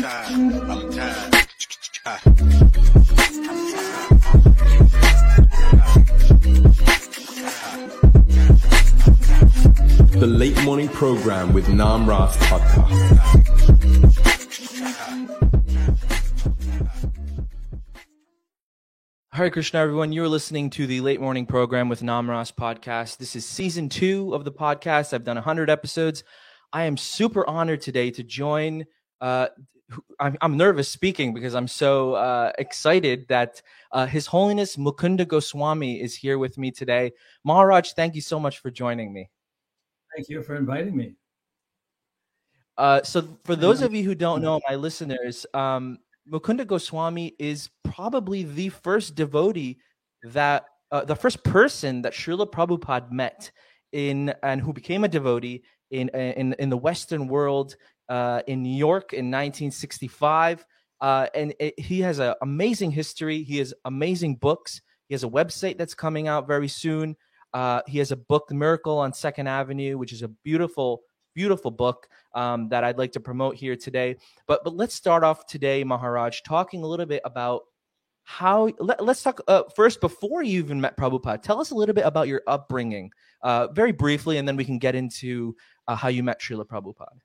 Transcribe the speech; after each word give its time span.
The 0.00 0.08
late 10.26 10.58
morning 10.62 10.88
program 10.88 11.52
with 11.52 11.66
Namarasa 11.66 12.38
podcast. 12.46 13.10
Hare 19.32 19.50
Krishna, 19.50 19.80
everyone. 19.80 20.12
You're 20.12 20.28
listening 20.28 20.70
to 20.70 20.86
the 20.86 21.02
late 21.02 21.20
morning 21.20 21.44
program 21.44 21.90
with 21.90 22.00
Namarasa 22.00 22.54
podcast. 22.54 23.18
This 23.18 23.36
is 23.36 23.44
season 23.44 23.90
two 23.90 24.34
of 24.34 24.44
the 24.44 24.52
podcast. 24.52 25.12
I've 25.12 25.24
done 25.24 25.36
100 25.36 25.68
episodes. 25.68 26.24
I 26.72 26.84
am 26.84 26.96
super 26.96 27.46
honored 27.46 27.82
today 27.82 28.10
to 28.12 28.22
join. 28.22 28.86
Uh, 29.20 29.48
I'm, 30.18 30.36
I'm 30.40 30.56
nervous 30.56 30.88
speaking 30.88 31.34
because 31.34 31.54
I'm 31.54 31.68
so 31.68 32.14
uh, 32.14 32.52
excited 32.58 33.26
that 33.28 33.62
uh, 33.92 34.06
His 34.06 34.26
Holiness 34.26 34.76
Mukunda 34.76 35.26
Goswami 35.26 36.00
is 36.00 36.14
here 36.14 36.38
with 36.38 36.58
me 36.58 36.70
today. 36.70 37.12
Maharaj, 37.44 37.92
thank 37.92 38.14
you 38.14 38.20
so 38.20 38.38
much 38.38 38.58
for 38.58 38.70
joining 38.70 39.12
me. 39.12 39.30
Thank 40.14 40.28
you 40.28 40.42
for 40.42 40.56
inviting 40.56 40.96
me. 40.96 41.14
Uh, 42.76 43.02
so, 43.02 43.38
for 43.44 43.56
those 43.56 43.82
of 43.82 43.94
you 43.94 44.02
who 44.04 44.14
don't 44.14 44.40
know, 44.40 44.60
my 44.68 44.74
listeners, 44.74 45.44
um, 45.52 45.98
Mukunda 46.30 46.66
Goswami 46.66 47.34
is 47.38 47.68
probably 47.84 48.44
the 48.44 48.70
first 48.70 49.14
devotee 49.14 49.78
that 50.22 50.64
uh, 50.90 51.04
the 51.04 51.16
first 51.16 51.44
person 51.44 52.02
that 52.02 52.12
Srila 52.12 52.50
Prabhupada 52.50 53.10
met 53.10 53.50
in 53.92 54.32
and 54.42 54.60
who 54.60 54.72
became 54.72 55.04
a 55.04 55.08
devotee 55.08 55.62
in 55.90 56.08
in 56.10 56.54
in 56.54 56.70
the 56.70 56.76
Western 56.76 57.28
world 57.28 57.76
uh, 58.10 58.42
in 58.46 58.62
New 58.62 58.76
York 58.76 59.12
in 59.12 59.26
1965. 59.26 60.66
Uh, 61.00 61.28
and 61.34 61.54
it, 61.58 61.78
he 61.80 62.00
has 62.00 62.18
an 62.18 62.34
amazing 62.42 62.90
history. 62.90 63.42
He 63.42 63.58
has 63.58 63.72
amazing 63.86 64.36
books. 64.36 64.82
He 65.08 65.14
has 65.14 65.24
a 65.24 65.28
website 65.28 65.78
that's 65.78 65.94
coming 65.94 66.28
out 66.28 66.46
very 66.46 66.68
soon. 66.68 67.16
Uh, 67.54 67.80
he 67.86 67.98
has 67.98 68.12
a 68.12 68.16
book, 68.16 68.48
The 68.48 68.54
Miracle 68.54 68.98
on 68.98 69.12
Second 69.12 69.46
Avenue, 69.46 69.96
which 69.96 70.12
is 70.12 70.22
a 70.22 70.28
beautiful, 70.28 71.02
beautiful 71.34 71.70
book 71.70 72.08
um, 72.34 72.68
that 72.68 72.84
I'd 72.84 72.98
like 72.98 73.12
to 73.12 73.20
promote 73.20 73.56
here 73.56 73.76
today. 73.76 74.16
But 74.46 74.62
but 74.62 74.76
let's 74.76 74.94
start 74.94 75.24
off 75.24 75.46
today, 75.46 75.82
Maharaj, 75.82 76.42
talking 76.42 76.82
a 76.82 76.86
little 76.86 77.06
bit 77.06 77.22
about 77.24 77.62
how. 78.22 78.70
Let, 78.78 79.00
us 79.00 79.22
talk 79.22 79.40
uh, 79.48 79.64
first 79.74 80.00
before 80.00 80.44
you 80.44 80.58
even 80.60 80.80
met 80.80 80.96
Prabhupada. 80.96 81.42
Tell 81.42 81.60
us 81.60 81.70
a 81.70 81.74
little 81.74 81.94
bit 81.94 82.06
about 82.06 82.28
your 82.28 82.42
upbringing, 82.46 83.10
uh, 83.42 83.68
very 83.68 83.92
briefly, 83.92 84.38
and 84.38 84.46
then 84.46 84.56
we 84.56 84.64
can 84.64 84.78
get 84.78 84.94
into 84.94 85.56
uh, 85.88 85.96
how 85.96 86.08
you 86.08 86.22
met 86.22 86.40
Srila 86.40 86.66
Prabhupada. 86.66 87.18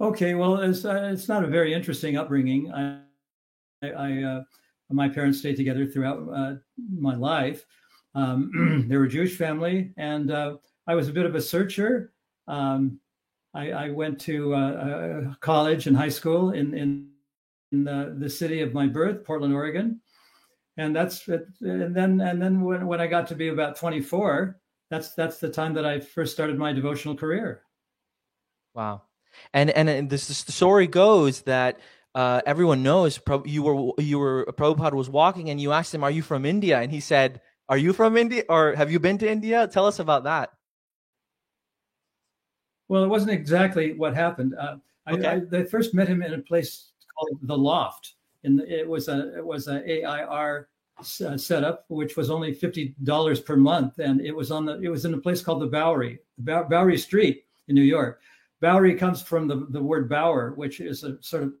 Okay, 0.00 0.34
well, 0.34 0.60
it's 0.60 0.84
uh, 0.84 1.10
it's 1.12 1.28
not 1.28 1.44
a 1.44 1.48
very 1.48 1.74
interesting 1.74 2.16
upbringing. 2.16 2.72
I, 2.72 3.00
I 3.82 4.22
uh, 4.22 4.42
my 4.90 5.08
parents 5.08 5.38
stayed 5.38 5.56
together 5.56 5.86
throughout 5.86 6.28
uh, 6.32 6.54
my 6.90 7.16
life. 7.16 7.64
Um, 8.14 8.86
they 8.88 8.96
were 8.96 9.04
a 9.04 9.08
Jewish 9.08 9.36
family, 9.36 9.92
and 9.96 10.30
I 10.32 10.94
was 10.94 11.08
a 11.08 11.12
bit 11.12 11.26
of 11.26 11.34
a 11.34 11.42
searcher. 11.42 12.12
Um, 12.46 13.00
I, 13.54 13.72
I 13.72 13.90
went 13.90 14.20
to 14.20 14.54
uh, 14.54 14.58
uh, 14.58 15.34
college 15.40 15.86
and 15.86 15.96
high 15.96 16.08
school 16.08 16.50
in 16.50 16.74
in, 16.74 17.10
in 17.72 17.84
the, 17.84 18.16
the 18.18 18.30
city 18.30 18.60
of 18.60 18.72
my 18.72 18.86
birth, 18.86 19.24
Portland, 19.24 19.54
Oregon, 19.54 20.00
and 20.76 20.94
that's 20.94 21.26
and 21.28 21.94
then 21.94 22.20
and 22.20 22.40
then 22.40 22.60
when, 22.60 22.86
when 22.86 23.00
I 23.00 23.06
got 23.06 23.26
to 23.28 23.34
be 23.34 23.48
about 23.48 23.76
24, 23.76 24.60
that's 24.90 25.14
that's 25.14 25.38
the 25.38 25.50
time 25.50 25.74
that 25.74 25.84
I 25.84 26.00
first 26.00 26.32
started 26.32 26.58
my 26.58 26.72
devotional 26.72 27.16
career. 27.16 27.62
Wow, 28.74 29.02
and 29.52 29.70
and, 29.70 29.88
and 29.88 30.10
this 30.10 30.28
the 30.44 30.52
story 30.52 30.86
goes 30.86 31.42
that. 31.42 31.78
Uh, 32.14 32.40
everyone 32.46 32.82
knows 32.82 33.20
you 33.44 33.62
were 33.62 33.92
you 33.98 34.18
were 34.18 34.46
Prabhupada 34.56 34.94
was 34.94 35.10
walking 35.10 35.50
and 35.50 35.60
you 35.60 35.72
asked 35.72 35.94
him, 35.94 36.02
"Are 36.02 36.10
you 36.10 36.22
from 36.22 36.44
India?" 36.44 36.80
And 36.80 36.90
he 36.90 36.98
said, 36.98 37.40
"Are 37.68 37.76
you 37.76 37.92
from 37.92 38.16
India 38.16 38.42
or 38.48 38.74
have 38.74 38.90
you 38.90 38.98
been 38.98 39.18
to 39.18 39.30
India?" 39.30 39.68
Tell 39.68 39.86
us 39.86 40.00
about 40.00 40.24
that. 40.24 40.50
Well, 42.88 43.04
it 43.04 43.08
wasn't 43.08 43.32
exactly 43.32 43.92
what 43.92 44.14
happened. 44.16 44.54
Uh, 44.58 44.76
okay. 45.08 45.26
I, 45.26 45.32
I, 45.34 45.40
they 45.40 45.64
first 45.64 45.94
met 45.94 46.08
him 46.08 46.22
in 46.22 46.32
a 46.34 46.38
place 46.38 46.90
called 47.14 47.38
the 47.42 47.56
Loft. 47.56 48.14
and 48.44 48.60
it 48.60 48.88
was 48.88 49.08
a 49.08 49.36
it 49.36 49.44
was 49.44 49.68
a 49.68 50.04
AIR 50.04 50.68
uh, 50.98 51.36
setup, 51.36 51.84
which 51.88 52.16
was 52.16 52.30
only 52.30 52.52
fifty 52.52 52.94
dollars 53.04 53.40
per 53.40 53.56
month, 53.56 53.98
and 53.98 54.20
it 54.20 54.34
was 54.34 54.50
on 54.50 54.64
the 54.64 54.80
it 54.80 54.88
was 54.88 55.04
in 55.04 55.14
a 55.14 55.18
place 55.18 55.42
called 55.42 55.62
the 55.62 55.66
Bowery, 55.66 56.18
Bowery 56.38 56.98
Street 56.98 57.44
in 57.68 57.74
New 57.74 57.82
York. 57.82 58.20
Bowery 58.60 58.94
comes 58.94 59.22
from 59.22 59.46
the 59.46 59.66
the 59.70 59.82
word 59.82 60.08
bower, 60.08 60.52
which 60.56 60.80
is 60.80 61.04
a 61.04 61.22
sort 61.22 61.44
of 61.44 61.52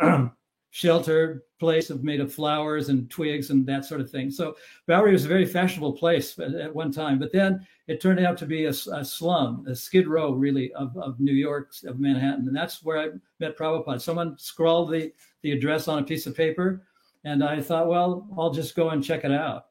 um, 0.00 0.32
shelter 0.70 1.44
place 1.60 1.88
of 1.88 2.02
made 2.02 2.20
of 2.20 2.32
flowers 2.32 2.88
and 2.88 3.08
twigs 3.08 3.50
and 3.50 3.64
that 3.64 3.84
sort 3.84 4.00
of 4.00 4.10
thing. 4.10 4.28
So 4.28 4.56
Bowery 4.88 5.12
was 5.12 5.24
a 5.24 5.28
very 5.28 5.46
fashionable 5.46 5.92
place 5.92 6.36
at, 6.38 6.52
at 6.54 6.74
one 6.74 6.90
time, 6.90 7.18
but 7.18 7.32
then 7.32 7.64
it 7.86 8.00
turned 8.00 8.18
out 8.18 8.36
to 8.38 8.46
be 8.46 8.64
a, 8.64 8.70
a, 8.70 9.04
slum, 9.04 9.64
a 9.68 9.74
skid 9.74 10.08
row 10.08 10.32
really 10.32 10.72
of, 10.74 10.96
of 10.96 11.20
New 11.20 11.32
York, 11.32 11.72
of 11.86 12.00
Manhattan. 12.00 12.48
And 12.48 12.56
that's 12.56 12.82
where 12.82 12.98
I 12.98 13.08
met 13.38 13.56
Prabhupada. 13.56 14.00
Someone 14.00 14.36
scrawled 14.36 14.90
the, 14.90 15.12
the 15.42 15.52
address 15.52 15.86
on 15.86 16.00
a 16.00 16.04
piece 16.04 16.26
of 16.26 16.36
paper. 16.36 16.84
And 17.22 17.44
I 17.44 17.62
thought, 17.62 17.88
well, 17.88 18.26
I'll 18.36 18.50
just 18.50 18.74
go 18.74 18.90
and 18.90 19.02
check 19.02 19.24
it 19.24 19.32
out. 19.32 19.66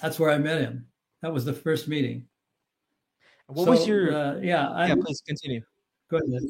That's 0.00 0.20
where 0.20 0.30
I 0.30 0.38
met 0.38 0.60
him. 0.60 0.86
That 1.22 1.32
was 1.32 1.46
the 1.46 1.54
first 1.54 1.88
meeting. 1.88 2.26
What 3.46 3.64
so, 3.64 3.70
was 3.70 3.86
your? 3.86 4.14
Uh, 4.14 4.34
yeah, 4.36 4.42
yeah. 4.42 4.70
I'm, 4.70 5.02
please 5.02 5.22
continue. 5.26 5.60
Go 6.10 6.18
ahead. 6.18 6.42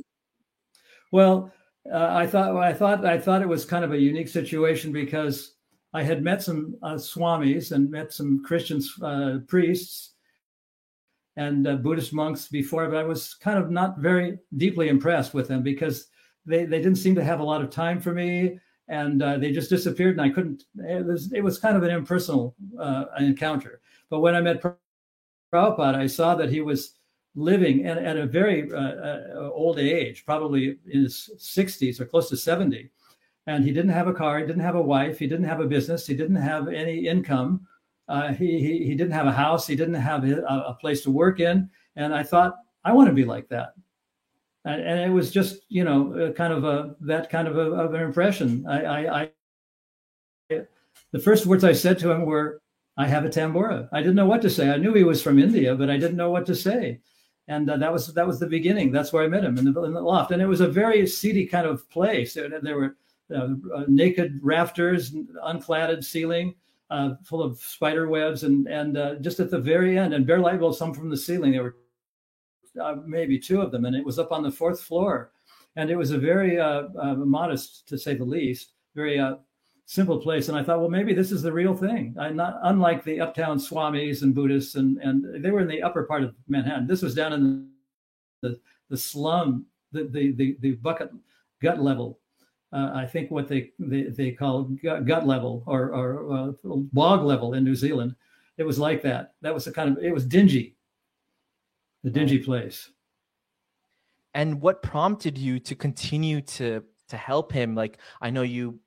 Well, 1.12 1.52
uh, 1.92 2.08
I 2.10 2.26
thought 2.26 2.56
I 2.56 2.72
thought 2.72 3.04
I 3.04 3.18
thought 3.18 3.42
it 3.42 3.48
was 3.48 3.64
kind 3.64 3.84
of 3.84 3.92
a 3.92 3.98
unique 3.98 4.28
situation 4.28 4.92
because 4.92 5.54
I 5.92 6.02
had 6.02 6.22
met 6.22 6.42
some 6.42 6.76
uh, 6.82 6.94
swamis 6.94 7.72
and 7.72 7.90
met 7.90 8.12
some 8.12 8.42
Christian 8.42 8.80
uh, 9.02 9.38
priests 9.46 10.14
and 11.36 11.66
uh, 11.66 11.76
Buddhist 11.76 12.12
monks 12.12 12.48
before, 12.48 12.88
but 12.88 12.96
I 12.96 13.04
was 13.04 13.34
kind 13.34 13.58
of 13.58 13.70
not 13.70 13.98
very 13.98 14.38
deeply 14.56 14.88
impressed 14.88 15.34
with 15.34 15.48
them 15.48 15.62
because 15.62 16.08
they, 16.46 16.64
they 16.64 16.78
didn't 16.78 16.96
seem 16.98 17.14
to 17.16 17.24
have 17.24 17.40
a 17.40 17.44
lot 17.44 17.62
of 17.62 17.70
time 17.70 18.00
for 18.00 18.12
me 18.12 18.58
and 18.88 19.22
uh, 19.22 19.38
they 19.38 19.50
just 19.50 19.70
disappeared 19.70 20.18
and 20.18 20.20
I 20.20 20.30
couldn't. 20.30 20.64
It 20.76 21.06
was 21.06 21.32
it 21.32 21.40
was 21.40 21.58
kind 21.58 21.76
of 21.76 21.82
an 21.82 21.90
impersonal 21.90 22.54
uh, 22.78 23.04
encounter. 23.18 23.80
But 24.10 24.20
when 24.20 24.34
I 24.34 24.40
met 24.40 24.62
Prabhupada, 25.54 25.94
I 25.94 26.08
saw 26.08 26.34
that 26.34 26.50
he 26.50 26.60
was 26.60 26.94
living 27.36 27.86
at, 27.86 27.98
at 27.98 28.16
a 28.16 28.26
very 28.26 28.70
uh, 28.72 28.76
uh, 28.76 29.50
old 29.52 29.78
age, 29.78 30.24
probably 30.26 30.78
in 30.90 31.02
his 31.02 31.30
60s 31.38 32.00
or 32.00 32.06
close 32.06 32.28
to 32.30 32.36
70. 32.36 32.90
And 33.46 33.64
he 33.64 33.72
didn't 33.72 33.92
have 33.92 34.08
a 34.08 34.12
car, 34.12 34.38
he 34.38 34.46
didn't 34.46 34.62
have 34.62 34.74
a 34.74 34.82
wife, 34.82 35.18
he 35.18 35.26
didn't 35.26 35.46
have 35.46 35.60
a 35.60 35.66
business, 35.66 36.06
he 36.06 36.14
didn't 36.14 36.36
have 36.36 36.68
any 36.68 37.06
income. 37.06 37.66
Uh, 38.08 38.32
he, 38.32 38.58
he, 38.60 38.84
he 38.84 38.94
didn't 38.94 39.12
have 39.12 39.26
a 39.26 39.32
house, 39.32 39.66
he 39.66 39.76
didn't 39.76 39.94
have 39.94 40.24
a, 40.24 40.42
a, 40.42 40.76
place 40.80 41.02
to 41.02 41.10
work 41.10 41.40
in. 41.40 41.70
And 41.96 42.14
I 42.14 42.22
thought, 42.22 42.54
I 42.84 42.92
want 42.92 43.08
to 43.08 43.14
be 43.14 43.24
like 43.24 43.48
that. 43.48 43.74
And, 44.64 44.82
and 44.82 45.00
it 45.00 45.10
was 45.10 45.30
just, 45.30 45.60
you 45.68 45.84
know, 45.84 46.32
kind 46.36 46.52
of 46.52 46.64
a 46.64 46.96
that 47.00 47.30
kind 47.30 47.46
of, 47.46 47.56
a, 47.56 47.72
of 47.72 47.94
an 47.94 48.02
impression. 48.02 48.66
I, 48.66 48.84
I, 48.84 49.30
I, 50.50 50.62
the 51.12 51.18
first 51.18 51.46
words 51.46 51.64
I 51.64 51.72
said 51.72 51.98
to 52.00 52.10
him 52.10 52.26
were, 52.26 52.60
I 52.96 53.06
have 53.06 53.24
a 53.24 53.28
tambura. 53.28 53.88
I 53.92 54.00
didn't 54.00 54.14
know 54.14 54.26
what 54.26 54.42
to 54.42 54.50
say. 54.50 54.70
I 54.70 54.76
knew 54.76 54.94
he 54.94 55.04
was 55.04 55.22
from 55.22 55.38
India, 55.38 55.74
but 55.74 55.90
I 55.90 55.96
didn't 55.96 56.16
know 56.16 56.30
what 56.30 56.46
to 56.46 56.54
say 56.54 57.00
and 57.48 57.68
uh, 57.70 57.76
that 57.76 57.92
was 57.92 58.12
that 58.14 58.26
was 58.26 58.40
the 58.40 58.46
beginning. 58.46 58.90
That's 58.90 59.12
where 59.12 59.24
I 59.24 59.28
met 59.28 59.44
him 59.44 59.58
in 59.58 59.72
the, 59.72 59.82
in 59.82 59.92
the 59.92 60.00
loft, 60.00 60.30
and 60.30 60.40
it 60.40 60.46
was 60.46 60.60
a 60.60 60.68
very 60.68 61.06
seedy 61.06 61.46
kind 61.46 61.66
of 61.66 61.88
place. 61.90 62.34
There, 62.34 62.48
there 62.60 62.76
were 62.76 62.96
uh, 63.34 63.48
uh, 63.74 63.84
naked 63.86 64.40
rafters, 64.42 65.14
uncladded 65.42 66.04
ceiling, 66.04 66.54
uh, 66.90 67.14
full 67.22 67.42
of 67.42 67.58
spider 67.58 68.08
webs, 68.08 68.44
and 68.44 68.66
and 68.66 68.96
uh, 68.96 69.14
just 69.16 69.40
at 69.40 69.50
the 69.50 69.58
very 69.58 69.98
end, 69.98 70.14
and 70.14 70.26
bare 70.26 70.40
light 70.40 70.60
bulbs, 70.60 70.78
some 70.78 70.94
from 70.94 71.10
the 71.10 71.16
ceiling. 71.16 71.52
There 71.52 71.62
were 71.62 71.76
uh, 72.80 72.96
maybe 73.06 73.38
two 73.38 73.60
of 73.60 73.70
them, 73.70 73.84
and 73.84 73.94
it 73.94 74.04
was 74.04 74.18
up 74.18 74.32
on 74.32 74.42
the 74.42 74.50
fourth 74.50 74.80
floor, 74.80 75.32
and 75.76 75.90
it 75.90 75.96
was 75.96 76.12
a 76.12 76.18
very 76.18 76.56
modest, 76.96 77.86
to 77.88 77.98
say 77.98 78.14
the 78.14 78.24
least, 78.24 78.72
very 78.94 79.18
simple 79.86 80.18
place. 80.18 80.48
And 80.48 80.56
I 80.56 80.62
thought, 80.62 80.80
well, 80.80 80.88
maybe 80.88 81.12
this 81.14 81.32
is 81.32 81.42
the 81.42 81.52
real 81.52 81.74
thing. 81.74 82.14
I 82.18 82.30
not 82.30 82.58
unlike 82.62 83.04
the 83.04 83.20
uptown 83.20 83.58
Swamis 83.58 84.22
and 84.22 84.34
Buddhists, 84.34 84.74
and 84.74 84.98
and 84.98 85.44
they 85.44 85.50
were 85.50 85.60
in 85.60 85.68
the 85.68 85.82
upper 85.82 86.04
part 86.04 86.22
of 86.22 86.34
Manhattan. 86.48 86.86
This 86.86 87.02
was 87.02 87.14
down 87.14 87.32
in 87.32 87.70
the 88.42 88.58
the 88.88 88.96
slum, 88.96 89.66
the 89.92 90.04
the 90.04 90.32
the, 90.32 90.56
the 90.60 90.72
bucket 90.72 91.10
gut 91.60 91.80
level. 91.80 92.18
Uh, 92.72 92.90
I 92.94 93.06
think 93.06 93.30
what 93.30 93.48
they 93.48 93.70
they, 93.78 94.04
they 94.04 94.32
call 94.32 94.64
gut, 94.82 95.06
gut 95.06 95.26
level 95.26 95.62
or 95.66 95.94
or 95.94 96.32
uh, 96.32 96.52
bog 96.92 97.24
level 97.24 97.54
in 97.54 97.64
New 97.64 97.76
Zealand. 97.76 98.14
It 98.56 98.64
was 98.64 98.78
like 98.78 99.02
that. 99.02 99.34
That 99.42 99.54
was 99.54 99.64
the 99.64 99.72
kind 99.72 99.96
of 99.96 100.02
it 100.02 100.12
was 100.12 100.24
dingy, 100.24 100.76
the 102.02 102.10
dingy 102.10 102.38
place. 102.38 102.90
And 104.34 104.60
what 104.60 104.82
prompted 104.82 105.38
you 105.38 105.60
to 105.60 105.74
continue 105.76 106.40
to 106.40 106.82
to 107.08 107.16
help 107.16 107.52
him? 107.52 107.74
Like 107.74 107.98
I 108.20 108.30
know 108.30 108.42
you 108.42 108.62
you 108.62 108.80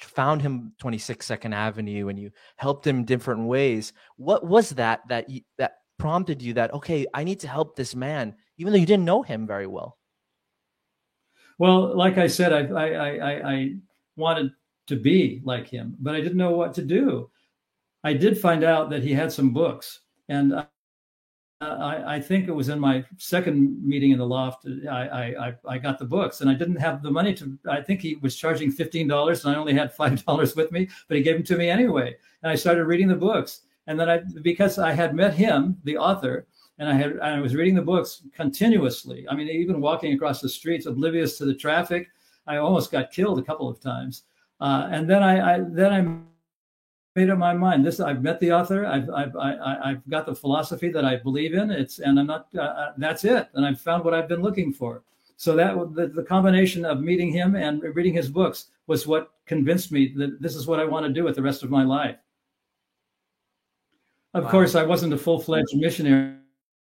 found 0.00 0.42
him 0.42 0.72
26 0.78 1.24
Second 1.24 1.52
Avenue 1.52 2.08
and 2.08 2.18
you 2.18 2.30
helped 2.56 2.86
him 2.86 3.04
different 3.04 3.46
ways. 3.46 3.92
What 4.16 4.46
was 4.46 4.70
that 4.70 5.00
that 5.08 5.28
you, 5.28 5.42
that 5.58 5.76
prompted 5.98 6.42
you 6.42 6.54
that 6.54 6.72
okay, 6.74 7.06
I 7.14 7.24
need 7.24 7.40
to 7.40 7.48
help 7.48 7.76
this 7.76 7.94
man, 7.94 8.34
even 8.58 8.72
though 8.72 8.78
you 8.78 8.86
didn't 8.86 9.04
know 9.04 9.22
him 9.22 9.46
very 9.46 9.66
well? 9.66 9.98
Well, 11.58 11.96
like 11.96 12.18
I 12.18 12.26
said, 12.26 12.52
I, 12.52 12.66
I, 12.66 13.16
I, 13.16 13.52
I 13.52 13.74
wanted 14.16 14.50
to 14.88 14.96
be 14.96 15.40
like 15.44 15.68
him, 15.68 15.96
but 16.00 16.14
I 16.14 16.20
didn't 16.20 16.36
know 16.36 16.52
what 16.52 16.74
to 16.74 16.82
do. 16.82 17.30
I 18.02 18.12
did 18.12 18.38
find 18.38 18.64
out 18.64 18.90
that 18.90 19.02
he 19.02 19.12
had 19.12 19.32
some 19.32 19.52
books, 19.52 20.00
and 20.28 20.52
uh, 20.52 20.66
I, 21.64 22.16
I, 22.16 22.20
think 22.20 22.48
it 22.48 22.52
was 22.52 22.68
in 22.68 22.78
my 22.78 23.04
second 23.18 23.82
meeting 23.86 24.10
in 24.12 24.18
the 24.18 24.26
loft. 24.26 24.66
I, 24.90 25.34
I, 25.38 25.54
I 25.66 25.78
got 25.78 25.98
the 25.98 26.04
books, 26.04 26.40
and 26.40 26.50
I 26.50 26.54
didn't 26.54 26.76
have 26.76 27.02
the 27.02 27.10
money 27.10 27.34
to. 27.34 27.58
I 27.68 27.80
think 27.80 28.00
he 28.00 28.16
was 28.16 28.36
charging 28.36 28.70
fifteen 28.70 29.08
dollars, 29.08 29.44
and 29.44 29.54
I 29.54 29.58
only 29.58 29.74
had 29.74 29.92
five 30.00 30.24
dollars 30.24 30.56
with 30.56 30.72
me, 30.72 30.88
but 31.08 31.16
he 31.16 31.22
gave 31.22 31.34
them 31.34 31.44
to 31.44 31.56
me 31.56 31.68
anyway. 31.68 32.16
And 32.42 32.50
I 32.50 32.54
started 32.54 32.84
reading 32.84 33.08
the 33.08 33.16
books, 33.16 33.62
and 33.86 33.98
then 33.98 34.08
I, 34.08 34.18
because 34.42 34.78
I 34.78 34.92
had 34.92 35.14
met 35.14 35.34
him, 35.34 35.76
the 35.84 35.96
author, 35.96 36.46
and 36.78 36.88
I 36.88 36.94
had 36.94 37.18
I 37.20 37.40
was 37.40 37.54
reading 37.54 37.74
the 37.74 37.82
books 37.82 38.22
continuously. 38.34 39.26
I 39.28 39.34
mean, 39.34 39.48
even 39.48 39.80
walking 39.80 40.14
across 40.14 40.40
the 40.40 40.48
streets, 40.48 40.86
oblivious 40.86 41.38
to 41.38 41.44
the 41.44 41.54
traffic, 41.54 42.08
I 42.46 42.56
almost 42.56 42.90
got 42.90 43.10
killed 43.10 43.38
a 43.38 43.42
couple 43.42 43.68
of 43.68 43.80
times. 43.80 44.24
Uh, 44.60 44.88
and 44.90 45.08
then 45.08 45.22
I, 45.22 45.54
I, 45.54 45.60
then 45.60 45.92
I 45.92 46.33
made 47.14 47.30
up 47.30 47.38
my 47.38 47.54
mind. 47.54 47.84
This 47.84 48.00
I've 48.00 48.22
met 48.22 48.40
the 48.40 48.52
author. 48.52 48.86
I've 48.86 49.08
I've 49.10 49.36
I, 49.36 49.90
have 49.90 50.08
got 50.08 50.26
the 50.26 50.34
philosophy 50.34 50.90
that 50.90 51.04
I 51.04 51.16
believe 51.16 51.54
in. 51.54 51.70
It's 51.70 51.98
and 51.98 52.18
I'm 52.18 52.26
not. 52.26 52.48
Uh, 52.54 52.62
uh, 52.62 52.92
that's 52.96 53.24
it. 53.24 53.48
And 53.54 53.64
I've 53.64 53.80
found 53.80 54.04
what 54.04 54.14
I've 54.14 54.28
been 54.28 54.42
looking 54.42 54.72
for. 54.72 55.02
So 55.36 55.56
that 55.56 55.74
the, 55.94 56.08
the 56.08 56.22
combination 56.22 56.84
of 56.84 57.00
meeting 57.00 57.32
him 57.32 57.56
and 57.56 57.82
reading 57.82 58.14
his 58.14 58.28
books 58.28 58.66
was 58.86 59.06
what 59.06 59.32
convinced 59.46 59.90
me 59.90 60.12
that 60.16 60.40
this 60.40 60.54
is 60.54 60.66
what 60.66 60.80
I 60.80 60.84
want 60.84 61.06
to 61.06 61.12
do 61.12 61.24
with 61.24 61.36
the 61.36 61.42
rest 61.42 61.62
of 61.62 61.70
my 61.70 61.84
life. 61.84 62.16
Of 64.32 64.44
wow. 64.44 64.50
course, 64.50 64.74
I 64.74 64.84
wasn't 64.84 65.12
a 65.12 65.18
full 65.18 65.40
fledged 65.40 65.74
missionary 65.74 66.36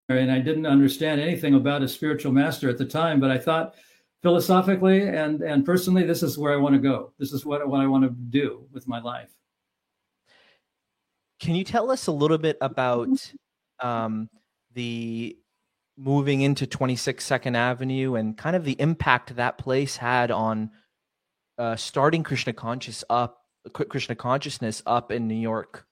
and 0.09 0.31
I 0.31 0.41
didn't 0.41 0.67
understand 0.67 1.20
anything 1.20 1.55
about 1.55 1.82
a 1.82 1.88
spiritual 1.88 2.32
master 2.32 2.69
at 2.69 2.79
the 2.79 2.85
time, 2.85 3.19
but 3.19 3.31
I 3.31 3.38
thought 3.38 3.75
philosophically 4.23 5.09
and 5.09 5.43
and 5.43 5.65
personally, 5.65 6.05
this 6.05 6.23
is 6.23 6.38
where 6.38 6.53
I 6.53 6.56
want 6.56 6.75
to 6.75 6.81
go. 6.81 7.12
This 7.19 7.32
is 7.32 7.47
what, 7.47 7.67
what 7.67 7.81
I 7.81 7.87
want 7.87 8.05
to 8.05 8.11
do 8.11 8.67
with 8.73 8.87
my 8.87 9.00
life. 9.00 9.31
Can 11.44 11.55
you 11.55 11.62
tell 11.62 11.91
us 11.91 12.06
a 12.06 12.12
little 12.12 12.38
bit 12.38 12.56
about 12.62 13.31
um, 13.79 14.31
the 14.73 15.37
moving 15.94 16.41
into 16.41 16.67
26 16.67 17.23
Second 17.23 17.55
Avenue 17.55 18.14
and 18.14 18.35
kind 18.35 18.56
of 18.56 18.64
the 18.64 18.81
impact 18.81 19.37
that 19.37 19.58
place 19.58 19.99
had 19.99 20.31
on 20.31 20.70
uh, 21.58 21.76
starting 21.76 22.23
Krishna 22.23 22.55
conscious 22.55 23.05
up 23.11 23.43
Krishna 23.75 24.14
consciousness 24.14 24.82
up 24.87 25.12
in 25.12 25.29
New 25.29 25.35
York? 25.35 25.87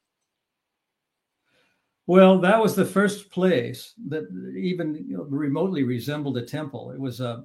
Well, 2.06 2.38
that 2.40 2.58
was 2.58 2.74
the 2.74 2.86
first 2.86 3.30
place 3.30 3.92
that 4.08 4.24
even 4.56 5.04
you 5.06 5.18
know, 5.18 5.24
remotely 5.24 5.82
resembled 5.82 6.38
a 6.38 6.46
temple. 6.46 6.92
It 6.92 6.98
was 6.98 7.20
a, 7.20 7.44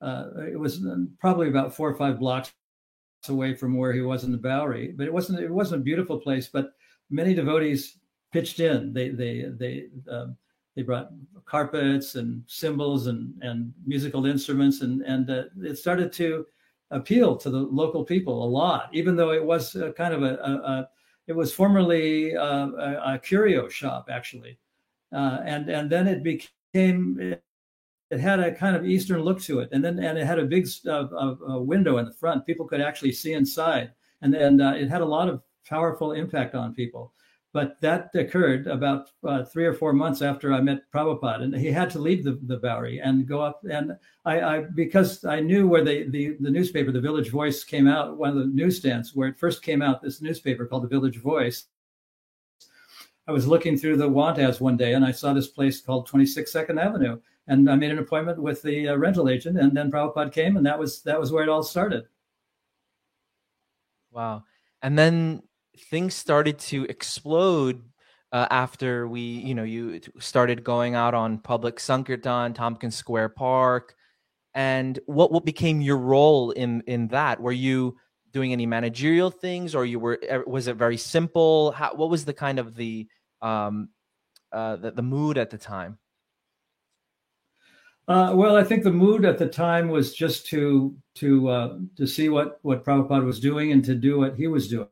uh, 0.00 0.26
it 0.48 0.58
was 0.60 0.86
probably 1.18 1.48
about 1.48 1.74
four 1.74 1.90
or 1.90 1.96
five 1.96 2.20
blocks 2.20 2.52
away 3.28 3.56
from 3.56 3.76
where 3.76 3.92
he 3.92 4.00
was 4.00 4.22
in 4.22 4.30
the 4.30 4.38
Bowery, 4.38 4.94
but 4.96 5.08
it 5.08 5.12
wasn't. 5.12 5.40
It 5.40 5.50
wasn't 5.50 5.80
a 5.80 5.84
beautiful 5.84 6.20
place. 6.20 6.46
But 6.46 6.70
many 7.10 7.34
devotees 7.34 7.98
pitched 8.32 8.60
in. 8.60 8.92
They 8.92 9.10
they 9.10 9.46
they 9.58 9.88
um, 10.10 10.36
they 10.76 10.82
brought 10.82 11.10
carpets 11.44 12.14
and 12.14 12.42
cymbals 12.46 13.06
and 13.06 13.34
and 13.42 13.72
musical 13.86 14.26
instruments, 14.26 14.80
and 14.80 15.02
and 15.02 15.30
uh, 15.30 15.44
it 15.62 15.78
started 15.78 16.12
to 16.14 16.46
appeal 16.90 17.36
to 17.36 17.50
the 17.50 17.58
local 17.58 18.04
people 18.04 18.44
a 18.44 18.48
lot. 18.48 18.88
Even 18.92 19.16
though 19.16 19.32
it 19.32 19.44
was 19.44 19.76
kind 19.96 20.14
of 20.14 20.22
a, 20.22 20.36
a, 20.36 20.52
a 20.52 20.88
it 21.26 21.36
was 21.36 21.52
formerly 21.52 22.36
uh, 22.36 22.68
a, 22.68 23.14
a, 23.14 23.18
curio 23.18 23.68
shop, 23.68 24.08
actually, 24.10 24.58
uh, 25.12 25.40
and 25.44 25.68
and 25.68 25.90
then 25.90 26.06
it 26.06 26.22
became. 26.22 27.18
It, 27.20 27.42
it 28.10 28.20
had 28.20 28.40
a 28.40 28.54
kind 28.54 28.74
of 28.74 28.86
Eastern 28.86 29.20
look 29.20 29.38
to 29.42 29.60
it, 29.60 29.68
and 29.72 29.84
then 29.84 29.98
and 29.98 30.16
it 30.16 30.26
had 30.26 30.38
a 30.38 30.46
big 30.46 30.66
uh, 30.88 31.34
window 31.60 31.98
in 31.98 32.06
the 32.06 32.12
front. 32.12 32.46
People 32.46 32.66
could 32.66 32.80
actually 32.80 33.12
see 33.12 33.34
inside, 33.34 33.92
and 34.22 34.34
and 34.34 34.62
uh, 34.62 34.72
it 34.74 34.88
had 34.88 35.02
a 35.02 35.04
lot 35.04 35.28
of 35.28 35.42
powerful 35.68 36.12
impact 36.12 36.54
on 36.54 36.74
people. 36.74 37.12
But 37.52 37.80
that 37.80 38.10
occurred 38.14 38.66
about 38.66 39.10
uh, 39.24 39.42
three 39.42 39.64
or 39.64 39.72
four 39.72 39.94
months 39.94 40.20
after 40.20 40.52
I 40.52 40.60
met 40.60 40.90
Prabhupada, 40.92 41.42
and 41.42 41.54
he 41.54 41.68
had 41.68 41.88
to 41.90 41.98
leave 41.98 42.22
the, 42.22 42.38
the 42.42 42.58
Bowery 42.58 43.00
and 43.00 43.26
go 43.26 43.40
up. 43.40 43.62
And 43.70 43.96
I, 44.26 44.40
I 44.40 44.60
because 44.74 45.24
I 45.24 45.40
knew 45.40 45.66
where 45.66 45.82
the, 45.82 46.08
the, 46.10 46.36
the 46.40 46.50
newspaper, 46.50 46.92
the 46.92 47.00
Village 47.00 47.30
Voice, 47.30 47.64
came 47.64 47.88
out, 47.88 48.18
one 48.18 48.30
of 48.30 48.36
the 48.36 48.46
newsstands 48.46 49.14
where 49.14 49.28
it 49.28 49.38
first 49.38 49.62
came 49.62 49.80
out, 49.80 50.02
this 50.02 50.20
newspaper 50.20 50.66
called 50.66 50.84
the 50.84 50.88
Village 50.88 51.16
Voice. 51.16 51.64
I 53.26 53.32
was 53.32 53.46
looking 53.46 53.78
through 53.78 53.96
the 53.96 54.08
want 54.08 54.38
ads 54.38 54.60
one 54.60 54.76
day, 54.76 54.92
and 54.92 55.04
I 55.04 55.12
saw 55.12 55.32
this 55.32 55.48
place 55.48 55.80
called 55.80 56.06
26 56.06 56.52
Second 56.52 56.78
Avenue, 56.78 57.18
and 57.46 57.70
I 57.70 57.76
made 57.76 57.90
an 57.90 57.98
appointment 57.98 58.40
with 58.40 58.60
the 58.62 58.88
uh, 58.88 58.96
rental 58.96 59.28
agent, 59.28 59.58
and 59.58 59.74
then 59.74 59.90
Prabhupada 59.90 60.32
came, 60.32 60.58
and 60.58 60.66
that 60.66 60.78
was 60.78 61.02
that 61.02 61.18
was 61.18 61.32
where 61.32 61.44
it 61.44 61.48
all 61.48 61.62
started. 61.62 62.04
Wow! 64.10 64.44
And 64.82 64.98
then 64.98 65.42
things 65.78 66.14
started 66.14 66.58
to 66.58 66.84
explode 66.84 67.82
uh, 68.32 68.46
after 68.50 69.08
we, 69.08 69.20
you 69.20 69.54
know, 69.54 69.62
you 69.62 70.00
started 70.18 70.62
going 70.62 70.94
out 70.94 71.14
on 71.14 71.38
public 71.38 71.80
Sankirtan, 71.80 72.54
Tompkins 72.54 72.96
Square 72.96 73.30
Park, 73.30 73.94
and 74.54 74.98
what 75.06 75.32
what 75.32 75.44
became 75.44 75.80
your 75.80 75.96
role 75.96 76.50
in 76.50 76.82
in 76.86 77.08
that? 77.08 77.40
Were 77.40 77.52
you 77.52 77.96
doing 78.32 78.52
any 78.52 78.66
managerial 78.66 79.30
things, 79.30 79.74
or 79.74 79.86
you 79.86 79.98
were 79.98 80.18
was 80.46 80.66
it 80.66 80.76
very 80.76 80.96
simple? 80.96 81.72
How, 81.72 81.94
what 81.94 82.10
was 82.10 82.24
the 82.24 82.34
kind 82.34 82.58
of 82.58 82.74
the 82.74 83.08
um, 83.40 83.88
uh, 84.52 84.76
the, 84.76 84.90
the 84.90 85.02
mood 85.02 85.38
at 85.38 85.50
the 85.50 85.58
time? 85.58 85.98
Uh, 88.08 88.32
well, 88.34 88.56
I 88.56 88.64
think 88.64 88.84
the 88.84 88.90
mood 88.90 89.26
at 89.26 89.36
the 89.36 89.46
time 89.48 89.88
was 89.88 90.14
just 90.14 90.46
to 90.46 90.96
to 91.16 91.48
uh, 91.48 91.78
to 91.96 92.06
see 92.06 92.28
what 92.28 92.58
what 92.62 92.84
Prabhupada 92.84 93.24
was 93.24 93.40
doing 93.40 93.72
and 93.72 93.84
to 93.84 93.94
do 93.94 94.18
what 94.18 94.34
he 94.36 94.46
was 94.46 94.68
doing. 94.68 94.88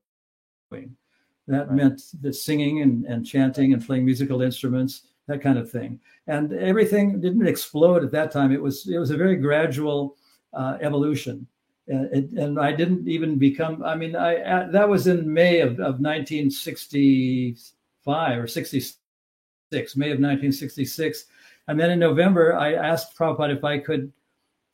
That 1.49 1.69
right. 1.69 1.77
meant 1.77 2.03
the 2.21 2.33
singing 2.33 2.83
and, 2.83 3.05
and 3.05 3.25
chanting 3.25 3.73
and 3.73 3.81
playing 3.85 4.05
musical 4.05 4.43
instruments, 4.43 5.03
that 5.29 5.41
kind 5.41 5.59
of 5.59 5.71
thing. 5.71 6.01
And 6.27 6.53
everything 6.53 7.21
didn't 7.21 7.47
explode 7.47 8.03
at 8.03 8.11
that 8.13 8.33
time. 8.33 8.53
It 8.53 8.61
was 8.61 8.89
it 8.89 8.99
was 8.99 9.11
a 9.11 9.17
very 9.17 9.37
gradual 9.37 10.17
uh, 10.53 10.77
evolution. 10.81 11.47
And, 11.89 12.13
it, 12.13 12.33
and, 12.33 12.59
I 12.59 12.73
didn't 12.73 13.07
even 13.07 13.39
become. 13.39 13.85
I 13.85 13.95
mean, 13.95 14.17
I 14.17 14.39
uh, 14.39 14.69
that 14.73 14.89
was 14.89 15.07
in 15.07 15.33
May 15.33 15.61
of, 15.61 15.79
of 15.79 16.01
1965 16.01 18.39
or 18.39 18.49
66, 18.49 19.97
May 19.97 20.07
of 20.07 20.19
1966. 20.19 21.27
And 21.69 21.79
then 21.79 21.93
in 21.93 22.01
November, 22.01 22.57
I 22.57 22.75
asked 22.75 23.17
Prabhupada 23.17 23.57
if 23.57 23.63
I 23.63 23.79
could 23.79 24.13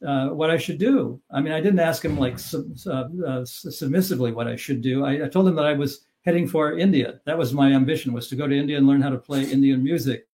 uh, 0.07 0.29
what 0.29 0.51
I 0.51 0.57
should 0.57 0.79
do. 0.79 1.21
I 1.31 1.41
mean, 1.41 1.53
I 1.53 1.61
didn't 1.61 1.81
ask 1.81 2.05
him 2.05 2.19
like 2.19 2.39
uh, 2.87 2.91
uh, 2.91 3.45
submissively 3.45 4.33
what 4.33 4.49
I 4.49 4.57
should 4.57 4.83
do. 4.83 5.05
I, 5.05 5.25
I, 5.25 5.29
told 5.29 5.49
him 5.49 5.55
that 5.57 5.67
I 5.67 5.75
was 5.75 6.07
heading 6.23 6.49
for 6.49 6.79
India. 6.79 7.21
That 7.25 7.39
was 7.39 7.53
my 7.53 7.73
ambition 7.73 8.13
was 8.13 8.29
to 8.29 8.37
go 8.37 8.47
to 8.47 8.57
India 8.57 8.77
and 8.77 8.87
learn 8.87 9.03
how 9.03 9.11
to 9.11 9.19
play 9.19 9.45
Indian 9.45 9.83
music 9.83 10.27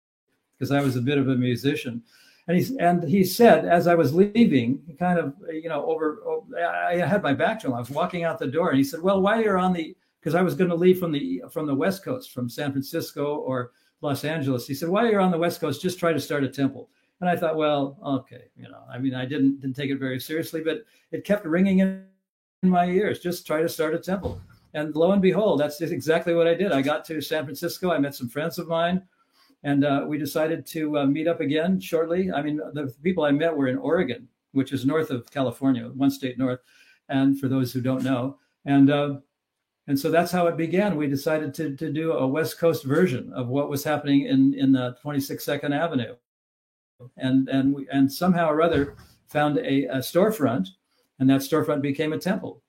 because 0.57 0.71
I 0.71 0.81
was 0.81 0.97
a 0.97 1.01
bit 1.01 1.19
of 1.19 1.29
a 1.29 1.35
musician. 1.35 2.03
And 2.49 2.57
he 2.57 2.79
and 2.79 3.03
he 3.03 3.25
said 3.25 3.65
as 3.65 3.89
I 3.89 3.97
was 3.97 4.15
leaving, 4.15 4.83
he 4.87 4.95
kind 4.95 5.19
of 5.19 5.35
you 5.51 5.69
know 5.69 5.85
over, 5.87 6.21
over 6.25 6.57
I 6.59 6.97
had 6.99 7.23
my 7.23 7.35
back 7.35 7.59
to 7.61 7.67
him. 7.67 7.75
I 7.75 7.81
was 7.81 7.91
walking 7.91 8.23
out 8.23 8.39
the 8.39 8.47
door, 8.47 8.69
and 8.69 8.79
he 8.79 8.85
said, 8.85 9.03
"Well, 9.03 9.21
while 9.21 9.43
you're 9.43 9.59
on 9.59 9.73
the 9.73 9.97
because 10.21 10.37
I 10.37 10.43
was 10.43 10.55
going 10.55 10.71
to 10.71 10.77
leave 10.77 11.01
from 11.01 11.11
the 11.11 11.43
from 11.51 11.67
the 11.67 11.75
West 11.75 12.05
Coast, 12.05 12.33
from 12.33 12.49
San 12.49 12.71
Francisco 12.71 13.37
or 13.39 13.73
Los 14.01 14.25
Angeles." 14.25 14.67
He 14.69 14.75
said, 14.75 14.89
"While 14.89 15.11
you're 15.11 15.21
on 15.21 15.33
the 15.33 15.39
West 15.39 15.61
Coast, 15.61 15.83
just 15.83 15.99
try 15.99 16.13
to 16.13 16.21
start 16.21 16.45
a 16.45 16.49
temple." 16.49 16.89
And 17.21 17.31
I 17.31 17.37
thought, 17.37 17.57
well, 17.57 17.99
okay, 18.05 18.45
you 18.57 18.69
know, 18.69 18.83
I 18.91 18.99
mean, 18.99 19.15
I 19.15 19.25
didn't 19.25 19.61
didn't 19.61 19.77
take 19.77 19.91
it 19.91 19.99
very 19.99 20.21
seriously, 20.21 20.63
but 20.63 20.85
it 21.13 21.25
kept 21.25 21.47
ringing 21.47 21.79
in, 21.79 22.05
in 22.63 22.69
my 22.69 22.87
ears. 22.87 23.21
Just 23.21 23.47
try 23.47 23.63
to 23.63 23.69
start 23.69 23.95
a 23.95 23.99
temple. 23.99 24.41
And 24.75 24.95
lo 24.95 25.13
and 25.13 25.23
behold, 25.23 25.61
that's 25.61 25.81
exactly 25.81 26.35
what 26.35 26.47
I 26.47 26.55
did. 26.55 26.73
I 26.73 26.83
got 26.83 27.05
to 27.07 27.21
San 27.23 27.45
Francisco. 27.45 27.91
I 27.91 27.99
met 27.99 28.15
some 28.15 28.29
friends 28.29 28.59
of 28.59 28.69
mine, 28.69 29.03
and 29.63 29.85
uh, 29.85 30.05
we 30.07 30.19
decided 30.19 30.67
to 30.67 30.99
uh, 30.99 31.07
meet 31.07 31.27
up 31.27 31.41
again 31.41 31.81
shortly. 31.81 32.31
I 32.31 32.43
mean, 32.43 32.61
the 32.75 32.95
people 33.03 33.25
I 33.25 33.31
met 33.31 33.57
were 33.57 33.69
in 33.69 33.79
Oregon, 33.79 34.29
which 34.53 34.75
is 34.75 34.85
north 34.85 35.11
of 35.11 35.31
California, 35.31 35.89
one 35.95 36.11
state 36.11 36.37
north. 36.37 36.61
And 37.09 37.41
for 37.41 37.49
those 37.49 37.73
who 37.73 37.81
don't 37.81 38.03
know, 38.03 38.39
and 38.67 38.91
uh, 38.91 39.15
and 39.87 39.99
so 39.99 40.11
that's 40.11 40.33
how 40.33 40.49
it 40.49 40.59
began. 40.59 40.97
We 40.97 41.07
decided 41.07 41.55
to, 41.55 41.77
to 41.77 41.91
do 41.91 42.13
a 42.13 42.27
West 42.27 42.59
Coast 42.59 42.85
version 42.85 43.33
of 43.33 43.49
what 43.49 43.71
was 43.71 43.85
happening 43.85 44.27
in 44.27 44.53
in 44.53 44.73
the 44.73 44.99
26 45.01 45.43
Second 45.43 45.73
Avenue 45.73 46.17
and 47.17 47.49
and 47.49 47.75
we, 47.75 47.87
and 47.91 48.11
somehow 48.11 48.49
or 48.49 48.63
other 48.63 48.97
found 49.29 49.59
a, 49.59 49.85
a, 49.85 49.99
storefront, 49.99 50.69
and 51.19 51.29
that 51.29 51.41
storefront 51.41 51.83
became 51.83 52.13
a 52.13 52.19
temple, 52.19 52.63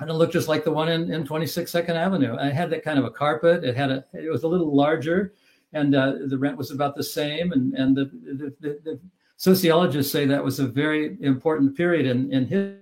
and 0.00 0.10
it 0.10 0.14
looked 0.14 0.32
just 0.32 0.48
like 0.48 0.64
the 0.64 0.70
one 0.70 0.88
in, 0.88 1.12
in 1.12 1.24
26 1.24 1.70
Second 1.70 1.96
Avenue. 1.96 2.36
I 2.38 2.50
had 2.50 2.70
that 2.70 2.84
kind 2.84 2.98
of 2.98 3.04
a 3.04 3.10
carpet. 3.10 3.64
It 3.64 3.76
had 3.76 3.90
a 3.90 4.04
it 4.12 4.30
was 4.30 4.42
a 4.42 4.48
little 4.48 4.74
larger, 4.74 5.34
and 5.72 5.94
uh, 5.94 6.14
the 6.26 6.38
rent 6.38 6.56
was 6.56 6.70
about 6.70 6.96
the 6.96 7.04
same. 7.04 7.52
And 7.52 7.74
and 7.74 7.96
the, 7.96 8.04
the, 8.04 8.54
the, 8.60 8.80
the 8.84 9.00
sociologists 9.36 10.12
say 10.12 10.26
that 10.26 10.44
was 10.44 10.60
a 10.60 10.66
very 10.66 11.16
important 11.20 11.76
period 11.76 12.06
in 12.06 12.32
in 12.32 12.80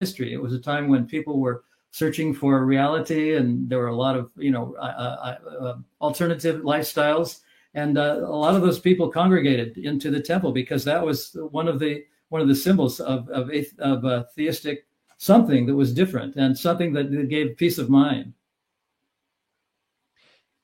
history. 0.00 0.32
It 0.32 0.40
was 0.40 0.54
a 0.54 0.60
time 0.60 0.88
when 0.88 1.06
people 1.06 1.38
were 1.38 1.64
searching 1.92 2.32
for 2.32 2.64
reality, 2.64 3.36
and 3.36 3.68
there 3.68 3.78
were 3.78 3.88
a 3.88 3.96
lot 3.96 4.16
of 4.16 4.30
you 4.36 4.50
know 4.50 4.74
uh, 4.78 4.82
uh, 4.82 5.38
uh 5.60 5.76
alternative 6.00 6.62
lifestyles 6.62 7.40
and 7.74 7.98
uh, 7.98 8.20
a 8.20 8.36
lot 8.36 8.56
of 8.56 8.62
those 8.62 8.80
people 8.80 9.10
congregated 9.10 9.78
into 9.78 10.10
the 10.10 10.20
temple 10.20 10.52
because 10.52 10.84
that 10.84 11.04
was 11.04 11.36
one 11.50 11.68
of 11.68 11.78
the 11.78 12.04
one 12.28 12.40
of 12.40 12.48
the 12.48 12.54
symbols 12.54 13.00
of 13.00 13.28
of, 13.28 13.50
of 13.78 14.04
a 14.04 14.26
theistic 14.34 14.86
something 15.18 15.66
that 15.66 15.74
was 15.74 15.92
different 15.92 16.36
and 16.36 16.56
something 16.56 16.92
that 16.94 17.28
gave 17.28 17.56
peace 17.56 17.78
of 17.78 17.90
mind. 17.90 18.32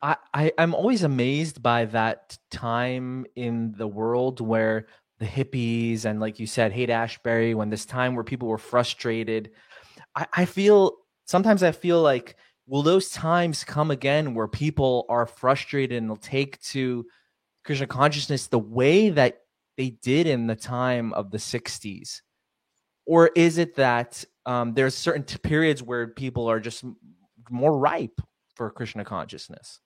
I, 0.02 0.16
I 0.32 0.52
I'm 0.58 0.74
always 0.74 1.04
amazed 1.04 1.62
by 1.62 1.84
that 1.86 2.38
time 2.50 3.26
in 3.36 3.74
the 3.76 3.86
world 3.86 4.40
where 4.40 4.86
the 5.18 5.26
hippies 5.26 6.04
and 6.04 6.20
like 6.20 6.38
you 6.38 6.46
said 6.46 6.72
Haight 6.72 6.90
Ashbury 6.90 7.54
when 7.54 7.70
this 7.70 7.86
time 7.86 8.14
where 8.14 8.24
people 8.24 8.48
were 8.48 8.58
frustrated 8.58 9.50
I, 10.14 10.26
I 10.34 10.44
feel 10.44 10.92
sometimes 11.24 11.62
i 11.62 11.72
feel 11.72 12.02
like 12.02 12.36
will 12.66 12.82
those 12.82 13.10
times 13.10 13.64
come 13.64 13.90
again 13.90 14.34
where 14.34 14.48
people 14.48 15.06
are 15.08 15.26
frustrated 15.26 15.98
and 15.98 16.08
they'll 16.08 16.16
take 16.16 16.60
to 16.60 17.06
Krishna 17.64 17.86
consciousness 17.86 18.46
the 18.46 18.58
way 18.58 19.10
that 19.10 19.38
they 19.76 19.90
did 19.90 20.26
in 20.26 20.46
the 20.46 20.56
time 20.56 21.12
of 21.12 21.30
the 21.30 21.38
60s? 21.38 22.20
Or 23.06 23.30
is 23.36 23.58
it 23.58 23.76
that 23.76 24.24
um, 24.46 24.74
there's 24.74 24.96
certain 24.96 25.24
t- 25.24 25.38
periods 25.38 25.82
where 25.82 26.08
people 26.08 26.50
are 26.50 26.60
just 26.60 26.84
more 27.50 27.78
ripe 27.78 28.20
for 28.54 28.70
Krishna 28.70 29.04
consciousness? 29.04 29.80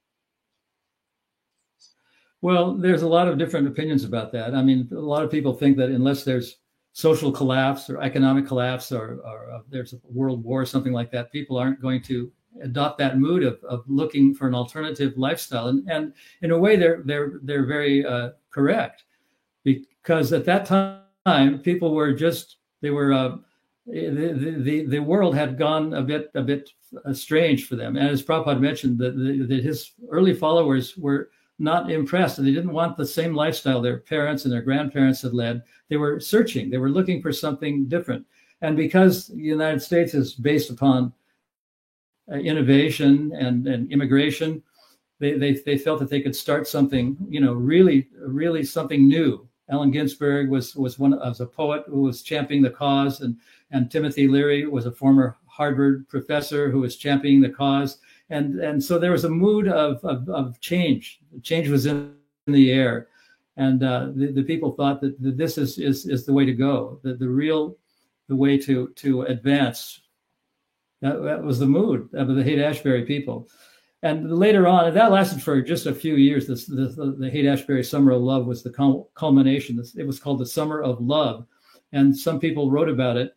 Well, 2.43 2.75
there's 2.75 3.03
a 3.03 3.09
lot 3.09 3.29
of 3.29 3.37
different 3.37 3.67
opinions 3.67 4.05
about 4.05 4.33
that. 4.33 4.55
I 4.55 4.63
mean, 4.63 4.89
a 4.93 4.95
lot 4.95 5.25
of 5.25 5.31
people 5.31 5.53
think 5.53 5.77
that 5.77 5.91
unless 5.91 6.25
there's 6.25 6.57
social 6.93 7.31
collapse 7.31 7.91
or 7.91 8.01
economic 8.01 8.47
collapse 8.47 8.91
or, 8.93 9.21
or 9.25 9.51
uh, 9.53 9.61
there's 9.69 9.93
a 9.93 9.99
world 10.05 10.43
war 10.43 10.63
or 10.63 10.67
something 10.67 10.95
like 10.95 11.11
that, 11.13 11.31
people 11.33 11.59
aren't 11.59 11.83
going 11.83 12.03
to 12.05 12.33
adopt 12.62 12.99
that 12.99 13.19
mood 13.19 13.42
of, 13.42 13.62
of 13.64 13.85
looking 13.87 14.35
for 14.35 14.49
an 14.49 14.54
alternative 14.54 15.16
lifestyle. 15.16 15.69
And, 15.69 15.88
and 15.88 16.12
in 16.42 16.50
a 16.50 16.59
way, 16.59 16.76
they're 16.76 17.02
they're 17.04 17.40
they're 17.42 17.66
very 17.66 18.04
uh, 18.04 18.30
correct 18.50 19.04
because 19.64 20.33
at 20.33 20.45
that 20.47 20.66
time 20.66 21.59
people 21.61 21.95
were 21.95 22.12
just 22.12 22.57
they 22.80 22.90
were 22.90 23.12
uh, 23.12 23.37
the, 23.87 24.57
the 24.62 24.87
the 24.87 24.99
world 24.99 25.35
had 25.35 25.59
gone 25.59 25.95
a 25.95 26.02
bit 26.02 26.30
a 26.35 26.42
bit 26.42 26.71
uh, 27.04 27.12
strange 27.12 27.66
for 27.66 27.76
them. 27.76 27.97
And 27.97 28.09
as 28.09 28.23
Prabhupada 28.23 28.61
mentioned, 28.61 28.99
that, 28.99 29.14
his 29.62 29.92
early 30.11 30.35
followers 30.35 30.97
were 30.97 31.30
not 31.59 31.90
impressed 31.90 32.38
and 32.38 32.47
they 32.47 32.52
didn't 32.52 32.73
want 32.73 32.97
the 32.97 33.07
same 33.07 33.35
lifestyle 33.35 33.80
their 33.80 33.99
parents 33.99 34.45
and 34.45 34.52
their 34.52 34.62
grandparents 34.62 35.21
had 35.23 35.35
led. 35.35 35.62
They 35.88 35.99
were 35.99 36.19
searching. 36.19 36.71
They 36.71 36.78
were 36.78 36.90
looking 36.90 37.21
for 37.21 37.33
something 37.33 37.87
different. 37.87 38.26
And 38.62 38.76
because 38.76 39.28
the 39.28 39.37
United 39.37 39.80
States 39.80 40.14
is 40.14 40.35
based 40.35 40.71
upon 40.71 41.12
innovation 42.37 43.33
and, 43.35 43.67
and 43.67 43.91
immigration, 43.93 44.63
they, 45.19 45.37
they, 45.39 45.53
they 45.53 45.79
felt 45.79 45.99
that 46.01 46.09
they 46.09 46.21
could 46.21 46.35
start 46.35 46.67
something, 46.67 47.17
you 47.29 47.41
know, 47.41 47.53
really, 47.53 48.09
really 48.19 48.65
something 48.65 49.07
new. 49.07 49.47
Allen 49.71 49.91
Ginsberg 49.91 50.51
was 50.51 50.75
was 50.75 50.99
one 50.99 51.13
was 51.13 51.41
a 51.41 51.47
poet 51.47 51.85
who 51.87 52.03
was 52.03 52.23
championing 52.23 52.63
the 52.63 52.71
cause, 52.71 53.21
and 53.21 53.37
and 53.71 53.91
Timothy 53.91 54.27
Leary 54.27 54.67
was 54.67 54.87
a 54.87 54.91
former 54.93 55.37
Harvard 55.47 56.09
professor 56.09 56.71
who 56.71 56.81
was 56.81 56.97
championing 56.97 57.41
the 57.41 57.51
cause, 57.51 57.99
and 58.31 58.59
and 58.59 58.83
so 58.83 58.99
there 58.99 59.13
was 59.13 59.25
a 59.25 59.31
mood 59.31 59.69
of 59.69 60.05
of, 60.05 60.29
of 60.29 60.61
change. 60.61 61.21
Change 61.43 61.69
was 61.69 61.87
in, 61.87 62.15
in 62.49 62.53
the 62.53 62.73
air, 62.73 63.09
and 63.57 63.85
uh, 63.85 64.09
the, 64.15 64.33
the 64.33 64.43
people 64.43 64.73
thought 64.73 65.01
that, 65.01 65.21
that 65.23 65.37
this 65.37 65.57
is, 65.57 65.79
is 65.79 66.07
is 66.07 66.27
the 66.27 66.33
way 66.33 66.45
to 66.45 66.53
go. 66.53 66.99
That 67.05 67.21
the 67.21 67.29
real 67.29 67.77
the 68.29 68.37
way 68.37 68.59
to 68.59 68.89
to 68.89 69.23
advance 69.23 70.01
that, 71.02 71.23
that 71.23 71.42
was 71.42 71.59
the 71.59 71.66
mood 71.66 72.09
of 72.14 72.28
the 72.28 72.42
Haight 72.42 72.59
Ashbury 72.59 73.04
people. 73.04 73.49
And 74.02 74.33
later 74.33 74.66
on, 74.66 74.87
and 74.87 74.97
that 74.97 75.12
lasted 75.12 75.42
for 75.42 75.61
just 75.61 75.87
a 75.87 75.95
few 75.95 76.14
years. 76.14 76.47
This, 76.47 76.66
the, 76.66 77.16
the 77.19 77.30
Haight 77.30 77.47
Ashbury 77.47 77.85
Summer 77.85 78.12
of 78.12 78.23
Love 78.23 78.47
was 78.47 78.62
the 78.62 79.07
culmination. 79.14 79.83
It 79.97 80.07
was 80.07 80.19
called 80.19 80.38
the 80.38 80.47
Summer 80.47 80.83
of 80.83 81.00
Love. 81.00 81.47
And 81.92 82.16
some 82.16 82.40
people 82.40 82.71
wrote 82.71 82.88
about 82.88 83.16
it, 83.16 83.37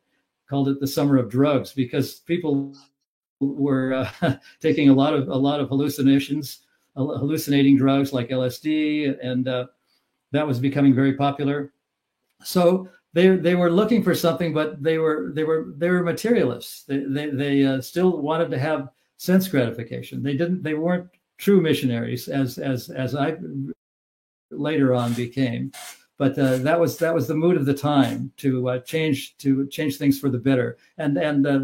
called 0.49 0.69
it 0.69 0.79
the 0.79 0.87
Summer 0.87 1.17
of 1.17 1.29
Drugs, 1.29 1.73
because 1.73 2.19
people 2.21 2.73
were 3.39 4.07
uh, 4.21 4.35
taking 4.61 4.89
a 4.89 4.93
lot 4.93 5.13
of 5.13 5.27
a 5.27 5.35
lot 5.35 5.59
of 5.59 5.69
hallucinations, 5.69 6.59
hallucinating 6.95 7.77
drugs 7.77 8.13
like 8.13 8.29
LSD, 8.29 9.17
and 9.21 9.47
uh, 9.47 9.65
that 10.31 10.47
was 10.47 10.59
becoming 10.59 10.93
very 10.93 11.13
popular. 11.13 11.73
So 12.43 12.87
they 13.13 13.35
they 13.35 13.55
were 13.55 13.71
looking 13.71 14.03
for 14.03 14.15
something, 14.15 14.53
but 14.53 14.81
they 14.81 14.97
were 14.97 15.31
they 15.33 15.43
were 15.43 15.73
they 15.77 15.89
were 15.89 16.03
materialists. 16.03 16.83
They 16.83 16.99
they, 16.99 17.29
they 17.29 17.63
uh, 17.63 17.81
still 17.81 18.21
wanted 18.21 18.49
to 18.51 18.59
have 18.59 18.89
sense 19.17 19.47
gratification. 19.47 20.23
They 20.23 20.35
didn't 20.35 20.63
they 20.63 20.73
weren't 20.73 21.09
true 21.37 21.61
missionaries 21.61 22.27
as 22.27 22.57
as 22.57 22.89
as 22.89 23.15
I 23.15 23.35
later 24.49 24.93
on 24.93 25.13
became. 25.13 25.71
But 26.17 26.37
uh, 26.37 26.57
that 26.57 26.79
was 26.79 26.97
that 26.97 27.13
was 27.13 27.27
the 27.27 27.35
mood 27.35 27.57
of 27.57 27.65
the 27.65 27.73
time 27.73 28.31
to 28.37 28.69
uh, 28.69 28.79
change 28.79 29.37
to 29.37 29.67
change 29.67 29.97
things 29.97 30.19
for 30.19 30.29
the 30.29 30.39
better. 30.39 30.77
And 30.97 31.17
and 31.17 31.45
uh, 31.45 31.59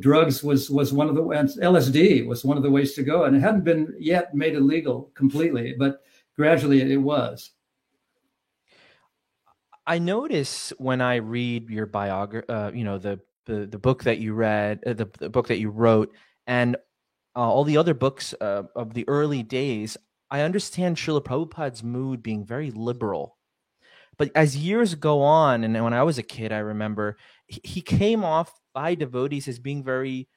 drugs 0.00 0.42
was 0.42 0.70
was 0.70 0.92
one 0.92 1.08
of 1.08 1.14
the 1.14 1.26
and 1.28 1.48
LSD 1.48 2.26
was 2.26 2.44
one 2.44 2.56
of 2.56 2.62
the 2.62 2.70
ways 2.70 2.94
to 2.94 3.02
go. 3.02 3.24
And 3.24 3.36
it 3.36 3.40
hadn't 3.40 3.64
been 3.64 3.94
yet 3.98 4.34
made 4.34 4.54
illegal 4.54 5.10
completely, 5.14 5.74
but 5.78 6.02
gradually 6.36 6.80
it 6.92 6.98
was. 6.98 7.50
I 9.86 9.98
notice 9.98 10.72
when 10.78 11.00
I 11.00 11.16
read 11.16 11.70
your 11.70 11.86
biography, 11.86 12.48
uh, 12.48 12.72
you 12.72 12.84
know, 12.84 12.98
the, 12.98 13.20
the, 13.46 13.66
the 13.66 13.78
book 13.78 14.02
that 14.04 14.18
you 14.18 14.34
read, 14.34 14.80
uh, 14.84 14.94
the, 14.94 15.08
the 15.18 15.30
book 15.30 15.48
that 15.48 15.60
you 15.60 15.70
wrote, 15.70 16.12
and 16.46 16.76
uh, 17.36 17.40
all 17.40 17.64
the 17.64 17.76
other 17.76 17.94
books 17.94 18.34
uh, 18.40 18.64
of 18.74 18.94
the 18.94 19.08
early 19.08 19.42
days, 19.42 19.96
I 20.30 20.40
understand 20.40 20.96
Srila 20.96 21.24
Prabhupada's 21.24 21.84
mood 21.84 22.22
being 22.22 22.44
very 22.44 22.72
liberal. 22.72 23.36
But 24.18 24.32
as 24.34 24.56
years 24.56 24.94
go 24.94 25.22
on, 25.22 25.62
and 25.62 25.84
when 25.84 25.92
I 25.92 26.02
was 26.02 26.18
a 26.18 26.22
kid, 26.22 26.50
I 26.50 26.58
remember 26.58 27.18
he, 27.46 27.60
he 27.62 27.80
came 27.80 28.24
off 28.24 28.52
by 28.74 28.94
devotees 28.94 29.46
as 29.46 29.58
being 29.58 29.84
very, 29.84 30.28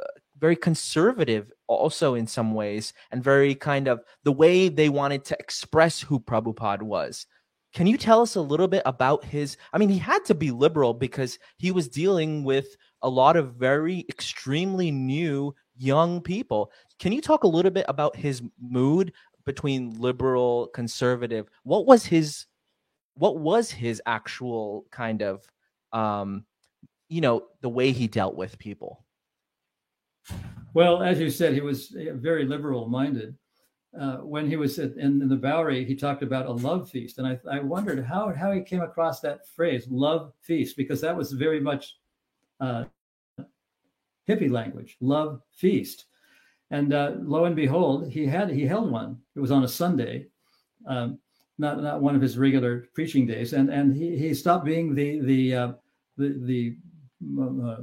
uh, 0.00 0.18
very 0.38 0.56
conservative, 0.56 1.52
also 1.68 2.14
in 2.14 2.26
some 2.26 2.54
ways, 2.54 2.92
and 3.12 3.22
very 3.22 3.54
kind 3.54 3.86
of 3.86 4.00
the 4.24 4.32
way 4.32 4.68
they 4.68 4.88
wanted 4.88 5.24
to 5.26 5.38
express 5.38 6.00
who 6.00 6.18
Prabhupada 6.18 6.82
was 6.82 7.26
can 7.76 7.86
you 7.86 7.98
tell 7.98 8.22
us 8.22 8.36
a 8.36 8.40
little 8.40 8.68
bit 8.68 8.82
about 8.86 9.22
his? 9.22 9.58
I 9.74 9.76
mean, 9.76 9.90
he 9.90 9.98
had 9.98 10.24
to 10.24 10.34
be 10.34 10.50
liberal 10.50 10.94
because 10.94 11.38
he 11.58 11.70
was 11.70 11.88
dealing 11.88 12.42
with 12.42 12.74
a 13.02 13.08
lot 13.10 13.36
of 13.36 13.56
very 13.56 14.06
extremely 14.08 14.90
new 14.90 15.54
young 15.76 16.22
people. 16.22 16.72
Can 16.98 17.12
you 17.12 17.20
talk 17.20 17.44
a 17.44 17.46
little 17.46 17.70
bit 17.70 17.84
about 17.86 18.16
his 18.16 18.40
mood 18.58 19.12
between 19.44 20.00
liberal, 20.00 20.68
conservative? 20.68 21.50
What 21.64 21.84
was 21.84 22.06
his 22.06 22.46
what 23.12 23.36
was 23.40 23.70
his 23.70 24.00
actual 24.06 24.86
kind 24.90 25.20
of 25.20 25.44
um 25.92 26.46
you 27.10 27.20
know, 27.20 27.42
the 27.60 27.68
way 27.68 27.92
he 27.92 28.08
dealt 28.08 28.36
with 28.36 28.58
people? 28.58 29.04
Well, 30.72 31.02
as 31.02 31.20
you 31.20 31.28
said, 31.28 31.52
he 31.52 31.60
was 31.60 31.94
very 31.94 32.46
liberal 32.46 32.88
minded 32.88 33.36
uh, 33.98 34.16
when 34.18 34.48
he 34.48 34.56
was 34.56 34.78
in, 34.78 34.98
in, 34.98 35.28
the 35.28 35.36
Bowery, 35.36 35.84
he 35.84 35.94
talked 35.94 36.22
about 36.22 36.46
a 36.46 36.52
love 36.52 36.90
feast, 36.90 37.18
and 37.18 37.26
I, 37.26 37.38
I 37.50 37.60
wondered 37.60 38.04
how 38.04 38.32
how 38.34 38.52
he 38.52 38.60
came 38.60 38.82
across 38.82 39.20
that 39.20 39.48
phrase, 39.48 39.86
"love 39.90 40.32
feast," 40.40 40.76
because 40.76 41.00
that 41.00 41.16
was 41.16 41.32
very 41.32 41.60
much 41.60 41.96
uh, 42.60 42.84
hippie 44.28 44.50
language, 44.50 44.96
"love 45.00 45.40
feast." 45.52 46.06
And 46.70 46.92
uh, 46.92 47.12
lo 47.20 47.44
and 47.44 47.56
behold, 47.56 48.10
he 48.10 48.26
had 48.26 48.50
he 48.50 48.66
held 48.66 48.90
one. 48.90 49.18
It 49.34 49.40
was 49.40 49.50
on 49.50 49.64
a 49.64 49.68
Sunday, 49.68 50.26
um, 50.86 51.18
not 51.58 51.82
not 51.82 52.02
one 52.02 52.16
of 52.16 52.22
his 52.22 52.36
regular 52.36 52.86
preaching 52.94 53.26
days, 53.26 53.52
and 53.52 53.70
and 53.70 53.94
he 53.94 54.16
he 54.16 54.34
stopped 54.34 54.64
being 54.64 54.94
the 54.94 55.20
the 55.20 55.54
uh, 55.54 55.72
the, 56.16 56.34
the 56.42 56.76
uh, 57.40 57.82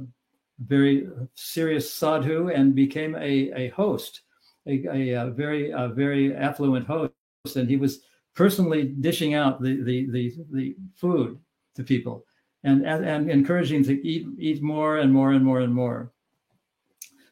very 0.58 1.08
serious 1.34 1.92
sadhu 1.92 2.48
and 2.50 2.74
became 2.74 3.14
a 3.16 3.50
a 3.54 3.68
host 3.70 4.23
a, 4.66 4.86
a, 4.86 5.26
a 5.26 5.30
very 5.30 5.70
a 5.70 5.88
very 5.88 6.34
affluent 6.34 6.86
host, 6.86 7.12
and 7.56 7.68
he 7.68 7.76
was 7.76 8.00
personally 8.34 8.84
dishing 8.84 9.34
out 9.34 9.60
the 9.60 9.82
the 9.82 10.10
the, 10.10 10.34
the 10.52 10.76
food 10.94 11.38
to 11.76 11.82
people 11.82 12.24
and, 12.64 12.86
and 12.86 13.04
and 13.04 13.30
encouraging 13.30 13.84
to 13.84 14.06
eat 14.06 14.26
eat 14.38 14.62
more 14.62 14.98
and 14.98 15.12
more 15.12 15.32
and 15.32 15.44
more 15.44 15.60
and 15.60 15.74
more. 15.74 16.12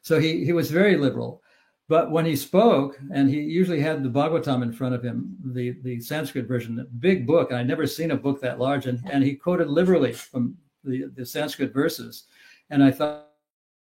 So 0.01 0.19
he 0.19 0.45
he 0.45 0.53
was 0.53 0.71
very 0.71 0.97
liberal. 0.97 1.41
But 1.89 2.11
when 2.11 2.25
he 2.25 2.35
spoke, 2.37 2.97
and 3.11 3.29
he 3.29 3.41
usually 3.41 3.81
had 3.81 4.03
the 4.03 4.09
Bhagavatam 4.09 4.63
in 4.63 4.71
front 4.71 4.95
of 4.95 5.03
him, 5.03 5.35
the, 5.43 5.71
the 5.83 5.99
Sanskrit 5.99 6.47
version, 6.47 6.87
big 6.99 7.27
book, 7.27 7.51
I'd 7.51 7.67
never 7.67 7.85
seen 7.85 8.11
a 8.11 8.15
book 8.15 8.39
that 8.41 8.57
large, 8.57 8.85
and, 8.85 9.01
and 9.11 9.21
he 9.21 9.35
quoted 9.35 9.67
liberally 9.67 10.13
from 10.13 10.57
the, 10.85 11.11
the 11.13 11.25
Sanskrit 11.25 11.73
verses. 11.73 12.23
And 12.69 12.81
I 12.81 12.89
thought, 12.89 13.27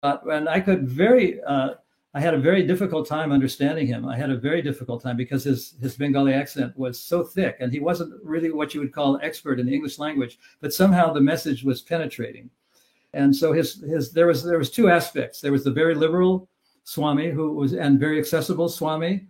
and 0.03 0.47
I 0.47 0.59
could 0.59 0.87
very 0.87 1.41
uh, 1.41 1.71
I 2.13 2.19
had 2.19 2.33
a 2.33 2.39
very 2.39 2.65
difficult 2.65 3.07
time 3.07 3.31
understanding 3.31 3.85
him. 3.85 4.07
I 4.07 4.17
had 4.17 4.31
a 4.31 4.37
very 4.37 4.63
difficult 4.63 5.03
time 5.03 5.15
because 5.15 5.43
his 5.43 5.75
his 5.79 5.95
Bengali 5.95 6.33
accent 6.33 6.75
was 6.75 6.99
so 6.99 7.23
thick, 7.23 7.57
and 7.59 7.71
he 7.71 7.79
wasn't 7.79 8.13
really 8.23 8.51
what 8.51 8.73
you 8.73 8.79
would 8.79 8.93
call 8.93 9.19
expert 9.21 9.59
in 9.59 9.67
the 9.67 9.73
English 9.73 9.99
language. 9.99 10.39
But 10.59 10.73
somehow 10.73 11.13
the 11.13 11.21
message 11.21 11.63
was 11.63 11.83
penetrating, 11.83 12.49
and 13.13 13.35
so 13.35 13.53
his 13.53 13.83
his 13.83 14.11
there 14.11 14.25
was 14.25 14.43
there 14.43 14.57
was 14.57 14.71
two 14.71 14.89
aspects. 14.89 15.39
There 15.39 15.51
was 15.51 15.63
the 15.63 15.71
very 15.71 15.93
liberal 15.93 16.49
Swami 16.83 17.29
who 17.29 17.53
was 17.53 17.73
and 17.73 17.99
very 17.99 18.17
accessible 18.17 18.69
Swami, 18.69 19.27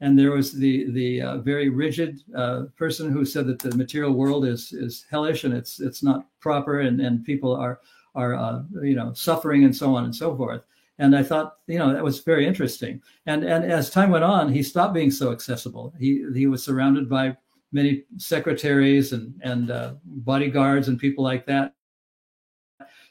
and 0.00 0.18
there 0.18 0.32
was 0.32 0.52
the 0.52 0.90
the 0.92 1.20
uh, 1.20 1.38
very 1.38 1.68
rigid 1.68 2.20
uh, 2.34 2.64
person 2.78 3.12
who 3.12 3.26
said 3.26 3.46
that 3.46 3.58
the 3.58 3.76
material 3.76 4.12
world 4.12 4.46
is 4.46 4.72
is 4.72 5.04
hellish 5.10 5.44
and 5.44 5.52
it's 5.52 5.80
it's 5.80 6.02
not 6.02 6.28
proper 6.40 6.80
and 6.80 6.98
and 7.00 7.26
people 7.26 7.54
are 7.54 7.80
are 8.14 8.34
uh, 8.34 8.62
you 8.82 8.94
know 8.94 9.12
suffering 9.12 9.64
and 9.64 9.76
so 9.76 9.94
on 9.94 10.04
and 10.04 10.16
so 10.16 10.34
forth. 10.34 10.62
And 10.98 11.14
I 11.14 11.22
thought 11.22 11.56
you 11.66 11.78
know 11.78 11.92
that 11.92 12.02
was 12.02 12.20
very 12.20 12.46
interesting. 12.46 13.02
And 13.26 13.44
and 13.44 13.64
as 13.64 13.90
time 13.90 14.10
went 14.10 14.24
on, 14.24 14.52
he 14.52 14.62
stopped 14.62 14.94
being 14.94 15.10
so 15.10 15.32
accessible. 15.32 15.92
He 15.98 16.24
he 16.34 16.46
was 16.46 16.64
surrounded 16.64 17.08
by 17.08 17.36
many 17.72 18.04
secretaries 18.16 19.12
and 19.12 19.38
and 19.42 19.70
uh, 19.70 19.94
bodyguards 20.04 20.88
and 20.88 20.98
people 20.98 21.22
like 21.24 21.46
that. 21.46 21.74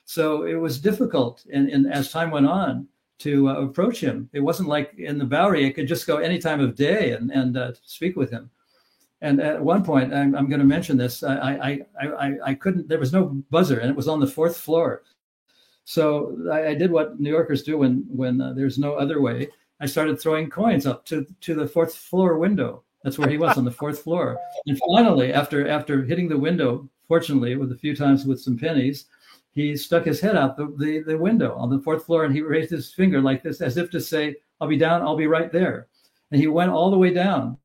So 0.05 0.43
it 0.43 0.55
was 0.55 0.79
difficult, 0.79 1.45
and, 1.51 1.67
and 1.69 1.91
as 1.91 2.11
time 2.11 2.29
went 2.29 2.45
on, 2.45 2.87
to 3.19 3.49
uh, 3.49 3.53
approach 3.61 3.99
him. 3.99 4.29
It 4.33 4.39
wasn't 4.39 4.69
like 4.69 4.93
in 4.97 5.17
the 5.17 5.25
Bowery; 5.25 5.65
it 5.65 5.73
could 5.73 5.87
just 5.87 6.07
go 6.07 6.17
any 6.17 6.39
time 6.39 6.59
of 6.59 6.75
day 6.75 7.11
and 7.11 7.31
and 7.31 7.57
uh, 7.57 7.73
speak 7.83 8.15
with 8.15 8.29
him. 8.29 8.49
And 9.21 9.39
at 9.39 9.61
one 9.61 9.83
point, 9.83 10.13
I'm, 10.13 10.35
I'm 10.35 10.49
going 10.49 10.59
to 10.59 10.65
mention 10.65 10.97
this. 10.97 11.23
I, 11.23 11.35
I 11.55 11.79
I 12.01 12.33
I 12.45 12.53
couldn't. 12.53 12.87
There 12.87 12.99
was 12.99 13.13
no 13.13 13.25
buzzer, 13.49 13.79
and 13.79 13.89
it 13.89 13.95
was 13.95 14.07
on 14.07 14.19
the 14.19 14.27
fourth 14.27 14.57
floor. 14.57 15.03
So 15.85 16.37
I, 16.51 16.69
I 16.69 16.73
did 16.73 16.91
what 16.91 17.19
New 17.19 17.29
Yorkers 17.29 17.63
do 17.63 17.77
when 17.77 18.05
when 18.09 18.41
uh, 18.41 18.53
there's 18.53 18.77
no 18.77 18.95
other 18.95 19.21
way. 19.21 19.49
I 19.79 19.85
started 19.85 20.19
throwing 20.19 20.49
coins 20.49 20.85
up 20.85 21.05
to 21.05 21.25
to 21.41 21.55
the 21.55 21.67
fourth 21.67 21.95
floor 21.95 22.37
window. 22.37 22.83
That's 23.03 23.19
where 23.19 23.29
he 23.29 23.37
was 23.37 23.57
on 23.57 23.65
the 23.65 23.71
fourth 23.71 23.99
floor. 23.99 24.37
And 24.65 24.79
finally, 24.79 25.31
after 25.31 25.67
after 25.67 26.03
hitting 26.03 26.27
the 26.27 26.37
window, 26.37 26.89
fortunately, 27.07 27.55
with 27.55 27.71
a 27.71 27.77
few 27.77 27.95
times 27.95 28.25
with 28.25 28.41
some 28.41 28.57
pennies, 28.57 29.05
he 29.55 29.75
stuck 29.77 30.03
his 30.03 30.19
head 30.19 30.35
out 30.35 30.57
the, 30.57 30.73
the, 30.77 30.99
the, 30.99 31.17
window 31.17 31.55
on 31.55 31.69
the 31.69 31.79
fourth 31.79 32.05
floor 32.05 32.25
and 32.25 32.35
he 32.35 32.41
raised 32.41 32.69
his 32.69 32.93
finger 32.93 33.21
like 33.21 33.41
this 33.41 33.61
as 33.61 33.77
if 33.77 33.89
to 33.89 34.01
say 34.01 34.35
i'll 34.59 34.67
be 34.67 34.77
down 34.77 35.01
i'll 35.01 35.15
be 35.15 35.27
right 35.27 35.51
there 35.51 35.87
and 36.31 36.39
he 36.39 36.47
went 36.47 36.69
all 36.69 36.91
the 36.91 36.97
way 36.97 37.11
down 37.11 37.57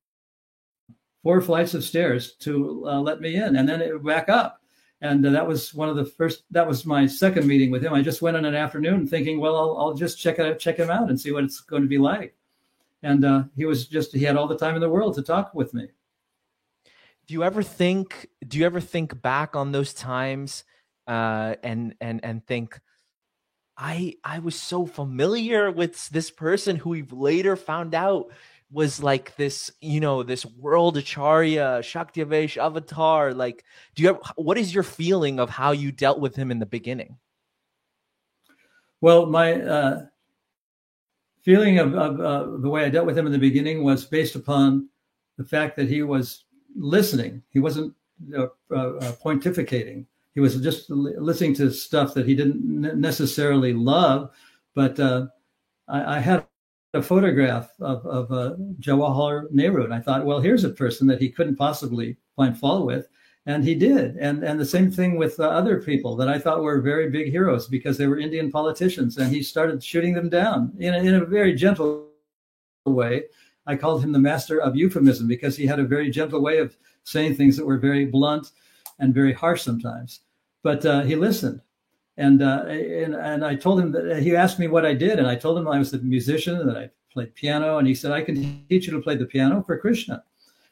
four 1.22 1.40
flights 1.40 1.74
of 1.74 1.84
stairs 1.84 2.34
to 2.34 2.84
uh, 2.86 3.00
let 3.00 3.20
me 3.20 3.34
in 3.34 3.56
and 3.56 3.68
then 3.68 3.82
it 3.82 4.04
back 4.04 4.28
up 4.28 4.59
and 5.00 5.24
uh, 5.24 5.30
that 5.30 5.46
was 5.46 5.72
one 5.72 5.88
of 5.88 5.96
the 5.96 6.04
first 6.04 6.44
that 6.50 6.66
was 6.66 6.84
my 6.84 7.06
second 7.06 7.46
meeting 7.46 7.70
with 7.70 7.82
him. 7.82 7.94
I 7.94 8.02
just 8.02 8.22
went 8.22 8.36
in 8.36 8.44
an 8.44 8.54
afternoon 8.54 9.06
thinking 9.06 9.40
well 9.40 9.56
i'll, 9.56 9.78
I'll 9.78 9.94
just 9.94 10.18
check 10.18 10.38
it 10.38 10.58
check 10.58 10.76
him 10.76 10.90
out 10.90 11.08
and 11.08 11.20
see 11.20 11.32
what 11.32 11.44
it's 11.44 11.60
going 11.60 11.82
to 11.82 11.88
be 11.88 11.98
like. 11.98 12.34
And 13.02 13.24
uh, 13.24 13.44
he 13.56 13.64
was 13.64 13.86
just 13.86 14.14
he 14.14 14.24
had 14.24 14.36
all 14.36 14.46
the 14.46 14.58
time 14.58 14.74
in 14.74 14.80
the 14.80 14.90
world 14.90 15.14
to 15.14 15.22
talk 15.22 15.54
with 15.54 15.72
me. 15.72 15.88
Do 17.26 17.34
you 17.34 17.44
ever 17.44 17.62
think 17.62 18.28
do 18.46 18.58
you 18.58 18.66
ever 18.66 18.80
think 18.80 19.20
back 19.22 19.56
on 19.56 19.72
those 19.72 19.94
times 19.94 20.64
uh, 21.06 21.56
and 21.62 21.94
and 22.00 22.24
and 22.24 22.46
think 22.46 22.78
I 23.76 24.16
I 24.22 24.40
was 24.40 24.60
so 24.60 24.84
familiar 24.84 25.70
with 25.70 26.08
this 26.10 26.30
person 26.30 26.76
who 26.76 26.90
we've 26.90 27.12
later 27.12 27.56
found 27.56 27.94
out 27.94 28.30
was 28.70 29.02
like 29.02 29.34
this, 29.36 29.70
you 29.80 30.00
know, 30.00 30.22
this 30.22 30.44
world 30.46 30.96
acharya, 30.96 31.80
shaktyavesha 31.82 32.58
avatar. 32.58 33.34
Like, 33.34 33.64
do 33.94 34.02
you 34.02 34.08
have 34.08 34.20
what 34.36 34.58
is 34.58 34.74
your 34.74 34.84
feeling 34.84 35.40
of 35.40 35.50
how 35.50 35.72
you 35.72 35.92
dealt 35.92 36.20
with 36.20 36.36
him 36.36 36.50
in 36.50 36.58
the 36.58 36.66
beginning? 36.66 37.16
Well, 39.00 39.26
my 39.26 39.60
uh, 39.60 40.06
feeling 41.42 41.78
of, 41.78 41.94
of 41.94 42.20
uh, 42.20 42.56
the 42.58 42.68
way 42.68 42.84
I 42.84 42.90
dealt 42.90 43.06
with 43.06 43.16
him 43.16 43.26
in 43.26 43.32
the 43.32 43.38
beginning 43.38 43.82
was 43.82 44.04
based 44.04 44.34
upon 44.34 44.88
the 45.38 45.44
fact 45.44 45.76
that 45.76 45.88
he 45.88 46.02
was 46.02 46.44
listening. 46.76 47.42
He 47.50 47.58
wasn't 47.58 47.94
uh, 48.36 48.48
uh 48.70 49.12
pontificating 49.24 50.04
he 50.34 50.40
was 50.40 50.56
just 50.60 50.90
listening 50.90 51.54
to 51.54 51.70
stuff 51.70 52.14
that 52.14 52.26
he 52.26 52.34
didn't 52.34 53.00
necessarily 53.00 53.72
love. 53.72 54.30
But 54.74 54.98
uh, 55.00 55.26
I, 55.88 56.16
I, 56.16 56.18
had 56.20 56.46
a 56.94 57.02
photograph 57.02 57.70
of, 57.80 58.04
of 58.06 58.32
uh, 58.32 58.56
Jawaharlal 58.80 59.50
Nehru, 59.50 59.84
and 59.84 59.94
I 59.94 60.00
thought, 60.00 60.24
well, 60.24 60.40
here's 60.40 60.64
a 60.64 60.70
person 60.70 61.06
that 61.06 61.20
he 61.20 61.30
couldn't 61.30 61.56
possibly 61.56 62.16
find 62.36 62.58
fault 62.58 62.86
with, 62.86 63.06
and 63.46 63.64
he 63.64 63.74
did. 63.74 64.16
And 64.16 64.42
and 64.42 64.58
the 64.58 64.66
same 64.66 64.90
thing 64.90 65.16
with 65.16 65.38
uh, 65.38 65.44
other 65.48 65.80
people 65.80 66.16
that 66.16 66.28
I 66.28 66.38
thought 66.38 66.62
were 66.62 66.80
very 66.80 67.08
big 67.08 67.30
heroes 67.30 67.68
because 67.68 67.96
they 67.96 68.06
were 68.06 68.18
Indian 68.18 68.50
politicians, 68.50 69.18
and 69.18 69.32
he 69.32 69.42
started 69.42 69.82
shooting 69.82 70.14
them 70.14 70.28
down 70.28 70.72
in 70.78 70.94
a, 70.94 70.98
in 70.98 71.14
a 71.14 71.24
very 71.24 71.54
gentle 71.54 72.08
way. 72.86 73.24
I 73.66 73.76
called 73.76 74.02
him 74.02 74.12
the 74.12 74.18
master 74.18 74.60
of 74.60 74.74
euphemism 74.74 75.28
because 75.28 75.56
he 75.56 75.66
had 75.66 75.78
a 75.78 75.84
very 75.84 76.10
gentle 76.10 76.40
way 76.40 76.58
of 76.58 76.76
saying 77.04 77.36
things 77.36 77.56
that 77.56 77.66
were 77.66 77.78
very 77.78 78.04
blunt 78.04 78.50
and 78.98 79.14
very 79.14 79.32
harsh 79.32 79.62
sometimes. 79.62 80.20
But 80.62 80.84
uh, 80.84 81.02
he 81.02 81.14
listened. 81.14 81.60
And, 82.20 82.42
uh, 82.42 82.64
and 82.66 83.14
and 83.14 83.44
I 83.44 83.54
told 83.56 83.80
him 83.80 83.92
that 83.92 84.22
he 84.22 84.36
asked 84.36 84.58
me 84.58 84.68
what 84.68 84.84
I 84.84 84.94
did, 84.94 85.18
and 85.18 85.26
I 85.26 85.36
told 85.36 85.56
him 85.58 85.66
I 85.66 85.78
was 85.78 85.94
a 85.94 85.98
musician 85.98 86.58
and 86.58 86.68
that 86.68 86.76
I 86.76 86.90
played 87.10 87.34
piano. 87.34 87.78
And 87.78 87.88
he 87.88 87.94
said, 87.94 88.12
"I 88.12 88.22
can 88.22 88.66
teach 88.68 88.86
you 88.86 88.92
to 88.92 89.00
play 89.00 89.16
the 89.16 89.24
piano 89.24 89.62
for 89.66 89.78
Krishna." 89.78 90.22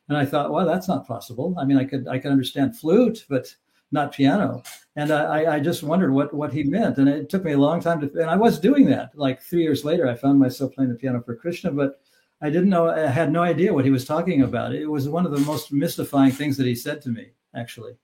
And 0.09 0.17
I 0.17 0.25
thought, 0.25 0.53
well, 0.53 0.67
that's 0.67 0.89
not 0.89 1.07
possible. 1.07 1.55
I 1.59 1.65
mean, 1.65 1.79
I 1.79 1.85
could 1.85 2.09
I 2.09 2.19
could 2.19 2.33
understand 2.33 2.77
flute, 2.77 3.25
but 3.29 3.55
not 3.93 4.13
piano. 4.13 4.63
And 4.97 5.11
I, 5.11 5.57
I 5.57 5.61
just 5.61 5.83
wondered 5.83 6.13
what 6.13 6.35
what 6.35 6.53
he 6.53 6.65
meant. 6.65 6.99
And 6.99 7.09
it 7.09 7.29
took 7.31 7.45
me 7.45 7.53
a 7.53 7.59
long 7.59 7.81
time 7.81 8.01
to, 8.01 8.11
and 8.21 8.31
I 8.31 8.37
was 8.37 8.59
doing 8.59 8.87
that. 8.87 9.17
Like 9.17 9.41
three 9.41 9.63
years 9.63 9.85
later, 9.85 10.09
I 10.09 10.15
found 10.15 10.39
myself 10.39 10.75
playing 10.75 10.91
the 10.91 10.97
piano 10.97 11.23
for 11.23 11.37
Krishna, 11.37 11.71
but 11.71 12.01
I 12.41 12.51
didn't 12.51 12.71
know. 12.71 12.89
I 12.91 13.07
had 13.07 13.33
no 13.33 13.43
idea 13.43 13.75
what 13.75 13.85
he 13.85 13.91
was 13.91 14.05
talking 14.05 14.43
about. 14.43 14.75
It 14.75 14.87
was 14.87 15.09
one 15.09 15.27
of 15.27 15.33
the 15.33 15.41
most 15.41 15.73
mystifying 15.73 16.33
things 16.33 16.57
that 16.57 16.67
he 16.67 16.75
said 16.75 17.03
to 17.03 17.11
me, 17.11 17.29
actually. 17.55 17.95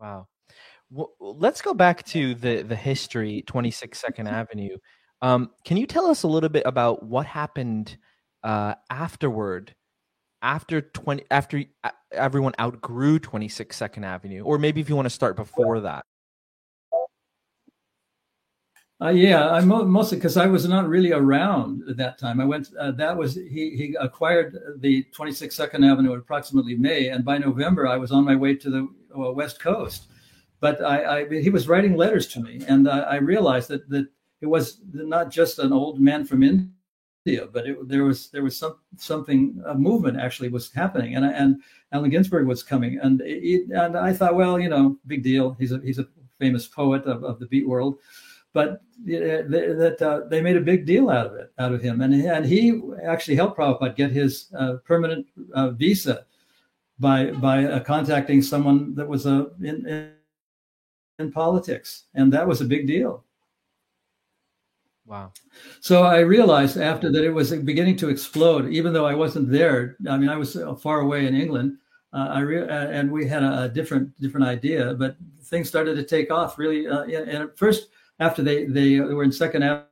Wow. 0.00 0.26
Well, 0.90 1.12
let's 1.20 1.62
go 1.62 1.72
back 1.72 2.04
to 2.06 2.34
the 2.34 2.62
the 2.62 2.76
history 2.76 3.42
26 3.46 3.98
Second 3.98 4.26
Avenue. 4.26 4.76
Um, 5.22 5.50
can 5.64 5.76
you 5.76 5.86
tell 5.86 6.06
us 6.06 6.24
a 6.24 6.28
little 6.28 6.48
bit 6.48 6.64
about 6.66 7.04
what 7.04 7.26
happened 7.26 7.96
uh, 8.42 8.74
afterward, 8.90 9.74
after 10.42 10.80
20 10.80 11.24
after 11.30 11.64
everyone 12.12 12.54
outgrew 12.58 13.20
26 13.20 13.76
Second 13.76 14.04
Avenue, 14.04 14.42
or 14.42 14.58
maybe 14.58 14.80
if 14.80 14.88
you 14.88 14.96
want 14.96 15.06
to 15.06 15.10
start 15.10 15.36
before 15.36 15.80
that? 15.80 16.04
Uh, 19.02 19.08
yeah, 19.08 19.48
I 19.48 19.60
mostly 19.60 20.18
because 20.18 20.36
I 20.36 20.46
was 20.46 20.68
not 20.68 20.86
really 20.86 21.12
around 21.12 21.84
at 21.88 21.96
that 21.96 22.18
time. 22.18 22.40
I 22.40 22.44
went. 22.44 22.68
Uh, 22.78 22.90
that 22.92 23.16
was 23.16 23.34
he. 23.34 23.70
He 23.76 23.96
acquired 23.98 24.58
the 24.78 25.04
26 25.12 25.54
Second 25.54 25.84
Avenue 25.84 26.12
approximately 26.14 26.76
May, 26.76 27.08
and 27.08 27.24
by 27.24 27.38
November 27.38 27.86
I 27.86 27.96
was 27.96 28.10
on 28.10 28.24
my 28.24 28.34
way 28.34 28.56
to 28.56 28.70
the 28.70 28.88
uh, 29.16 29.30
West 29.30 29.60
Coast. 29.60 30.08
But 30.60 30.82
I, 30.84 31.20
I, 31.20 31.40
he 31.40 31.50
was 31.50 31.68
writing 31.68 31.96
letters 31.96 32.26
to 32.28 32.40
me, 32.40 32.62
and 32.68 32.88
I, 32.88 33.00
I 33.00 33.16
realized 33.16 33.68
that 33.70 33.88
that 33.90 34.06
it 34.40 34.46
was 34.46 34.80
not 34.92 35.30
just 35.30 35.58
an 35.58 35.72
old 35.72 36.00
man 36.00 36.24
from 36.24 36.42
India, 36.42 37.46
but 37.52 37.66
it, 37.66 37.88
there 37.88 38.04
was 38.04 38.30
there 38.30 38.42
was 38.42 38.56
some 38.56 38.76
something 38.96 39.62
a 39.66 39.74
movement 39.74 40.18
actually 40.18 40.48
was 40.48 40.70
happening, 40.72 41.16
and 41.16 41.24
and 41.24 41.62
Allen 41.92 42.10
Ginsberg 42.10 42.46
was 42.46 42.62
coming, 42.62 42.98
and 42.98 43.22
it, 43.24 43.70
and 43.70 43.96
I 43.96 44.12
thought, 44.12 44.36
well, 44.36 44.60
you 44.60 44.68
know, 44.68 44.98
big 45.06 45.22
deal. 45.22 45.56
He's 45.58 45.72
a 45.72 45.80
he's 45.80 45.98
a 45.98 46.08
famous 46.38 46.66
poet 46.66 47.04
of, 47.04 47.24
of 47.24 47.38
the 47.38 47.46
beat 47.46 47.68
world 47.68 47.98
but 48.52 48.82
that 49.04 49.98
uh, 50.00 50.28
they 50.28 50.40
made 50.40 50.56
a 50.56 50.60
big 50.60 50.84
deal 50.84 51.10
out 51.10 51.26
of 51.26 51.34
it, 51.34 51.52
out 51.58 51.72
of 51.72 51.80
him, 51.80 52.00
and 52.00 52.12
and 52.14 52.44
he 52.44 52.80
actually 53.04 53.36
helped 53.36 53.56
Prabhupada 53.56 53.94
get 53.94 54.10
his 54.10 54.46
uh, 54.58 54.74
permanent 54.84 55.26
uh, 55.54 55.70
visa 55.70 56.26
by 56.98 57.30
by 57.30 57.78
contacting 57.80 58.42
someone 58.42 58.94
that 58.94 59.06
was 59.06 59.26
a 59.26 59.34
uh, 59.34 59.46
in, 59.60 59.86
in, 59.86 60.12
in 61.20 61.32
politics, 61.32 62.04
and 62.14 62.32
that 62.32 62.46
was 62.46 62.60
a 62.60 62.64
big 62.64 62.86
deal. 62.86 63.24
Wow. 65.06 65.32
So 65.80 66.04
I 66.04 66.20
realized 66.20 66.76
after 66.76 67.10
that 67.10 67.24
it 67.24 67.30
was 67.30 67.50
beginning 67.50 67.96
to 67.96 68.08
explode, 68.08 68.70
even 68.70 68.92
though 68.92 69.06
I 69.06 69.14
wasn't 69.14 69.50
there. 69.50 69.96
I 70.08 70.16
mean, 70.16 70.28
I 70.28 70.36
was 70.36 70.56
uh, 70.56 70.74
far 70.76 71.00
away 71.00 71.26
in 71.26 71.34
England. 71.34 71.78
I 72.12 72.40
re- 72.40 72.68
and 72.68 73.10
we 73.10 73.26
had 73.26 73.42
a, 73.42 73.62
a, 73.62 73.68
different 73.68 74.18
different 74.20 74.46
idea, 74.46 74.94
but 74.94 75.16
things 75.44 75.68
started 75.68 75.94
to 75.94 76.02
take 76.02 76.30
off 76.30 76.58
really. 76.58 76.86
and 76.86 77.28
at 77.28 77.58
first 77.58 77.88
after 78.18 78.42
they 78.42 78.66
they 78.66 79.00
were 79.00 79.24
in 79.24 79.32
Second 79.32 79.84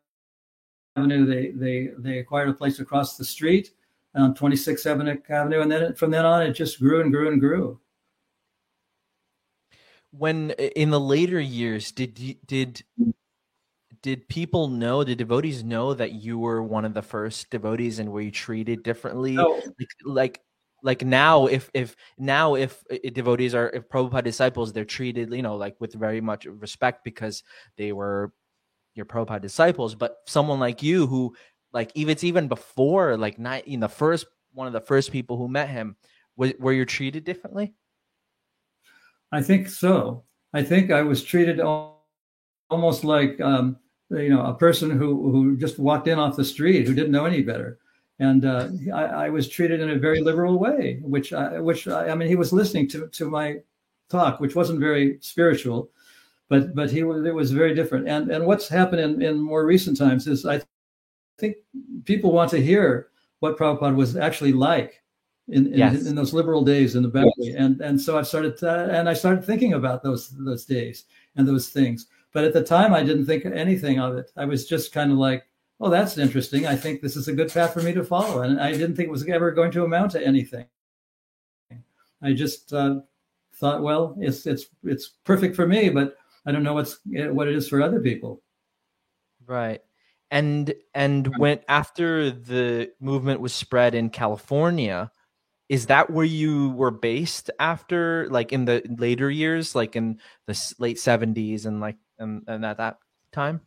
Avenue, 0.96 1.24
they 1.26 1.50
they 1.50 1.90
they 1.98 2.18
acquired 2.18 2.48
a 2.48 2.54
place 2.54 2.80
across 2.80 3.16
the 3.16 3.24
street 3.24 3.72
on 4.14 4.34
26th 4.34 4.86
Avenue, 4.86 5.60
and 5.60 5.70
then 5.70 5.94
from 5.94 6.10
then 6.10 6.24
on, 6.24 6.42
it 6.42 6.52
just 6.52 6.80
grew 6.80 7.00
and 7.00 7.12
grew 7.12 7.28
and 7.28 7.40
grew. 7.40 7.80
When 10.10 10.50
in 10.52 10.90
the 10.90 11.00
later 11.00 11.38
years, 11.38 11.92
did 11.92 12.18
you, 12.18 12.34
did 12.46 12.82
did 14.02 14.28
people 14.28 14.68
know, 14.68 15.04
did 15.04 15.18
devotees 15.18 15.62
know 15.62 15.92
that 15.94 16.12
you 16.12 16.38
were 16.38 16.62
one 16.62 16.84
of 16.84 16.94
the 16.94 17.02
first 17.02 17.50
devotees, 17.50 17.98
and 17.98 18.10
were 18.10 18.20
you 18.20 18.30
treated 18.30 18.82
differently? 18.82 19.32
No. 19.32 19.60
Like, 19.78 19.90
like 20.04 20.40
like 20.82 21.04
now 21.04 21.46
if 21.46 21.70
if 21.74 21.96
now 22.16 22.54
if 22.54 22.82
devotees 23.12 23.54
are 23.54 23.68
if 23.70 23.88
Prabhupada 23.88 24.24
disciples, 24.24 24.72
they're 24.72 24.84
treated, 24.84 25.32
you 25.32 25.42
know, 25.42 25.56
like 25.56 25.76
with 25.80 25.92
very 25.94 26.20
much 26.20 26.46
respect 26.46 27.04
because 27.04 27.42
they 27.76 27.92
were 27.92 28.32
your 28.94 29.06
Prabhupada 29.06 29.42
disciples. 29.42 29.94
But 29.94 30.16
someone 30.26 30.60
like 30.60 30.82
you 30.82 31.06
who 31.06 31.34
like 31.72 31.90
even 31.94 32.12
it's 32.12 32.24
even 32.24 32.48
before 32.48 33.16
like 33.16 33.38
not 33.38 33.66
in 33.66 33.80
the 33.80 33.88
first 33.88 34.26
one 34.54 34.66
of 34.66 34.72
the 34.72 34.80
first 34.80 35.12
people 35.12 35.36
who 35.36 35.48
met 35.48 35.68
him, 35.68 35.96
were 36.36 36.72
you 36.72 36.84
treated 36.84 37.24
differently? 37.24 37.74
I 39.32 39.42
think 39.42 39.68
so. 39.68 40.24
I 40.54 40.62
think 40.62 40.90
I 40.90 41.02
was 41.02 41.22
treated 41.22 41.60
almost 42.70 43.04
like 43.04 43.40
um, 43.40 43.76
you 44.10 44.30
know 44.30 44.44
a 44.46 44.54
person 44.54 44.90
who 44.90 45.30
who 45.30 45.56
just 45.56 45.78
walked 45.78 46.08
in 46.08 46.18
off 46.18 46.36
the 46.36 46.44
street 46.44 46.86
who 46.86 46.94
didn't 46.94 47.12
know 47.12 47.26
any 47.26 47.42
better 47.42 47.78
and 48.20 48.44
uh, 48.44 48.68
I, 48.92 49.04
I, 49.04 49.28
was 49.28 49.48
treated 49.48 49.80
in 49.80 49.90
a 49.90 49.98
very 49.98 50.20
liberal 50.20 50.58
way, 50.58 50.98
which 51.02 51.32
I, 51.32 51.60
which 51.60 51.86
I, 51.86 52.08
I, 52.08 52.14
mean, 52.14 52.28
he 52.28 52.36
was 52.36 52.52
listening 52.52 52.88
to 52.88 53.06
to 53.08 53.30
my 53.30 53.58
talk, 54.10 54.40
which 54.40 54.56
wasn't 54.56 54.80
very 54.80 55.18
spiritual, 55.20 55.90
but 56.48 56.74
but 56.74 56.90
he 56.90 57.04
was 57.04 57.24
it 57.24 57.34
was 57.34 57.52
very 57.52 57.74
different. 57.74 58.08
And 58.08 58.30
and 58.30 58.44
what's 58.44 58.68
happened 58.68 59.00
in, 59.00 59.22
in 59.22 59.40
more 59.40 59.64
recent 59.64 59.96
times 59.96 60.26
is 60.26 60.44
I 60.44 60.60
think 61.38 61.56
people 62.04 62.32
want 62.32 62.50
to 62.50 62.62
hear 62.62 63.08
what 63.38 63.56
Prabhupada 63.56 63.94
was 63.94 64.16
actually 64.16 64.52
like 64.52 65.00
in 65.48 65.66
in, 65.68 65.78
yes. 65.78 66.06
in 66.06 66.14
those 66.14 66.32
liberal 66.32 66.62
days 66.64 66.94
in 66.94 67.02
the 67.02 67.08
Bowery, 67.08 67.32
yes. 67.38 67.56
and 67.58 67.80
and 67.80 68.00
so 68.00 68.18
I 68.18 68.22
started 68.22 68.56
to, 68.58 68.90
and 68.92 69.08
I 69.08 69.14
started 69.14 69.44
thinking 69.44 69.74
about 69.74 70.02
those 70.02 70.30
those 70.30 70.64
days 70.64 71.04
and 71.36 71.46
those 71.46 71.68
things. 71.68 72.06
But 72.32 72.44
at 72.44 72.52
the 72.52 72.62
time, 72.62 72.92
I 72.92 73.02
didn't 73.02 73.26
think 73.26 73.46
anything 73.46 73.98
of 73.98 74.16
it. 74.16 74.30
I 74.36 74.44
was 74.44 74.66
just 74.66 74.92
kind 74.92 75.10
of 75.10 75.18
like, 75.18 75.46
oh, 75.80 75.90
that's 75.90 76.18
interesting. 76.18 76.66
I 76.66 76.76
think 76.76 77.00
this 77.00 77.16
is 77.16 77.28
a 77.28 77.32
good 77.32 77.52
path 77.52 77.72
for 77.72 77.80
me 77.80 77.92
to 77.94 78.04
follow. 78.04 78.42
And 78.42 78.60
I 78.60 78.72
didn't 78.72 78.96
think 78.96 79.08
it 79.08 79.12
was 79.12 79.26
ever 79.26 79.50
going 79.50 79.70
to 79.72 79.84
amount 79.84 80.12
to 80.12 80.24
anything. 80.24 80.66
I 82.20 82.32
just 82.32 82.72
uh, 82.72 83.00
thought, 83.54 83.82
well, 83.82 84.16
it's 84.18 84.46
it's 84.46 84.66
it's 84.84 85.08
perfect 85.24 85.54
for 85.54 85.66
me, 85.66 85.88
but 85.88 86.16
I 86.46 86.52
don't 86.52 86.64
know 86.64 86.74
what's 86.74 86.98
what 87.04 87.48
it 87.48 87.54
is 87.54 87.68
for 87.68 87.80
other 87.80 88.00
people. 88.00 88.42
Right. 89.46 89.80
And 90.30 90.74
and 90.94 91.32
when 91.38 91.60
after 91.68 92.30
the 92.30 92.90
movement 93.00 93.40
was 93.40 93.54
spread 93.54 93.94
in 93.94 94.10
California, 94.10 95.10
is 95.68 95.86
that 95.86 96.10
where 96.10 96.24
you 96.24 96.70
were 96.70 96.90
based 96.90 97.50
after 97.58 98.28
like 98.30 98.52
in 98.52 98.64
the 98.64 98.82
later 98.98 99.30
years 99.30 99.74
like 99.74 99.96
in 99.96 100.18
the 100.46 100.74
late 100.78 100.96
70s 100.96 101.66
and 101.66 101.80
like 101.80 101.96
and, 102.18 102.42
and 102.46 102.64
at 102.64 102.78
that 102.78 102.98
time 103.32 103.60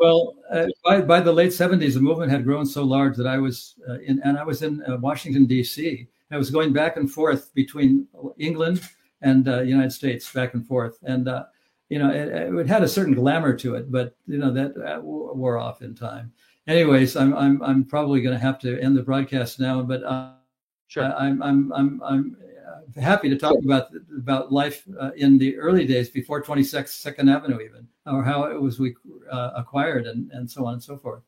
well, 0.00 0.34
uh, 0.50 0.66
by, 0.82 1.02
by 1.02 1.20
the 1.20 1.30
late 1.30 1.50
70s, 1.50 1.92
the 1.92 2.00
movement 2.00 2.32
had 2.32 2.44
grown 2.44 2.64
so 2.64 2.82
large 2.82 3.18
that 3.18 3.26
I 3.26 3.36
was 3.36 3.74
uh, 3.86 3.98
in, 3.98 4.18
and 4.24 4.38
I 4.38 4.44
was 4.44 4.62
in 4.62 4.82
uh, 4.84 4.96
Washington, 4.96 5.44
D.C. 5.44 6.08
I 6.30 6.38
was 6.38 6.50
going 6.50 6.72
back 6.72 6.96
and 6.96 7.10
forth 7.10 7.52
between 7.52 8.08
England 8.38 8.80
and 9.20 9.46
uh, 9.46 9.60
United 9.60 9.92
States, 9.92 10.32
back 10.32 10.54
and 10.54 10.66
forth. 10.66 10.98
And, 11.02 11.28
uh, 11.28 11.44
you 11.90 11.98
know, 11.98 12.10
it, 12.10 12.28
it, 12.54 12.66
had 12.66 12.82
a 12.82 12.88
certain 12.88 13.12
glamour 13.12 13.54
to 13.56 13.74
it, 13.74 13.92
but, 13.92 14.16
you 14.26 14.38
know, 14.38 14.50
that 14.54 14.74
uh, 14.78 15.00
wore 15.02 15.58
off 15.58 15.82
in 15.82 15.94
time. 15.94 16.32
Anyways, 16.66 17.14
I'm, 17.14 17.34
I'm, 17.36 17.62
I'm 17.62 17.84
probably 17.84 18.22
going 18.22 18.34
to 18.34 18.42
have 18.42 18.58
to 18.60 18.80
end 18.80 18.96
the 18.96 19.02
broadcast 19.02 19.60
now, 19.60 19.82
but 19.82 20.02
sure. 20.90 21.14
I'm, 21.14 21.42
I'm, 21.42 21.72
I'm, 21.72 22.02
I'm 22.02 22.36
happy 22.96 23.28
to 23.28 23.36
talk 23.36 23.56
about 23.64 23.88
about 24.16 24.52
life 24.52 24.84
uh, 25.00 25.10
in 25.16 25.38
the 25.38 25.56
early 25.56 25.86
days 25.86 26.10
before 26.10 26.42
22nd 26.42 27.34
Avenue, 27.34 27.60
even, 27.60 27.88
or 28.06 28.22
how 28.22 28.44
it 28.44 28.60
was 28.60 28.78
we 28.78 28.94
uh, 29.30 29.50
acquired, 29.56 30.06
and 30.06 30.30
and 30.32 30.50
so 30.50 30.66
on 30.66 30.74
and 30.74 30.82
so 30.82 30.96
forth. 30.96 31.22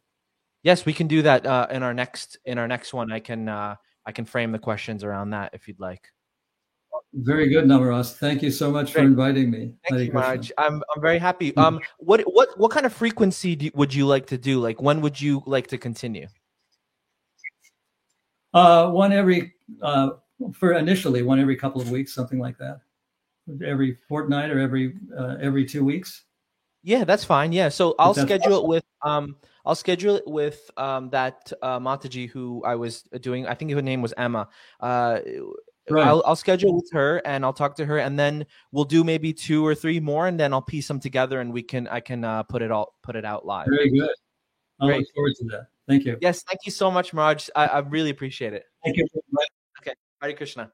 Yes, 0.62 0.86
we 0.86 0.92
can 0.92 1.08
do 1.08 1.22
that 1.22 1.46
uh, 1.46 1.66
in 1.70 1.82
our 1.82 1.94
next 1.94 2.38
in 2.44 2.58
our 2.58 2.68
next 2.68 2.92
one. 2.94 3.12
I 3.12 3.20
can 3.20 3.48
uh, 3.48 3.76
I 4.06 4.12
can 4.12 4.24
frame 4.24 4.52
the 4.52 4.58
questions 4.58 5.04
around 5.04 5.30
that 5.30 5.50
if 5.52 5.68
you'd 5.68 5.80
like. 5.80 6.08
Very 7.14 7.48
good, 7.48 7.66
Namarasa. 7.66 8.14
Thank 8.14 8.42
you 8.42 8.50
so 8.50 8.70
much 8.70 8.92
Great. 8.92 9.02
for 9.02 9.06
inviting 9.06 9.50
me. 9.50 9.74
Thank 9.88 10.06
you, 10.06 10.12
Maharaj. 10.12 10.50
I'm 10.58 10.82
I'm 10.94 11.02
very 11.02 11.18
happy. 11.18 11.54
Um, 11.56 11.80
what 11.98 12.20
what 12.22 12.58
what 12.58 12.70
kind 12.70 12.86
of 12.86 12.92
frequency 12.92 13.56
do, 13.56 13.70
would 13.74 13.94
you 13.94 14.06
like 14.06 14.26
to 14.28 14.38
do? 14.38 14.60
Like, 14.60 14.80
when 14.80 15.00
would 15.00 15.20
you 15.20 15.42
like 15.46 15.66
to 15.68 15.78
continue? 15.78 16.26
Uh, 18.54 18.90
one 18.90 19.12
every 19.12 19.54
uh, 19.80 20.10
for 20.52 20.74
initially 20.74 21.22
one 21.22 21.40
every 21.40 21.56
couple 21.56 21.80
of 21.80 21.90
weeks, 21.90 22.14
something 22.14 22.38
like 22.38 22.58
that, 22.58 22.80
every 23.64 23.98
fortnight 24.08 24.50
or 24.50 24.58
every 24.58 24.94
uh, 25.16 25.36
every 25.40 25.64
two 25.64 25.84
weeks. 25.84 26.24
Yeah, 26.82 27.04
that's 27.04 27.24
fine. 27.24 27.52
Yeah, 27.52 27.68
so 27.68 27.94
I'll 27.98 28.14
schedule 28.14 28.58
it 28.58 28.68
with 28.68 28.84
um 29.02 29.36
I'll 29.64 29.76
schedule 29.76 30.16
it 30.16 30.26
with 30.26 30.70
um 30.76 31.10
that 31.10 31.52
uh, 31.62 31.78
Mataji 31.78 32.28
who 32.28 32.62
I 32.64 32.74
was 32.74 33.02
doing. 33.20 33.46
I 33.46 33.54
think 33.54 33.70
her 33.72 33.82
name 33.82 34.02
was 34.02 34.12
Emma. 34.16 34.48
Uh, 34.80 35.20
Right. 35.90 36.06
I'll, 36.06 36.22
I'll 36.24 36.36
schedule 36.36 36.76
with 36.76 36.90
her 36.92 37.20
and 37.24 37.44
I'll 37.44 37.52
talk 37.52 37.74
to 37.76 37.84
her 37.84 37.98
and 37.98 38.16
then 38.16 38.46
we'll 38.70 38.84
do 38.84 39.02
maybe 39.02 39.32
two 39.32 39.66
or 39.66 39.74
three 39.74 39.98
more 39.98 40.28
and 40.28 40.38
then 40.38 40.52
I'll 40.52 40.62
piece 40.62 40.86
them 40.86 41.00
together 41.00 41.40
and 41.40 41.52
we 41.52 41.62
can 41.62 41.88
I 41.88 41.98
can 41.98 42.24
uh, 42.24 42.44
put 42.44 42.62
it 42.62 42.70
all 42.70 42.94
put 43.02 43.16
it 43.16 43.24
out 43.24 43.44
live. 43.44 43.66
Very 43.68 43.90
good. 43.90 44.14
I 44.80 44.86
look 44.86 45.06
forward 45.12 45.34
to 45.40 45.44
that. 45.46 45.66
Thank 45.88 46.04
you. 46.04 46.16
Yes, 46.20 46.42
thank 46.48 46.60
you 46.64 46.72
so 46.72 46.90
much, 46.90 47.12
Maharaj. 47.12 47.48
I, 47.56 47.66
I 47.66 47.78
really 47.80 48.10
appreciate 48.10 48.52
it. 48.52 48.64
Thank 48.84 48.96
you. 48.96 49.06
Okay. 49.80 49.94
Hare 50.20 50.32
Krishna. 50.32 50.70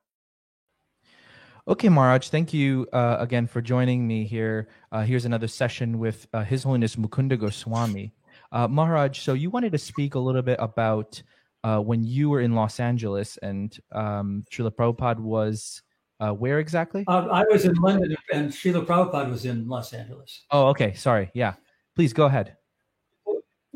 Okay, 1.66 1.88
Maharaj, 1.90 2.28
thank 2.28 2.54
you 2.54 2.86
uh, 2.94 3.16
again 3.20 3.46
for 3.46 3.60
joining 3.60 4.06
me 4.06 4.24
here. 4.24 4.68
Uh, 4.90 5.02
here's 5.02 5.26
another 5.26 5.48
session 5.48 5.98
with 5.98 6.26
uh, 6.32 6.42
His 6.42 6.62
Holiness 6.62 6.96
Mukunda 6.96 7.38
Goswami. 7.38 8.14
Uh, 8.52 8.66
Maharaj, 8.68 9.18
so 9.18 9.34
you 9.34 9.50
wanted 9.50 9.72
to 9.72 9.78
speak 9.78 10.14
a 10.14 10.18
little 10.18 10.40
bit 10.40 10.56
about 10.60 11.22
uh, 11.64 11.78
when 11.78 12.04
you 12.04 12.30
were 12.30 12.40
in 12.40 12.54
Los 12.54 12.80
Angeles 12.80 13.36
and 13.38 13.78
um, 13.92 14.44
Srila 14.50 14.70
Prabhupada 14.70 15.20
was 15.20 15.82
uh, 16.20 16.30
where 16.30 16.58
exactly? 16.58 17.04
I 17.06 17.44
was 17.50 17.64
in 17.64 17.74
London 17.74 18.16
and 18.32 18.50
Srila 18.50 18.86
Prabhupada 18.86 19.30
was 19.30 19.44
in 19.44 19.68
Los 19.68 19.92
Angeles. 19.92 20.46
Oh, 20.50 20.68
okay. 20.68 20.94
Sorry. 20.94 21.30
Yeah. 21.34 21.54
Please 21.94 22.12
go 22.12 22.26
ahead. 22.26 22.56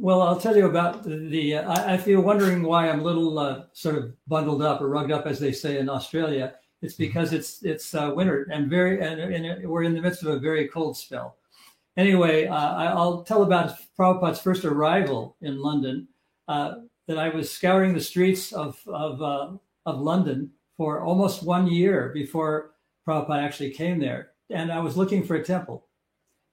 Well, 0.03 0.21
I'll 0.21 0.41
tell 0.41 0.57
you 0.57 0.67
about 0.67 1.05
the. 1.05 1.17
the 1.17 1.55
uh, 1.59 1.73
I, 1.73 1.95
if 1.95 2.09
you're 2.09 2.21
wondering 2.21 2.65
why 2.65 2.91
I'm 2.91 2.99
a 2.99 3.05
little 3.05 3.39
uh, 3.39 3.67
sort 3.73 3.95
of 3.95 4.13
bundled 4.27 4.61
up 4.61 4.81
or 4.81 4.89
rugged 4.89 5.13
up, 5.13 5.27
as 5.27 5.39
they 5.39 5.53
say 5.53 5.79
in 5.79 5.89
Australia, 5.89 6.55
it's 6.83 6.95
mm-hmm. 6.95 7.05
because 7.05 7.33
it's 7.33 7.63
it's 7.63 7.95
uh, 7.95 8.11
winter 8.13 8.49
and 8.51 8.69
very 8.69 9.01
and, 9.01 9.21
and, 9.21 9.65
we're 9.69 9.85
in 9.85 9.95
the 9.95 10.01
midst 10.01 10.25
of 10.25 10.31
a 10.31 10.41
very 10.41 10.67
cold 10.67 10.97
spell. 10.97 11.37
Anyway, 11.97 12.49
uh, 12.49 12.75
I'll 12.97 13.23
tell 13.23 13.45
about 13.45 13.77
Prabhupada's 13.97 14.41
first 14.41 14.65
arrival 14.65 15.37
in 15.41 15.63
London. 15.63 16.09
Uh, 16.49 16.75
that 17.07 17.19
I 17.19 17.29
was 17.29 17.53
scouring 17.53 17.95
the 17.95 18.01
streets 18.01 18.53
of 18.53 18.81
of 18.89 19.23
uh, 19.23 19.53
of 19.87 20.01
London 20.01 20.51
for 20.77 21.03
almost 21.03 21.45
one 21.45 21.69
year 21.69 22.11
before 22.13 22.73
Prabhupada 23.07 23.45
actually 23.45 23.71
came 23.71 24.01
there, 24.01 24.33
and 24.51 24.73
I 24.73 24.81
was 24.81 24.97
looking 24.97 25.23
for 25.23 25.37
a 25.37 25.45
temple 25.45 25.87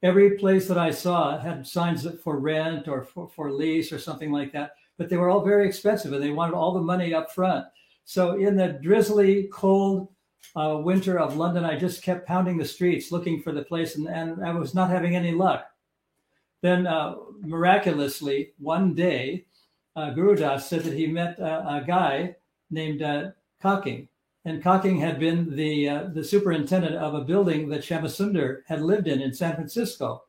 every 0.02 0.38
place 0.38 0.68
that 0.68 0.78
I 0.78 0.92
saw 0.92 1.38
had 1.38 1.68
signs 1.68 2.08
for 2.24 2.40
rent 2.40 2.88
or 2.88 3.04
for, 3.04 3.28
for 3.30 3.52
lease 3.52 3.92
or 3.92 4.00
something 4.00 4.32
like 4.32 4.52
that, 4.54 4.72
but 4.98 5.10
they 5.10 5.18
were 5.18 5.30
all 5.30 5.44
very 5.44 5.68
expensive 5.68 6.14
and 6.14 6.24
they 6.24 6.32
wanted 6.32 6.56
all 6.56 6.74
the 6.74 6.82
money 6.82 7.14
up 7.14 7.32
front. 7.32 7.66
So 8.06 8.40
in 8.40 8.56
the 8.56 8.80
drizzly, 8.82 9.50
cold 9.52 10.10
uh, 10.56 10.80
winter 10.82 11.20
of 11.20 11.38
London, 11.38 11.66
I 11.66 11.78
just 11.78 12.02
kept 12.02 12.28
pounding 12.28 12.58
the 12.58 12.66
streets 12.66 13.12
looking 13.12 13.42
for 13.42 13.52
the 13.52 13.64
place 13.64 13.96
and, 13.96 14.08
and 14.08 14.44
I 14.44 14.52
was 14.52 14.74
not 14.74 14.90
having 14.90 15.16
any 15.16 15.32
luck. 15.32 15.66
Then 16.62 16.88
uh, 16.88 17.16
miraculously, 17.42 18.54
one 18.58 18.94
day, 18.94 19.46
uh, 19.96 20.12
Gurudas 20.12 20.62
said 20.62 20.84
that 20.84 20.94
he 20.94 21.08
met 21.08 21.40
a 21.40 21.84
guy 21.86 22.36
named 22.72 23.02
uh, 23.02 23.32
Cocking 23.62 24.08
and 24.50 24.64
Cocking 24.64 25.00
had 25.00 25.20
been 25.20 25.56
the 25.56 25.88
uh, 25.88 26.04
the 26.12 26.24
superintendent 26.24 26.96
of 26.96 27.14
a 27.14 27.22
building 27.22 27.70
that 27.70 27.82
Shyamsundar 27.82 28.62
had 28.68 28.82
lived 28.82 29.08
in 29.08 29.22
in 29.22 29.32
San 29.32 29.54
Francisco, 29.54 30.24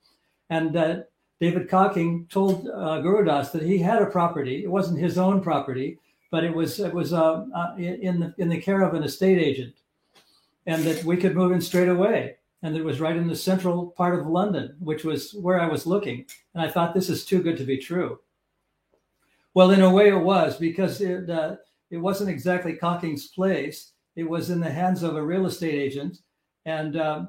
and 0.50 0.76
uh, 0.76 0.96
David 1.40 1.70
Cocking 1.70 2.26
told 2.30 2.68
uh, 2.68 3.00
Gurudas 3.00 3.50
that 3.52 3.62
he 3.62 3.78
had 3.78 4.02
a 4.02 4.06
property. 4.06 4.62
It 4.62 4.70
wasn't 4.70 5.00
his 5.00 5.16
own 5.16 5.40
property, 5.40 5.98
but 6.30 6.44
it 6.44 6.54
was 6.54 6.80
it 6.80 6.92
was 6.92 7.14
uh, 7.14 7.46
uh, 7.54 7.74
in 7.78 8.20
the 8.20 8.34
in 8.36 8.50
the 8.50 8.60
care 8.60 8.82
of 8.82 8.92
an 8.92 9.04
estate 9.04 9.38
agent, 9.38 9.74
and 10.66 10.84
that 10.84 11.02
we 11.02 11.16
could 11.16 11.34
move 11.34 11.52
in 11.52 11.60
straight 11.62 11.88
away. 11.88 12.36
And 12.62 12.76
it 12.76 12.84
was 12.84 13.00
right 13.00 13.16
in 13.16 13.26
the 13.26 13.34
central 13.34 13.86
part 13.86 14.18
of 14.18 14.26
London, 14.26 14.76
which 14.80 15.02
was 15.02 15.32
where 15.32 15.58
I 15.58 15.66
was 15.66 15.86
looking. 15.86 16.26
And 16.52 16.62
I 16.62 16.70
thought 16.70 16.92
this 16.92 17.08
is 17.08 17.24
too 17.24 17.42
good 17.42 17.56
to 17.56 17.64
be 17.64 17.78
true. 17.78 18.20
Well, 19.54 19.70
in 19.70 19.80
a 19.80 19.88
way, 19.88 20.10
it 20.10 20.22
was 20.22 20.58
because 20.58 21.00
it 21.00 21.30
uh, 21.30 21.56
it 21.90 21.96
wasn't 21.96 22.28
exactly 22.28 22.74
Cocking's 22.74 23.28
place 23.28 23.92
it 24.16 24.28
was 24.28 24.50
in 24.50 24.60
the 24.60 24.70
hands 24.70 25.02
of 25.02 25.16
a 25.16 25.22
real 25.22 25.46
estate 25.46 25.74
agent, 25.74 26.18
and 26.64 26.96
um, 26.96 27.28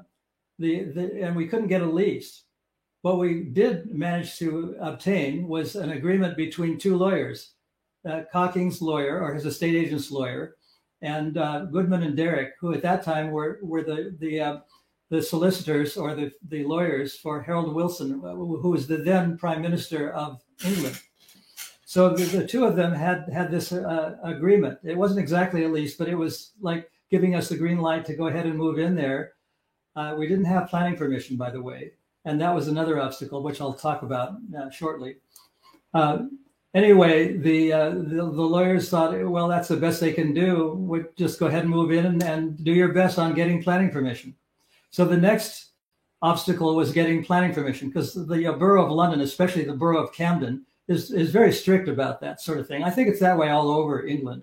the, 0.58 0.84
the 0.84 1.22
and 1.22 1.36
we 1.36 1.46
couldn't 1.46 1.68
get 1.68 1.82
a 1.82 1.86
lease. 1.86 2.44
What 3.02 3.18
we 3.18 3.44
did 3.44 3.92
manage 3.92 4.38
to 4.38 4.76
obtain 4.80 5.48
was 5.48 5.74
an 5.74 5.90
agreement 5.90 6.36
between 6.36 6.78
two 6.78 6.96
lawyers, 6.96 7.52
uh, 8.08 8.22
Cocking's 8.32 8.80
lawyer 8.80 9.20
or 9.20 9.34
his 9.34 9.46
estate 9.46 9.74
agent's 9.74 10.10
lawyer, 10.10 10.56
and 11.00 11.36
uh, 11.36 11.64
Goodman 11.64 12.02
and 12.02 12.16
Derrick, 12.16 12.52
who 12.60 12.72
at 12.72 12.82
that 12.82 13.02
time 13.02 13.30
were 13.30 13.58
were 13.62 13.82
the 13.82 14.16
the 14.18 14.40
uh, 14.40 14.56
the 15.12 15.22
solicitors 15.22 15.98
or 15.98 16.14
the, 16.14 16.32
the 16.48 16.64
lawyers 16.64 17.18
for 17.18 17.42
Harold 17.42 17.74
Wilson, 17.74 18.18
who 18.22 18.70
was 18.70 18.86
the 18.86 18.96
then 18.96 19.36
Prime 19.36 19.60
Minister 19.60 20.10
of 20.12 20.40
England. 20.64 20.98
So 21.92 22.08
the, 22.08 22.24
the 22.24 22.46
two 22.46 22.64
of 22.64 22.74
them 22.74 22.94
had 22.94 23.28
had 23.30 23.50
this 23.50 23.70
uh, 23.70 24.16
agreement. 24.24 24.78
It 24.82 24.96
wasn't 24.96 25.20
exactly 25.20 25.64
a 25.64 25.68
lease, 25.68 25.94
but 25.94 26.08
it 26.08 26.14
was 26.14 26.52
like 26.62 26.90
giving 27.10 27.34
us 27.34 27.50
the 27.50 27.56
green 27.58 27.80
light 27.80 28.06
to 28.06 28.16
go 28.16 28.28
ahead 28.28 28.46
and 28.46 28.56
move 28.56 28.78
in 28.78 28.94
there. 28.94 29.34
Uh, 29.94 30.14
we 30.18 30.26
didn't 30.26 30.46
have 30.46 30.70
planning 30.70 30.96
permission, 30.96 31.36
by 31.36 31.50
the 31.50 31.60
way, 31.60 31.92
and 32.24 32.40
that 32.40 32.54
was 32.54 32.66
another 32.66 32.98
obstacle, 32.98 33.42
which 33.42 33.60
I'll 33.60 33.74
talk 33.74 34.00
about 34.00 34.36
uh, 34.58 34.70
shortly. 34.70 35.16
Uh, 35.92 36.20
anyway, 36.72 37.36
the, 37.36 37.74
uh, 37.74 37.90
the, 37.90 38.24
the 38.38 38.48
lawyers 38.56 38.88
thought, 38.88 39.12
well, 39.28 39.48
that's 39.48 39.68
the 39.68 39.76
best 39.76 40.00
they 40.00 40.14
can 40.14 40.32
do. 40.32 40.72
We 40.72 41.04
just 41.14 41.38
go 41.38 41.48
ahead 41.48 41.64
and 41.64 41.68
move 41.68 41.92
in 41.92 42.06
and, 42.06 42.22
and 42.22 42.64
do 42.64 42.72
your 42.72 42.94
best 42.94 43.18
on 43.18 43.34
getting 43.34 43.62
planning 43.62 43.90
permission. 43.90 44.34
So 44.88 45.04
the 45.04 45.18
next 45.18 45.72
obstacle 46.22 46.74
was 46.74 46.90
getting 46.90 47.22
planning 47.22 47.52
permission 47.52 47.88
because 47.88 48.14
the 48.14 48.56
borough 48.58 48.86
of 48.86 48.90
London, 48.90 49.20
especially 49.20 49.64
the 49.64 49.76
borough 49.76 50.02
of 50.02 50.14
Camden, 50.14 50.64
is, 50.92 51.10
is 51.10 51.30
very 51.30 51.52
strict 51.52 51.88
about 51.88 52.20
that 52.20 52.40
sort 52.40 52.58
of 52.58 52.68
thing. 52.68 52.84
I 52.84 52.90
think 52.90 53.08
it's 53.08 53.20
that 53.20 53.38
way 53.38 53.48
all 53.48 53.70
over 53.70 54.06
England. 54.06 54.42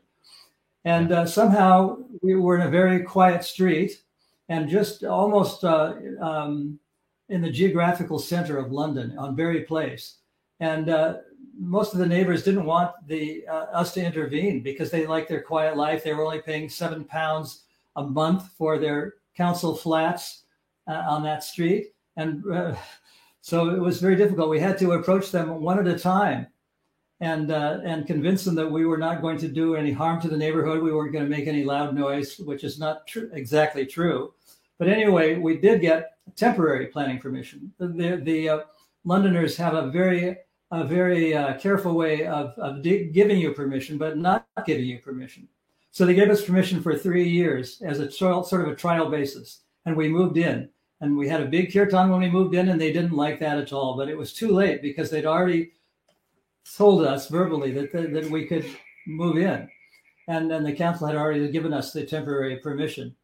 And 0.86 1.12
uh, 1.12 1.26
somehow 1.26 1.98
we 2.22 2.36
were 2.36 2.56
in 2.56 2.68
a 2.68 2.70
very 2.70 3.04
quiet 3.04 3.44
street 3.44 4.02
and 4.50 4.68
just 4.68 5.04
almost 5.04 5.64
uh, 5.64 5.94
um, 6.20 6.80
in 7.30 7.42
the 7.42 7.52
geographical 7.52 8.20
center 8.20 8.58
of 8.58 8.72
London 8.72 9.18
on 9.18 9.36
Bury 9.36 9.62
Place. 9.62 10.18
And 10.60 10.90
uh, 10.90 11.18
most 11.58 11.94
of 11.94 12.00
the 12.00 12.06
neighbors 12.06 12.44
didn't 12.44 12.66
want 12.66 12.92
the 13.08 13.46
uh, 13.48 13.66
us 13.72 13.94
to 13.94 14.04
intervene 14.04 14.64
because 14.64 14.90
they 14.90 15.06
liked 15.06 15.30
their 15.30 15.42
quiet 15.42 15.78
life. 15.78 16.04
They 16.04 16.14
were 16.14 16.26
only 16.26 16.42
paying 16.42 16.70
seven 16.70 17.04
pounds 17.04 17.64
a 17.96 18.04
month 18.04 18.50
for 18.58 18.80
their 18.80 19.16
council 19.36 19.76
flats 19.76 20.44
uh, 20.88 21.04
on 21.08 21.24
that 21.24 21.44
street, 21.44 21.94
and 22.18 22.44
uh, 22.52 22.76
so 23.41 23.69
it 23.69 23.80
was 23.80 24.02
very 24.02 24.15
difficult. 24.15 24.49
We 24.49 24.60
had 24.60 24.78
to 24.80 24.93
approach 24.93 25.32
them 25.32 25.62
one 25.62 25.80
at 25.80 25.88
a 25.88 25.97
time, 25.97 26.47
and 27.19 27.52
uh, 27.52 27.80
and 27.84 28.08
convince 28.08 28.43
them 28.43 28.56
that 28.56 28.71
we 28.71 28.86
were 28.86 28.97
not 28.97 29.21
going 29.21 29.38
to 29.39 29.47
do 29.47 29.75
any 29.75 29.91
harm 29.91 30.21
to 30.21 30.28
the 30.28 30.38
neighborhood. 30.38 30.82
We 30.82 30.93
weren't 30.93 31.13
going 31.13 31.25
to 31.25 31.30
make 31.30 31.47
any 31.47 31.63
loud 31.63 31.95
noise, 31.95 32.38
which 32.39 32.63
is 32.63 32.80
not 32.80 33.08
tr- 33.08 33.32
exactly 33.34 33.86
true. 33.86 34.34
But 34.78 34.88
anyway, 34.88 35.38
we 35.38 35.58
did 35.58 35.82
get 35.82 36.12
temporary 36.36 36.88
planning 36.88 37.19
permission. 37.19 37.73
The 37.78 38.21
the 38.23 38.49
uh, 38.49 38.60
Londoners 39.04 39.58
have 39.58 39.73
a 39.73 39.89
very 39.89 40.38
a 40.71 40.84
very 40.84 41.34
uh, 41.34 41.58
careful 41.58 41.95
way 41.95 42.28
of, 42.28 42.52
of 42.60 42.84
giving 42.84 43.39
you 43.39 43.54
permission, 43.54 43.97
but 43.97 44.17
not 44.17 44.47
giving 44.65 44.86
you 44.86 44.99
permission. 44.99 45.47
So 45.91 46.06
they 46.06 46.13
gave 46.13 46.30
us 46.30 46.45
permission 46.45 46.82
for 46.82 46.95
three 46.95 47.28
years 47.28 47.82
as 47.82 47.99
a 47.99 48.10
trial, 48.10 48.43
sort 48.43 48.62
of 48.62 48.67
a 48.67 48.75
trial 48.75 49.10
basis, 49.10 49.62
and 49.86 49.95
we 49.95 50.08
moved 50.08 50.38
in. 50.38 50.69
And 51.02 51.18
we 51.18 51.30
had 51.30 51.42
a 51.42 51.46
big 51.46 51.72
kirtan 51.72 52.10
when 52.10 52.20
we 52.20 52.30
moved 52.30 52.56
in, 52.56 52.70
and 52.70 52.80
they 52.80 52.92
didn't 52.92 53.16
like 53.16 53.40
that 53.40 53.58
at 53.58 53.72
all. 53.72 53.96
But 53.96 54.10
it 54.10 54.18
was 54.18 54.34
too 54.34 54.50
late 54.50 54.82
because 54.82 55.10
they'd 55.10 55.26
already 55.26 55.72
told 56.78 57.06
us 57.06 57.30
verbally 57.30 57.72
that, 57.72 57.92
that, 57.94 58.14
that 58.14 58.30
we 58.30 58.46
could 58.46 58.66
move 59.08 59.38
in. 59.38 59.70
And 60.28 60.52
then 60.52 60.64
the 60.64 60.74
council 60.74 61.08
had 61.08 61.16
already 61.16 61.50
given 61.52 61.74
us 61.74 61.92
the 61.92 62.06
temporary 62.06 62.58
permission. 62.58 63.16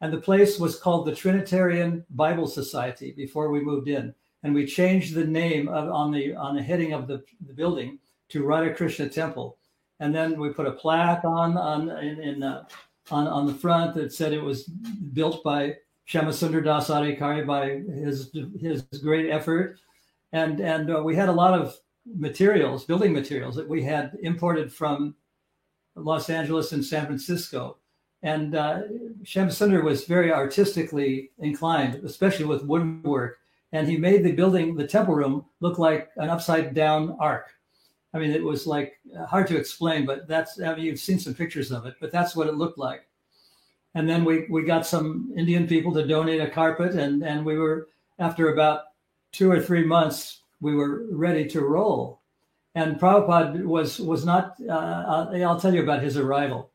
And 0.00 0.12
the 0.12 0.20
place 0.20 0.58
was 0.58 0.78
called 0.78 1.06
the 1.06 1.14
Trinitarian 1.14 2.04
Bible 2.10 2.46
Society 2.46 3.12
before 3.16 3.50
we 3.50 3.60
moved 3.60 3.88
in 3.88 4.14
and 4.42 4.54
we 4.54 4.66
changed 4.66 5.14
the 5.14 5.24
name 5.24 5.68
of, 5.68 5.88
on 5.88 6.10
the 6.10 6.34
on 6.34 6.56
the 6.56 6.62
heading 6.62 6.92
of 6.92 7.06
the, 7.06 7.22
the 7.46 7.52
building 7.52 7.98
to 8.28 8.44
Radha 8.44 8.74
Krishna 8.74 9.08
Temple, 9.08 9.58
and 9.98 10.14
then 10.14 10.38
we 10.38 10.50
put 10.50 10.66
a 10.66 10.72
plaque 10.72 11.24
on 11.24 11.56
on 11.56 11.90
in, 11.98 12.20
in 12.20 12.42
uh, 12.42 12.64
on 13.10 13.26
on 13.26 13.46
the 13.46 13.54
front 13.54 13.94
that 13.94 14.12
said 14.12 14.32
it 14.32 14.42
was 14.42 14.64
built 14.64 15.42
by 15.44 15.76
Shyamasundar 16.10 16.64
Das 16.64 16.88
Adhikari 16.88 17.46
by 17.46 17.80
his 17.94 18.30
his 18.60 18.82
great 19.02 19.30
effort, 19.30 19.78
and 20.32 20.60
and 20.60 20.94
uh, 20.94 21.02
we 21.02 21.14
had 21.14 21.28
a 21.28 21.32
lot 21.32 21.58
of 21.58 21.76
materials, 22.06 22.84
building 22.84 23.12
materials 23.12 23.54
that 23.56 23.68
we 23.68 23.82
had 23.82 24.16
imported 24.22 24.72
from 24.72 25.14
Los 25.94 26.30
Angeles 26.30 26.72
and 26.72 26.84
San 26.84 27.06
Francisco. 27.06 27.76
And 28.22 28.54
uh, 28.54 28.82
Shyamasundar 29.22 29.82
was 29.82 30.04
very 30.04 30.32
artistically 30.32 31.30
inclined, 31.38 32.04
especially 32.04 32.44
with 32.44 32.64
woodwork 32.64 33.38
and 33.72 33.86
he 33.88 33.96
made 33.96 34.24
the 34.24 34.32
building, 34.32 34.74
the 34.74 34.86
temple 34.86 35.14
room, 35.14 35.44
look 35.60 35.78
like 35.78 36.10
an 36.16 36.28
upside 36.28 36.74
down 36.74 37.16
ark. 37.20 37.50
I 38.12 38.18
mean, 38.18 38.32
it 38.32 38.42
was 38.42 38.66
like 38.66 38.98
hard 39.28 39.46
to 39.48 39.56
explain, 39.56 40.04
but 40.04 40.26
that's, 40.26 40.60
I 40.60 40.74
mean, 40.74 40.84
you've 40.84 40.98
seen 40.98 41.20
some 41.20 41.34
pictures 41.34 41.70
of 41.70 41.86
it, 41.86 41.94
but 42.00 42.10
that's 42.10 42.34
what 42.34 42.48
it 42.48 42.56
looked 42.56 42.78
like. 42.78 43.06
And 43.94 44.08
then 44.08 44.24
we, 44.24 44.46
we 44.48 44.62
got 44.62 44.86
some 44.86 45.32
Indian 45.36 45.66
people 45.66 45.92
to 45.94 46.06
donate 46.06 46.40
a 46.40 46.48
carpet, 46.48 46.94
and, 46.94 47.24
and 47.24 47.44
we 47.44 47.58
were, 47.58 47.88
after 48.18 48.52
about 48.52 48.82
two 49.32 49.50
or 49.50 49.60
three 49.60 49.84
months, 49.84 50.42
we 50.60 50.74
were 50.74 51.06
ready 51.10 51.46
to 51.48 51.62
roll. 51.62 52.20
And 52.76 53.00
Prabhupada 53.00 53.64
was, 53.64 53.98
was 53.98 54.24
not, 54.24 54.54
uh, 54.68 55.26
I'll 55.32 55.58
tell 55.58 55.74
you 55.74 55.82
about 55.82 56.02
his 56.02 56.16
arrival. 56.16 56.70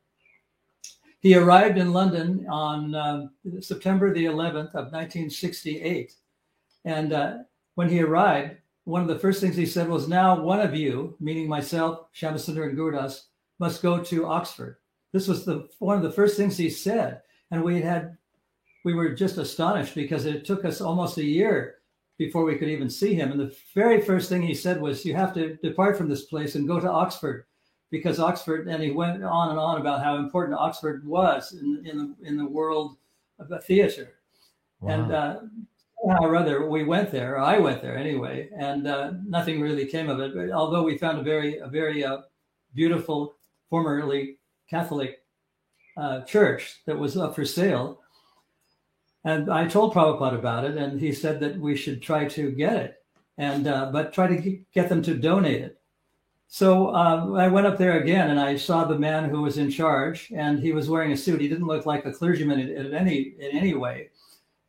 He 1.20 1.34
arrived 1.34 1.78
in 1.78 1.92
London 1.92 2.46
on 2.50 2.94
uh, 2.94 3.26
September 3.60 4.12
the 4.12 4.26
11th 4.26 4.74
of 4.74 4.92
1968 4.92 6.12
and 6.86 7.12
uh, 7.12 7.38
when 7.74 7.90
he 7.90 8.00
arrived, 8.00 8.56
one 8.84 9.02
of 9.02 9.08
the 9.08 9.18
first 9.18 9.40
things 9.40 9.56
he 9.56 9.66
said 9.66 9.88
was, 9.88 10.08
Now 10.08 10.40
one 10.40 10.60
of 10.60 10.74
you, 10.74 11.16
meaning 11.20 11.48
myself, 11.48 12.06
Shyamasundar 12.14 12.68
and 12.68 12.78
Gurudas, 12.78 13.24
must 13.58 13.82
go 13.82 14.02
to 14.02 14.26
Oxford. 14.26 14.76
This 15.12 15.28
was 15.28 15.44
the 15.44 15.68
one 15.78 15.96
of 15.96 16.02
the 16.02 16.10
first 16.10 16.36
things 16.36 16.56
he 16.56 16.70
said. 16.70 17.22
And 17.50 17.62
we 17.62 17.80
had 17.80 18.16
we 18.84 18.94
were 18.94 19.10
just 19.10 19.38
astonished 19.38 19.94
because 19.94 20.26
it 20.26 20.44
took 20.44 20.64
us 20.64 20.80
almost 20.80 21.18
a 21.18 21.24
year 21.24 21.76
before 22.18 22.44
we 22.44 22.56
could 22.56 22.68
even 22.68 22.88
see 22.88 23.14
him. 23.14 23.32
And 23.32 23.40
the 23.40 23.56
very 23.74 24.00
first 24.00 24.28
thing 24.28 24.42
he 24.42 24.54
said 24.54 24.80
was, 24.80 25.04
You 25.04 25.14
have 25.14 25.34
to 25.34 25.56
depart 25.56 25.98
from 25.98 26.08
this 26.08 26.24
place 26.24 26.54
and 26.54 26.68
go 26.68 26.80
to 26.80 26.90
Oxford 26.90 27.46
because 27.90 28.18
Oxford, 28.18 28.68
and 28.68 28.82
he 28.82 28.90
went 28.90 29.22
on 29.22 29.50
and 29.50 29.58
on 29.58 29.80
about 29.80 30.02
how 30.02 30.16
important 30.16 30.58
Oxford 30.58 31.06
was 31.06 31.52
in, 31.52 31.82
in, 31.84 31.98
the, 31.98 32.28
in 32.28 32.36
the 32.36 32.46
world 32.46 32.96
of 33.38 33.48
the 33.48 33.60
theater. 33.60 34.14
Wow. 34.80 34.94
And 34.94 35.12
uh, 35.12 35.40
somehow 36.02 36.22
or 36.22 36.36
other 36.36 36.68
we 36.68 36.84
went 36.84 37.10
there. 37.10 37.38
I 37.38 37.58
went 37.58 37.82
there 37.82 37.96
anyway, 37.96 38.50
and 38.56 38.86
uh, 38.86 39.12
nothing 39.26 39.60
really 39.60 39.86
came 39.86 40.08
of 40.08 40.20
it. 40.20 40.34
But 40.34 40.50
although 40.50 40.82
we 40.82 40.98
found 40.98 41.18
a 41.18 41.22
very 41.22 41.58
a 41.58 41.68
very 41.68 42.04
uh, 42.04 42.18
beautiful, 42.74 43.36
formerly 43.70 44.38
Catholic 44.68 45.18
uh, 45.96 46.22
church 46.22 46.82
that 46.86 46.98
was 46.98 47.16
up 47.16 47.34
for 47.34 47.44
sale, 47.44 48.00
and 49.24 49.50
I 49.50 49.66
told 49.66 49.94
Prabhupada 49.94 50.38
about 50.38 50.64
it, 50.64 50.76
and 50.76 51.00
he 51.00 51.12
said 51.12 51.40
that 51.40 51.58
we 51.58 51.76
should 51.76 52.02
try 52.02 52.26
to 52.26 52.50
get 52.50 52.76
it, 52.76 52.96
and 53.38 53.66
uh, 53.66 53.90
but 53.92 54.12
try 54.12 54.26
to 54.26 54.60
get 54.72 54.88
them 54.88 55.02
to 55.02 55.14
donate 55.14 55.62
it. 55.62 55.80
So 56.48 56.94
uh, 56.94 57.32
I 57.32 57.48
went 57.48 57.66
up 57.66 57.76
there 57.76 58.00
again, 58.00 58.30
and 58.30 58.38
I 58.38 58.56
saw 58.56 58.84
the 58.84 58.98
man 58.98 59.28
who 59.28 59.42
was 59.42 59.58
in 59.58 59.70
charge, 59.70 60.30
and 60.34 60.60
he 60.60 60.72
was 60.72 60.88
wearing 60.88 61.12
a 61.12 61.16
suit. 61.16 61.40
He 61.40 61.48
didn't 61.48 61.66
look 61.66 61.86
like 61.86 62.04
a 62.04 62.12
clergyman 62.12 62.60
in, 62.60 62.68
in 62.86 62.94
any 62.94 63.34
in 63.38 63.56
any 63.56 63.74
way 63.74 64.10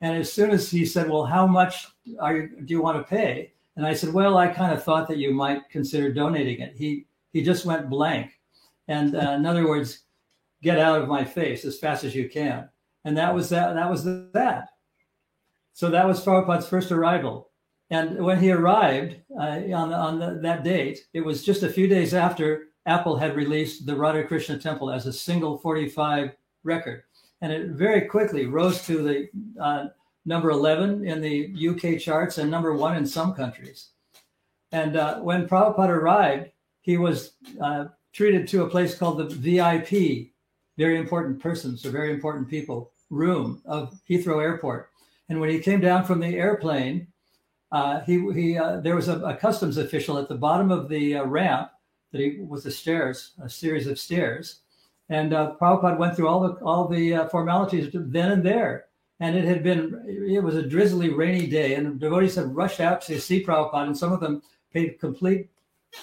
and 0.02 0.18
as 0.18 0.32
soon 0.32 0.52
as 0.52 0.70
he 0.70 0.86
said, 0.86 1.10
Well, 1.10 1.26
how 1.26 1.48
much 1.48 1.88
you, 2.06 2.50
do 2.66 2.74
you 2.74 2.82
want 2.82 2.98
to 2.98 3.04
pay? 3.04 3.54
And 3.76 3.86
I 3.86 3.94
said, 3.94 4.14
Well, 4.14 4.38
I 4.38 4.48
kind 4.48 4.74
of 4.74 4.84
thought 4.84 5.08
that 5.08 5.18
you 5.18 5.34
might 5.34 5.70
consider 5.70 6.14
donating 6.14 6.60
it. 6.60 6.76
He 6.76 7.06
he 7.34 7.44
just 7.44 7.66
went 7.66 7.90
blank. 7.90 8.37
And 8.88 9.16
uh, 9.16 9.32
in 9.32 9.46
other 9.46 9.68
words, 9.68 10.04
get 10.62 10.80
out 10.80 11.02
of 11.02 11.08
my 11.08 11.24
face 11.24 11.66
as 11.66 11.80
fast 11.80 12.04
as 12.04 12.16
you 12.16 12.30
can. 12.30 12.70
And 13.06 13.18
that 13.18 13.34
was 13.34 13.50
that. 13.50 13.74
That 13.76 13.90
was 13.90 14.04
that. 14.06 14.70
So 15.74 15.90
that 15.90 16.08
was 16.08 16.24
Prabhupada's 16.24 16.68
first 16.68 16.92
arrival. 16.92 17.52
And 17.90 18.24
when 18.24 18.40
he 18.40 18.52
arrived 18.52 19.18
uh, 19.40 19.60
on, 19.74 19.94
on 19.94 20.20
the, 20.20 20.40
that 20.42 20.64
date, 20.64 21.00
it 21.14 21.22
was 21.22 21.46
just 21.46 21.64
a 21.64 21.70
few 21.70 21.88
days 21.88 22.14
after 22.14 22.66
Apple 22.86 23.18
had 23.18 23.36
released 23.36 23.86
the 23.86 23.96
Radha 23.96 24.24
Krishna 24.24 24.58
Temple 24.58 24.92
as 24.92 25.06
a 25.06 25.14
single 25.14 25.58
45 25.58 26.32
record 26.64 27.04
and 27.42 27.52
it 27.52 27.70
very 27.70 28.02
quickly 28.02 28.46
rose 28.46 28.86
to 28.86 29.04
the 29.04 29.30
uh, 29.62 29.86
number 30.26 30.50
11 30.50 31.06
in 31.06 31.22
the 31.22 31.70
UK 31.70 32.00
charts 32.00 32.38
and 32.38 32.50
number 32.50 32.74
one 32.74 32.96
in 32.96 33.06
some 33.06 33.34
countries. 33.34 33.90
And 34.72 34.98
uh, 34.98 35.20
when 35.20 35.48
Prabhupada 35.48 35.90
arrived, 35.90 36.50
he 36.82 36.98
was 36.98 37.34
uh, 37.62 37.86
treated 38.18 38.48
to 38.48 38.64
a 38.64 38.70
place 38.70 38.98
called 38.98 39.20
the 39.20 39.26
VIP, 39.26 40.32
very 40.78 40.98
important 40.98 41.40
persons 41.40 41.86
or 41.86 41.92
very 41.92 42.12
important 42.12 42.50
people, 42.50 42.92
room 43.10 43.62
of 43.66 43.98
Heathrow 44.10 44.42
Airport. 44.42 44.90
And 45.30 45.40
when 45.40 45.50
he 45.50 45.60
came 45.60 45.80
down 45.80 46.04
from 46.04 46.20
the 46.20 46.36
airplane, 46.36 47.08
uh, 47.72 48.02
he, 48.02 48.14
he 48.34 48.58
uh, 48.58 48.80
there 48.82 48.96
was 48.96 49.08
a, 49.08 49.20
a, 49.20 49.36
customs 49.36 49.78
official 49.78 50.18
at 50.18 50.28
the 50.28 50.36
bottom 50.36 50.72
of 50.72 50.90
the 50.90 51.18
uh, 51.18 51.26
ramp 51.26 51.70
that 52.12 52.20
he 52.22 52.40
was 52.40 52.64
the 52.64 52.72
stairs, 52.72 53.34
a 53.42 53.50
series 53.50 53.88
of 53.88 54.00
stairs 54.00 54.62
and 55.10 55.34
uh, 55.34 55.54
Prabhupada 55.60 55.98
went 55.98 56.16
through 56.16 56.28
all 56.28 56.42
the 56.42 56.54
all 56.64 56.88
the 56.88 57.14
uh, 57.14 57.28
formalities 57.30 57.90
then 57.94 58.32
and 58.32 58.44
there. 58.44 58.86
And 59.20 59.36
it 59.36 59.46
had 59.46 59.64
been 59.64 60.04
it 60.08 60.44
was 60.44 60.56
a 60.56 60.68
drizzly, 60.68 61.10
rainy 61.10 61.48
day, 61.48 61.76
and 61.76 62.00
devotees 62.00 62.36
had 62.36 62.56
rushed 62.56 62.80
out 62.80 63.02
to 63.04 63.20
see 63.20 63.44
Prabhupada, 63.44 63.88
and 63.88 63.98
some 63.98 64.14
of 64.14 64.20
them 64.20 64.42
paid 64.72 65.00
complete 65.00 65.50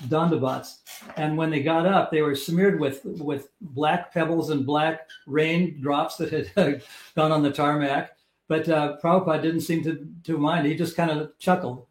dandavats. 0.08 0.78
And 1.16 1.36
when 1.36 1.50
they 1.50 1.62
got 1.62 1.86
up, 1.86 2.10
they 2.10 2.22
were 2.22 2.34
smeared 2.34 2.80
with 2.80 3.04
with 3.04 3.48
black 3.60 4.12
pebbles 4.12 4.50
and 4.50 4.66
black 4.66 5.08
rain 5.26 5.80
drops 5.80 6.16
that 6.16 6.30
had 6.56 6.82
gone 7.16 7.32
on 7.32 7.42
the 7.42 7.52
tarmac. 7.52 8.16
But 8.48 8.68
uh, 8.68 8.98
Prabhupada 9.02 9.42
didn't 9.42 9.62
seem 9.62 9.82
to, 9.84 10.06
to 10.24 10.38
mind. 10.38 10.66
He 10.66 10.74
just 10.74 10.96
kind 10.96 11.10
of 11.10 11.38
chuckled. 11.38 11.86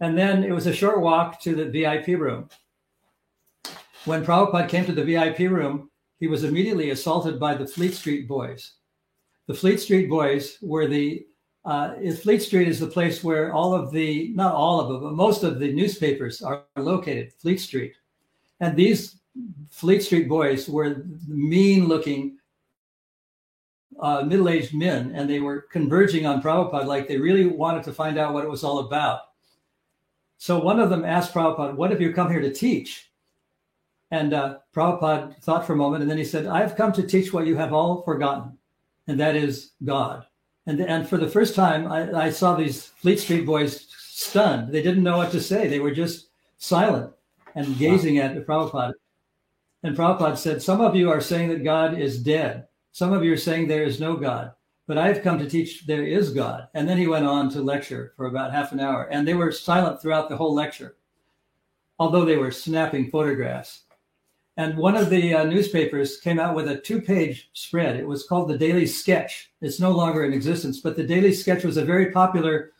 And 0.00 0.16
then 0.16 0.42
it 0.42 0.52
was 0.52 0.66
a 0.66 0.72
short 0.72 1.00
walk 1.00 1.40
to 1.42 1.54
the 1.54 1.66
VIP 1.66 2.18
room. 2.18 2.48
When 4.04 4.24
Prabhupada 4.24 4.68
came 4.68 4.84
to 4.86 4.92
the 4.92 5.04
VIP 5.04 5.50
room, 5.50 5.90
he 6.18 6.26
was 6.26 6.44
immediately 6.44 6.90
assaulted 6.90 7.38
by 7.38 7.54
the 7.54 7.66
Fleet 7.66 7.94
Street 7.94 8.26
Boys. 8.26 8.72
The 9.46 9.54
Fleet 9.54 9.78
Street 9.78 10.08
Boys 10.08 10.58
were 10.62 10.86
the 10.86 11.26
uh, 11.64 11.94
Fleet 12.20 12.42
Street 12.42 12.68
is 12.68 12.80
the 12.80 12.86
place 12.86 13.24
where 13.24 13.52
all 13.52 13.74
of 13.74 13.90
the, 13.90 14.32
not 14.34 14.54
all 14.54 14.80
of 14.80 14.88
them, 14.88 15.02
but 15.02 15.14
most 15.14 15.42
of 15.42 15.58
the 15.58 15.72
newspapers 15.72 16.42
are 16.42 16.64
located, 16.76 17.32
Fleet 17.32 17.58
Street. 17.58 17.94
And 18.60 18.76
these 18.76 19.16
Fleet 19.70 20.02
Street 20.02 20.28
boys 20.28 20.68
were 20.68 21.04
mean 21.26 21.86
looking 21.86 22.38
uh, 24.00 24.22
middle 24.22 24.48
aged 24.48 24.74
men, 24.74 25.12
and 25.14 25.28
they 25.28 25.40
were 25.40 25.62
converging 25.70 26.26
on 26.26 26.42
Prabhupada 26.42 26.84
like 26.84 27.08
they 27.08 27.18
really 27.18 27.46
wanted 27.46 27.84
to 27.84 27.92
find 27.92 28.18
out 28.18 28.34
what 28.34 28.44
it 28.44 28.50
was 28.50 28.64
all 28.64 28.80
about. 28.80 29.20
So 30.36 30.58
one 30.58 30.80
of 30.80 30.90
them 30.90 31.04
asked 31.04 31.32
Prabhupada, 31.32 31.74
What 31.74 31.90
have 31.90 32.00
you 32.00 32.12
come 32.12 32.30
here 32.30 32.40
to 32.40 32.52
teach? 32.52 33.10
And 34.10 34.34
uh, 34.34 34.58
Prabhupada 34.74 35.40
thought 35.42 35.66
for 35.66 35.72
a 35.72 35.76
moment 35.76 36.02
and 36.02 36.10
then 36.10 36.18
he 36.18 36.24
said, 36.24 36.46
I've 36.46 36.76
come 36.76 36.92
to 36.92 37.02
teach 37.02 37.32
what 37.32 37.46
you 37.46 37.56
have 37.56 37.72
all 37.72 38.02
forgotten, 38.02 38.58
and 39.06 39.18
that 39.18 39.36
is 39.36 39.70
God. 39.82 40.26
And, 40.66 40.80
and 40.80 41.08
for 41.08 41.18
the 41.18 41.28
first 41.28 41.54
time, 41.54 41.90
I, 41.90 42.26
I 42.26 42.30
saw 42.30 42.54
these 42.54 42.86
Fleet 42.86 43.20
Street 43.20 43.44
boys 43.44 43.86
stunned. 43.98 44.72
They 44.72 44.82
didn't 44.82 45.02
know 45.02 45.18
what 45.18 45.30
to 45.32 45.40
say. 45.40 45.68
They 45.68 45.80
were 45.80 45.90
just 45.90 46.28
silent 46.56 47.12
and 47.54 47.78
gazing 47.78 48.16
wow. 48.16 48.22
at 48.22 48.46
Prabhupada. 48.46 48.92
And 49.82 49.96
Prabhupada 49.96 50.38
said, 50.38 50.62
Some 50.62 50.80
of 50.80 50.96
you 50.96 51.10
are 51.10 51.20
saying 51.20 51.50
that 51.50 51.64
God 51.64 51.98
is 51.98 52.22
dead. 52.22 52.66
Some 52.92 53.12
of 53.12 53.22
you 53.22 53.32
are 53.32 53.38
saying 53.38 53.68
there 53.68 53.84
is 53.84 54.00
no 54.00 54.16
God. 54.16 54.52
But 54.86 54.98
I've 54.98 55.22
come 55.22 55.38
to 55.38 55.48
teach 55.48 55.86
there 55.86 56.04
is 56.04 56.30
God. 56.30 56.68
And 56.74 56.88
then 56.88 56.98
he 56.98 57.06
went 57.06 57.26
on 57.26 57.50
to 57.50 57.62
lecture 57.62 58.12
for 58.16 58.26
about 58.26 58.52
half 58.52 58.72
an 58.72 58.80
hour. 58.80 59.04
And 59.10 59.26
they 59.26 59.34
were 59.34 59.52
silent 59.52 60.00
throughout 60.00 60.28
the 60.28 60.36
whole 60.36 60.54
lecture, 60.54 60.96
although 61.98 62.24
they 62.24 62.36
were 62.36 62.50
snapping 62.50 63.10
photographs. 63.10 63.83
And 64.56 64.76
one 64.76 64.96
of 64.96 65.10
the 65.10 65.34
uh, 65.34 65.44
newspapers 65.44 66.20
came 66.20 66.38
out 66.38 66.54
with 66.54 66.68
a 66.68 66.76
two 66.76 67.00
page 67.00 67.50
spread. 67.54 67.96
It 67.96 68.06
was 68.06 68.26
called 68.26 68.48
the 68.48 68.58
Daily 68.58 68.86
Sketch. 68.86 69.50
It's 69.60 69.80
no 69.80 69.90
longer 69.90 70.24
in 70.24 70.32
existence, 70.32 70.80
but 70.80 70.96
the 70.96 71.02
Daily 71.02 71.32
Sketch 71.32 71.64
was 71.64 71.76
a 71.76 71.84
very 71.84 72.12
popular 72.12 72.70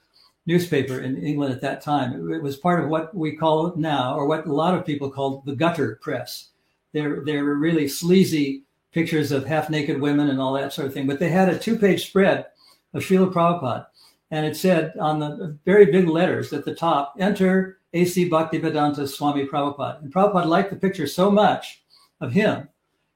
newspaper 0.46 1.00
in 1.00 1.16
England 1.16 1.52
at 1.52 1.60
that 1.62 1.80
time. 1.80 2.30
It 2.32 2.42
was 2.42 2.56
part 2.56 2.82
of 2.82 2.88
what 2.88 3.14
we 3.14 3.34
call 3.34 3.74
now, 3.76 4.14
or 4.14 4.26
what 4.26 4.46
a 4.46 4.52
lot 4.52 4.74
of 4.74 4.86
people 4.86 5.10
call 5.10 5.42
the 5.46 5.56
gutter 5.56 5.98
press. 6.00 6.50
They're, 6.92 7.24
they're 7.24 7.44
really 7.44 7.88
sleazy 7.88 8.62
pictures 8.92 9.32
of 9.32 9.44
half 9.44 9.68
naked 9.68 10.00
women 10.00 10.28
and 10.28 10.40
all 10.40 10.52
that 10.52 10.72
sort 10.72 10.86
of 10.86 10.94
thing. 10.94 11.06
But 11.06 11.18
they 11.18 11.28
had 11.28 11.48
a 11.48 11.58
two 11.58 11.76
page 11.76 12.06
spread 12.06 12.46
of 12.92 13.02
Srila 13.02 13.32
Prabhupada. 13.32 13.86
And 14.30 14.46
it 14.46 14.56
said 14.56 14.92
on 14.98 15.20
the 15.20 15.58
very 15.64 15.86
big 15.86 16.08
letters 16.08 16.52
at 16.52 16.64
the 16.64 16.74
top, 16.74 17.14
enter 17.18 17.78
A.C. 17.92 18.28
Bhaktivedanta 18.28 19.08
Swami 19.08 19.46
Prabhupada. 19.46 20.02
And 20.02 20.12
Prabhupada 20.12 20.46
liked 20.46 20.70
the 20.70 20.76
picture 20.76 21.06
so 21.06 21.30
much 21.30 21.82
of 22.20 22.32
him. 22.32 22.68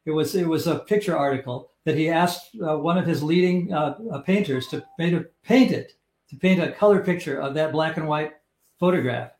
It 0.05 0.13
was, 0.13 0.35
it 0.35 0.47
was 0.47 0.67
a 0.67 0.79
picture 0.79 1.17
article 1.17 1.71
that 1.85 1.97
he 1.97 2.09
asked 2.09 2.51
uh, 2.63 2.77
one 2.77 2.99
of 2.99 3.07
his 3.07 3.23
leading 3.23 3.73
uh, 3.73 3.99
uh, 4.13 4.21
painters 4.21 4.69
to 4.69 4.85
paint, 4.99 5.73
it, 5.73 5.93
to 6.31 6.37
paint 6.37 6.63
a 6.63 6.73
color 6.73 7.01
picture 7.01 7.41
of 7.41 7.55
that 7.55 7.73
black 7.73 7.97
and 7.97 8.07
white 8.07 8.33
photograph. 8.79 9.33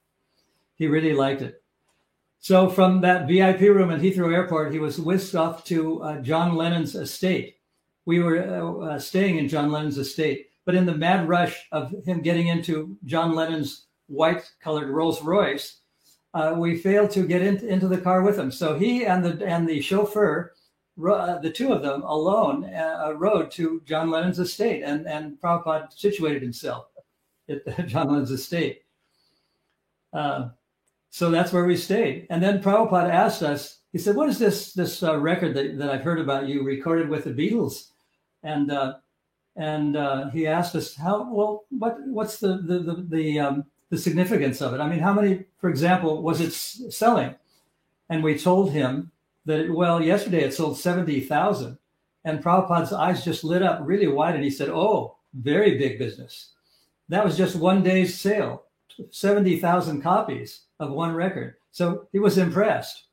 He 0.75 0.87
really 0.87 1.13
liked 1.13 1.43
it. 1.43 1.63
So 2.41 2.69
from 2.69 3.01
that 3.01 3.27
VIP 3.27 3.61
room 3.61 3.91
at 3.91 4.01
Heathrow 4.01 4.33
Airport, 4.33 4.73
he 4.73 4.79
was 4.79 4.99
whisked 4.99 5.35
off 5.35 5.65
to 5.65 6.03
uh, 6.03 6.21
John 6.21 6.55
Lennon's 6.57 6.95
estate. 6.95 7.57
We 8.05 8.21
were 8.21 8.39
uh, 8.39 8.95
uh, 8.95 8.99
staying 8.99 9.39
in 9.39 9.49
John 9.49 9.71
Lennon's 9.71 9.99
estate, 9.99 10.48
but 10.69 10.75
in 10.75 10.85
the 10.85 10.95
mad 10.95 11.27
rush 11.27 11.67
of 11.73 11.95
him 12.05 12.21
getting 12.21 12.49
into 12.49 12.99
John 13.07 13.35
Lennon's 13.35 13.87
white-colored 14.09 14.91
Rolls 14.91 15.23
Royce, 15.23 15.79
uh, 16.35 16.57
we 16.59 16.77
failed 16.77 17.11
to 17.13 17.27
get 17.27 17.41
in, 17.41 17.67
into 17.67 17.89
the 17.89 17.97
car 17.97 18.21
with 18.21 18.39
him. 18.39 18.51
So 18.51 18.79
he 18.79 19.07
and 19.07 19.25
the 19.25 19.47
and 19.47 19.67
the 19.67 19.81
chauffeur, 19.81 20.53
uh, 21.03 21.39
the 21.39 21.51
two 21.51 21.73
of 21.73 21.81
them 21.81 22.03
alone, 22.03 22.67
uh, 22.67 23.15
rode 23.17 23.51
to 23.53 23.81
John 23.87 24.11
Lennon's 24.11 24.39
estate, 24.39 24.83
and 24.83 25.09
and 25.09 25.41
Prabhupada 25.41 25.91
situated 25.91 26.43
himself 26.43 26.85
at 27.49 27.65
John 27.87 28.09
Lennon's 28.09 28.31
estate. 28.31 28.83
Uh, 30.13 30.51
so 31.09 31.31
that's 31.31 31.51
where 31.51 31.65
we 31.65 31.79
stayed. 31.79 32.27
And 32.29 32.43
then 32.43 32.63
Prabhupada 32.63 33.09
asked 33.09 33.43
us, 33.43 33.79
he 33.91 33.97
said, 33.97 34.17
What 34.17 34.29
is 34.29 34.39
this 34.39 34.75
this 34.75 35.03
uh, 35.03 35.19
record 35.19 35.55
that, 35.55 35.79
that 35.79 35.89
I've 35.89 36.05
heard 36.05 36.21
about 36.21 36.47
you 36.47 36.63
recorded 36.63 37.09
with 37.09 37.25
the 37.25 37.31
Beatles? 37.31 37.93
And 38.43 38.71
uh, 38.71 38.97
and 39.59 39.97
uh, 39.97 40.31
he 40.31 40.47
asked 40.47 40.77
us, 40.77 40.95
How 40.95 41.29
well, 41.31 41.65
what 41.69 41.99
what's 42.07 42.39
the 42.39 42.59
the 42.59 42.79
the, 42.79 43.07
the, 43.09 43.41
um, 43.41 43.65
the 43.91 43.99
significance 43.99 44.63
of 44.63 44.73
it? 44.73 44.81
I 44.81 44.89
mean, 44.89 45.01
how 45.01 45.13
many, 45.13 45.45
for 45.61 45.69
example, 45.69 46.23
was 46.23 46.41
it 46.41 46.53
selling? 46.53 47.35
And 48.09 48.23
we 48.23 48.39
told 48.39 48.73
him 48.73 49.11
that, 49.45 49.71
well, 49.71 50.01
yesterday 50.01 50.45
it 50.45 50.55
sold 50.55 50.79
70,000. 50.79 51.77
And 52.25 52.43
Prabhupada's 52.43 52.93
eyes 52.93 53.25
just 53.25 53.45
lit 53.45 53.63
up 53.63 53.81
really 53.83 54.07
wide 54.07 54.35
and 54.35 54.45
he 54.45 54.51
said, 54.51 54.69
Oh, 54.69 55.17
very 55.35 55.77
big 55.77 55.99
business. 55.99 56.53
That 57.09 57.25
was 57.25 57.37
just 57.37 57.57
one 57.57 57.83
day's 57.83 58.19
sale, 58.19 58.65
70,000 59.11 60.03
copies 60.03 60.63
of 60.79 60.91
one 60.91 61.15
record. 61.15 61.57
So 61.71 62.07
he 62.13 62.19
was 62.19 62.39
impressed. 62.39 63.05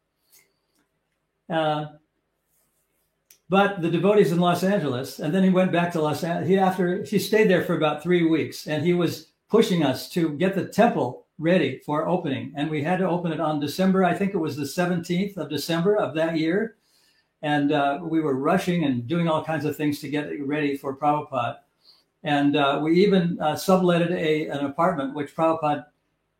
Uh, 1.49 1.85
but 3.49 3.81
the 3.81 3.89
devotees 3.89 4.31
in 4.31 4.39
Los 4.39 4.63
Angeles, 4.63 5.19
and 5.19 5.33
then 5.33 5.43
he 5.43 5.49
went 5.49 5.71
back 5.71 5.91
to 5.91 6.01
Los 6.01 6.23
Angeles. 6.23 6.49
He 6.49 6.57
after 6.57 7.03
he 7.03 7.19
stayed 7.19 7.49
there 7.49 7.63
for 7.63 7.75
about 7.75 8.01
three 8.01 8.23
weeks, 8.23 8.67
and 8.67 8.83
he 8.83 8.93
was 8.93 9.27
pushing 9.49 9.83
us 9.83 10.09
to 10.09 10.29
get 10.37 10.55
the 10.55 10.65
temple 10.65 11.25
ready 11.37 11.79
for 11.85 12.07
opening. 12.07 12.53
And 12.55 12.69
we 12.69 12.83
had 12.83 12.99
to 12.99 13.09
open 13.09 13.31
it 13.31 13.39
on 13.39 13.59
December, 13.59 14.03
I 14.03 14.13
think 14.13 14.33
it 14.33 14.37
was 14.37 14.55
the 14.55 14.63
17th 14.63 15.37
of 15.37 15.49
December 15.49 15.95
of 15.95 16.15
that 16.15 16.37
year. 16.37 16.77
And 17.41 17.71
uh, 17.71 17.99
we 18.01 18.21
were 18.21 18.35
rushing 18.35 18.85
and 18.85 19.05
doing 19.05 19.27
all 19.27 19.43
kinds 19.43 19.65
of 19.65 19.75
things 19.75 19.99
to 19.99 20.09
get 20.09 20.27
it 20.27 20.45
ready 20.45 20.77
for 20.77 20.95
Prabhupada. 20.95 21.57
And 22.23 22.55
uh, 22.55 22.79
we 22.81 23.05
even 23.05 23.37
uh, 23.39 23.53
subletted 23.53 24.11
a, 24.11 24.47
an 24.47 24.65
apartment, 24.65 25.13
which 25.13 25.35
Prabhupada 25.35 25.85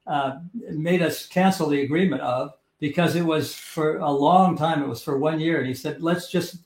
uh, 0.08 0.38
made 0.54 1.02
us 1.02 1.28
cancel 1.28 1.70
the 1.70 1.82
agreement 1.82 2.22
of 2.22 2.54
because 2.80 3.16
it 3.16 3.24
was 3.24 3.54
for 3.54 3.98
a 3.98 4.10
long 4.10 4.58
time. 4.58 4.82
It 4.82 4.88
was 4.88 5.04
for 5.04 5.20
one 5.20 5.40
year, 5.40 5.60
and 5.60 5.68
he 5.68 5.74
said, 5.74 6.02
"Let's 6.02 6.30
just 6.30 6.58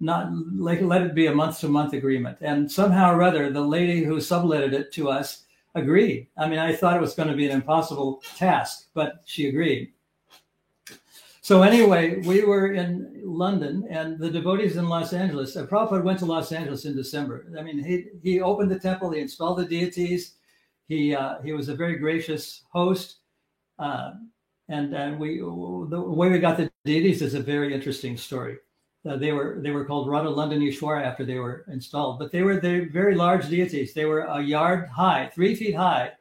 not 0.00 0.28
like 0.54 0.80
let 0.80 1.02
it 1.02 1.14
be 1.14 1.26
a 1.26 1.34
month 1.34 1.60
to 1.60 1.68
month 1.68 1.92
agreement." 1.92 2.38
And 2.40 2.70
somehow 2.70 3.14
or 3.14 3.22
other, 3.22 3.50
the 3.50 3.60
lady 3.60 4.04
who 4.04 4.16
subletted 4.16 4.72
it 4.72 4.92
to 4.92 5.08
us 5.08 5.44
agreed. 5.74 6.28
I 6.36 6.48
mean, 6.48 6.58
I 6.58 6.74
thought 6.74 6.96
it 6.96 7.00
was 7.00 7.14
going 7.14 7.28
to 7.28 7.36
be 7.36 7.46
an 7.46 7.52
impossible 7.52 8.22
task, 8.36 8.88
but 8.94 9.22
she 9.26 9.48
agreed. 9.48 9.92
So 11.40 11.62
anyway, 11.62 12.20
we 12.22 12.44
were 12.44 12.72
in 12.72 13.22
London, 13.24 13.86
and 13.88 14.18
the 14.18 14.30
devotees 14.30 14.76
in 14.76 14.88
Los 14.88 15.12
Angeles. 15.12 15.56
Uh, 15.56 15.64
Prabhupada 15.66 16.02
went 16.02 16.18
to 16.18 16.24
Los 16.24 16.50
Angeles 16.50 16.86
in 16.86 16.96
December. 16.96 17.46
I 17.58 17.62
mean, 17.62 17.82
he 17.82 18.06
he 18.22 18.40
opened 18.40 18.70
the 18.70 18.78
temple, 18.78 19.10
he 19.12 19.20
installed 19.20 19.58
the 19.58 19.64
deities 19.64 20.36
he 20.88 21.14
uh, 21.14 21.40
he 21.42 21.52
was 21.52 21.68
a 21.68 21.74
very 21.74 21.96
gracious 21.96 22.62
host, 22.70 23.16
uh, 23.78 24.12
and 24.68 24.94
and 24.94 25.18
we 25.18 25.38
the 25.38 26.00
way 26.00 26.30
we 26.30 26.38
got 26.38 26.56
the 26.56 26.70
deities 26.84 27.22
is 27.22 27.34
a 27.34 27.40
very 27.40 27.74
interesting 27.74 28.16
story. 28.16 28.58
Uh, 29.08 29.16
they 29.16 29.32
were 29.32 29.58
they 29.60 29.70
were 29.70 29.84
called 29.84 30.08
Radha 30.08 30.28
Ishwara 30.28 31.02
after 31.02 31.24
they 31.24 31.38
were 31.38 31.64
installed, 31.68 32.18
but 32.18 32.32
they 32.32 32.42
were 32.42 32.58
they 32.60 32.80
very 32.80 33.14
large 33.14 33.48
deities. 33.48 33.94
They 33.94 34.04
were 34.04 34.20
a 34.20 34.40
yard 34.40 34.88
high, 34.88 35.30
three 35.34 35.54
feet 35.54 35.74
high, 35.74 36.12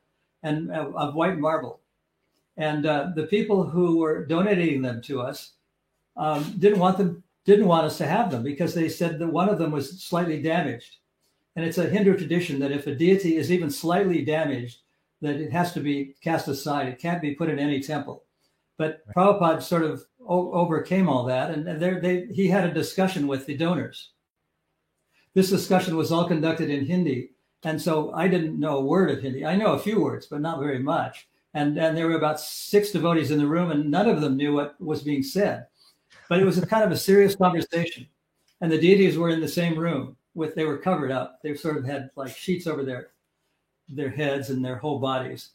and 0.43 0.71
uh, 0.71 0.91
of 0.95 1.15
white 1.15 1.37
marble. 1.37 1.81
And 2.57 2.85
uh, 2.85 3.11
the 3.15 3.27
people 3.27 3.63
who 3.63 3.97
were 3.97 4.25
donating 4.25 4.81
them 4.81 5.01
to 5.03 5.21
us 5.21 5.53
um, 6.15 6.55
didn't 6.59 6.79
want 6.79 6.97
them 6.97 7.23
didn't 7.45 7.67
want 7.67 7.85
us 7.85 7.97
to 7.97 8.05
have 8.05 8.31
them 8.31 8.43
because 8.43 8.73
they 8.73 8.89
said 8.89 9.19
that 9.19 9.27
one 9.27 9.49
of 9.49 9.59
them 9.59 9.71
was 9.71 10.01
slightly 10.03 10.41
damaged 10.41 10.97
and 11.55 11.65
it's 11.65 11.77
a 11.77 11.89
Hindu 11.89 12.17
tradition 12.17 12.59
that 12.59 12.71
if 12.71 12.85
a 12.87 12.95
deity 12.95 13.37
is 13.37 13.51
even 13.51 13.69
slightly 13.69 14.23
damaged, 14.23 14.79
that 15.21 15.35
it 15.37 15.51
has 15.51 15.73
to 15.73 15.79
be 15.79 16.15
cast 16.21 16.47
aside. 16.47 16.87
It 16.87 16.99
can't 16.99 17.21
be 17.21 17.33
put 17.33 17.49
in 17.49 17.59
any 17.59 17.81
temple. 17.81 18.23
But 18.77 19.03
right. 19.07 19.15
Prabhupada 19.15 19.63
sort 19.63 19.83
of 19.83 20.03
o- 20.27 20.51
overcame 20.51 21.09
all 21.09 21.25
that, 21.25 21.51
and 21.51 21.81
there 21.81 21.99
they, 21.99 22.27
he 22.27 22.47
had 22.47 22.69
a 22.69 22.73
discussion 22.73 23.27
with 23.27 23.45
the 23.45 23.57
donors. 23.57 24.11
This 25.33 25.49
discussion 25.49 25.97
was 25.97 26.11
all 26.11 26.27
conducted 26.27 26.69
in 26.69 26.85
Hindi, 26.85 27.31
and 27.63 27.81
so 27.81 28.13
I 28.13 28.27
didn't 28.27 28.59
know 28.59 28.77
a 28.77 28.85
word 28.85 29.11
of 29.11 29.21
Hindi. 29.21 29.45
I 29.45 29.55
know 29.55 29.73
a 29.73 29.79
few 29.79 30.01
words, 30.01 30.27
but 30.27 30.41
not 30.41 30.59
very 30.59 30.79
much. 30.79 31.27
And 31.53 31.77
and 31.77 31.95
there 31.95 32.07
were 32.07 32.17
about 32.17 32.39
six 32.39 32.91
devotees 32.91 33.31
in 33.31 33.39
the 33.39 33.47
room, 33.47 33.71
and 33.71 33.89
none 33.89 34.09
of 34.09 34.21
them 34.21 34.37
knew 34.37 34.53
what 34.53 34.79
was 34.81 35.01
being 35.01 35.23
said. 35.23 35.67
But 36.29 36.39
it 36.39 36.45
was 36.45 36.57
a 36.57 36.65
kind 36.65 36.83
of 36.83 36.91
a 36.91 36.97
serious 36.97 37.35
conversation, 37.35 38.07
and 38.61 38.71
the 38.71 38.79
deities 38.79 39.17
were 39.17 39.29
in 39.29 39.41
the 39.41 39.47
same 39.47 39.77
room 39.77 40.17
with 40.33 40.53
they 40.53 40.65
were 40.65 40.77
covered 40.77 41.11
up. 41.11 41.39
They 41.41 41.55
sort 41.55 41.77
of 41.77 41.85
had 41.85 42.11
like 42.15 42.35
sheets 42.35 42.67
over 42.67 42.83
their 42.83 43.09
their 43.87 44.09
heads 44.09 44.49
and 44.49 44.63
their 44.63 44.77
whole 44.77 44.99
bodies. 44.99 45.51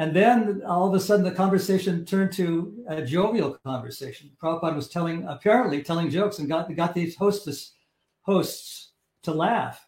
And 0.00 0.16
then 0.16 0.62
all 0.66 0.88
of 0.88 0.94
a 0.94 0.98
sudden 0.98 1.26
the 1.26 1.30
conversation 1.30 2.06
turned 2.06 2.32
to 2.32 2.72
a 2.88 3.02
jovial 3.02 3.58
conversation. 3.62 4.30
Prabhupada 4.42 4.74
was 4.74 4.88
telling 4.88 5.26
apparently 5.26 5.82
telling 5.82 6.08
jokes 6.08 6.38
and 6.38 6.48
got 6.48 6.74
got 6.74 6.94
these 6.94 7.16
hostess 7.16 7.74
hosts 8.22 8.92
to 9.24 9.32
laugh. 9.32 9.86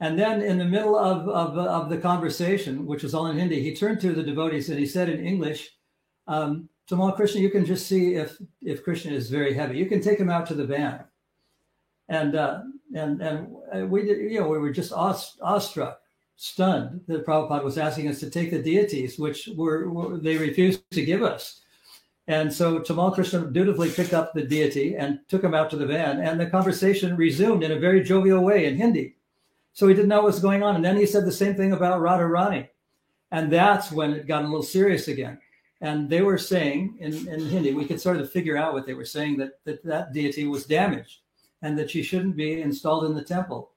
And 0.00 0.18
then 0.18 0.40
in 0.40 0.56
the 0.56 0.64
middle 0.64 0.96
of, 0.96 1.28
of, 1.28 1.58
of 1.58 1.90
the 1.90 1.98
conversation, 1.98 2.86
which 2.86 3.02
was 3.02 3.14
all 3.14 3.26
in 3.26 3.36
Hindi, 3.36 3.62
he 3.62 3.76
turned 3.76 4.00
to 4.00 4.14
the 4.14 4.22
devotees 4.22 4.70
and 4.70 4.78
he 4.78 4.86
said 4.86 5.10
in 5.10 5.22
English, 5.22 5.68
um, 6.26 6.70
Tamal 6.88 7.14
Krishna, 7.14 7.42
you 7.42 7.50
can 7.50 7.66
just 7.66 7.86
see 7.86 8.14
if 8.14 8.38
if 8.62 8.82
Krishna 8.82 9.12
is 9.12 9.28
very 9.28 9.52
heavy. 9.52 9.76
You 9.76 9.84
can 9.84 10.00
take 10.00 10.18
him 10.18 10.30
out 10.30 10.46
to 10.46 10.54
the 10.54 10.64
van 10.64 11.04
and 12.08 12.36
uh, 12.36 12.62
and 12.94 13.20
and 13.20 13.90
we 13.90 14.08
you 14.08 14.40
know 14.40 14.48
we 14.48 14.58
were 14.58 14.72
just 14.72 14.94
awestruck, 14.94 16.00
stunned 16.42 17.00
that 17.06 17.24
Prabhupada 17.24 17.62
was 17.62 17.78
asking 17.78 18.08
us 18.08 18.18
to 18.18 18.28
take 18.28 18.50
the 18.50 18.60
deities, 18.60 19.16
which 19.16 19.48
were, 19.54 19.88
were 19.88 20.18
they 20.18 20.36
refused 20.36 20.82
to 20.90 21.04
give 21.04 21.22
us. 21.22 21.60
And 22.26 22.52
so 22.52 22.80
Tamal 22.80 23.14
Krishna 23.14 23.46
dutifully 23.46 23.90
picked 23.90 24.12
up 24.12 24.34
the 24.34 24.42
deity 24.42 24.96
and 24.96 25.20
took 25.28 25.44
him 25.44 25.54
out 25.54 25.70
to 25.70 25.76
the 25.76 25.86
van, 25.86 26.18
and 26.18 26.40
the 26.40 26.50
conversation 26.50 27.16
resumed 27.16 27.62
in 27.62 27.70
a 27.70 27.78
very 27.78 28.02
jovial 28.02 28.42
way 28.42 28.66
in 28.66 28.76
Hindi. 28.76 29.14
So 29.72 29.86
he 29.86 29.94
didn't 29.94 30.08
know 30.08 30.16
what 30.16 30.32
was 30.32 30.40
going 30.40 30.64
on. 30.64 30.74
And 30.74 30.84
then 30.84 30.96
he 30.96 31.06
said 31.06 31.24
the 31.24 31.32
same 31.32 31.54
thing 31.54 31.72
about 31.72 32.00
Radharani. 32.00 32.68
And 33.30 33.50
that's 33.50 33.92
when 33.92 34.12
it 34.12 34.26
got 34.26 34.42
a 34.42 34.48
little 34.48 34.64
serious 34.64 35.06
again. 35.06 35.38
And 35.80 36.10
they 36.10 36.22
were 36.22 36.38
saying 36.38 36.96
in, 36.98 37.28
in 37.28 37.48
Hindi, 37.48 37.72
we 37.72 37.86
could 37.86 38.00
sort 38.00 38.16
of 38.16 38.30
figure 38.32 38.56
out 38.56 38.74
what 38.74 38.84
they 38.84 38.94
were 38.94 39.04
saying 39.04 39.36
that, 39.38 39.64
that 39.64 39.84
that 39.84 40.12
deity 40.12 40.46
was 40.46 40.66
damaged 40.66 41.20
and 41.62 41.78
that 41.78 41.90
she 41.90 42.02
shouldn't 42.02 42.36
be 42.36 42.60
installed 42.60 43.04
in 43.04 43.14
the 43.14 43.24
temple. 43.24 43.70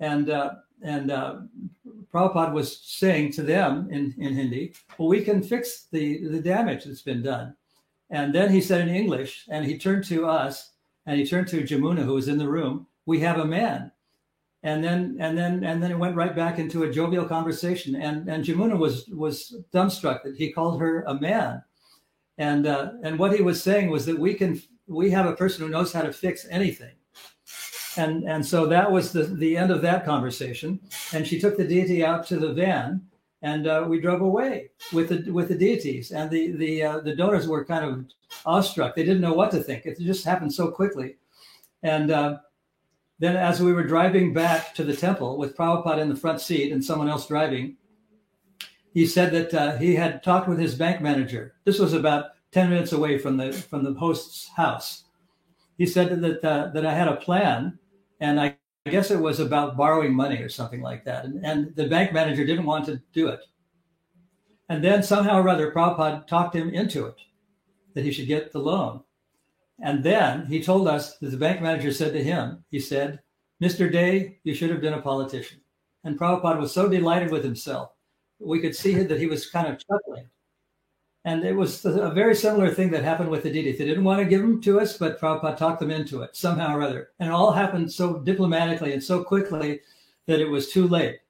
And 0.00 0.30
uh, 0.30 0.54
and 0.84 1.10
uh, 1.10 1.40
Prabhupada 2.12 2.52
was 2.52 2.78
saying 2.78 3.32
to 3.32 3.42
them 3.42 3.88
in, 3.90 4.14
in 4.18 4.34
Hindi, 4.34 4.74
well, 4.98 5.08
we 5.08 5.22
can 5.22 5.42
fix 5.42 5.86
the, 5.90 6.28
the 6.28 6.40
damage 6.40 6.84
that's 6.84 7.02
been 7.02 7.22
done. 7.22 7.56
And 8.10 8.32
then 8.32 8.50
he 8.50 8.60
said 8.60 8.86
in 8.86 8.94
English, 8.94 9.46
and 9.50 9.64
he 9.64 9.78
turned 9.78 10.04
to 10.04 10.26
us 10.26 10.72
and 11.06 11.18
he 11.18 11.26
turned 11.26 11.48
to 11.48 11.62
Jamuna, 11.62 12.04
who 12.04 12.14
was 12.14 12.28
in 12.28 12.38
the 12.38 12.48
room, 12.48 12.86
we 13.06 13.18
have 13.20 13.38
a 13.38 13.44
man 13.44 13.90
and 14.64 14.82
then 14.82 15.16
and 15.20 15.36
then 15.38 15.62
and 15.62 15.82
then 15.82 15.92
it 15.92 15.98
went 15.98 16.16
right 16.16 16.34
back 16.34 16.58
into 16.58 16.82
a 16.82 16.90
jovial 16.90 17.26
conversation. 17.26 17.94
And 17.94 18.28
and 18.28 18.44
Jamuna 18.44 18.76
was 18.76 19.06
was 19.08 19.54
dumbstruck 19.72 20.24
that 20.24 20.36
he 20.36 20.50
called 20.50 20.80
her 20.80 21.02
a 21.02 21.14
man, 21.14 21.62
and 22.38 22.66
uh, 22.66 22.92
and 23.02 23.18
what 23.18 23.36
he 23.36 23.42
was 23.42 23.62
saying 23.62 23.90
was 23.90 24.06
that 24.06 24.18
we 24.18 24.34
can 24.34 24.60
we 24.88 25.10
have 25.10 25.26
a 25.26 25.36
person 25.36 25.64
who 25.64 25.70
knows 25.70 25.92
how 25.92 26.02
to 26.02 26.12
fix 26.12 26.46
anything. 26.50 26.94
And 27.96 28.24
and 28.24 28.44
so 28.44 28.66
that 28.66 28.90
was 28.90 29.12
the 29.12 29.24
the 29.24 29.56
end 29.56 29.70
of 29.70 29.82
that 29.82 30.04
conversation. 30.04 30.80
And 31.12 31.26
she 31.26 31.40
took 31.40 31.56
the 31.56 31.66
deity 31.66 32.04
out 32.04 32.26
to 32.28 32.36
the 32.36 32.52
van, 32.52 33.02
and 33.42 33.66
uh, 33.66 33.84
we 33.88 34.00
drove 34.00 34.20
away 34.20 34.70
with 34.92 35.08
the 35.08 35.30
with 35.30 35.48
the 35.48 35.58
deities. 35.58 36.10
And 36.10 36.30
the 36.30 36.52
the 36.52 36.82
uh, 36.82 37.00
the 37.00 37.14
donors 37.14 37.46
were 37.46 37.64
kind 37.64 37.84
of 37.84 38.06
awestruck. 38.44 38.94
They 38.94 39.04
didn't 39.04 39.20
know 39.20 39.34
what 39.34 39.50
to 39.52 39.62
think. 39.62 39.86
It 39.86 39.98
just 39.98 40.24
happened 40.24 40.52
so 40.52 40.70
quickly, 40.70 41.16
and. 41.82 42.10
Uh, 42.10 42.38
then, 43.20 43.36
as 43.36 43.62
we 43.62 43.72
were 43.72 43.84
driving 43.84 44.34
back 44.34 44.74
to 44.74 44.82
the 44.82 44.94
temple 44.94 45.38
with 45.38 45.56
Prabhupada 45.56 46.00
in 46.00 46.08
the 46.08 46.16
front 46.16 46.40
seat 46.40 46.72
and 46.72 46.84
someone 46.84 47.08
else 47.08 47.28
driving, 47.28 47.76
he 48.92 49.06
said 49.06 49.32
that 49.32 49.54
uh, 49.54 49.76
he 49.76 49.94
had 49.94 50.22
talked 50.22 50.48
with 50.48 50.58
his 50.58 50.74
bank 50.74 51.00
manager. 51.00 51.54
This 51.64 51.78
was 51.78 51.92
about 51.92 52.26
10 52.52 52.70
minutes 52.70 52.92
away 52.92 53.18
from 53.18 53.36
the 53.36 53.52
from 53.52 53.82
the 53.82 53.94
host's 53.94 54.48
house. 54.50 55.04
He 55.76 55.86
said 55.86 56.20
that 56.22 56.44
uh, 56.44 56.68
that 56.68 56.86
I 56.86 56.94
had 56.94 57.08
a 57.08 57.16
plan, 57.16 57.78
and 58.24 58.40
I, 58.40 58.56
guess 58.86 59.10
it 59.10 59.18
was 59.18 59.40
about 59.40 59.78
borrowing 59.78 60.14
money 60.14 60.36
or 60.42 60.50
something 60.50 60.82
like 60.82 61.06
that. 61.06 61.24
And, 61.24 61.42
and 61.42 61.74
the 61.74 61.88
bank 61.88 62.12
manager 62.12 62.44
didn't 62.44 62.66
want 62.66 62.84
to 62.84 63.00
do 63.14 63.28
it. 63.28 63.40
And 64.68 64.84
then 64.84 65.02
somehow 65.02 65.40
or 65.40 65.48
other, 65.48 65.72
Prabhupada 65.72 66.26
talked 66.26 66.54
him 66.54 66.68
into 66.68 67.06
it, 67.06 67.16
that 67.94 68.04
he 68.04 68.12
should 68.12 68.26
get 68.26 68.52
the 68.52 68.58
loan. 68.58 69.00
And 69.82 70.04
then 70.04 70.44
he 70.46 70.62
told 70.62 70.86
us 70.86 71.16
that 71.18 71.30
the 71.30 71.38
bank 71.38 71.62
manager 71.62 71.92
said 71.92 72.12
to 72.12 72.22
him, 72.22 72.62
he 72.70 72.78
said, 72.78 73.20
Mr. 73.62 73.90
De, 73.90 74.38
you 74.44 74.54
should 74.54 74.68
have 74.68 74.82
been 74.82 74.92
a 74.92 75.00
politician. 75.00 75.60
And 76.04 76.18
Prabhupada 76.18 76.60
was 76.60 76.72
so 76.72 76.86
delighted 76.86 77.30
with 77.30 77.42
himself. 77.42 77.92
We 78.38 78.60
could 78.60 78.76
see 78.76 78.94
that 78.96 79.18
he 79.18 79.26
was 79.26 79.48
kind 79.48 79.66
of 79.66 79.78
chuckling. 79.78 80.26
And 81.26 81.42
it 81.42 81.56
was 81.56 81.84
a 81.86 82.10
very 82.10 82.34
similar 82.34 82.70
thing 82.70 82.90
that 82.90 83.02
happened 83.02 83.30
with 83.30 83.42
the 83.42 83.50
deities. 83.50 83.78
They 83.78 83.86
didn't 83.86 84.04
want 84.04 84.20
to 84.20 84.28
give 84.28 84.42
them 84.42 84.60
to 84.60 84.78
us, 84.78 84.98
but 84.98 85.18
Prabhupada 85.18 85.56
talked 85.56 85.80
them 85.80 85.90
into 85.90 86.20
it 86.20 86.36
somehow 86.36 86.76
or 86.76 86.82
other. 86.82 87.10
And 87.18 87.30
it 87.30 87.32
all 87.32 87.50
happened 87.50 87.90
so 87.90 88.18
diplomatically 88.18 88.92
and 88.92 89.02
so 89.02 89.24
quickly 89.24 89.80
that 90.26 90.40
it 90.40 90.48
was 90.48 90.70
too 90.70 90.86
late. 90.86 91.20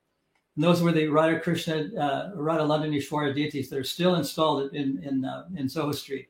And 0.57 0.65
those 0.65 0.83
were 0.83 0.91
the 0.91 1.07
Radha 1.07 1.39
Krishna, 1.39 1.91
uh, 1.97 2.33
Radha 2.35 2.65
Ishwara 2.65 3.35
deities 3.35 3.71
that 3.71 3.79
are 3.79 3.85
still 3.85 4.17
installed 4.17 4.75
in, 4.75 5.01
in, 5.05 5.25
uh, 5.25 5.45
in 5.57 5.69
Soho 5.69 5.93
Street. 5.93 6.29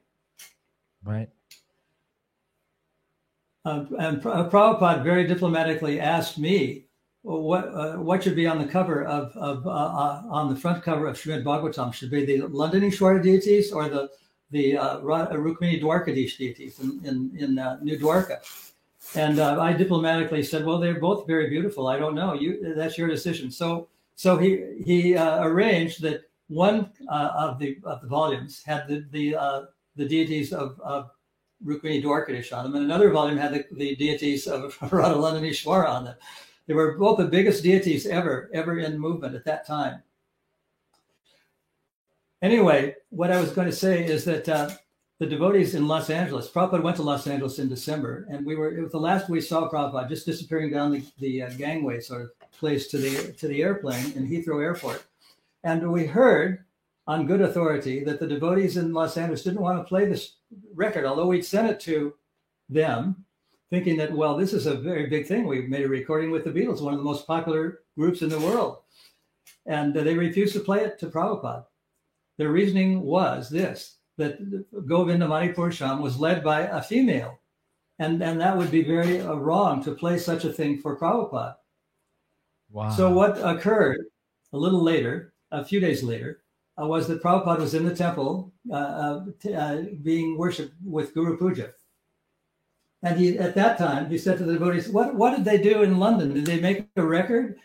Right. 1.02 1.30
Uh, 3.64 3.86
and 3.98 4.22
Prabhupada 4.22 5.02
very 5.02 5.26
diplomatically 5.26 6.00
asked 6.00 6.38
me 6.38 6.83
what 7.24 7.68
uh, 7.68 7.94
what 7.94 8.22
should 8.22 8.36
be 8.36 8.46
on 8.46 8.58
the 8.58 8.66
cover 8.66 9.02
of, 9.02 9.34
of 9.36 9.66
uh, 9.66 9.70
uh 9.70 10.22
on 10.28 10.52
the 10.52 10.60
front 10.60 10.82
cover 10.82 11.06
of 11.06 11.16
Srimad 11.16 11.42
Bhagavatam 11.42 11.92
should 11.92 12.10
be 12.10 12.24
the 12.24 12.40
Londonishwara 12.40 13.22
deities 13.22 13.72
or 13.72 13.88
the 13.88 14.10
the 14.50 14.76
uh, 14.76 14.98
uh 14.98 15.32
Rukmini 15.32 15.80
Dwarkadish 15.80 16.36
deities 16.36 16.78
in 16.80 17.00
in, 17.04 17.32
in 17.36 17.58
uh, 17.58 17.78
New 17.82 17.98
Dwarka. 17.98 18.38
And 19.16 19.38
I 19.38 19.74
diplomatically 19.74 20.42
said, 20.42 20.64
well, 20.64 20.78
they're 20.78 20.98
both 20.98 21.26
very 21.26 21.48
beautiful. 21.48 21.86
I 21.88 21.98
don't 21.98 22.14
know. 22.14 22.34
You 22.34 22.74
that's 22.74 22.98
your 22.98 23.08
decision. 23.08 23.50
So 23.50 23.88
so 24.16 24.36
he 24.36 24.82
he 24.84 25.16
arranged 25.16 26.02
that 26.02 26.22
one 26.48 26.90
of 27.08 27.58
the 27.58 27.78
of 27.84 28.02
the 28.02 28.08
volumes 28.08 28.62
had 28.64 28.86
the 28.88 29.06
the 29.10 29.68
the 29.96 30.06
deities 30.06 30.52
of, 30.52 30.80
of 30.80 31.10
Rukmini 31.64 32.02
Dwarkadish 32.02 32.56
on 32.56 32.64
them, 32.64 32.74
and 32.74 32.84
another 32.84 33.10
volume 33.10 33.38
had 33.38 33.52
the, 33.52 33.64
the 33.72 33.94
deities 33.96 34.46
of 34.46 34.76
Radha 34.92 35.36
and 35.36 35.46
Ishwara 35.46 35.88
on 35.88 36.04
them. 36.04 36.16
They 36.66 36.74
were 36.74 36.96
both 36.96 37.18
the 37.18 37.26
biggest 37.26 37.62
deities 37.62 38.06
ever, 38.06 38.50
ever 38.54 38.78
in 38.78 38.98
movement 38.98 39.34
at 39.34 39.44
that 39.44 39.66
time. 39.66 40.02
Anyway, 42.42 42.94
what 43.10 43.30
I 43.30 43.40
was 43.40 43.52
going 43.52 43.68
to 43.68 43.76
say 43.76 44.04
is 44.04 44.24
that 44.24 44.48
uh, 44.48 44.70
the 45.18 45.26
devotees 45.26 45.74
in 45.74 45.86
Los 45.86 46.10
Angeles, 46.10 46.50
Prabhupada 46.50 46.82
went 46.82 46.96
to 46.96 47.02
Los 47.02 47.26
Angeles 47.26 47.58
in 47.58 47.68
December, 47.68 48.26
and 48.28 48.44
we 48.44 48.56
were, 48.56 48.76
it 48.76 48.82
was 48.82 48.92
the 48.92 48.98
last 48.98 49.28
we 49.28 49.40
saw 49.40 49.70
Prabhupada 49.70 50.08
just 50.08 50.26
disappearing 50.26 50.70
down 50.70 50.92
the, 50.92 51.02
the 51.18 51.42
uh, 51.42 51.50
gangway 51.50 52.00
sort 52.00 52.22
of 52.22 52.50
place 52.52 52.88
to 52.88 52.98
the, 52.98 53.32
to 53.34 53.48
the 53.48 53.62
airplane 53.62 54.12
in 54.12 54.28
Heathrow 54.28 54.62
Airport. 54.62 55.04
And 55.62 55.90
we 55.90 56.06
heard 56.06 56.64
on 57.06 57.26
good 57.26 57.40
authority 57.40 58.02
that 58.04 58.18
the 58.18 58.26
devotees 58.26 58.76
in 58.76 58.92
Los 58.92 59.16
Angeles 59.16 59.42
didn't 59.42 59.60
want 59.60 59.78
to 59.78 59.84
play 59.84 60.06
this 60.06 60.36
record, 60.74 61.04
although 61.04 61.26
we'd 61.26 61.44
sent 61.44 61.70
it 61.70 61.80
to 61.80 62.14
them, 62.68 63.24
thinking 63.74 63.96
that, 63.96 64.12
well, 64.12 64.36
this 64.36 64.52
is 64.52 64.66
a 64.66 64.76
very 64.76 65.08
big 65.08 65.26
thing. 65.26 65.48
We've 65.48 65.68
made 65.68 65.84
a 65.84 65.88
recording 65.88 66.30
with 66.30 66.44
the 66.44 66.52
Beatles, 66.52 66.80
one 66.80 66.94
of 66.94 67.00
the 67.00 67.04
most 67.04 67.26
popular 67.26 67.80
groups 67.98 68.22
in 68.22 68.28
the 68.28 68.38
world. 68.38 68.78
And 69.66 69.92
they 69.92 70.14
refused 70.14 70.52
to 70.52 70.60
play 70.60 70.84
it 70.84 70.96
to 71.00 71.08
Prabhupada. 71.08 71.64
Their 72.38 72.52
reasoning 72.52 73.00
was 73.00 73.50
this 73.50 73.96
that 74.16 74.38
Govinda 74.86 75.26
Manipur 75.26 75.72
was 76.00 76.20
led 76.20 76.44
by 76.44 76.60
a 76.60 76.80
female. 76.80 77.40
And, 77.98 78.22
and 78.22 78.40
that 78.40 78.56
would 78.56 78.70
be 78.70 78.84
very 78.84 79.20
uh, 79.20 79.34
wrong 79.34 79.82
to 79.82 79.90
play 79.90 80.18
such 80.18 80.44
a 80.44 80.52
thing 80.52 80.78
for 80.78 80.96
Prabhupada. 80.96 81.56
Wow. 82.70 82.90
So, 82.90 83.12
what 83.12 83.38
occurred 83.38 84.04
a 84.52 84.56
little 84.56 84.82
later, 84.82 85.34
a 85.50 85.64
few 85.64 85.80
days 85.80 86.04
later, 86.04 86.44
uh, 86.80 86.86
was 86.86 87.08
that 87.08 87.22
Prabhupada 87.22 87.58
was 87.58 87.74
in 87.74 87.84
the 87.84 87.94
temple 87.94 88.52
uh, 88.70 88.74
uh, 88.74 89.24
t- 89.40 89.54
uh, 89.54 89.82
being 90.02 90.38
worshipped 90.38 90.74
with 90.84 91.12
Guru 91.12 91.36
Puja. 91.36 91.72
And 93.04 93.20
he, 93.20 93.38
at 93.38 93.54
that 93.54 93.76
time, 93.76 94.08
he 94.08 94.16
said 94.16 94.38
to 94.38 94.44
the 94.44 94.54
devotees, 94.54 94.88
what, 94.88 95.14
what 95.14 95.36
did 95.36 95.44
they 95.44 95.58
do 95.58 95.82
in 95.82 95.98
London? 95.98 96.32
Did 96.32 96.46
they 96.46 96.58
make 96.58 96.88
a 96.96 97.04
record? 97.04 97.58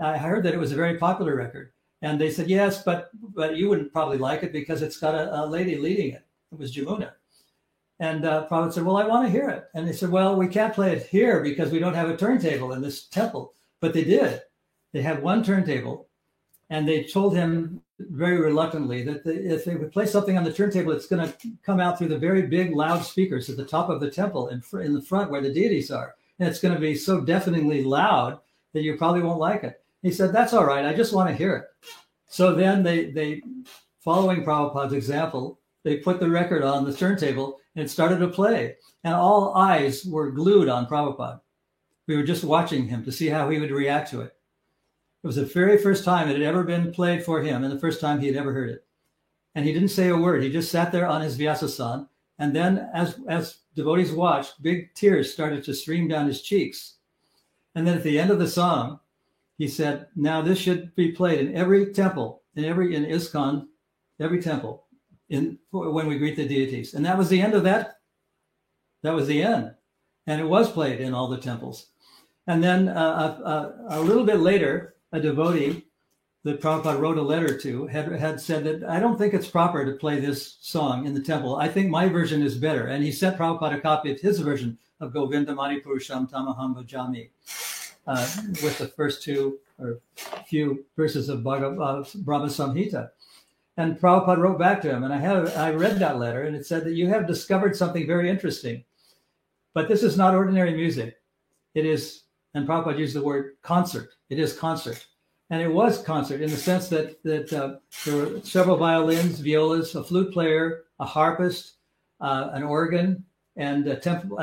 I 0.00 0.16
heard 0.16 0.44
that 0.44 0.54
it 0.54 0.60
was 0.60 0.70
a 0.70 0.76
very 0.76 0.96
popular 0.96 1.34
record. 1.34 1.72
And 2.02 2.20
they 2.20 2.30
said, 2.30 2.48
yes, 2.48 2.84
but, 2.84 3.10
but 3.34 3.56
you 3.56 3.68
wouldn't 3.68 3.92
probably 3.92 4.16
like 4.16 4.44
it 4.44 4.52
because 4.52 4.82
it's 4.82 4.98
got 4.98 5.16
a, 5.16 5.42
a 5.42 5.44
lady 5.44 5.76
leading 5.76 6.12
it. 6.12 6.24
It 6.52 6.58
was 6.58 6.74
Jamuna. 6.74 7.12
And 7.98 8.24
uh, 8.24 8.46
Prabhupada 8.48 8.74
said, 8.74 8.84
well, 8.84 8.96
I 8.96 9.06
want 9.06 9.26
to 9.26 9.30
hear 9.30 9.48
it. 9.48 9.64
And 9.74 9.88
they 9.88 9.92
said, 9.92 10.10
well, 10.10 10.36
we 10.36 10.46
can't 10.46 10.74
play 10.74 10.92
it 10.92 11.06
here 11.06 11.40
because 11.40 11.72
we 11.72 11.80
don't 11.80 11.94
have 11.94 12.10
a 12.10 12.16
turntable 12.16 12.72
in 12.72 12.80
this 12.80 13.06
temple. 13.06 13.54
But 13.80 13.92
they 13.92 14.04
did. 14.04 14.42
They 14.92 15.02
had 15.02 15.20
one 15.20 15.42
turntable 15.42 16.06
and 16.70 16.86
they 16.86 17.04
told 17.04 17.34
him 17.34 17.82
very 17.98 18.38
reluctantly 18.38 19.02
that 19.04 19.24
the, 19.24 19.54
if 19.54 19.64
they 19.64 19.74
would 19.74 19.92
play 19.92 20.06
something 20.06 20.36
on 20.36 20.44
the 20.44 20.52
turntable, 20.52 20.92
it's 20.92 21.06
going 21.06 21.26
to 21.26 21.34
come 21.62 21.80
out 21.80 21.98
through 21.98 22.08
the 22.08 22.18
very 22.18 22.42
big 22.42 22.74
loud 22.74 23.02
speakers 23.02 23.48
at 23.48 23.56
the 23.56 23.64
top 23.64 23.88
of 23.88 24.00
the 24.00 24.10
temple 24.10 24.48
in, 24.48 24.60
fr- 24.60 24.82
in 24.82 24.92
the 24.92 25.02
front 25.02 25.30
where 25.30 25.40
the 25.40 25.52
deities 25.52 25.90
are. 25.90 26.14
And 26.38 26.48
it's 26.48 26.60
going 26.60 26.74
to 26.74 26.80
be 26.80 26.94
so 26.94 27.20
deafeningly 27.20 27.82
loud 27.82 28.40
that 28.74 28.82
you 28.82 28.96
probably 28.96 29.22
won't 29.22 29.40
like 29.40 29.64
it. 29.64 29.80
He 30.02 30.12
said, 30.12 30.32
That's 30.32 30.52
all 30.52 30.66
right. 30.66 30.84
I 30.84 30.92
just 30.92 31.14
want 31.14 31.30
to 31.30 31.34
hear 31.34 31.56
it. 31.56 31.64
So 32.28 32.54
then 32.54 32.82
they, 32.82 33.10
they 33.10 33.42
following 34.00 34.44
Prabhupada's 34.44 34.92
example, 34.92 35.58
they 35.82 35.96
put 35.96 36.20
the 36.20 36.28
record 36.28 36.62
on 36.62 36.84
the 36.84 36.92
turntable 36.92 37.58
and 37.76 37.90
started 37.90 38.18
to 38.18 38.28
play. 38.28 38.76
And 39.04 39.14
all 39.14 39.54
eyes 39.54 40.04
were 40.04 40.30
glued 40.30 40.68
on 40.68 40.86
Prabhupada. 40.86 41.40
We 42.06 42.16
were 42.16 42.22
just 42.22 42.44
watching 42.44 42.86
him 42.86 43.04
to 43.04 43.12
see 43.12 43.28
how 43.28 43.48
he 43.48 43.58
would 43.58 43.70
react 43.70 44.10
to 44.10 44.20
it. 44.20 44.35
It 45.26 45.34
was 45.34 45.34
the 45.34 45.44
very 45.44 45.76
first 45.76 46.04
time 46.04 46.28
it 46.28 46.34
had 46.34 46.42
ever 46.42 46.62
been 46.62 46.92
played 46.92 47.24
for 47.24 47.42
him 47.42 47.64
and 47.64 47.72
the 47.72 47.80
first 47.80 48.00
time 48.00 48.20
he 48.20 48.28
had 48.28 48.36
ever 48.36 48.52
heard 48.52 48.70
it. 48.70 48.86
And 49.56 49.66
he 49.66 49.72
didn't 49.72 49.88
say 49.88 50.08
a 50.08 50.16
word. 50.16 50.40
He 50.40 50.52
just 50.52 50.70
sat 50.70 50.92
there 50.92 51.08
on 51.08 51.20
his 51.20 51.36
Vyasasan. 51.36 52.06
And 52.38 52.54
then 52.54 52.88
as, 52.94 53.18
as 53.26 53.56
devotees 53.74 54.12
watched, 54.12 54.62
big 54.62 54.94
tears 54.94 55.32
started 55.32 55.64
to 55.64 55.74
stream 55.74 56.06
down 56.06 56.28
his 56.28 56.42
cheeks. 56.42 56.98
And 57.74 57.84
then 57.84 57.96
at 57.96 58.04
the 58.04 58.20
end 58.20 58.30
of 58.30 58.38
the 58.38 58.46
song, 58.46 59.00
he 59.58 59.66
said, 59.66 60.06
now 60.14 60.42
this 60.42 60.60
should 60.60 60.94
be 60.94 61.10
played 61.10 61.40
in 61.40 61.56
every 61.56 61.92
temple, 61.92 62.42
in 62.54 62.64
every, 62.64 62.94
in 62.94 63.04
ISKCON, 63.04 63.66
every 64.20 64.40
temple 64.40 64.84
in 65.28 65.58
when 65.72 66.06
we 66.06 66.18
greet 66.18 66.36
the 66.36 66.46
deities. 66.46 66.94
And 66.94 67.04
that 67.04 67.18
was 67.18 67.28
the 67.28 67.42
end 67.42 67.54
of 67.54 67.64
that. 67.64 67.98
That 69.02 69.14
was 69.14 69.26
the 69.26 69.42
end. 69.42 69.74
And 70.28 70.40
it 70.40 70.46
was 70.46 70.70
played 70.70 71.00
in 71.00 71.12
all 71.12 71.26
the 71.26 71.36
temples. 71.36 71.88
And 72.46 72.62
then 72.62 72.88
uh, 72.88 72.92
uh, 73.44 73.72
a, 73.90 73.98
a 73.98 74.00
little 74.00 74.22
bit 74.22 74.38
later, 74.38 74.92
a 75.12 75.20
devotee 75.20 75.86
that 76.44 76.60
Prabhupada 76.60 77.00
wrote 77.00 77.18
a 77.18 77.22
letter 77.22 77.58
to 77.58 77.86
had, 77.86 78.12
had 78.12 78.40
said 78.40 78.64
that 78.64 78.88
I 78.88 79.00
don't 79.00 79.18
think 79.18 79.34
it's 79.34 79.48
proper 79.48 79.84
to 79.84 79.98
play 79.98 80.20
this 80.20 80.58
song 80.60 81.06
in 81.06 81.14
the 81.14 81.20
temple. 81.20 81.56
I 81.56 81.68
think 81.68 81.90
my 81.90 82.08
version 82.08 82.42
is 82.42 82.56
better. 82.56 82.86
And 82.86 83.02
he 83.02 83.10
sent 83.10 83.36
Prabhupada 83.36 83.78
a 83.78 83.80
copy 83.80 84.12
of 84.12 84.20
his 84.20 84.38
version 84.38 84.78
of 85.00 85.12
Govinda 85.12 85.52
Manipurusham 85.52 86.30
Tamaham 86.30 86.76
Bhajami 86.76 87.30
uh, 88.06 88.26
with 88.62 88.78
the 88.78 88.88
first 88.88 89.22
two 89.22 89.58
or 89.78 90.00
few 90.46 90.84
verses 90.96 91.28
of 91.28 91.46
uh, 91.46 92.04
Brahma 92.16 92.46
Samhita. 92.46 93.10
And 93.76 93.98
Prabhupada 93.98 94.38
wrote 94.38 94.58
back 94.58 94.80
to 94.82 94.90
him, 94.90 95.04
and 95.04 95.12
I 95.12 95.18
have 95.18 95.54
I 95.56 95.70
read 95.70 95.98
that 95.98 96.18
letter, 96.18 96.44
and 96.44 96.56
it 96.56 96.64
said 96.64 96.84
that 96.84 96.94
you 96.94 97.08
have 97.08 97.26
discovered 97.26 97.76
something 97.76 98.06
very 98.06 98.30
interesting. 98.30 98.84
But 99.74 99.88
this 99.88 100.02
is 100.02 100.16
not 100.16 100.34
ordinary 100.34 100.72
music. 100.72 101.16
It 101.74 101.84
is, 101.84 102.22
and 102.56 102.66
Prabhupada 102.66 102.98
used 102.98 103.14
the 103.14 103.22
word 103.22 103.56
concert. 103.60 104.14
It 104.30 104.38
is 104.38 104.56
concert. 104.56 105.06
And 105.50 105.60
it 105.60 105.68
was 105.68 106.02
concert 106.02 106.40
in 106.40 106.50
the 106.50 106.56
sense 106.56 106.88
that 106.88 107.22
that 107.22 107.52
uh, 107.52 107.76
there 108.04 108.16
were 108.16 108.40
several 108.42 108.78
violins, 108.78 109.38
violas, 109.40 109.94
a 109.94 110.02
flute 110.02 110.32
player, 110.32 110.84
a 110.98 111.04
harpist, 111.04 111.74
uh, 112.20 112.50
an 112.54 112.62
organ, 112.62 113.24
and 113.56 113.86
a 113.86 113.96
temp- 113.96 114.32
uh, 114.32 114.36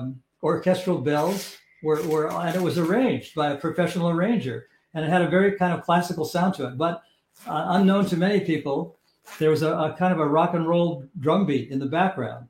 um, 0.00 0.22
orchestral 0.42 0.98
bells 0.98 1.56
were, 1.82 2.02
were, 2.08 2.30
and 2.30 2.56
it 2.56 2.62
was 2.62 2.78
arranged 2.78 3.34
by 3.34 3.50
a 3.50 3.56
professional 3.56 4.08
arranger. 4.08 4.66
And 4.94 5.04
it 5.04 5.08
had 5.08 5.22
a 5.22 5.28
very 5.28 5.52
kind 5.52 5.72
of 5.72 5.84
classical 5.84 6.24
sound 6.24 6.54
to 6.54 6.66
it. 6.66 6.78
But 6.78 7.02
uh, 7.46 7.66
unknown 7.68 8.06
to 8.06 8.16
many 8.16 8.40
people, 8.40 8.98
there 9.38 9.50
was 9.50 9.62
a, 9.62 9.72
a, 9.72 9.94
kind 9.98 10.12
of 10.12 10.18
a 10.18 10.26
rock 10.26 10.54
and 10.54 10.66
roll 10.66 11.04
drum 11.20 11.46
beat 11.46 11.70
in 11.70 11.78
the 11.78 11.86
background. 11.86 12.48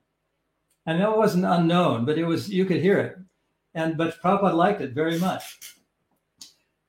And 0.86 1.00
that 1.00 1.16
wasn't 1.16 1.44
unknown, 1.44 2.06
but 2.06 2.16
it 2.16 2.24
was, 2.24 2.48
you 2.48 2.64
could 2.64 2.80
hear 2.80 2.98
it. 2.98 3.18
And, 3.74 3.96
but 3.96 4.20
Prabhupada 4.20 4.54
liked 4.54 4.80
it 4.80 4.92
very 4.92 5.18
much. 5.18 5.76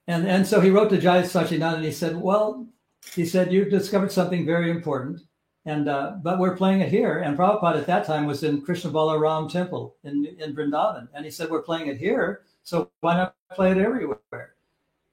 And, 0.07 0.27
and 0.27 0.45
so 0.45 0.59
he 0.59 0.69
wrote 0.69 0.89
to 0.89 0.97
Jai 0.97 1.21
Sachinanda 1.21 1.75
and 1.75 1.85
he 1.85 1.91
said, 1.91 2.15
well, 2.15 2.67
he 3.13 3.25
said, 3.25 3.51
you've 3.51 3.69
discovered 3.69 4.11
something 4.11 4.45
very 4.45 4.69
important. 4.69 5.21
And, 5.65 5.87
uh, 5.87 6.15
but 6.23 6.39
we're 6.39 6.57
playing 6.57 6.81
it 6.81 6.89
here. 6.89 7.19
And 7.19 7.37
Prabhupada 7.37 7.77
at 7.77 7.87
that 7.87 8.05
time 8.05 8.25
was 8.25 8.43
in 8.43 8.61
Krishna 8.61 8.89
Balaram 8.89 9.51
temple 9.51 9.95
in, 10.03 10.25
in 10.39 10.55
Vrindavan. 10.55 11.07
And 11.13 11.23
he 11.23 11.29
said, 11.29 11.49
we're 11.49 11.61
playing 11.61 11.87
it 11.87 11.97
here. 11.97 12.41
So 12.63 12.89
why 13.01 13.15
not 13.15 13.35
play 13.51 13.71
it 13.71 13.77
everywhere? 13.77 14.55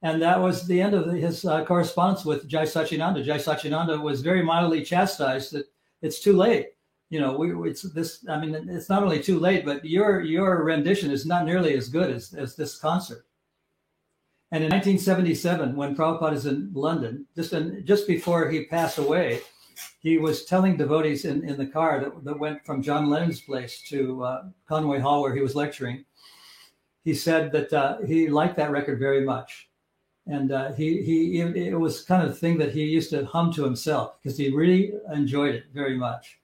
And 0.02 0.22
that 0.22 0.40
was 0.40 0.66
the 0.66 0.80
end 0.80 0.94
of 0.94 1.12
his 1.12 1.44
uh, 1.44 1.64
correspondence 1.64 2.24
with 2.24 2.48
Jai 2.48 2.62
Sachinanda. 2.62 3.24
Jai 3.24 3.36
Sachinanda 3.36 4.00
was 4.00 4.20
very 4.22 4.42
mildly 4.42 4.82
chastised 4.82 5.52
that 5.52 5.66
it's 6.02 6.20
too 6.20 6.36
late. 6.36 6.68
You 7.11 7.20
know, 7.20 7.36
we, 7.36 7.70
it's 7.70 7.82
this. 7.82 8.24
I 8.28 8.38
mean, 8.38 8.54
it's 8.68 8.88
not 8.88 9.02
only 9.02 9.22
too 9.22 9.38
late, 9.38 9.64
but 9.64 9.84
your 9.84 10.20
your 10.20 10.62
rendition 10.62 11.11
is 11.11 11.24
not 11.24 11.46
nearly 11.46 11.74
as 11.74 11.88
good 11.88 12.11
as, 12.11 12.34
as 12.34 12.54
this 12.54 12.78
concert. 12.78 13.24
And 14.50 14.64
in 14.64 14.70
1977, 14.70 15.76
when 15.76 15.94
Prabhupada 15.94 16.34
is 16.34 16.46
in 16.46 16.70
London, 16.72 17.26
just 17.36 17.52
in, 17.52 17.84
just 17.84 18.06
before 18.06 18.48
he 18.48 18.64
passed 18.64 18.96
away, 18.96 19.40
he 20.00 20.16
was 20.16 20.46
telling 20.46 20.76
devotees 20.76 21.26
in, 21.26 21.46
in 21.46 21.59
the 21.59 21.66
car 21.66 22.00
that, 22.00 22.24
that 22.24 22.38
went 22.38 22.64
from 22.64 22.82
John 22.82 23.11
Lennon's 23.11 23.42
place 23.42 23.82
to 23.88 24.24
uh, 24.24 24.42
Conway 24.66 25.00
Hall, 25.00 25.20
where 25.22 25.34
he 25.34 25.42
was 25.42 25.54
lecturing. 25.54 26.04
He 27.04 27.14
said 27.14 27.52
that 27.52 27.72
uh, 27.72 27.98
he 28.06 28.28
liked 28.28 28.56
that 28.56 28.70
record 28.70 28.98
very 28.98 29.24
much 29.24 29.68
and 30.28 30.52
uh, 30.52 30.72
he 30.72 31.02
he 31.02 31.40
it 31.40 31.78
was 31.78 32.02
kind 32.02 32.22
of 32.22 32.38
thing 32.38 32.59
that 32.59 32.72
he 32.72 32.84
used 32.84 33.11
to 33.11 33.24
hum 33.24 33.52
to 33.54 33.64
himself 33.64 34.22
because 34.22 34.36
he 34.38 34.50
really 34.50 34.92
enjoyed 35.12 35.54
it 35.54 35.64
very 35.72 35.96
much. 35.96 36.38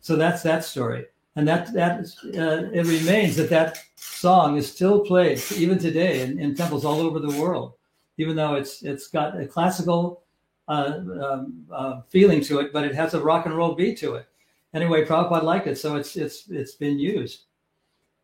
So 0.00 0.16
that's 0.16 0.42
that 0.42 0.64
story, 0.64 1.06
and 1.36 1.46
that 1.48 1.72
that 1.74 2.00
uh, 2.36 2.70
it 2.72 2.86
remains 2.86 3.36
that 3.36 3.50
that 3.50 3.78
song 3.96 4.56
is 4.56 4.70
still 4.70 5.00
played 5.00 5.40
even 5.56 5.78
today 5.78 6.22
in, 6.22 6.38
in 6.38 6.54
temples 6.54 6.84
all 6.84 7.00
over 7.00 7.18
the 7.18 7.40
world, 7.40 7.74
even 8.18 8.36
though 8.36 8.54
it's 8.54 8.82
it's 8.82 9.08
got 9.08 9.40
a 9.40 9.46
classical 9.46 10.22
uh, 10.68 11.00
um, 11.22 11.66
uh, 11.72 12.00
feeling 12.08 12.40
to 12.42 12.60
it, 12.60 12.72
but 12.72 12.84
it 12.84 12.94
has 12.94 13.14
a 13.14 13.20
rock 13.20 13.46
and 13.46 13.56
roll 13.56 13.74
beat 13.74 13.98
to 13.98 14.14
it. 14.14 14.26
Anyway, 14.74 15.04
Prabhupada 15.04 15.42
liked 15.42 15.66
it, 15.66 15.78
so 15.78 15.96
it's 15.96 16.16
it's 16.16 16.48
it's 16.50 16.74
been 16.74 16.98
used. 16.98 17.44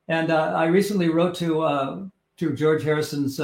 And 0.08 0.30
uh, 0.30 0.52
I 0.54 0.66
recently 0.66 1.08
wrote 1.08 1.34
to 1.36 1.62
uh, 1.62 2.04
to 2.36 2.54
George 2.54 2.82
Harrison's 2.82 3.40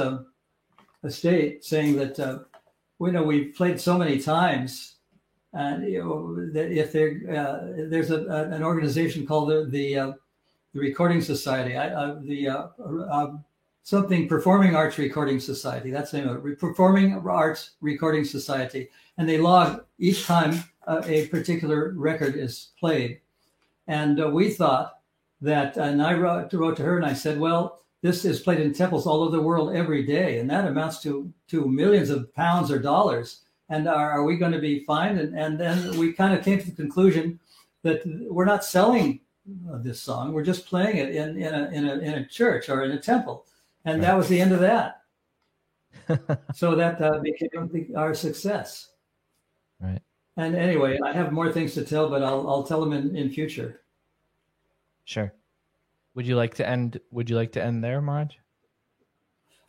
estate 1.03 1.63
saying 1.63 1.95
that 1.97 2.19
uh, 2.19 2.39
we 2.99 3.11
know 3.11 3.23
we've 3.23 3.53
played 3.55 3.79
so 3.79 3.97
many 3.97 4.19
times 4.19 4.95
and 5.53 5.87
you 5.87 6.03
know 6.03 6.51
if 6.53 6.95
uh, 6.95 7.89
there's 7.89 8.11
a, 8.11 8.25
an 8.51 8.63
organization 8.63 9.25
called 9.25 9.49
the 9.49 9.65
the, 9.65 9.97
uh, 9.97 10.11
the 10.73 10.79
recording 10.79 11.21
society. 11.21 11.77
I, 11.77 11.89
uh, 11.89 12.19
the 12.21 12.49
uh, 12.49 12.67
um, 13.11 13.43
something 13.83 14.27
performing 14.27 14.75
arts 14.75 14.97
recording 14.97 15.39
society. 15.39 15.91
That's 15.91 16.11
the 16.11 16.19
name 16.19 16.29
of 16.29 16.45
it. 16.45 16.59
Performing 16.59 17.21
arts 17.27 17.71
recording 17.81 18.25
society. 18.25 18.89
And 19.17 19.29
they 19.29 19.37
log 19.37 19.85
each 19.99 20.25
time 20.25 20.63
uh, 20.87 21.01
a 21.05 21.27
particular 21.27 21.93
record 21.95 22.35
is 22.35 22.69
played. 22.79 23.19
And 23.87 24.33
we 24.33 24.49
thought 24.49 24.99
that 25.41 25.75
and 25.75 26.01
i 26.01 26.13
wrote, 26.13 26.53
wrote 26.53 26.77
to 26.77 26.83
her 26.83 26.95
and 26.95 27.05
i 27.05 27.11
said 27.11 27.37
well 27.37 27.83
this 28.03 28.25
is 28.25 28.41
played 28.41 28.59
in 28.59 28.73
temples 28.73 29.07
all 29.07 29.23
over 29.23 29.35
the 29.35 29.41
world 29.41 29.73
every 29.73 30.03
day, 30.03 30.39
and 30.39 30.49
that 30.49 30.67
amounts 30.67 31.01
to 31.03 31.33
to 31.47 31.65
millions 31.65 32.09
of 32.09 32.31
pounds 32.35 32.69
or 32.69 32.77
dollars. 32.77 33.42
And 33.73 33.87
are, 33.87 34.11
are 34.11 34.23
we 34.23 34.37
going 34.37 34.51
to 34.51 34.59
be 34.59 34.85
fine? 34.85 35.17
And, 35.17 35.35
and 35.35 35.59
then 35.59 35.97
we 35.97 36.13
kind 36.13 36.37
of 36.37 36.45
came 36.45 36.59
to 36.59 36.65
the 36.65 36.75
conclusion 36.75 37.39
that 37.81 38.03
we're 38.29 38.45
not 38.45 38.63
selling 38.63 39.21
this 39.81 39.99
song; 39.99 40.31
we're 40.31 40.43
just 40.43 40.67
playing 40.67 40.97
it 40.97 41.15
in 41.15 41.37
in 41.37 41.53
a 41.55 41.69
in 41.71 41.89
a, 41.89 41.93
in 41.95 42.13
a 42.13 42.27
church 42.27 42.69
or 42.69 42.83
in 42.83 42.91
a 42.91 42.99
temple, 42.99 43.47
and 43.83 43.95
right. 43.95 44.07
that 44.07 44.15
was 44.15 44.27
the 44.27 44.39
end 44.39 44.51
of 44.51 44.59
that. 44.59 45.01
so 46.53 46.75
that 46.75 47.01
uh, 47.01 47.19
became 47.19 47.91
our 47.97 48.13
success. 48.13 48.91
Right. 49.79 50.01
And 50.37 50.55
anyway, 50.55 50.99
I 51.03 51.11
have 51.11 51.31
more 51.31 51.51
things 51.51 51.73
to 51.73 51.83
tell, 51.83 52.09
but 52.09 52.21
I'll 52.21 52.47
I'll 52.47 52.63
tell 52.63 52.79
them 52.79 52.93
in, 52.93 53.15
in 53.15 53.31
future. 53.31 53.81
Sure. 55.05 55.33
Would 56.13 56.27
you 56.27 56.35
like 56.35 56.53
to 56.55 56.67
end? 56.67 56.99
Would 57.09 57.27
you 57.27 57.35
like 57.35 57.53
to 57.53 57.63
end 57.63 57.83
there, 57.83 58.01
Maharaj? 58.01 58.35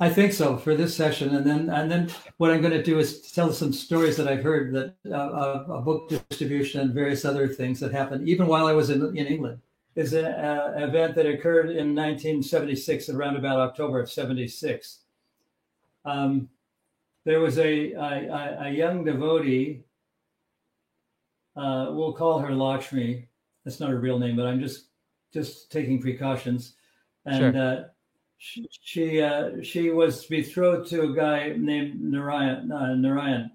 I 0.00 0.10
think 0.10 0.32
so 0.32 0.56
for 0.56 0.74
this 0.74 0.96
session, 0.96 1.36
and 1.36 1.46
then 1.46 1.70
and 1.70 1.90
then 1.90 2.10
what 2.38 2.50
I'm 2.50 2.60
going 2.60 2.72
to 2.72 2.82
do 2.82 2.98
is 2.98 3.30
tell 3.32 3.52
some 3.52 3.72
stories 3.72 4.16
that 4.16 4.26
I've 4.26 4.42
heard 4.42 4.72
that 4.74 4.96
uh, 5.10 5.64
a 5.72 5.80
book 5.80 6.08
distribution 6.08 6.80
and 6.80 6.92
various 6.92 7.24
other 7.24 7.46
things 7.46 7.78
that 7.80 7.92
happened 7.92 8.28
even 8.28 8.46
while 8.48 8.66
I 8.66 8.72
was 8.72 8.90
in, 8.90 9.16
in 9.16 9.26
England. 9.26 9.60
Is 9.94 10.12
an 10.12 10.26
event 10.82 11.14
that 11.14 11.26
occurred 11.26 11.70
in 11.70 11.94
1976, 11.94 13.10
around 13.10 13.36
about 13.36 13.60
October 13.60 14.00
of 14.00 14.10
'76. 14.10 14.98
Um, 16.04 16.48
there 17.24 17.38
was 17.38 17.58
a, 17.58 17.92
a, 17.92 18.56
a 18.62 18.70
young 18.70 19.04
devotee. 19.04 19.84
Uh, 21.56 21.90
we'll 21.90 22.12
call 22.12 22.40
her 22.40 22.52
Lakshmi. 22.52 23.28
That's 23.64 23.78
not 23.78 23.90
her 23.90 24.00
real 24.00 24.18
name, 24.18 24.34
but 24.34 24.46
I'm 24.46 24.58
just 24.58 24.86
just 25.32 25.70
taking 25.70 26.00
precautions. 26.00 26.74
And 27.24 27.54
sure. 27.54 27.93
She 28.44 28.68
she, 28.82 29.22
uh, 29.22 29.62
she 29.62 29.88
was 29.88 30.26
betrothed 30.26 30.90
to 30.90 31.04
a 31.04 31.14
guy 31.14 31.54
named 31.56 31.98
Narayan. 31.98 32.70
Uh, 32.70 32.94
Narayan. 32.94 33.50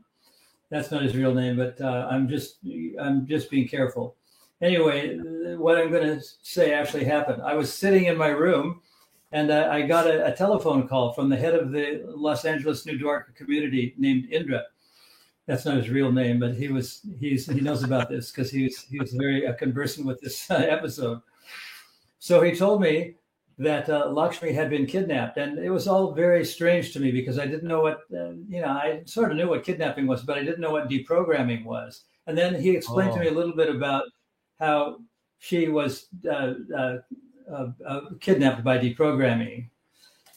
That's 0.72 0.90
not 0.90 1.04
his 1.04 1.16
real 1.16 1.34
name, 1.34 1.58
but 1.58 1.80
uh, 1.80 2.08
I'm 2.10 2.28
just 2.28 2.58
I'm 3.00 3.28
just 3.28 3.52
being 3.52 3.68
careful. 3.68 4.16
Anyway, 4.62 5.18
what 5.58 5.78
I'm 5.78 5.92
going 5.92 6.20
to 6.20 6.26
say 6.42 6.74
actually 6.74 7.06
happened. 7.06 7.44
I 7.44 7.54
was 7.54 7.72
sitting 7.72 8.06
in 8.06 8.18
my 8.18 8.30
room, 8.30 8.82
and 9.32 9.52
uh, 9.52 9.70
I 9.72 9.84
got 9.84 10.08
a, 10.08 10.26
a, 10.26 10.36
telephone 10.36 10.88
call 10.88 11.14
from 11.14 11.30
the 11.30 11.38
head 11.38 11.54
of 11.54 11.72
the 11.72 12.04
Los 12.08 12.44
Angeles 12.44 12.86
New 12.86 12.98
Dwarka 12.98 13.36
community 13.36 13.94
named 13.98 14.28
Indra. 14.32 14.64
That's 15.46 15.66
not 15.66 15.78
his 15.78 15.90
real 15.90 16.12
name, 16.12 16.40
but 16.40 16.56
he 16.56 16.68
was 16.68 17.02
he's 17.20 17.46
he 17.46 17.62
knows 17.62 17.84
about 17.84 18.10
this 18.10 18.32
because 18.32 18.50
he 18.50 18.64
was 18.64 18.80
he 18.90 19.00
was 19.00 19.14
very 19.14 19.46
uh, 19.46 19.54
conversant 19.54 20.08
with 20.08 20.20
this 20.20 20.50
uh, 20.50 20.56
episode. 20.56 21.22
So 22.18 22.42
he 22.42 22.56
told 22.56 22.82
me 22.82 23.16
that 23.60 23.90
uh, 23.90 24.08
Lakshmi 24.10 24.54
had 24.54 24.70
been 24.70 24.86
kidnapped, 24.86 25.38
and 25.38 25.60
it 25.60 25.70
was 25.70 25.88
all 25.88 26.14
very 26.14 26.46
strange 26.46 26.94
to 26.94 27.00
me 27.00 27.12
because 27.12 27.38
I 27.38 27.46
didn't 27.46 27.68
know 27.68 27.82
what 27.82 28.00
uh, 28.14 28.32
you 28.48 28.62
know. 28.62 28.70
I 28.70 29.02
sort 29.06 29.32
of 29.32 29.38
knew 29.38 29.50
what 29.50 29.66
kidnapping 29.66 30.08
was, 30.08 30.24
but 30.24 30.38
I 30.38 30.44
didn't 30.44 30.62
know 30.62 30.72
what 30.72 30.90
deprogramming 30.90 31.66
was. 31.66 32.06
And 32.26 32.38
then 32.38 32.60
he 32.60 32.70
explained 32.70 33.12
oh. 33.12 33.16
to 33.16 33.20
me 33.20 33.28
a 33.28 33.34
little 33.34 33.56
bit 33.56 33.70
about 33.70 34.06
how 34.60 35.00
she 35.40 35.68
was 35.68 36.08
uh, 36.30 36.54
uh, 36.76 36.98
uh, 37.52 37.68
uh 37.86 38.02
kidnapped 38.22 38.64
by 38.64 38.78
deprogramming. 38.78 39.70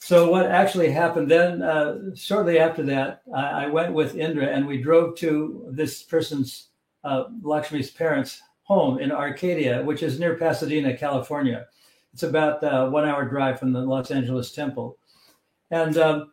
So 0.01 0.29
what 0.29 0.47
actually 0.47 0.91
happened 0.91 1.31
then? 1.31 2.15
shortly 2.17 2.59
after 2.59 2.83
that, 2.83 3.23
I, 3.33 3.65
I, 3.65 3.67
went 3.69 3.93
with 3.93 4.17
Indra, 4.17 4.47
and 4.47 4.67
we 4.67 4.83
drove 4.83 5.15
to 5.19 5.65
this 5.71 6.03
person's 6.03 6.71
Lakshmi's 7.05 7.93
parents' 7.93 8.43
home 8.65 8.99
in 8.99 9.13
Arcadia, 9.13 9.81
which 9.85 10.03
is 10.03 10.19
near 10.19 10.37
Pasadena, 10.37 10.97
California. 10.97 11.69
It's 12.13 12.23
about 12.23 12.63
a 12.63 12.85
uh, 12.85 12.91
one 12.91 13.09
hour 13.09 13.25
drive 13.25 13.59
from 13.59 13.73
the 13.73 13.81
Los 13.81 14.11
Angeles 14.11 14.53
Temple. 14.53 14.99
And, 15.71 15.97
um, 15.97 16.33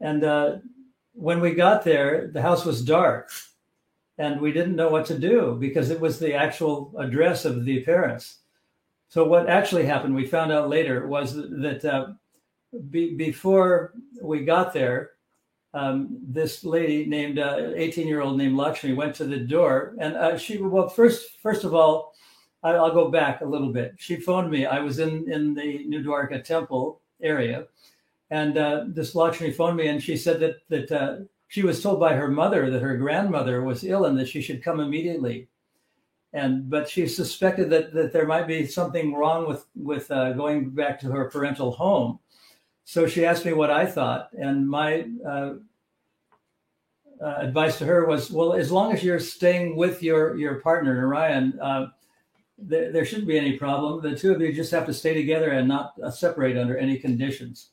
and 0.00 0.24
uh, 0.24 0.56
when 1.12 1.40
we 1.40 1.54
got 1.54 1.84
there, 1.84 2.30
the 2.32 2.42
house 2.42 2.64
was 2.64 2.82
dark 2.82 3.30
and 4.18 4.40
we 4.40 4.52
didn't 4.52 4.76
know 4.76 4.88
what 4.88 5.06
to 5.06 5.18
do 5.18 5.56
because 5.60 5.90
it 5.90 6.00
was 6.00 6.18
the 6.18 6.34
actual 6.34 6.94
address 6.98 7.44
of 7.44 7.64
the 7.64 7.82
parents. 7.82 8.38
So 9.08 9.24
what 9.24 9.48
actually 9.48 9.84
happened, 9.84 10.14
we 10.14 10.26
found 10.26 10.50
out 10.50 10.68
later, 10.68 11.06
was 11.06 11.34
that 11.34 11.84
uh, 11.84 12.12
be, 12.90 13.14
before 13.14 13.92
we 14.22 14.44
got 14.44 14.72
there, 14.72 15.10
um, 15.74 16.18
this 16.22 16.64
lady 16.64 17.04
named 17.04 17.38
18 17.38 18.04
uh, 18.04 18.08
year 18.08 18.20
old 18.20 18.38
named 18.38 18.56
Lakshmi 18.56 18.92
went 18.92 19.14
to 19.16 19.24
the 19.24 19.38
door 19.38 19.96
and 19.98 20.14
uh, 20.14 20.38
she 20.38 20.58
well 20.58 20.88
first 20.88 21.40
first 21.42 21.64
of 21.64 21.74
all 21.74 22.14
I, 22.64 22.72
will 22.72 22.90
go 22.90 23.10
back 23.10 23.42
a 23.42 23.44
little 23.44 23.72
bit 23.72 23.94
she 23.98 24.16
phoned 24.16 24.50
me 24.50 24.66
I 24.66 24.80
was 24.80 24.98
in 24.98 25.30
in 25.32 25.54
the 25.54 25.84
New 25.86 26.02
Dwarka 26.02 26.42
temple 26.42 27.00
area 27.22 27.66
And 28.30 28.58
uh, 28.58 28.84
this 28.88 29.14
Lakshmi 29.14 29.52
phoned 29.52 29.76
me, 29.76 29.88
and 29.88 30.02
she 30.02 30.16
said 30.16 30.40
that 30.40 30.56
that 30.68 30.90
uh, 30.92 31.16
she 31.48 31.62
was 31.62 31.82
told 31.82 32.00
by 32.00 32.14
her 32.14 32.28
mother 32.28 32.70
that 32.70 32.82
her 32.82 32.96
grandmother 32.96 33.62
was 33.62 33.84
ill 33.84 34.06
and 34.06 34.18
that 34.18 34.28
she 34.28 34.40
should 34.40 34.62
come 34.62 34.80
immediately. 34.80 35.48
And 36.32 36.68
but 36.68 36.88
she 36.88 37.06
suspected 37.06 37.70
that 37.70 37.92
that 37.92 38.12
there 38.12 38.26
might 38.26 38.48
be 38.48 38.66
something 38.66 39.14
wrong 39.14 39.46
with 39.46 39.66
with 39.76 40.10
uh, 40.10 40.32
going 40.32 40.70
back 40.70 40.98
to 41.00 41.12
her 41.12 41.30
parental 41.30 41.70
home. 41.70 42.18
So 42.84 43.06
she 43.06 43.24
asked 43.24 43.44
me 43.44 43.52
what 43.52 43.70
I 43.70 43.86
thought, 43.86 44.30
and 44.32 44.68
my 44.68 45.06
uh, 45.26 45.54
uh, 47.22 47.34
advice 47.38 47.78
to 47.78 47.86
her 47.86 48.06
was, 48.06 48.30
well, 48.30 48.52
as 48.52 48.70
long 48.70 48.92
as 48.92 49.02
you're 49.02 49.20
staying 49.20 49.76
with 49.76 50.02
your 50.02 50.36
your 50.36 50.56
partner, 50.56 50.94
Narayan, 50.94 51.58
uh, 52.60 52.68
th- 52.68 52.92
there 52.92 53.04
shouldn't 53.04 53.28
be 53.28 53.38
any 53.38 53.58
problem. 53.58 54.02
The 54.02 54.16
two 54.16 54.32
of 54.32 54.40
you 54.40 54.52
just 54.52 54.72
have 54.72 54.86
to 54.86 54.94
stay 54.94 55.14
together 55.14 55.50
and 55.50 55.68
not 55.68 55.94
uh, 56.02 56.10
separate 56.10 56.56
under 56.56 56.76
any 56.76 56.98
conditions. 56.98 57.70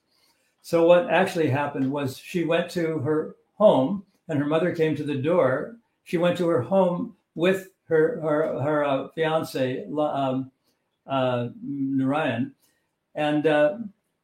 So 0.61 0.85
what 0.85 1.09
actually 1.09 1.49
happened 1.49 1.91
was 1.91 2.17
she 2.17 2.43
went 2.43 2.69
to 2.71 2.99
her 2.99 3.35
home, 3.55 4.03
and 4.27 4.39
her 4.39 4.45
mother 4.45 4.73
came 4.73 4.95
to 4.95 5.03
the 5.03 5.15
door. 5.15 5.77
She 6.03 6.17
went 6.17 6.37
to 6.37 6.47
her 6.47 6.61
home 6.61 7.15
with 7.35 7.69
her 7.85 8.19
her 8.21 8.61
her 8.61 8.83
uh, 8.85 9.07
fiance 9.09 9.85
um, 9.97 10.51
uh, 11.07 11.49
Narayan, 11.63 12.53
and 13.15 13.45
uh, 13.47 13.77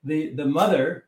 the 0.03 0.33
the 0.35 0.45
mother 0.45 1.05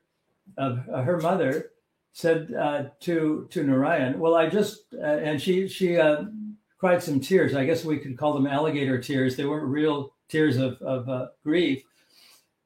of 0.58 0.78
her 0.86 1.20
mother 1.20 1.72
said 2.12 2.54
uh, 2.54 2.86
to 3.02 3.48
to 3.52 3.64
Narayan, 3.64 4.20
"Well, 4.20 4.36
I 4.36 4.50
just 4.50 4.94
uh, 4.94 5.06
and 5.06 5.42
she 5.42 5.68
she 5.68 5.98
uh, 5.98 6.24
cried 6.80 7.04
some 7.04 7.20
tears. 7.20 7.54
I 7.56 7.66
guess 7.66 7.86
we 7.86 8.00
could 8.00 8.18
call 8.18 8.34
them 8.34 8.48
alligator 8.48 9.00
tears. 9.00 9.36
They 9.36 9.46
weren't 9.46 9.68
real 9.68 10.14
tears 10.30 10.58
of 10.58 10.82
of 10.82 11.08
uh, 11.10 11.28
grief, 11.44 11.84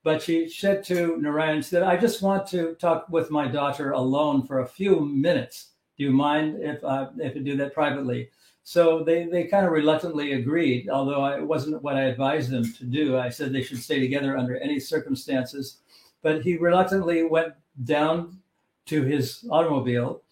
but 0.03 0.21
she 0.21 0.47
said 0.47 0.83
to 0.85 1.17
Narayan, 1.17 1.61
"said 1.63 1.83
I 1.83 1.97
just 1.97 2.21
want 2.21 2.47
to 2.47 2.75
talk 2.75 3.07
with 3.09 3.31
my 3.31 3.47
daughter 3.47 3.91
alone 3.91 4.45
for 4.45 4.59
a 4.59 4.67
few 4.67 5.01
minutes. 5.01 5.71
Do 5.97 6.03
you 6.03 6.11
mind 6.11 6.61
if 6.61 6.83
uh, 6.83 7.09
if 7.17 7.35
I 7.35 7.39
do 7.39 7.57
that 7.57 7.73
privately?" 7.73 8.29
So 8.63 9.03
they 9.03 9.25
they 9.25 9.45
kind 9.45 9.65
of 9.65 9.71
reluctantly 9.71 10.33
agreed, 10.33 10.89
although 10.89 11.25
it 11.25 11.45
wasn't 11.45 11.81
what 11.83 11.95
I 11.97 12.03
advised 12.03 12.51
them 12.51 12.71
to 12.73 12.85
do. 12.85 13.17
I 13.17 13.29
said 13.29 13.51
they 13.51 13.63
should 13.63 13.81
stay 13.81 13.99
together 13.99 14.37
under 14.37 14.57
any 14.57 14.79
circumstances, 14.79 15.79
but 16.21 16.43
he 16.43 16.57
reluctantly 16.57 17.23
went 17.23 17.53
down 17.83 18.39
to 18.85 19.03
his 19.03 19.45
automobile 19.49 20.22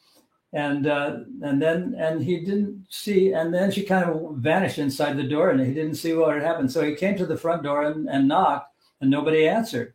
and 0.53 0.87
uh, 0.87 1.19
and 1.41 1.61
then 1.61 1.95
and 1.97 2.21
he 2.21 2.41
didn't 2.41 2.85
see 2.89 3.31
and 3.31 3.53
then 3.53 3.71
she 3.71 3.83
kind 3.83 4.09
of 4.09 4.35
vanished 4.35 4.79
inside 4.79 5.15
the 5.15 5.23
door 5.23 5.49
and 5.49 5.61
he 5.61 5.73
didn't 5.73 5.95
see 5.95 6.13
what 6.13 6.33
had 6.33 6.43
happened. 6.43 6.71
So 6.71 6.83
he 6.83 6.95
came 6.95 7.15
to 7.17 7.25
the 7.25 7.37
front 7.37 7.63
door 7.63 7.83
and, 7.83 8.09
and 8.09 8.27
knocked 8.27 8.73
and 8.99 9.09
nobody 9.09 9.47
answered. 9.47 9.93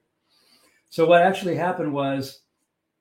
So 0.88 1.06
what 1.06 1.22
actually 1.22 1.56
happened 1.56 1.92
was 1.92 2.40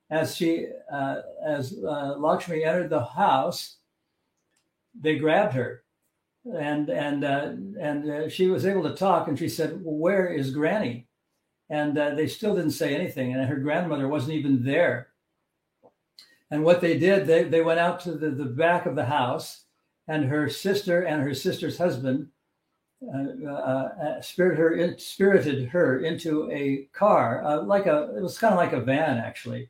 as 0.10 0.36
she 0.36 0.68
uh, 0.92 1.22
as 1.46 1.78
uh, 1.82 2.16
lakshmi 2.18 2.64
entered 2.64 2.90
the 2.90 3.06
house 3.06 3.78
they 5.00 5.18
grabbed 5.18 5.54
her. 5.54 5.84
And 6.46 6.90
and 6.90 7.24
uh, 7.24 7.54
and 7.80 8.12
uh, 8.12 8.30
she 8.30 8.48
was 8.48 8.66
able 8.66 8.84
to 8.84 8.96
talk 8.96 9.30
and 9.30 9.40
she 9.40 9.50
said 9.50 9.82
well, 9.82 9.96
where 9.96 10.28
is 10.28 10.52
granny? 10.52 11.08
And 11.70 11.98
uh, 11.98 12.14
they 12.16 12.28
still 12.28 12.54
didn't 12.54 12.72
say 12.72 12.94
anything 12.94 13.34
and 13.34 13.46
her 13.46 13.56
grandmother 13.56 14.10
wasn't 14.10 14.34
even 14.34 14.64
there 14.64 15.08
and 16.52 16.64
what 16.64 16.82
they 16.82 16.98
did, 16.98 17.26
they, 17.26 17.44
they 17.44 17.62
went 17.62 17.80
out 17.80 18.00
to 18.02 18.12
the, 18.12 18.30
the 18.30 18.46
back 18.46 18.86
of 18.86 18.96
the 18.96 19.06
house, 19.06 19.64
and 20.08 20.26
her 20.26 20.50
sister 20.50 21.02
and 21.04 21.22
her 21.24 21.34
sister's 21.34 21.78
husband 21.78 22.28
uh, 23.14 23.48
uh, 23.48 23.50
uh 23.50 24.22
spirited, 24.22 24.60
her 24.60 24.76
in, 24.76 24.98
spirited 24.98 25.68
her 25.68 26.00
into 26.00 26.50
a 26.52 26.88
car, 26.94 27.44
uh, 27.44 27.62
like 27.62 27.88
a, 27.88 28.16
it 28.16 28.22
was 28.22 28.38
kind 28.38 28.54
of 28.54 28.58
like 28.58 28.74
a 28.74 28.80
van 28.80 29.18
actually. 29.18 29.70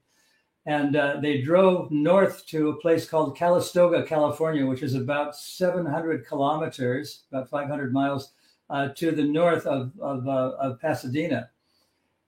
And 0.68 0.96
uh, 0.96 1.20
they 1.22 1.42
drove 1.42 1.92
north 1.92 2.46
to 2.48 2.70
a 2.70 2.78
place 2.78 3.08
called 3.08 3.38
Calistoga, 3.38 4.04
California, 4.04 4.66
which 4.66 4.82
is 4.84 4.96
about 4.96 5.36
700 5.36 6.26
kilometers, 6.26 7.24
about 7.32 7.50
500 7.50 7.94
miles 7.94 8.32
uh, 8.70 8.90
to 8.96 9.12
the 9.12 9.24
north 9.24 9.66
of, 9.68 9.92
of, 10.00 10.28
of 10.28 10.80
Pasadena 10.82 11.50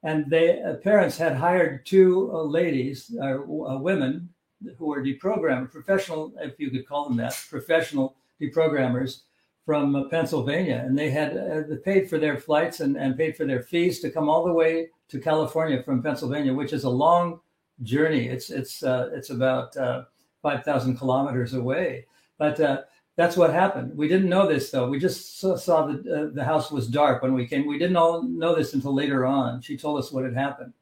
and 0.03 0.29
they 0.29 0.61
parents 0.83 1.17
had 1.17 1.35
hired 1.35 1.85
two 1.85 2.31
ladies, 2.31 3.11
women, 3.11 4.29
who 4.77 4.87
were 4.87 5.03
deprogrammers, 5.03 5.71
professional, 5.71 6.33
if 6.39 6.59
you 6.59 6.71
could 6.71 6.87
call 6.87 7.07
them 7.07 7.17
that, 7.17 7.39
professional 7.49 8.15
deprogrammers 8.41 9.21
from 9.65 9.95
uh, 9.95 10.05
Pennsylvania. 10.05 10.83
And 10.85 10.97
they 10.97 11.09
had 11.09 11.37
uh, 11.37 11.75
paid 11.83 12.09
for 12.09 12.17
their 12.17 12.37
flights 12.37 12.79
and, 12.79 12.95
and 12.95 13.17
paid 13.17 13.35
for 13.35 13.45
their 13.45 13.61
fees 13.61 13.99
to 13.99 14.09
come 14.09 14.29
all 14.29 14.45
the 14.45 14.53
way 14.53 14.89
to 15.09 15.19
California 15.19 15.83
from 15.83 16.01
Pennsylvania, 16.01 16.53
which 16.53 16.73
is 16.73 16.85
a 16.85 16.89
long 16.89 17.41
journey. 17.83 18.27
It's, 18.27 18.49
it's, 18.49 18.83
uh, 18.83 19.09
it's 19.13 19.29
about 19.29 19.75
uh, 19.77 20.05
5,000 20.41 20.97
kilometers 20.97 21.53
away. 21.53 22.05
But 22.37 22.59
uh, 22.59 22.81
that's 23.17 23.35
what 23.35 23.51
happened. 23.51 23.97
We 23.97 24.07
didn't 24.07 24.29
know 24.29 24.47
this 24.47 24.71
though. 24.71 24.87
We 24.87 24.99
just 24.99 25.39
saw, 25.39 25.57
saw 25.57 25.87
that 25.87 26.07
uh, 26.07 26.33
the 26.33 26.43
house 26.43 26.71
was 26.71 26.87
dark 26.87 27.21
when 27.21 27.33
we 27.33 27.47
came. 27.47 27.67
We 27.67 27.79
didn't 27.79 27.97
all 27.97 28.23
know 28.23 28.55
this 28.55 28.73
until 28.73 28.93
later 28.93 29.25
on. 29.25 29.61
She 29.61 29.75
told 29.75 29.99
us 29.99 30.11
what 30.11 30.23
had 30.23 30.35
happened. 30.35 30.73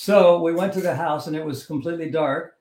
So 0.00 0.40
we 0.40 0.54
went 0.54 0.72
to 0.74 0.80
the 0.80 0.94
house 0.94 1.26
and 1.26 1.34
it 1.34 1.44
was 1.44 1.66
completely 1.66 2.08
dark. 2.08 2.54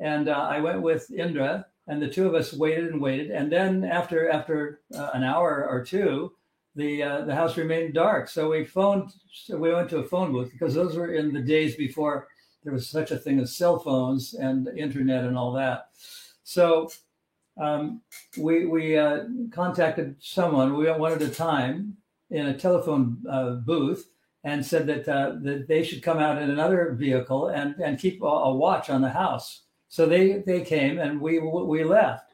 And 0.00 0.28
uh, 0.28 0.48
I 0.50 0.58
went 0.58 0.82
with 0.82 1.08
Indra 1.12 1.66
and 1.86 2.02
the 2.02 2.08
two 2.08 2.26
of 2.26 2.34
us 2.34 2.52
waited 2.52 2.86
and 2.86 3.00
waited. 3.00 3.30
And 3.30 3.50
then 3.50 3.84
after 3.84 4.28
after 4.28 4.80
uh, 4.92 5.10
an 5.14 5.22
hour 5.22 5.68
or 5.70 5.84
two, 5.84 6.32
the 6.74 7.00
uh, 7.00 7.24
the 7.26 7.34
house 7.34 7.56
remained 7.56 7.94
dark. 7.94 8.28
So 8.28 8.50
we 8.50 8.64
phoned. 8.64 9.12
So 9.32 9.56
we 9.56 9.72
went 9.72 9.88
to 9.90 9.98
a 9.98 10.04
phone 10.04 10.32
booth 10.32 10.50
because 10.50 10.74
those 10.74 10.96
were 10.96 11.14
in 11.14 11.32
the 11.32 11.40
days 11.40 11.76
before 11.76 12.26
there 12.64 12.72
was 12.72 12.88
such 12.88 13.12
a 13.12 13.18
thing 13.18 13.38
as 13.38 13.54
cell 13.54 13.78
phones 13.78 14.34
and 14.34 14.66
internet 14.76 15.24
and 15.24 15.38
all 15.38 15.52
that. 15.52 15.90
So 16.42 16.90
um, 17.56 18.02
we 18.36 18.66
we 18.66 18.98
uh, 18.98 19.26
contacted 19.52 20.16
someone. 20.18 20.76
We 20.76 20.86
went 20.86 20.98
one 20.98 21.12
at 21.12 21.22
a 21.22 21.30
time 21.30 21.98
in 22.30 22.46
a 22.46 22.58
telephone 22.58 23.22
uh, 23.30 23.50
booth 23.64 24.10
and 24.44 24.64
said 24.64 24.86
that, 24.86 25.08
uh, 25.08 25.34
that 25.42 25.68
they 25.68 25.82
should 25.82 26.02
come 26.02 26.18
out 26.18 26.40
in 26.40 26.50
another 26.50 26.92
vehicle 26.92 27.48
and, 27.48 27.74
and 27.76 27.98
keep 27.98 28.22
a, 28.22 28.26
a, 28.26 28.54
watch 28.54 28.88
on 28.88 29.02
the 29.02 29.10
house. 29.10 29.62
So 29.88 30.06
they, 30.06 30.42
they 30.46 30.62
came 30.62 30.98
and 30.98 31.20
we, 31.20 31.38
we 31.38 31.84
left. 31.84 32.32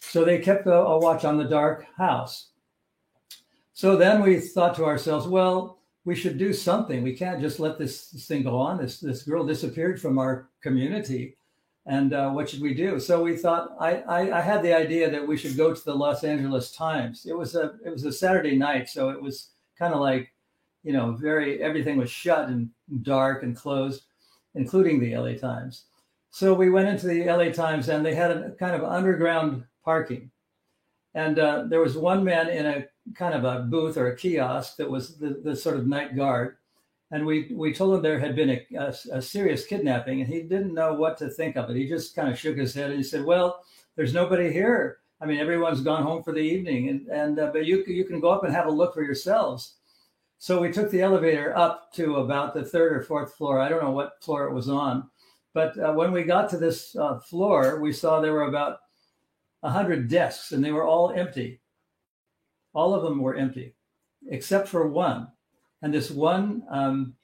So 0.00 0.24
they 0.24 0.38
kept 0.38 0.66
a, 0.66 0.74
a 0.74 0.98
watch 0.98 1.24
on 1.24 1.36
the 1.36 1.44
dark 1.44 1.86
house. 1.96 2.48
So 3.72 3.96
then 3.96 4.22
we 4.22 4.40
thought 4.40 4.74
to 4.76 4.84
ourselves, 4.84 5.28
well, 5.28 5.78
we 6.04 6.14
should 6.14 6.38
do 6.38 6.52
something. 6.52 7.02
We 7.02 7.16
can't 7.16 7.40
just 7.40 7.60
let 7.60 7.78
this, 7.78 8.10
this 8.10 8.26
thing 8.26 8.42
go 8.42 8.56
on. 8.56 8.78
This, 8.78 9.00
this 9.00 9.22
girl 9.22 9.44
disappeared 9.44 10.00
from 10.00 10.18
our 10.18 10.48
community. 10.62 11.36
And 11.84 12.12
uh, 12.12 12.30
what 12.30 12.48
should 12.48 12.62
we 12.62 12.74
do? 12.74 12.98
So 12.98 13.22
we 13.22 13.36
thought 13.36 13.76
I, 13.78 13.96
I, 13.96 14.38
I, 14.38 14.40
had 14.40 14.62
the 14.62 14.74
idea 14.74 15.08
that 15.08 15.26
we 15.26 15.36
should 15.36 15.56
go 15.56 15.72
to 15.72 15.84
the 15.84 15.94
Los 15.94 16.24
Angeles 16.24 16.72
Times. 16.72 17.26
It 17.26 17.36
was 17.36 17.54
a 17.54 17.74
it 17.84 17.90
was 17.90 18.04
a 18.04 18.12
Saturday 18.12 18.56
night, 18.56 18.88
so 18.88 19.10
it 19.10 19.22
was 19.22 19.50
kind 19.78 19.94
of 19.94 20.00
like 20.00 20.32
you 20.86 20.92
know, 20.92 21.16
very 21.18 21.60
everything 21.60 21.96
was 21.96 22.10
shut 22.10 22.48
and 22.48 22.70
dark 23.02 23.42
and 23.42 23.56
closed, 23.56 24.04
including 24.54 25.00
the 25.00 25.16
LA 25.16 25.32
Times. 25.32 25.86
So 26.30 26.54
we 26.54 26.70
went 26.70 26.88
into 26.88 27.08
the 27.08 27.24
LA 27.24 27.50
Times 27.50 27.88
and 27.88 28.06
they 28.06 28.14
had 28.14 28.30
a 28.30 28.52
kind 28.52 28.76
of 28.76 28.84
underground 28.84 29.64
parking. 29.84 30.30
And 31.12 31.40
uh, 31.40 31.64
there 31.68 31.80
was 31.80 31.96
one 31.96 32.22
man 32.22 32.48
in 32.48 32.66
a 32.66 32.86
kind 33.16 33.34
of 33.34 33.42
a 33.42 33.62
booth 33.62 33.96
or 33.96 34.06
a 34.06 34.16
kiosk 34.16 34.76
that 34.76 34.88
was 34.88 35.16
the, 35.16 35.40
the 35.42 35.56
sort 35.56 35.76
of 35.76 35.88
night 35.88 36.14
guard. 36.14 36.56
And 37.10 37.26
we, 37.26 37.50
we 37.52 37.74
told 37.74 37.94
him 37.94 38.02
there 38.02 38.20
had 38.20 38.36
been 38.36 38.50
a, 38.50 38.66
a, 38.76 38.94
a, 39.12 39.22
serious 39.22 39.66
kidnapping 39.66 40.20
and 40.20 40.32
he 40.32 40.42
didn't 40.42 40.74
know 40.74 40.94
what 40.94 41.16
to 41.18 41.28
think 41.28 41.56
of 41.56 41.68
it. 41.68 41.76
He 41.76 41.88
just 41.88 42.14
kind 42.14 42.28
of 42.28 42.38
shook 42.38 42.56
his 42.56 42.74
head 42.74 42.90
and 42.90 42.98
he 42.98 43.02
said, 43.02 43.24
Well, 43.24 43.64
there's 43.96 44.14
nobody 44.14 44.52
here. 44.52 44.98
I 45.20 45.26
mean, 45.26 45.38
everyone's 45.38 45.80
gone 45.80 46.02
home 46.02 46.22
for 46.22 46.32
the 46.32 46.40
evening, 46.40 46.90
and, 46.90 47.06
and 47.08 47.38
uh, 47.38 47.50
but 47.50 47.64
you, 47.64 47.82
you 47.86 48.04
can 48.04 48.20
go 48.20 48.28
up 48.28 48.44
and 48.44 48.52
have 48.52 48.66
a 48.66 48.70
look 48.70 48.92
for 48.92 49.02
yourselves. 49.02 49.75
So 50.38 50.60
we 50.60 50.70
took 50.70 50.90
the 50.90 51.00
elevator 51.00 51.56
up 51.56 51.92
to 51.94 52.16
about 52.16 52.54
the 52.54 52.64
third 52.64 52.92
or 52.92 53.02
fourth 53.02 53.34
floor. 53.34 53.60
I 53.60 53.68
don't 53.68 53.82
know 53.82 53.90
what 53.90 54.22
floor 54.22 54.46
it 54.46 54.54
was 54.54 54.68
on. 54.68 55.08
But 55.54 55.78
uh, 55.78 55.92
when 55.94 56.12
we 56.12 56.24
got 56.24 56.50
to 56.50 56.58
this 56.58 56.94
uh, 56.96 57.18
floor, 57.18 57.80
we 57.80 57.92
saw 57.92 58.20
there 58.20 58.34
were 58.34 58.42
about 58.42 58.78
100 59.60 60.08
desks 60.08 60.52
and 60.52 60.62
they 60.62 60.72
were 60.72 60.84
all 60.84 61.12
empty. 61.12 61.60
All 62.74 62.94
of 62.94 63.02
them 63.02 63.20
were 63.20 63.36
empty, 63.36 63.74
except 64.28 64.68
for 64.68 64.86
one. 64.86 65.28
And 65.80 65.94
this 65.94 66.10
one 66.10 66.62
um, 66.68 67.14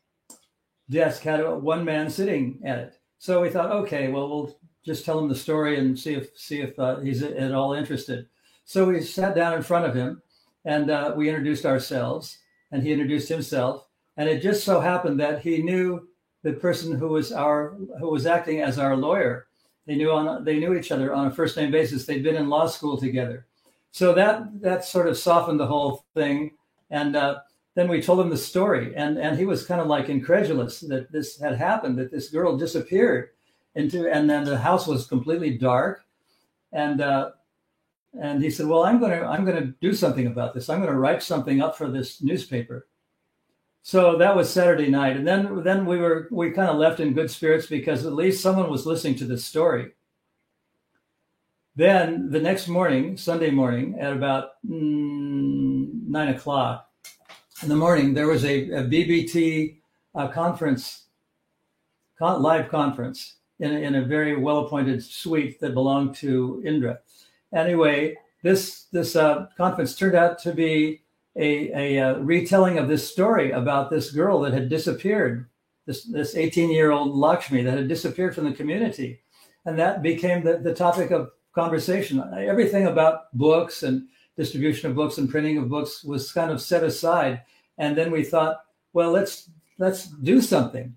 desk 0.88 1.22
had 1.22 1.40
a, 1.40 1.54
one 1.54 1.84
man 1.84 2.08
sitting 2.08 2.60
at 2.64 2.78
it. 2.78 2.98
So 3.18 3.42
we 3.42 3.50
thought, 3.50 3.70
okay, 3.70 4.08
well, 4.08 4.28
we'll 4.28 4.58
just 4.84 5.04
tell 5.04 5.18
him 5.18 5.28
the 5.28 5.34
story 5.34 5.78
and 5.78 5.98
see 5.98 6.14
if 6.14 6.36
see 6.36 6.60
if 6.60 6.78
uh, 6.78 7.00
he's 7.00 7.22
at 7.22 7.52
all 7.52 7.74
interested. 7.74 8.26
So 8.64 8.86
we 8.86 9.00
sat 9.02 9.34
down 9.34 9.54
in 9.54 9.62
front 9.62 9.86
of 9.86 9.94
him 9.94 10.22
and 10.64 10.90
uh, 10.90 11.12
we 11.14 11.28
introduced 11.28 11.66
ourselves 11.66 12.38
and 12.72 12.82
he 12.82 12.92
introduced 12.92 13.28
himself. 13.28 13.86
And 14.16 14.28
it 14.28 14.42
just 14.42 14.64
so 14.64 14.80
happened 14.80 15.20
that 15.20 15.42
he 15.42 15.62
knew 15.62 16.08
the 16.42 16.54
person 16.54 16.92
who 16.98 17.08
was 17.08 17.30
our 17.32 17.76
who 18.00 18.10
was 18.10 18.26
acting 18.26 18.60
as 18.60 18.78
our 18.78 18.96
lawyer. 18.96 19.46
They 19.86 19.94
knew 19.94 20.10
on 20.10 20.44
they 20.44 20.58
knew 20.58 20.74
each 20.74 20.90
other 20.90 21.14
on 21.14 21.26
a 21.26 21.30
first 21.30 21.56
name 21.56 21.70
basis. 21.70 22.04
They'd 22.04 22.22
been 22.22 22.36
in 22.36 22.48
law 22.48 22.66
school 22.66 22.96
together, 22.96 23.46
so 23.90 24.12
that 24.14 24.60
that 24.60 24.84
sort 24.84 25.08
of 25.08 25.16
softened 25.16 25.60
the 25.60 25.66
whole 25.66 26.04
thing. 26.14 26.52
And 26.90 27.16
uh, 27.16 27.40
then 27.74 27.88
we 27.88 28.02
told 28.02 28.20
him 28.20 28.30
the 28.30 28.36
story, 28.36 28.94
and 28.96 29.18
and 29.18 29.38
he 29.38 29.46
was 29.46 29.64
kind 29.64 29.80
of 29.80 29.86
like 29.86 30.08
incredulous 30.08 30.80
that 30.80 31.10
this 31.10 31.40
had 31.40 31.56
happened, 31.56 31.98
that 31.98 32.10
this 32.10 32.28
girl 32.28 32.56
disappeared 32.56 33.30
into, 33.74 34.06
and 34.08 34.28
then 34.28 34.44
the 34.44 34.58
house 34.58 34.86
was 34.86 35.06
completely 35.06 35.56
dark, 35.56 36.04
and 36.72 37.00
uh, 37.00 37.30
and 38.20 38.42
he 38.42 38.50
said, 38.50 38.66
well, 38.66 38.84
I'm 38.84 39.00
going 39.00 39.18
to 39.18 39.24
I'm 39.24 39.44
going 39.44 39.56
to 39.62 39.74
do 39.80 39.94
something 39.94 40.26
about 40.26 40.54
this. 40.54 40.68
I'm 40.68 40.80
going 40.80 40.92
to 40.92 40.98
write 40.98 41.22
something 41.22 41.62
up 41.62 41.76
for 41.76 41.88
this 41.88 42.22
newspaper. 42.22 42.86
So 43.82 44.16
that 44.18 44.36
was 44.36 44.48
Saturday 44.48 44.88
night, 44.88 45.16
and 45.16 45.26
then 45.26 45.62
then 45.64 45.86
we 45.86 45.98
were 45.98 46.28
we 46.30 46.52
kind 46.52 46.70
of 46.70 46.76
left 46.76 47.00
in 47.00 47.14
good 47.14 47.30
spirits 47.30 47.66
because 47.66 48.06
at 48.06 48.12
least 48.12 48.42
someone 48.42 48.70
was 48.70 48.86
listening 48.86 49.16
to 49.16 49.24
this 49.24 49.44
story. 49.44 49.92
Then 51.74 52.30
the 52.30 52.40
next 52.40 52.68
morning, 52.68 53.16
Sunday 53.16 53.50
morning, 53.50 53.98
at 53.98 54.12
about 54.12 54.62
mm, 54.64 55.88
nine 56.06 56.28
o'clock 56.28 56.88
in 57.62 57.68
the 57.68 57.76
morning, 57.76 58.12
there 58.12 58.28
was 58.28 58.44
a, 58.44 58.70
a 58.70 58.82
BBT 58.82 59.78
uh, 60.14 60.28
conference, 60.28 61.06
con- 62.18 62.42
live 62.42 62.68
conference 62.68 63.36
in 63.58 63.72
a, 63.72 63.78
in 63.78 63.94
a 63.94 64.04
very 64.04 64.36
well 64.36 64.66
appointed 64.66 65.02
suite 65.02 65.60
that 65.60 65.74
belonged 65.74 66.14
to 66.16 66.62
Indra. 66.64 66.98
Anyway, 67.54 68.16
this 68.42 68.84
this 68.92 69.16
uh, 69.16 69.46
conference 69.56 69.94
turned 69.96 70.14
out 70.14 70.38
to 70.40 70.52
be 70.52 71.02
a, 71.36 71.96
a, 71.96 71.98
uh, 71.98 72.18
retelling 72.18 72.78
of 72.78 72.88
this 72.88 73.10
story 73.10 73.52
about 73.52 73.88
this 73.88 74.10
girl 74.10 74.40
that 74.40 74.52
had 74.52 74.68
disappeared, 74.68 75.48
this 75.86 76.04
this 76.04 76.34
18 76.34 76.70
year 76.70 76.90
old 76.90 77.16
Lakshmi 77.16 77.62
that 77.62 77.78
had 77.78 77.88
disappeared 77.88 78.34
from 78.34 78.44
the 78.44 78.52
community, 78.52 79.20
and 79.64 79.78
that 79.78 80.02
became 80.02 80.44
the, 80.44 80.58
the 80.58 80.74
topic 80.74 81.10
of 81.10 81.30
conversation. 81.54 82.22
Everything 82.36 82.86
about 82.86 83.36
books 83.36 83.82
and 83.82 84.08
distribution 84.36 84.90
of 84.90 84.96
books 84.96 85.18
and 85.18 85.30
printing 85.30 85.58
of 85.58 85.68
books 85.68 86.02
was 86.04 86.32
kind 86.32 86.50
of 86.50 86.60
set 86.60 86.82
aside. 86.82 87.42
And 87.78 87.96
then 87.96 88.10
we 88.10 88.24
thought, 88.24 88.64
well, 88.92 89.10
let's 89.10 89.50
let's 89.78 90.06
do 90.06 90.40
something. 90.40 90.96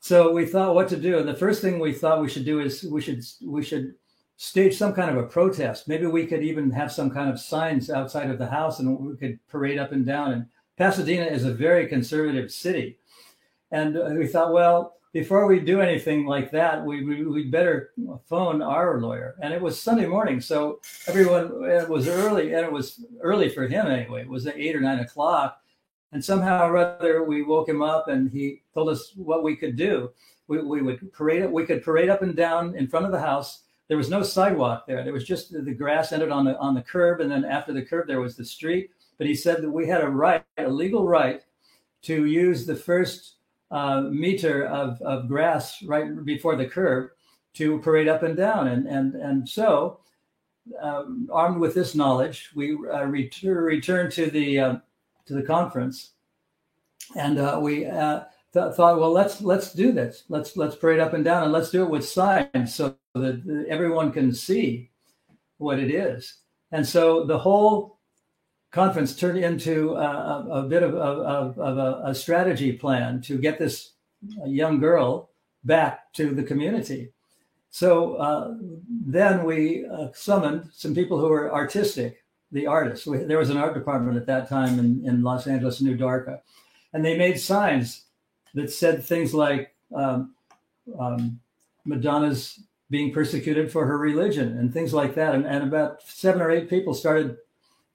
So 0.00 0.32
we 0.32 0.46
thought 0.46 0.74
what 0.74 0.88
to 0.88 0.96
do. 0.96 1.18
And 1.18 1.28
the 1.28 1.34
first 1.34 1.60
thing 1.60 1.78
we 1.78 1.92
thought 1.92 2.22
we 2.22 2.28
should 2.28 2.44
do 2.44 2.60
is 2.60 2.84
we 2.84 3.00
should 3.00 3.22
we 3.44 3.62
should 3.62 3.94
stage 4.40 4.74
some 4.74 4.94
kind 4.94 5.10
of 5.10 5.22
a 5.22 5.28
protest. 5.28 5.86
Maybe 5.86 6.06
we 6.06 6.26
could 6.26 6.42
even 6.42 6.70
have 6.70 6.90
some 6.90 7.10
kind 7.10 7.28
of 7.28 7.38
signs 7.38 7.90
outside 7.90 8.30
of 8.30 8.38
the 8.38 8.46
house 8.46 8.78
and 8.78 8.98
we 8.98 9.14
could 9.14 9.38
parade 9.48 9.78
up 9.78 9.92
and 9.92 10.06
down. 10.06 10.32
And 10.32 10.46
Pasadena 10.78 11.26
is 11.26 11.44
a 11.44 11.52
very 11.52 11.86
conservative 11.86 12.50
city. 12.50 12.98
And 13.70 13.98
uh, 13.98 14.08
we 14.16 14.26
thought, 14.26 14.54
well, 14.54 14.94
before 15.12 15.46
we 15.46 15.60
do 15.60 15.82
anything 15.82 16.24
like 16.24 16.50
that, 16.52 16.82
we, 16.82 17.04
we 17.04 17.22
would 17.22 17.50
better 17.50 17.90
phone 18.24 18.62
our 18.62 18.98
lawyer. 18.98 19.36
And 19.42 19.52
it 19.52 19.60
was 19.60 19.78
Sunday 19.78 20.06
morning, 20.06 20.40
so 20.40 20.80
everyone 21.06 21.64
it 21.64 21.86
was 21.86 22.08
early, 22.08 22.54
and 22.54 22.64
it 22.64 22.72
was 22.72 23.04
early 23.20 23.50
for 23.50 23.66
him 23.66 23.88
anyway. 23.88 24.22
It 24.22 24.28
was 24.28 24.46
at 24.46 24.56
eight 24.56 24.74
or 24.74 24.80
nine 24.80 25.00
o'clock, 25.00 25.60
and 26.12 26.24
somehow 26.24 26.66
or 26.66 26.78
other 26.78 27.24
we 27.24 27.42
woke 27.42 27.68
him 27.68 27.82
up, 27.82 28.08
and 28.08 28.30
he 28.30 28.62
told 28.72 28.88
us 28.88 29.12
what 29.16 29.42
we 29.42 29.56
could 29.56 29.76
do. 29.76 30.12
We, 30.46 30.62
we 30.62 30.80
would 30.80 31.12
parade 31.12 31.50
we 31.50 31.66
could 31.66 31.82
parade 31.82 32.08
up 32.08 32.22
and 32.22 32.34
down 32.34 32.76
in 32.76 32.86
front 32.86 33.04
of 33.04 33.12
the 33.12 33.20
house. 33.20 33.64
There 33.90 33.98
was 33.98 34.08
no 34.08 34.22
sidewalk 34.22 34.86
there. 34.86 35.02
There 35.02 35.12
was 35.12 35.24
just 35.24 35.52
the 35.52 35.74
grass 35.74 36.12
ended 36.12 36.30
on 36.30 36.44
the 36.44 36.56
on 36.58 36.74
the 36.74 36.82
curb, 36.82 37.20
and 37.20 37.28
then 37.28 37.44
after 37.44 37.72
the 37.72 37.84
curb 37.84 38.06
there 38.06 38.20
was 38.20 38.36
the 38.36 38.44
street. 38.44 38.90
But 39.18 39.26
he 39.26 39.34
said 39.34 39.60
that 39.62 39.70
we 39.70 39.88
had 39.88 40.00
a 40.00 40.08
right, 40.08 40.44
a 40.56 40.68
legal 40.68 41.08
right, 41.08 41.42
to 42.02 42.24
use 42.24 42.64
the 42.64 42.76
first 42.76 43.34
uh, 43.72 44.02
meter 44.02 44.66
of, 44.66 45.02
of 45.02 45.26
grass 45.26 45.82
right 45.82 46.24
before 46.24 46.54
the 46.54 46.66
curb 46.66 47.10
to 47.54 47.80
parade 47.80 48.06
up 48.06 48.22
and 48.22 48.36
down. 48.36 48.68
And, 48.68 48.86
and, 48.86 49.16
and 49.16 49.48
so, 49.48 50.00
um, 50.80 51.28
armed 51.32 51.60
with 51.60 51.74
this 51.74 51.94
knowledge, 51.96 52.50
we 52.54 52.74
uh, 52.74 53.04
return, 53.06 53.56
return 53.56 54.10
to 54.12 54.30
the, 54.30 54.58
uh, 54.58 54.76
to 55.26 55.34
the 55.34 55.42
conference. 55.42 56.12
And 57.16 57.38
uh, 57.38 57.58
we 57.60 57.86
uh, 57.86 58.22
th- 58.52 58.74
thought, 58.74 58.98
well, 58.98 59.12
let's, 59.12 59.40
let's 59.40 59.72
do 59.72 59.92
this. 59.92 60.24
Let's, 60.28 60.56
let's 60.56 60.76
parade 60.76 61.00
up 61.00 61.12
and 61.12 61.24
down 61.24 61.44
and 61.44 61.52
let's 61.52 61.70
do 61.70 61.82
it 61.82 61.90
with 61.90 62.08
signs 62.08 62.74
so 62.74 62.96
that 63.14 63.66
everyone 63.68 64.12
can 64.12 64.32
see 64.34 64.90
what 65.58 65.78
it 65.78 65.90
is. 65.90 66.36
And 66.72 66.86
so 66.86 67.24
the 67.24 67.38
whole 67.38 67.98
conference 68.70 69.14
turned 69.16 69.38
into 69.38 69.94
a, 69.94 70.46
a 70.50 70.62
bit 70.62 70.82
of, 70.82 70.94
of, 70.94 71.58
of 71.58 71.78
a, 71.78 72.02
a, 72.10 72.14
strategy 72.14 72.72
plan 72.72 73.20
to 73.22 73.36
get 73.36 73.58
this 73.58 73.94
young 74.46 74.78
girl 74.78 75.30
back 75.64 76.12
to 76.14 76.32
the 76.32 76.42
community. 76.42 77.12
So 77.70 78.14
uh, 78.14 78.54
then 78.88 79.44
we 79.44 79.86
uh, 79.86 80.08
summoned 80.14 80.70
some 80.72 80.94
people 80.94 81.18
who 81.18 81.28
were 81.28 81.52
artistic, 81.52 82.24
the 82.52 82.66
artists. 82.66 83.06
We, 83.06 83.18
there 83.18 83.38
was 83.38 83.50
an 83.50 83.56
art 83.56 83.74
department 83.74 84.16
at 84.16 84.26
that 84.26 84.48
time 84.48 84.78
in, 84.78 85.04
in 85.04 85.22
Los 85.22 85.46
Angeles, 85.46 85.80
New 85.80 85.96
Dwarka, 85.96 86.40
and 86.92 87.04
they 87.04 87.18
made 87.18 87.40
signs 87.40 88.06
that 88.54 88.70
said 88.70 89.04
things 89.04 89.34
like 89.34 89.74
um, 89.94 90.34
um, 90.98 91.40
Madonna's 91.84 92.60
being 92.90 93.12
persecuted 93.12 93.70
for 93.70 93.86
her 93.86 93.98
religion 93.98 94.58
and 94.58 94.72
things 94.72 94.92
like 94.92 95.14
that. 95.14 95.34
And, 95.34 95.46
and 95.46 95.62
about 95.62 96.02
seven 96.02 96.42
or 96.42 96.50
eight 96.50 96.68
people 96.68 96.92
started 96.92 97.36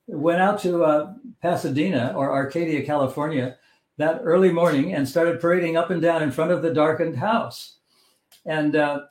went 0.08 0.40
out 0.40 0.60
to 0.62 0.84
uh, 0.84 1.14
Pasadena 1.42 2.14
or 2.16 2.32
Arcadia, 2.32 2.86
California 2.86 3.58
that 3.98 4.22
early 4.24 4.52
morning 4.52 4.94
and 4.94 5.08
started 5.08 5.40
parading 5.40 5.78
up 5.78 5.90
and 5.90 6.02
down 6.02 6.22
in 6.22 6.32
front 6.32 6.52
of 6.52 6.62
the 6.62 6.74
darkened 6.74 7.18
house. 7.18 7.78
And 8.46 8.76
uh, 8.76 9.02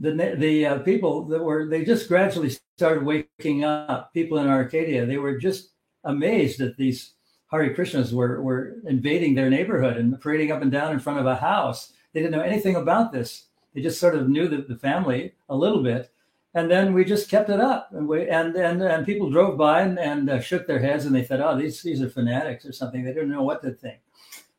the 0.00 0.34
the 0.38 0.66
uh, 0.66 0.78
people 0.80 1.24
that 1.26 1.42
were 1.42 1.68
they 1.68 1.84
just 1.84 2.08
gradually 2.08 2.50
started 2.76 3.02
waking 3.02 3.64
up. 3.64 4.12
People 4.14 4.38
in 4.38 4.46
Arcadia 4.46 5.06
they 5.06 5.18
were 5.18 5.38
just 5.38 5.70
amazed 6.04 6.60
at 6.60 6.76
these 6.76 7.14
Hare 7.52 7.74
Krishnas 7.74 8.12
were 8.12 8.40
were 8.42 8.76
invading 8.86 9.34
their 9.34 9.50
neighborhood 9.50 9.98
and 9.98 10.18
parading 10.20 10.50
up 10.50 10.62
and 10.62 10.72
down 10.72 10.92
in 10.92 10.98
front 10.98 11.20
of 11.20 11.26
a 11.26 11.36
house. 11.36 11.92
They 12.12 12.20
didn't 12.20 12.32
know 12.32 12.40
anything 12.40 12.76
about 12.76 13.12
this. 13.12 13.46
They 13.74 13.82
just 13.82 14.00
sort 14.00 14.14
of 14.14 14.28
knew 14.28 14.48
the, 14.48 14.62
the 14.62 14.76
family 14.76 15.34
a 15.48 15.56
little 15.56 15.82
bit, 15.82 16.10
and 16.54 16.70
then 16.70 16.94
we 16.94 17.04
just 17.04 17.30
kept 17.30 17.50
it 17.50 17.60
up. 17.60 17.90
And 17.92 18.08
we 18.08 18.26
and 18.28 18.56
and, 18.56 18.82
and 18.82 19.04
people 19.04 19.30
drove 19.30 19.58
by 19.58 19.82
and, 19.82 19.98
and 19.98 20.30
uh, 20.30 20.40
shook 20.40 20.66
their 20.66 20.78
heads 20.78 21.04
and 21.04 21.14
they 21.14 21.22
thought 21.22 21.40
oh 21.40 21.56
these 21.56 21.82
these 21.82 22.00
are 22.00 22.08
fanatics 22.08 22.64
or 22.64 22.72
something. 22.72 23.04
They 23.04 23.12
didn't 23.12 23.30
know 23.30 23.42
what 23.42 23.62
to 23.62 23.72
think. 23.72 24.00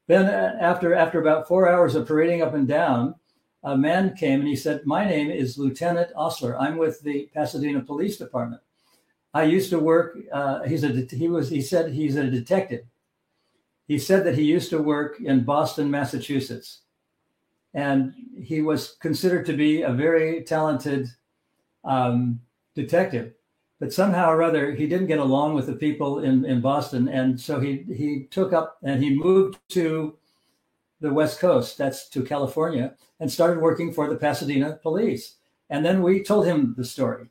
Then 0.07 0.25
uh, 0.27 0.57
after 0.61 0.93
after 0.93 1.19
about 1.19 1.47
four 1.47 1.67
hours 1.67 1.95
of 1.95 2.07
parading 2.07 2.43
up 2.43 2.53
and 2.53 2.67
down 2.67 3.15
a 3.63 3.77
man 3.77 4.15
came 4.15 4.41
and 4.41 4.49
he 4.49 4.55
said 4.55 4.85
my 4.85 5.05
name 5.05 5.31
is 5.31 5.57
lieutenant 5.57 6.11
osler. 6.15 6.59
I'm 6.59 6.77
with 6.77 7.01
the 7.01 7.29
pasadena 7.33 7.81
police 7.81 8.17
department 8.17 8.61
i 9.33 9.43
used 9.43 9.69
to 9.69 9.79
work 9.79 10.17
uh, 10.31 10.63
he's 10.63 10.83
a 10.83 11.07
he 11.11 11.27
was 11.27 11.49
he 11.49 11.61
said 11.61 11.91
he's 11.91 12.15
a 12.15 12.29
detective 12.29 12.85
he 13.87 13.97
said 13.97 14.25
that 14.25 14.35
he 14.35 14.43
used 14.43 14.69
to 14.69 14.81
work 14.81 15.19
in 15.19 15.43
boston 15.43 15.89
massachusetts 15.89 16.81
and 17.73 18.13
he 18.39 18.61
was 18.61 18.95
considered 18.99 19.45
to 19.45 19.53
be 19.53 19.81
a 19.81 19.91
very 19.91 20.43
talented 20.43 21.07
um, 21.83 22.39
detective. 22.75 23.33
But 23.79 23.91
somehow 23.91 24.29
or 24.29 24.43
other, 24.43 24.73
he 24.73 24.87
didn't 24.87 25.07
get 25.07 25.19
along 25.19 25.55
with 25.55 25.67
the 25.67 25.75
people 25.75 26.19
in, 26.19 26.45
in 26.45 26.61
Boston. 26.61 27.09
And 27.09 27.39
so 27.39 27.59
he, 27.59 27.85
he 27.93 28.27
took 28.29 28.53
up 28.53 28.77
and 28.83 29.03
he 29.03 29.15
moved 29.15 29.59
to 29.69 30.17
the 31.01 31.11
West 31.11 31.39
Coast, 31.39 31.77
that's 31.77 32.07
to 32.09 32.23
California, 32.23 32.95
and 33.19 33.29
started 33.29 33.59
working 33.59 33.91
for 33.91 34.07
the 34.07 34.15
Pasadena 34.15 34.79
police. 34.81 35.35
And 35.69 35.83
then 35.83 36.01
we 36.01 36.23
told 36.23 36.45
him 36.45 36.75
the 36.77 36.85
story. 36.85 37.29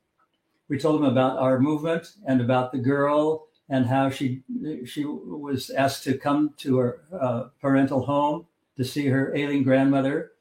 We 0.68 0.78
told 0.78 1.00
him 1.00 1.06
about 1.06 1.38
our 1.38 1.58
movement 1.58 2.08
and 2.26 2.40
about 2.40 2.72
the 2.72 2.78
girl 2.78 3.46
and 3.68 3.86
how 3.86 4.10
she 4.10 4.42
she 4.84 5.04
was 5.04 5.70
asked 5.70 6.04
to 6.04 6.18
come 6.18 6.54
to 6.58 6.78
her 6.78 7.00
uh, 7.18 7.44
parental 7.60 8.04
home 8.04 8.46
to 8.76 8.84
see 8.84 9.06
her 9.06 9.34
ailing 9.34 9.62
grandmother 9.62 10.32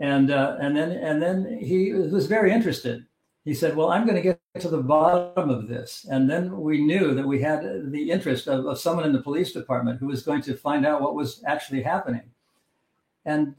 and 0.00 0.30
uh, 0.30 0.56
and 0.60 0.76
then 0.76 0.92
and 0.92 1.22
then 1.22 1.58
he 1.60 1.92
was 1.92 2.26
very 2.26 2.50
interested. 2.50 3.06
He 3.44 3.54
said, 3.54 3.76
"Well, 3.76 3.90
I'm 3.90 4.06
going 4.06 4.16
to 4.16 4.22
get 4.22 4.40
to 4.60 4.68
the 4.68 4.82
bottom 4.82 5.50
of 5.50 5.68
this." 5.68 6.06
And 6.10 6.28
then 6.28 6.58
we 6.58 6.82
knew 6.82 7.14
that 7.14 7.26
we 7.26 7.40
had 7.40 7.92
the 7.92 8.10
interest 8.10 8.48
of, 8.48 8.66
of 8.66 8.80
someone 8.80 9.04
in 9.04 9.12
the 9.12 9.22
police 9.22 9.52
department 9.52 10.00
who 10.00 10.06
was 10.06 10.22
going 10.22 10.42
to 10.42 10.56
find 10.56 10.86
out 10.86 11.02
what 11.02 11.14
was 11.14 11.42
actually 11.46 11.82
happening. 11.82 12.30
And 13.26 13.54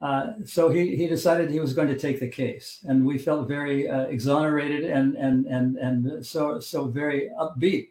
uh, 0.00 0.32
so 0.44 0.70
he, 0.70 0.96
he 0.96 1.06
decided 1.06 1.50
he 1.50 1.60
was 1.60 1.74
going 1.74 1.88
to 1.88 1.98
take 1.98 2.20
the 2.20 2.28
case, 2.28 2.80
and 2.88 3.04
we 3.04 3.18
felt 3.18 3.48
very 3.48 3.88
uh, 3.88 4.02
exonerated 4.02 4.84
and 4.84 5.14
and 5.16 5.46
and 5.46 5.76
and 5.76 6.24
so 6.24 6.58
so 6.58 6.86
very 6.86 7.30
upbeat 7.38 7.88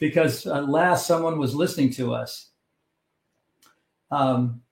because 0.00 0.46
at 0.46 0.68
last 0.68 1.06
someone 1.06 1.38
was 1.38 1.54
listening 1.54 1.90
to 1.90 2.12
us. 2.12 2.48
Um, 4.10 4.62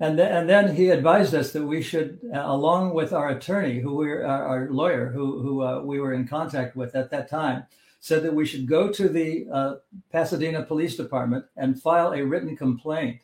and 0.00 0.18
then, 0.18 0.32
and 0.32 0.48
then 0.48 0.74
he 0.74 0.90
advised 0.90 1.34
us 1.34 1.52
that 1.52 1.64
we 1.64 1.80
should, 1.80 2.20
uh, 2.34 2.42
along 2.44 2.92
with 2.92 3.14
our 3.14 3.30
attorney, 3.30 3.80
who 3.80 3.94
we 3.94 4.08
were, 4.08 4.26
our, 4.26 4.44
our 4.44 4.70
lawyer, 4.70 5.08
who, 5.08 5.40
who 5.40 5.62
uh, 5.62 5.80
we 5.80 6.00
were 6.00 6.12
in 6.12 6.28
contact 6.28 6.76
with 6.76 6.94
at 6.94 7.10
that 7.10 7.30
time, 7.30 7.64
said 8.00 8.22
that 8.22 8.34
we 8.34 8.44
should 8.44 8.66
go 8.68 8.92
to 8.92 9.08
the 9.08 9.46
uh, 9.50 9.74
Pasadena 10.12 10.62
Police 10.62 10.96
Department 10.96 11.46
and 11.56 11.80
file 11.80 12.12
a 12.12 12.22
written 12.22 12.54
complaint. 12.56 13.20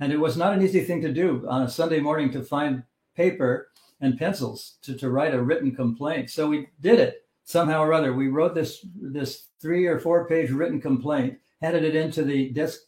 And 0.00 0.12
it 0.12 0.18
was 0.18 0.36
not 0.36 0.52
an 0.52 0.62
easy 0.62 0.82
thing 0.82 1.00
to 1.02 1.12
do 1.12 1.46
on 1.48 1.62
a 1.62 1.68
Sunday 1.70 2.00
morning 2.00 2.30
to 2.32 2.42
find 2.42 2.82
paper 3.16 3.68
and 4.00 4.18
pencils 4.18 4.74
to, 4.82 4.96
to 4.96 5.10
write 5.10 5.34
a 5.34 5.42
written 5.42 5.74
complaint. 5.74 6.30
So 6.30 6.48
we 6.48 6.68
did 6.80 6.98
it 6.98 7.24
somehow 7.44 7.80
or 7.80 7.92
other. 7.92 8.12
We 8.12 8.28
wrote 8.28 8.54
this 8.54 8.84
this 9.00 9.46
three 9.60 9.86
or 9.86 9.98
four 9.98 10.26
page 10.26 10.50
written 10.50 10.80
complaint 10.80 11.38
handed 11.62 11.84
it 11.84 11.94
into 11.94 12.22
the 12.22 12.50
desk 12.50 12.80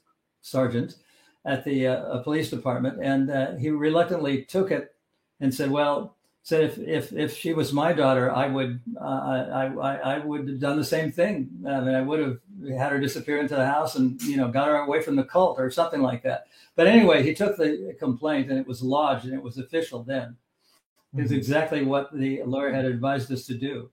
sergeant 0.43 0.97
at 1.45 1.65
the 1.65 1.87
uh, 1.87 2.19
police 2.19 2.51
department, 2.51 2.99
and 3.03 3.31
uh, 3.31 3.55
he 3.55 3.71
reluctantly 3.71 4.45
took 4.45 4.71
it 4.71 4.95
and 5.41 5.55
said, 5.55 5.71
"Well, 5.71 6.16
said 6.47 6.63
if 6.63 6.79
if 6.79 7.13
if 7.13 7.37
she 7.37 7.53
was 7.55 7.73
my 7.73 7.93
daughter, 7.93 8.33
I 8.33 8.47
would 8.47 8.81
uh, 9.01 9.05
I, 9.05 9.65
I 9.67 9.95
I 10.15 10.19
would 10.25 10.49
have 10.49 10.61
done 10.61 10.77
the 10.77 10.85
same 10.85 11.11
thing. 11.11 11.51
I 11.67 11.81
mean, 11.81 11.93
I 11.97 12.03
would 12.03 12.21
have 12.21 12.39
had 12.79 12.93
her 12.93 13.01
disappear 13.01 13.39
into 13.39 13.57
the 13.57 13.67
house 13.67 13.97
and 13.97 14.23
you 14.23 14.37
know 14.37 14.47
got 14.47 14.69
her 14.69 14.77
away 14.77 15.03
from 15.03 15.17
the 15.17 15.25
cult 15.25 15.59
or 15.59 15.73
something 15.73 16.01
like 16.01 16.23
that." 16.23 16.47
But 16.77 16.87
anyway, 16.87 17.25
he 17.25 17.35
took 17.35 17.57
the 17.57 17.97
complaint 17.99 18.49
and 18.49 18.61
it 18.61 18.67
was 18.69 18.81
lodged 18.81 19.25
and 19.25 19.35
it 19.35 19.43
was 19.43 19.59
official 19.59 20.05
then. 20.05 20.37
Mm-hmm. 21.17 21.25
Is 21.25 21.33
exactly 21.33 21.85
what 21.85 22.17
the 22.17 22.45
lawyer 22.45 22.73
had 22.73 22.85
advised 22.85 23.33
us 23.33 23.45
to 23.47 23.55
do. 23.55 23.91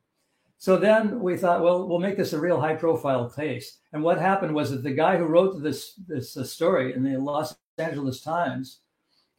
So 0.60 0.78
then 0.78 1.22
we 1.22 1.38
thought, 1.38 1.64
well, 1.64 1.88
we'll 1.88 1.98
make 1.98 2.18
this 2.18 2.34
a 2.34 2.40
real 2.40 2.62
high 2.62 2.76
profile 2.76 3.32
case. 3.32 3.80
And 3.94 4.04
what 4.04 4.20
happened 4.20 4.54
was 4.54 4.70
that 4.70 4.84
the 4.84 4.94
guy 4.94 5.18
who 5.18 5.26
wrote 5.26 5.60
this 5.64 5.96
this 6.08 6.38
uh, 6.38 6.44
story 6.44 6.94
in 6.94 7.04
the 7.04 7.18
Los 7.18 7.56
Angeles 7.80 8.22
Times, 8.22 8.82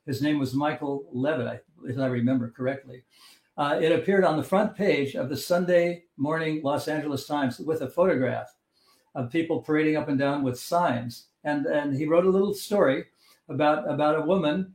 his 0.04 0.20
name 0.20 0.40
was 0.40 0.52
Michael 0.52 1.06
Levitt, 1.12 1.64
if 1.84 1.98
I 1.98 2.06
remember 2.06 2.50
correctly. 2.50 3.04
Uh, 3.56 3.78
it 3.80 3.92
appeared 3.92 4.24
on 4.24 4.36
the 4.36 4.42
front 4.42 4.74
page 4.74 5.14
of 5.14 5.28
the 5.28 5.36
Sunday 5.36 6.04
morning 6.16 6.60
Los 6.62 6.88
Angeles 6.88 7.26
Times 7.26 7.60
with 7.60 7.82
a 7.82 7.88
photograph 7.88 8.52
of 9.14 9.30
people 9.30 9.62
parading 9.62 9.96
up 9.96 10.08
and 10.08 10.18
down 10.18 10.42
with 10.42 10.58
signs. 10.58 11.26
And, 11.44 11.66
and 11.66 11.94
he 11.94 12.06
wrote 12.06 12.24
a 12.24 12.30
little 12.30 12.54
story 12.54 13.04
about, 13.48 13.88
about 13.88 14.18
a 14.18 14.26
woman, 14.26 14.74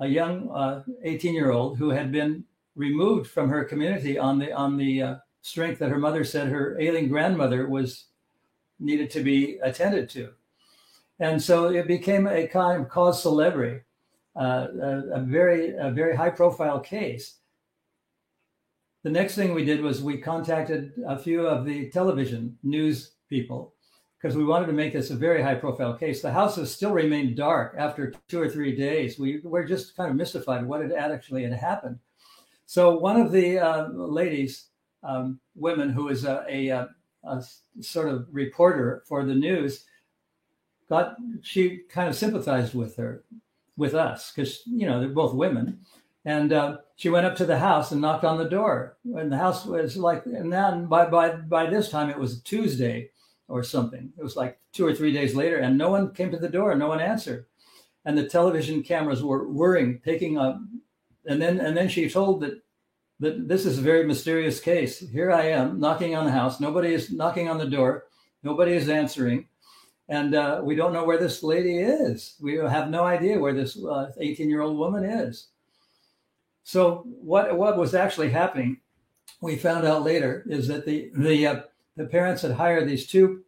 a 0.00 0.08
young 0.08 0.84
18 1.04 1.30
uh, 1.30 1.32
year 1.32 1.52
old, 1.52 1.78
who 1.78 1.90
had 1.90 2.10
been 2.10 2.44
removed 2.74 3.30
from 3.30 3.48
her 3.48 3.64
community 3.64 4.18
on 4.18 4.38
the, 4.38 4.52
on 4.52 4.76
the 4.76 5.02
uh, 5.02 5.14
strength 5.42 5.78
that 5.78 5.90
her 5.90 5.98
mother 5.98 6.24
said 6.24 6.48
her 6.48 6.78
ailing 6.80 7.08
grandmother 7.08 7.68
was 7.68 8.06
needed 8.80 9.10
to 9.10 9.22
be 9.22 9.58
attended 9.62 10.08
to. 10.10 10.32
And 11.20 11.40
so 11.40 11.66
it 11.66 11.86
became 11.86 12.26
a 12.26 12.46
kind 12.46 12.80
of 12.80 12.88
cause 12.88 13.22
celebre, 13.22 13.84
a, 14.36 14.68
a, 15.14 15.20
very 15.20 15.74
a 15.76 15.90
very 15.90 16.16
high 16.16 16.30
profile 16.30 16.80
case. 16.80 17.36
The 19.02 19.10
next 19.10 19.34
thing 19.34 19.54
we 19.54 19.64
did 19.64 19.80
was 19.80 20.02
we 20.02 20.18
contacted 20.18 20.92
a 21.06 21.18
few 21.18 21.46
of 21.46 21.64
the 21.64 21.90
television 21.90 22.58
news 22.62 23.12
people 23.28 23.74
because 24.20 24.36
we 24.36 24.44
wanted 24.44 24.66
to 24.66 24.72
make 24.72 24.92
this 24.92 25.10
a 25.10 25.16
very 25.16 25.42
high 25.42 25.54
profile 25.54 25.94
case. 25.94 26.20
The 26.20 26.32
houses 26.32 26.70
still 26.70 26.92
remained 26.92 27.36
dark 27.36 27.74
after 27.78 28.12
two 28.28 28.40
or 28.40 28.48
three 28.48 28.76
days. 28.76 29.18
We 29.18 29.40
were 29.42 29.64
just 29.64 29.96
kind 29.96 30.10
of 30.10 30.16
mystified 30.16 30.66
what 30.66 30.82
had 30.82 30.92
actually 30.92 31.44
had 31.44 31.54
happened. 31.54 31.98
So 32.66 32.98
one 32.98 33.18
of 33.18 33.32
the 33.32 33.58
uh, 33.58 33.88
ladies 33.88 34.66
um, 35.02 35.40
women 35.54 35.90
who 35.90 36.08
is 36.08 36.24
a, 36.24 36.44
a, 36.48 36.88
a, 37.24 37.42
sort 37.80 38.08
of 38.08 38.28
reporter 38.30 39.02
for 39.06 39.24
the 39.24 39.34
news 39.34 39.84
got 40.88 41.16
she 41.42 41.82
kind 41.88 42.08
of 42.08 42.16
sympathized 42.16 42.74
with 42.74 42.96
her 42.96 43.24
with 43.80 43.94
us 43.94 44.30
because 44.30 44.62
you 44.66 44.86
know 44.86 45.00
they're 45.00 45.08
both 45.08 45.34
women 45.34 45.80
and 46.24 46.52
uh, 46.52 46.76
she 46.96 47.08
went 47.08 47.26
up 47.26 47.34
to 47.34 47.46
the 47.46 47.58
house 47.58 47.90
and 47.90 48.00
knocked 48.00 48.24
on 48.24 48.38
the 48.38 48.48
door 48.48 48.96
and 49.16 49.32
the 49.32 49.38
house 49.38 49.64
was 49.64 49.96
like 49.96 50.24
and 50.26 50.52
then 50.52 50.86
by 50.86 51.06
by 51.06 51.30
by 51.30 51.68
this 51.68 51.88
time 51.88 52.10
it 52.10 52.18
was 52.18 52.42
tuesday 52.42 53.10
or 53.48 53.62
something 53.62 54.12
it 54.16 54.22
was 54.22 54.36
like 54.36 54.60
two 54.72 54.86
or 54.86 54.94
three 54.94 55.12
days 55.12 55.34
later 55.34 55.56
and 55.56 55.76
no 55.76 55.90
one 55.90 56.14
came 56.14 56.30
to 56.30 56.38
the 56.38 56.48
door 56.48 56.74
no 56.74 56.88
one 56.88 57.00
answered 57.00 57.46
and 58.04 58.16
the 58.16 58.28
television 58.28 58.82
cameras 58.82 59.24
were 59.24 59.48
whirring 59.48 59.98
picking 59.98 60.38
up 60.38 60.60
and 61.26 61.42
then 61.42 61.58
and 61.58 61.76
then 61.76 61.88
she 61.88 62.08
told 62.08 62.42
that 62.42 62.62
that 63.20 63.48
this 63.48 63.66
is 63.66 63.78
a 63.78 63.82
very 63.82 64.04
mysterious 64.04 64.60
case. 64.60 64.98
Here 64.98 65.30
I 65.30 65.48
am 65.48 65.78
knocking 65.78 66.16
on 66.16 66.24
the 66.24 66.32
house. 66.32 66.58
Nobody 66.58 66.94
is 66.94 67.12
knocking 67.12 67.48
on 67.48 67.58
the 67.58 67.66
door. 67.66 68.06
Nobody 68.42 68.72
is 68.72 68.88
answering. 68.88 69.46
And 70.10 70.34
uh, 70.34 70.60
we 70.64 70.74
don't 70.74 70.92
know 70.92 71.04
where 71.04 71.18
this 71.18 71.44
lady 71.44 71.78
is. 71.78 72.34
We 72.40 72.56
have 72.56 72.90
no 72.90 73.04
idea 73.04 73.38
where 73.38 73.54
this 73.54 73.78
18 74.18 74.46
uh, 74.46 74.48
year 74.48 74.60
old 74.60 74.76
woman 74.76 75.04
is. 75.04 75.46
So, 76.64 77.04
what, 77.06 77.56
what 77.56 77.78
was 77.78 77.94
actually 77.94 78.30
happening, 78.30 78.80
we 79.40 79.54
found 79.54 79.86
out 79.86 80.02
later, 80.02 80.44
is 80.48 80.66
that 80.66 80.84
the, 80.84 81.12
the, 81.14 81.46
uh, 81.46 81.60
the 81.96 82.06
parents 82.06 82.42
had 82.42 82.52
hired 82.52 82.88
these 82.88 83.06
two 83.06 83.44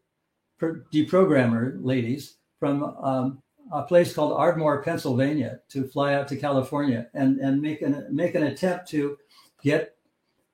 deprogrammer 0.60 1.78
ladies 1.84 2.36
from 2.60 2.84
um, 3.02 3.42
a 3.72 3.82
place 3.82 4.14
called 4.14 4.32
Ardmore, 4.32 4.84
Pennsylvania, 4.84 5.60
to 5.70 5.84
fly 5.88 6.14
out 6.14 6.28
to 6.28 6.36
California 6.36 7.08
and, 7.12 7.40
and 7.40 7.60
make, 7.60 7.82
an, 7.82 8.06
make 8.10 8.36
an 8.36 8.44
attempt 8.44 8.88
to 8.90 9.18
get 9.64 9.96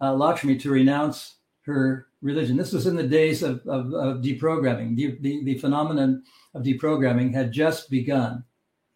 uh, 0.00 0.14
Lakshmi 0.14 0.56
to 0.56 0.70
renounce 0.70 1.34
her 1.68 2.08
religion. 2.20 2.56
This 2.56 2.72
was 2.72 2.86
in 2.86 2.96
the 2.96 3.06
days 3.06 3.42
of, 3.42 3.60
of, 3.66 3.92
of 3.94 4.22
deprogramming. 4.22 4.96
The, 4.96 5.16
the, 5.20 5.44
the, 5.44 5.58
phenomenon 5.58 6.24
of 6.54 6.62
deprogramming 6.64 7.32
had 7.32 7.52
just 7.52 7.90
begun. 7.90 8.44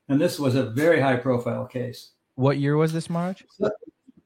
And 0.09 0.21
this 0.21 0.39
was 0.39 0.57
a 0.57 0.71
very 0.71 1.01
high 1.01 1.17
profile 1.17 1.67
case. 1.67 2.11
What 2.35 2.59
year 2.59 2.77
was 2.77 2.93
this, 2.93 3.09
Maharaj? 3.09 3.43
So, 3.51 3.71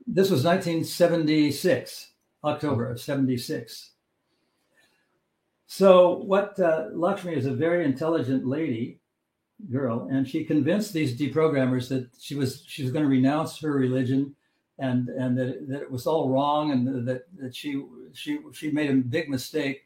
this 0.07 0.31
was 0.31 0.45
1976, 0.45 2.13
October 2.45 2.91
of 2.91 3.01
76. 3.01 3.91
So, 5.67 6.19
what 6.19 6.59
uh, 6.59 6.87
Lakshmi 6.93 7.35
is 7.35 7.47
a 7.47 7.53
very 7.53 7.85
intelligent 7.85 8.47
lady, 8.47 9.01
girl, 9.71 10.09
and 10.11 10.27
she 10.27 10.45
convinced 10.45 10.93
these 10.93 11.19
deprogrammers 11.19 11.89
that 11.89 12.09
she 12.19 12.37
was 12.37 12.63
she 12.67 12.83
was 12.83 12.93
going 12.93 13.05
to 13.05 13.11
renounce 13.11 13.59
her 13.59 13.73
religion 13.73 14.37
and 14.79 15.09
and 15.09 15.37
that, 15.39 15.69
that 15.69 15.83
it 15.83 15.91
was 15.91 16.07
all 16.07 16.31
wrong 16.31 16.73
and 16.73 17.07
that, 17.09 17.27
that 17.39 17.55
she 17.55 17.83
she 18.13 18.39
she 18.53 18.71
made 18.71 18.91
a 18.91 18.95
big 18.95 19.29
mistake. 19.29 19.83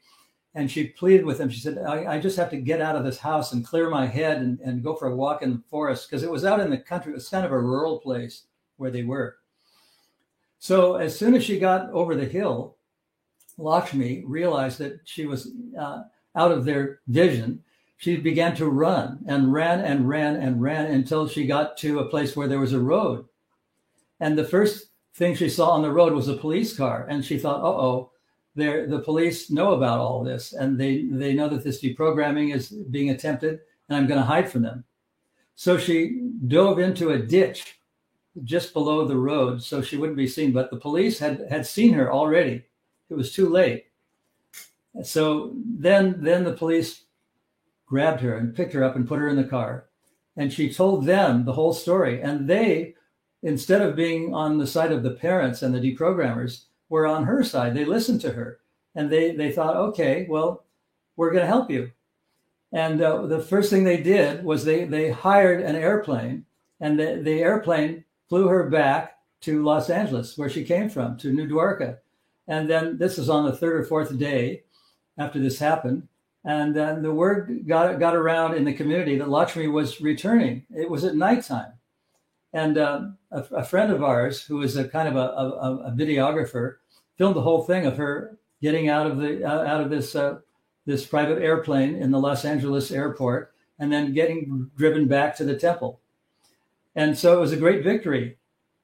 And 0.52 0.68
she 0.68 0.88
pleaded 0.88 1.24
with 1.24 1.38
him. 1.38 1.48
She 1.48 1.60
said 1.60 1.78
I, 1.78 2.14
I 2.14 2.18
just 2.18 2.36
have 2.36 2.50
to 2.50 2.56
get 2.56 2.80
out 2.80 2.96
of 2.96 3.04
this 3.04 3.18
house 3.18 3.52
and 3.52 3.64
clear 3.64 3.88
my 3.88 4.06
head 4.06 4.38
and, 4.38 4.58
and 4.58 4.82
go 4.82 4.96
for 4.96 5.06
a 5.06 5.14
walk 5.14 5.42
in 5.42 5.52
the 5.52 5.62
forest. 5.70 6.10
Because 6.10 6.24
it 6.24 6.30
was 6.30 6.44
out 6.44 6.58
in 6.58 6.70
the 6.70 6.78
country. 6.78 7.12
It 7.12 7.14
was 7.14 7.28
kind 7.28 7.46
of 7.46 7.52
a 7.52 7.60
rural 7.60 8.00
place 8.00 8.46
where 8.76 8.90
they 8.90 9.04
were. 9.04 9.36
So 10.58 10.96
as 10.96 11.16
soon 11.16 11.34
as 11.34 11.44
she 11.44 11.60
got 11.60 11.88
over 11.90 12.16
the 12.16 12.24
hill 12.24 12.76
lakshmi 13.60 14.24
realized 14.26 14.78
that 14.78 15.00
she 15.04 15.26
was 15.26 15.52
uh, 15.78 16.02
out 16.36 16.52
of 16.52 16.64
their 16.64 17.00
vision. 17.08 17.62
She 17.98 18.16
began 18.16 18.56
to 18.56 18.68
run 18.68 19.22
and 19.26 19.52
ran 19.52 19.80
and 19.80 20.08
ran 20.08 20.36
and 20.36 20.60
ran 20.62 20.86
until 20.86 21.28
she 21.28 21.46
got 21.46 21.76
to 21.78 21.98
a 21.98 22.08
place 22.08 22.34
where 22.34 22.48
there 22.48 22.60
was 22.60 22.72
a 22.72 22.80
road 22.80 23.26
and 24.20 24.38
the 24.38 24.44
first 24.44 24.90
thing 25.14 25.34
she 25.34 25.48
saw 25.48 25.70
on 25.70 25.82
the 25.82 25.92
road 25.92 26.12
was 26.12 26.28
a 26.28 26.36
police 26.36 26.76
car. 26.76 27.06
And 27.08 27.24
she 27.24 27.38
thought, 27.38 27.62
uh 27.62 27.68
oh, 27.68 28.12
the 28.54 29.02
police 29.04 29.50
know 29.50 29.72
about 29.72 30.00
all 30.00 30.22
this 30.22 30.52
and 30.52 30.78
they, 30.78 31.04
they 31.04 31.34
know 31.34 31.48
that 31.48 31.64
this 31.64 31.82
deprogramming 31.82 32.54
is 32.54 32.68
being 32.68 33.10
attempted 33.10 33.60
and 33.88 33.96
I'm 33.96 34.06
going 34.06 34.20
to 34.20 34.26
hide 34.26 34.50
from 34.50 34.62
them. 34.62 34.84
So 35.54 35.78
she 35.78 36.28
dove 36.46 36.78
into 36.78 37.10
a 37.10 37.18
ditch 37.18 37.78
just 38.44 38.72
below 38.72 39.06
the 39.06 39.16
road 39.16 39.62
so 39.62 39.82
she 39.82 39.96
wouldn't 39.96 40.16
be 40.16 40.26
seen. 40.26 40.52
But 40.52 40.70
the 40.70 40.76
police 40.76 41.18
had, 41.18 41.46
had 41.50 41.66
seen 41.66 41.94
her 41.94 42.12
already. 42.12 42.64
It 43.08 43.14
was 43.14 43.32
too 43.32 43.48
late. 43.48 43.86
So 45.02 45.52
then, 45.64 46.16
then 46.22 46.44
the 46.44 46.52
police 46.52 47.04
grabbed 47.86 48.20
her 48.20 48.36
and 48.36 48.54
picked 48.54 48.72
her 48.72 48.84
up 48.84 48.96
and 48.96 49.08
put 49.08 49.18
her 49.18 49.28
in 49.28 49.36
the 49.36 49.44
car. 49.44 49.86
And 50.36 50.52
she 50.52 50.72
told 50.72 51.06
them 51.06 51.44
the 51.44 51.52
whole 51.52 51.72
story. 51.72 52.22
And 52.22 52.48
they 52.48 52.94
instead 53.42 53.82
of 53.82 53.96
being 53.96 54.34
on 54.34 54.58
the 54.58 54.66
side 54.66 54.92
of 54.92 55.02
the 55.02 55.10
parents 55.10 55.62
and 55.62 55.74
the 55.74 55.80
deprogrammers, 55.80 56.64
were 56.90 57.06
on 57.06 57.24
her 57.24 57.42
side. 57.42 57.74
They 57.74 57.86
listened 57.86 58.20
to 58.22 58.32
her 58.32 58.58
and 58.94 59.08
they, 59.08 59.34
they 59.34 59.50
thought, 59.50 59.76
okay, 59.76 60.26
well, 60.28 60.64
we're 61.16 61.30
going 61.30 61.42
to 61.42 61.46
help 61.46 61.70
you. 61.70 61.92
And 62.72 63.00
uh, 63.00 63.26
the 63.26 63.40
first 63.40 63.70
thing 63.70 63.84
they 63.84 64.02
did 64.02 64.44
was 64.44 64.64
they, 64.64 64.84
they 64.84 65.10
hired 65.10 65.62
an 65.62 65.76
airplane 65.76 66.44
and 66.80 66.98
the, 66.98 67.20
the 67.22 67.40
airplane 67.40 68.04
flew 68.28 68.48
her 68.48 68.68
back 68.68 69.18
to 69.42 69.62
Los 69.62 69.88
Angeles, 69.88 70.36
where 70.36 70.50
she 70.50 70.64
came 70.64 70.90
from, 70.90 71.16
to 71.18 71.32
New 71.32 71.48
Dwarka. 71.48 71.98
And 72.46 72.68
then 72.68 72.98
this 72.98 73.18
is 73.18 73.30
on 73.30 73.44
the 73.44 73.56
third 73.56 73.80
or 73.80 73.84
fourth 73.84 74.16
day 74.18 74.64
after 75.16 75.38
this 75.38 75.58
happened. 75.58 76.08
And 76.44 76.74
then 76.74 77.02
the 77.02 77.12
word 77.12 77.66
got, 77.66 77.98
got 77.98 78.16
around 78.16 78.54
in 78.54 78.64
the 78.64 78.72
community 78.72 79.18
that 79.18 79.28
Lakshmi 79.28 79.68
was 79.68 80.00
returning. 80.00 80.64
It 80.70 80.90
was 80.90 81.04
at 81.04 81.14
nighttime. 81.14 81.72
And 82.52 82.78
uh, 82.78 83.02
a, 83.30 83.40
a, 83.52 83.64
friend 83.64 83.92
of 83.92 84.02
ours, 84.02 84.42
who 84.42 84.62
is 84.62 84.76
a 84.76 84.88
kind 84.88 85.06
of 85.08 85.16
a, 85.16 85.18
a, 85.18 85.76
a, 85.86 85.92
videographer, 85.92 86.76
filmed 87.16 87.36
the 87.36 87.42
whole 87.42 87.62
thing 87.62 87.86
of 87.86 87.96
her 87.96 88.38
getting 88.60 88.88
out 88.88 89.06
of 89.06 89.18
the 89.18 89.44
uh, 89.44 89.64
out 89.64 89.80
of 89.80 89.90
this 89.90 90.16
uh, 90.16 90.38
this 90.84 91.06
private 91.06 91.40
airplane 91.40 91.94
in 91.94 92.10
the 92.10 92.18
Los 92.18 92.44
Angeles 92.44 92.90
airport, 92.90 93.54
and 93.78 93.92
then 93.92 94.12
getting 94.14 94.70
driven 94.76 95.06
back 95.06 95.36
to 95.36 95.44
the 95.44 95.56
temple. 95.56 96.00
And 96.96 97.16
so 97.16 97.36
it 97.36 97.40
was 97.40 97.52
a 97.52 97.56
great 97.56 97.84
victory. 97.84 98.36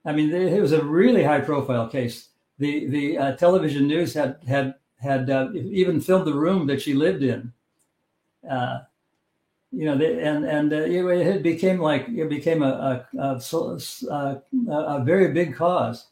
I 0.04 0.12
mean, 0.12 0.32
it 0.32 0.60
was 0.60 0.72
a 0.72 0.84
really 0.84 1.24
high 1.24 1.40
profile 1.40 1.88
case. 1.88 2.28
The 2.58 2.86
the 2.86 3.18
uh, 3.18 3.36
television 3.36 3.88
news 3.88 4.14
had 4.14 4.38
had 4.46 4.74
had 5.00 5.28
uh, 5.28 5.50
even 5.54 6.00
filmed 6.00 6.26
the 6.26 6.34
room 6.34 6.66
that 6.68 6.80
she 6.80 6.94
lived 6.94 7.22
in. 7.22 7.52
You 9.72 9.84
know, 9.86 9.98
they, 9.98 10.22
and 10.22 10.44
and 10.44 10.72
uh, 10.72 10.76
it 10.76 11.42
became 11.42 11.80
like 11.80 12.08
it 12.08 12.28
became 12.28 12.62
a 12.62 13.06
a, 13.18 13.40
a 13.40 14.42
a, 14.70 15.04
very 15.04 15.32
big 15.32 15.54
cause. 15.54 16.06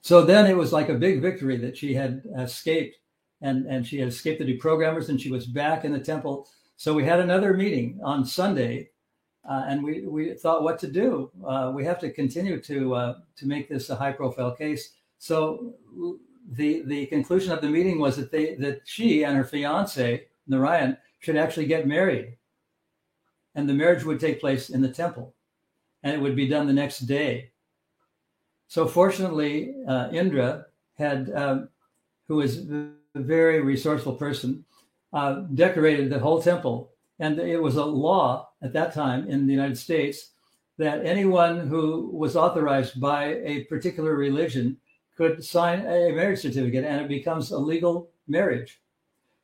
So 0.00 0.22
then 0.22 0.46
it 0.46 0.56
was 0.56 0.72
like 0.72 0.88
a 0.88 0.94
big 0.94 1.22
victory 1.22 1.56
that 1.58 1.76
she 1.76 1.94
had 1.94 2.22
escaped 2.36 2.96
and 3.42 3.66
and 3.66 3.86
she 3.86 3.98
had 3.98 4.08
escaped 4.08 4.40
the 4.40 4.58
deprogrammers, 4.58 5.08
and 5.08 5.20
she 5.20 5.30
was 5.30 5.46
back 5.46 5.84
in 5.84 5.92
the 5.92 6.00
temple. 6.00 6.48
So 6.76 6.94
we 6.94 7.04
had 7.04 7.20
another 7.20 7.54
meeting 7.54 8.00
on 8.02 8.24
Sunday, 8.24 8.90
uh, 9.48 9.64
and 9.68 9.82
we 9.82 10.06
we 10.06 10.34
thought 10.34 10.62
what 10.62 10.78
to 10.80 10.88
do. 10.88 11.30
Uh, 11.46 11.72
we 11.74 11.84
have 11.84 11.98
to 12.00 12.10
continue 12.10 12.60
to 12.62 12.94
uh, 12.94 13.14
to 13.36 13.46
make 13.46 13.68
this 13.68 13.90
a 13.90 13.96
high 13.96 14.12
profile 14.12 14.52
case. 14.52 14.94
So 15.18 15.74
the 16.52 16.82
the 16.86 17.06
conclusion 17.06 17.52
of 17.52 17.60
the 17.60 17.68
meeting 17.68 17.98
was 17.98 18.16
that 18.16 18.30
they 18.30 18.54
that 18.56 18.82
she 18.84 19.24
and 19.24 19.36
her 19.36 19.44
fiance 19.44 20.26
Narayan 20.46 20.96
should 21.18 21.36
actually 21.36 21.66
get 21.66 21.86
married, 21.86 22.36
and 23.54 23.68
the 23.68 23.74
marriage 23.74 24.04
would 24.04 24.20
take 24.20 24.40
place 24.40 24.70
in 24.70 24.82
the 24.82 24.88
temple, 24.88 25.34
and 26.02 26.14
it 26.14 26.20
would 26.20 26.36
be 26.36 26.48
done 26.48 26.66
the 26.66 26.72
next 26.72 27.00
day. 27.00 27.50
So 28.68 28.86
fortunately, 28.86 29.74
uh, 29.88 30.08
Indra 30.12 30.66
had, 30.94 31.32
um, 31.34 31.68
who 32.28 32.36
was 32.36 32.68
a 32.68 32.90
very 33.14 33.60
resourceful 33.60 34.14
person, 34.14 34.64
uh, 35.12 35.44
decorated 35.54 36.10
the 36.10 36.18
whole 36.18 36.42
temple, 36.42 36.90
and 37.18 37.38
it 37.38 37.62
was 37.62 37.76
a 37.76 37.84
law 37.84 38.50
at 38.62 38.72
that 38.72 38.92
time 38.92 39.28
in 39.28 39.46
the 39.46 39.52
United 39.52 39.78
States 39.78 40.32
that 40.78 41.06
anyone 41.06 41.66
who 41.66 42.10
was 42.12 42.36
authorized 42.36 43.00
by 43.00 43.34
a 43.44 43.64
particular 43.64 44.14
religion 44.14 44.76
could 45.16 45.42
sign 45.42 45.80
a 45.80 46.12
marriage 46.12 46.40
certificate 46.40 46.84
and 46.84 47.00
it 47.00 47.08
becomes 47.08 47.50
a 47.50 47.58
legal 47.58 48.10
marriage. 48.28 48.82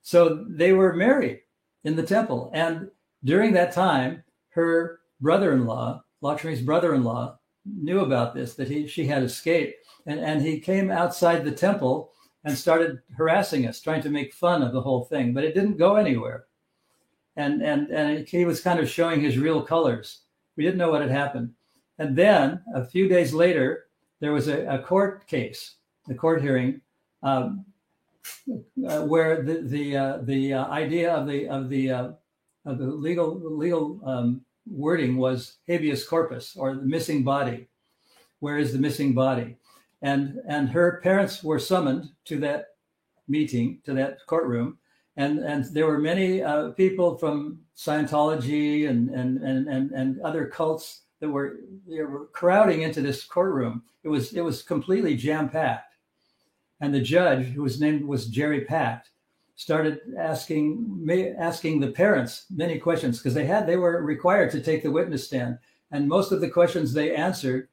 So 0.02 0.44
they 0.46 0.72
were 0.72 0.92
married 0.92 1.40
in 1.84 1.96
the 1.96 2.02
temple. 2.02 2.50
And 2.54 2.90
during 3.24 3.52
that 3.52 3.72
time, 3.72 4.24
her 4.50 5.00
brother 5.20 5.52
in 5.52 5.66
law, 5.66 6.02
Lakshmi's 6.20 6.62
brother 6.62 6.94
in 6.94 7.04
law, 7.04 7.38
knew 7.64 8.00
about 8.00 8.34
this, 8.34 8.54
that 8.54 8.68
he, 8.68 8.86
she 8.86 9.06
had 9.06 9.22
escaped. 9.22 9.86
And, 10.06 10.20
and 10.20 10.42
he 10.42 10.58
came 10.58 10.90
outside 10.90 11.44
the 11.44 11.52
temple 11.52 12.12
and 12.44 12.56
started 12.56 13.00
harassing 13.16 13.68
us, 13.68 13.80
trying 13.80 14.02
to 14.02 14.10
make 14.10 14.34
fun 14.34 14.62
of 14.62 14.72
the 14.72 14.80
whole 14.80 15.04
thing, 15.04 15.32
but 15.32 15.44
it 15.44 15.54
didn't 15.54 15.78
go 15.78 15.94
anywhere. 15.94 16.46
And, 17.36 17.62
and, 17.62 17.88
and 17.90 18.26
he 18.26 18.44
was 18.44 18.60
kind 18.60 18.80
of 18.80 18.90
showing 18.90 19.20
his 19.20 19.38
real 19.38 19.62
colors. 19.62 20.22
We 20.56 20.64
didn't 20.64 20.78
know 20.78 20.90
what 20.90 21.02
had 21.02 21.10
happened. 21.10 21.52
And 21.98 22.16
then 22.16 22.60
a 22.74 22.84
few 22.84 23.08
days 23.08 23.32
later, 23.32 23.84
there 24.20 24.32
was 24.32 24.48
a, 24.48 24.66
a 24.66 24.82
court 24.82 25.26
case, 25.26 25.76
a 26.10 26.14
court 26.14 26.42
hearing, 26.42 26.80
um, 27.22 27.64
uh, 28.88 29.02
where 29.02 29.42
the 29.42 29.62
the 29.62 29.96
uh, 29.96 30.18
the 30.22 30.54
uh, 30.54 30.66
idea 30.68 31.12
of 31.14 31.26
the 31.26 31.48
of 31.48 31.68
the 31.68 31.90
uh, 31.90 32.10
of 32.64 32.78
the 32.78 32.86
legal 32.86 33.40
legal 33.56 34.00
um, 34.04 34.42
wording 34.66 35.16
was 35.16 35.58
habeas 35.66 36.04
corpus 36.04 36.56
or 36.56 36.74
the 36.74 36.82
missing 36.82 37.22
body. 37.22 37.68
Where 38.40 38.58
is 38.58 38.72
the 38.72 38.78
missing 38.78 39.14
body? 39.14 39.56
And 40.02 40.40
and 40.48 40.68
her 40.68 41.00
parents 41.02 41.42
were 41.44 41.58
summoned 41.58 42.10
to 42.26 42.38
that 42.40 42.66
meeting 43.28 43.80
to 43.84 43.94
that 43.94 44.18
courtroom, 44.26 44.78
and 45.16 45.38
and 45.38 45.64
there 45.66 45.86
were 45.86 45.98
many 45.98 46.42
uh, 46.42 46.70
people 46.70 47.16
from 47.16 47.60
Scientology 47.76 48.88
and 48.88 49.10
and 49.10 49.38
and 49.38 49.68
and, 49.68 49.90
and 49.92 50.20
other 50.22 50.46
cults 50.46 51.02
that 51.20 51.28
were 51.28 51.60
they 51.88 52.02
were 52.02 52.26
crowding 52.32 52.82
into 52.82 53.00
this 53.00 53.24
courtroom. 53.24 53.82
It 54.02 54.08
was 54.08 54.32
it 54.32 54.40
was 54.40 54.62
completely 54.62 55.16
jam 55.16 55.48
packed, 55.48 55.91
and 56.82 56.92
the 56.92 57.00
judge, 57.00 57.46
whose 57.46 57.80
name 57.80 58.06
was 58.06 58.26
Jerry 58.26 58.62
Pacht, 58.62 59.08
started 59.54 60.00
asking 60.18 60.84
me, 61.02 61.28
asking 61.28 61.78
the 61.78 61.92
parents 61.92 62.46
many 62.50 62.78
questions 62.78 63.18
because 63.18 63.34
they 63.34 63.46
had 63.46 63.66
they 63.66 63.76
were 63.76 64.02
required 64.02 64.50
to 64.50 64.60
take 64.60 64.82
the 64.82 64.90
witness 64.90 65.24
stand, 65.24 65.58
and 65.92 66.08
most 66.08 66.32
of 66.32 66.40
the 66.40 66.50
questions 66.50 66.92
they 66.92 67.14
answered, 67.14 67.68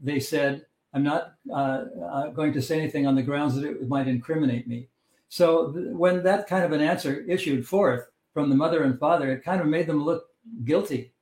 they 0.00 0.20
said, 0.20 0.64
"I'm 0.94 1.02
not 1.02 1.34
uh, 1.52 1.84
uh, 2.10 2.26
going 2.28 2.52
to 2.54 2.62
say 2.62 2.78
anything 2.78 3.06
on 3.06 3.16
the 3.16 3.22
grounds 3.22 3.56
that 3.56 3.68
it 3.68 3.88
might 3.88 4.08
incriminate 4.08 4.68
me." 4.68 4.88
So 5.28 5.72
th- 5.72 5.88
when 5.88 6.22
that 6.22 6.46
kind 6.46 6.64
of 6.64 6.72
an 6.72 6.80
answer 6.80 7.24
issued 7.28 7.66
forth 7.66 8.08
from 8.32 8.48
the 8.48 8.56
mother 8.56 8.84
and 8.84 8.98
father, 8.98 9.32
it 9.32 9.44
kind 9.44 9.60
of 9.60 9.66
made 9.66 9.88
them 9.88 10.04
look 10.04 10.26
guilty 10.64 11.12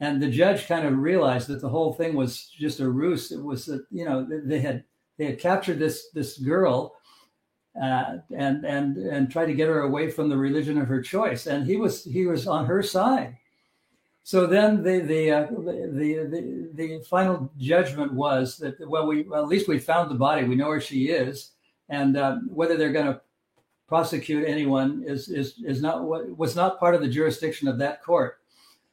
and 0.00 0.22
the 0.22 0.30
judge 0.30 0.66
kind 0.66 0.86
of 0.86 0.98
realized 0.98 1.48
that 1.48 1.60
the 1.60 1.68
whole 1.68 1.92
thing 1.92 2.14
was 2.14 2.46
just 2.58 2.80
a 2.80 2.88
ruse. 2.88 3.32
It 3.32 3.42
was 3.42 3.66
that 3.66 3.84
you 3.90 4.04
know 4.04 4.26
they 4.44 4.60
had 4.60 4.84
they 5.18 5.26
had 5.26 5.40
captured 5.40 5.78
this 5.78 6.10
this 6.10 6.38
girl 6.38 6.94
uh, 7.80 8.18
and 8.36 8.64
and 8.64 8.96
and 8.96 9.30
tried 9.30 9.46
to 9.46 9.54
get 9.54 9.68
her 9.68 9.80
away 9.80 10.10
from 10.10 10.28
the 10.28 10.36
religion 10.36 10.78
of 10.78 10.88
her 10.88 11.00
choice, 11.00 11.46
and 11.46 11.66
he 11.66 11.76
was 11.76 12.04
he 12.04 12.26
was 12.26 12.46
on 12.46 12.66
her 12.66 12.82
side. 12.82 13.36
So 14.22 14.46
then 14.46 14.82
the 14.82 15.00
the 15.00 15.30
uh, 15.30 15.46
the, 15.46 16.28
the 16.28 16.70
the 16.74 17.04
final 17.08 17.50
judgment 17.58 18.12
was 18.12 18.56
that 18.58 18.76
well 18.88 19.06
we 19.06 19.22
well, 19.22 19.42
at 19.42 19.48
least 19.48 19.68
we 19.68 19.78
found 19.78 20.10
the 20.10 20.16
body 20.16 20.44
we 20.44 20.56
know 20.56 20.68
where 20.68 20.80
she 20.80 21.06
is 21.10 21.52
and 21.88 22.16
uh, 22.16 22.38
whether 22.48 22.76
they're 22.76 22.92
going 22.92 23.06
to 23.06 23.20
prosecute 23.86 24.48
anyone 24.48 25.04
is 25.06 25.28
is 25.28 25.62
is 25.64 25.80
not 25.80 26.02
what 26.02 26.36
was 26.36 26.56
not 26.56 26.80
part 26.80 26.94
of 26.94 27.00
the 27.00 27.08
jurisdiction 27.08 27.68
of 27.68 27.78
that 27.78 28.02
court. 28.02 28.40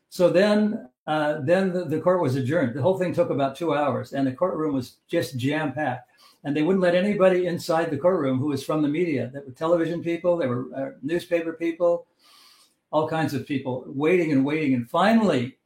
So 0.10 0.30
then 0.30 0.90
uh, 1.08 1.42
then 1.42 1.74
the, 1.74 1.84
the, 1.86 2.00
court 2.00 2.22
was 2.22 2.36
adjourned. 2.36 2.74
The 2.76 2.82
whole 2.82 2.98
thing 2.98 3.14
took 3.14 3.30
about 3.30 3.58
two 3.58 3.74
hours, 3.74 4.14
and 4.14 4.26
the 4.26 4.32
courtroom 4.32 4.74
was 4.74 4.98
just 5.10 5.38
jam 5.38 5.74
packed. 5.74 6.10
And 6.44 6.56
they 6.56 6.62
wouldn't 6.62 6.84
let 6.84 6.96
anybody 6.96 7.46
inside 7.48 7.90
the 7.90 7.98
courtroom 7.98 8.40
who 8.40 8.48
was 8.48 8.64
from 8.64 8.82
the 8.82 8.88
media. 8.90 9.30
There 9.32 9.44
were 9.46 9.52
television 9.52 10.04
people, 10.04 10.38
there 10.38 10.50
were 10.50 10.66
uh, 10.76 10.92
newspaper 11.02 11.54
people, 11.54 12.08
all 12.92 13.08
kinds 13.08 13.34
of 13.34 13.48
people 13.48 13.86
waiting 13.88 14.32
and 14.32 14.46
waiting. 14.46 14.74
And 14.74 14.90
finally, 14.90 15.58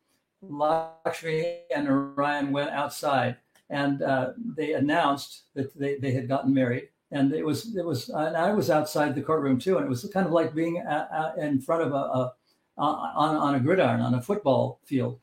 Lakshmi 0.41 1.61
and 1.75 1.85
Narayan 1.85 2.51
went 2.51 2.69
outside, 2.69 3.37
and 3.69 4.01
uh, 4.01 4.33
they 4.55 4.73
announced 4.73 5.43
that 5.55 5.77
they, 5.77 5.95
they 5.95 6.11
had 6.11 6.27
gotten 6.27 6.53
married. 6.53 6.89
And 7.11 7.33
it 7.33 7.45
was 7.45 7.75
it 7.75 7.85
was, 7.85 8.09
and 8.09 8.35
I 8.35 8.53
was 8.53 8.69
outside 8.69 9.15
the 9.15 9.21
courtroom 9.21 9.59
too, 9.59 9.77
and 9.77 9.85
it 9.85 9.89
was 9.89 10.09
kind 10.13 10.25
of 10.25 10.33
like 10.33 10.53
being 10.53 10.85
uh, 10.85 11.07
uh, 11.11 11.41
in 11.41 11.61
front 11.61 11.81
of 11.83 11.93
a, 11.93 11.95
a 11.95 12.33
on, 12.77 13.35
on 13.35 13.55
a 13.55 13.59
gridiron 13.59 14.01
on 14.01 14.13
a 14.13 14.21
football 14.21 14.79
field. 14.83 15.19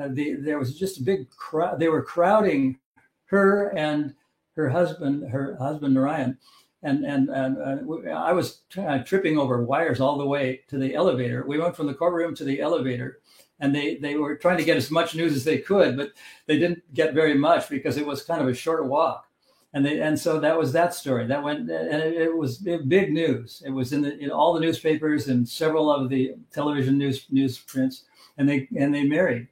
Uh, 0.00 0.08
the, 0.10 0.34
there 0.34 0.58
was 0.58 0.78
just 0.78 1.00
a 1.00 1.02
big 1.02 1.28
crowd. 1.30 1.78
They 1.78 1.88
were 1.88 2.02
crowding 2.02 2.78
her 3.26 3.76
and 3.76 4.14
her 4.56 4.68
husband, 4.68 5.30
her 5.30 5.56
husband 5.56 5.94
Narayan, 5.94 6.38
and 6.82 7.04
and 7.04 7.28
and 7.30 7.58
uh, 7.58 8.10
I 8.10 8.32
was 8.32 8.60
t- 8.70 8.80
uh, 8.80 9.02
tripping 9.04 9.38
over 9.38 9.64
wires 9.64 10.00
all 10.00 10.18
the 10.18 10.26
way 10.26 10.62
to 10.68 10.78
the 10.78 10.94
elevator. 10.94 11.44
We 11.46 11.58
went 11.58 11.76
from 11.76 11.86
the 11.86 11.94
courtroom 11.94 12.34
to 12.36 12.44
the 12.44 12.60
elevator, 12.60 13.20
and 13.58 13.74
they 13.74 13.96
they 13.96 14.16
were 14.16 14.36
trying 14.36 14.58
to 14.58 14.64
get 14.64 14.76
as 14.76 14.90
much 14.90 15.14
news 15.14 15.34
as 15.34 15.44
they 15.44 15.58
could, 15.58 15.96
but 15.96 16.12
they 16.46 16.58
didn't 16.58 16.82
get 16.94 17.14
very 17.14 17.34
much 17.34 17.68
because 17.68 17.96
it 17.96 18.06
was 18.06 18.22
kind 18.22 18.40
of 18.40 18.48
a 18.48 18.54
short 18.54 18.86
walk. 18.86 19.26
And 19.72 19.84
they 19.84 20.00
and 20.00 20.18
so 20.18 20.38
that 20.38 20.58
was 20.58 20.72
that 20.72 20.94
story. 20.94 21.26
That 21.26 21.42
went 21.42 21.60
and 21.60 21.70
it, 21.70 22.14
it 22.14 22.36
was 22.36 22.58
big 22.58 23.12
news. 23.12 23.62
It 23.66 23.70
was 23.70 23.92
in, 23.92 24.02
the, 24.02 24.16
in 24.18 24.30
all 24.30 24.54
the 24.54 24.60
newspapers 24.60 25.26
and 25.28 25.48
several 25.48 25.90
of 25.90 26.08
the 26.08 26.34
television 26.52 26.98
news 26.98 27.26
newsprints 27.30 28.04
and 28.38 28.48
they 28.48 28.68
and 28.78 28.94
they 28.94 29.02
married. 29.02 29.48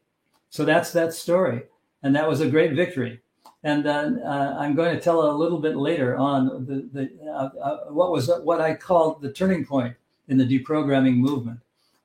So 0.51 0.65
that's 0.65 0.93
that 0.93 1.15
story 1.15 1.63
and 2.03 2.15
that 2.15 2.29
was 2.29 2.41
a 2.41 2.51
great 2.51 2.75
victory 2.75 3.22
and 3.65 3.87
uh, 3.87 4.57
i'm 4.59 4.75
going 4.75 4.95
to 4.95 5.01
tell 5.01 5.31
a 5.31 5.37
little 5.37 5.59
bit 5.59 5.77
later 5.77 6.17
on 6.17 6.67
the, 6.67 6.89
the 6.93 7.31
uh, 7.31 7.51
uh 7.61 7.79
what 7.93 8.11
was 8.11 8.31
what 8.43 8.61
i 8.61 8.75
called 8.75 9.21
the 9.23 9.33
turning 9.33 9.65
point 9.65 9.95
in 10.29 10.37
the 10.37 10.45
deprogramming 10.47 11.17
movement 11.17 11.61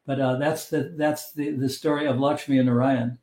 but 0.06 0.20
uh, 0.20 0.36
that's 0.36 0.70
the 0.70 0.94
that's 0.98 1.34
the, 1.34 1.52
the 1.52 1.70
story 1.70 2.06
of 2.06 2.20
lakshmi 2.20 2.58
and 2.58 2.68
narayan 2.68 3.18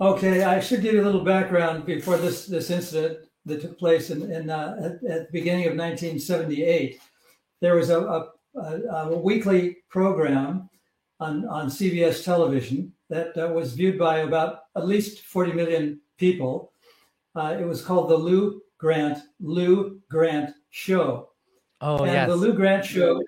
okay 0.00 0.42
i 0.44 0.60
should 0.60 0.82
give 0.82 0.94
you 0.94 1.02
a 1.02 1.04
little 1.04 1.24
background 1.24 1.84
before 1.84 2.16
this 2.16 2.46
this 2.46 2.70
incident 2.70 3.18
that 3.48 3.62
took 3.62 3.78
place 3.78 4.10
in, 4.10 4.30
in 4.30 4.50
uh, 4.50 4.76
at, 4.78 5.10
at, 5.10 5.26
the 5.26 5.28
beginning 5.32 5.66
of 5.66 5.76
1978. 5.76 7.00
There 7.60 7.74
was 7.74 7.90
a, 7.90 8.00
a, 8.00 8.32
a, 8.56 9.10
a 9.10 9.18
weekly 9.18 9.78
program 9.88 10.68
on, 11.18 11.46
on 11.46 11.66
CBS 11.66 12.24
television 12.24 12.92
that 13.08 13.36
uh, 13.36 13.48
was 13.48 13.72
viewed 13.72 13.98
by 13.98 14.18
about 14.18 14.60
at 14.76 14.86
least 14.86 15.22
40 15.22 15.52
million 15.52 16.00
people. 16.18 16.72
Uh, 17.34 17.56
it 17.58 17.64
was 17.64 17.84
called 17.84 18.10
the 18.10 18.16
Lou 18.16 18.60
Grant 18.78 19.18
Lou 19.40 20.00
Grant 20.10 20.54
Show. 20.70 21.30
Oh, 21.80 22.02
and 22.04 22.12
yes. 22.12 22.28
the 22.28 22.36
Lou 22.36 22.52
Grant 22.54 22.84
Show, 22.84 23.22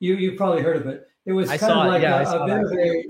you 0.00 0.16
you 0.16 0.36
probably 0.36 0.62
heard 0.62 0.76
of 0.76 0.86
it. 0.86 1.06
It 1.26 1.32
was 1.32 1.50
I 1.50 1.58
kind 1.58 1.72
of 1.72 1.86
like 1.86 2.02
yeah, 2.02 2.30
a, 2.30 2.42
a 2.42 2.46
bit 2.46 2.58
of 2.64 2.72
a 2.72 3.04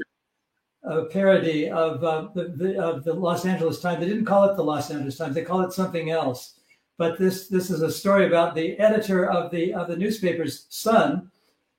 a 0.85 1.05
parody 1.07 1.69
of 1.69 2.03
uh, 2.03 2.29
the, 2.35 2.45
the, 2.57 2.83
of 2.83 3.05
the 3.05 3.13
Los 3.13 3.45
Angeles 3.45 3.81
Times. 3.81 4.01
They 4.01 4.09
didn't 4.09 4.25
call 4.25 4.45
it 4.45 4.57
the 4.57 4.65
Los 4.65 4.91
Angeles 4.91 5.19
Times; 5.19 5.35
they 5.35 5.43
call 5.43 5.63
it 5.63 5.73
something 5.73 6.11
else. 6.11 6.55
But 6.97 7.19
this 7.19 7.49
this 7.49 7.71
is 7.71 7.83
a 7.83 7.93
story 7.93 8.27
about 8.27 8.55
the 8.55 8.79
editor 8.79 9.31
of 9.31 9.51
the 9.51 9.75
of 9.75 9.89
the 9.89 9.97
newspaper's 9.97 10.67
son 10.69 11.31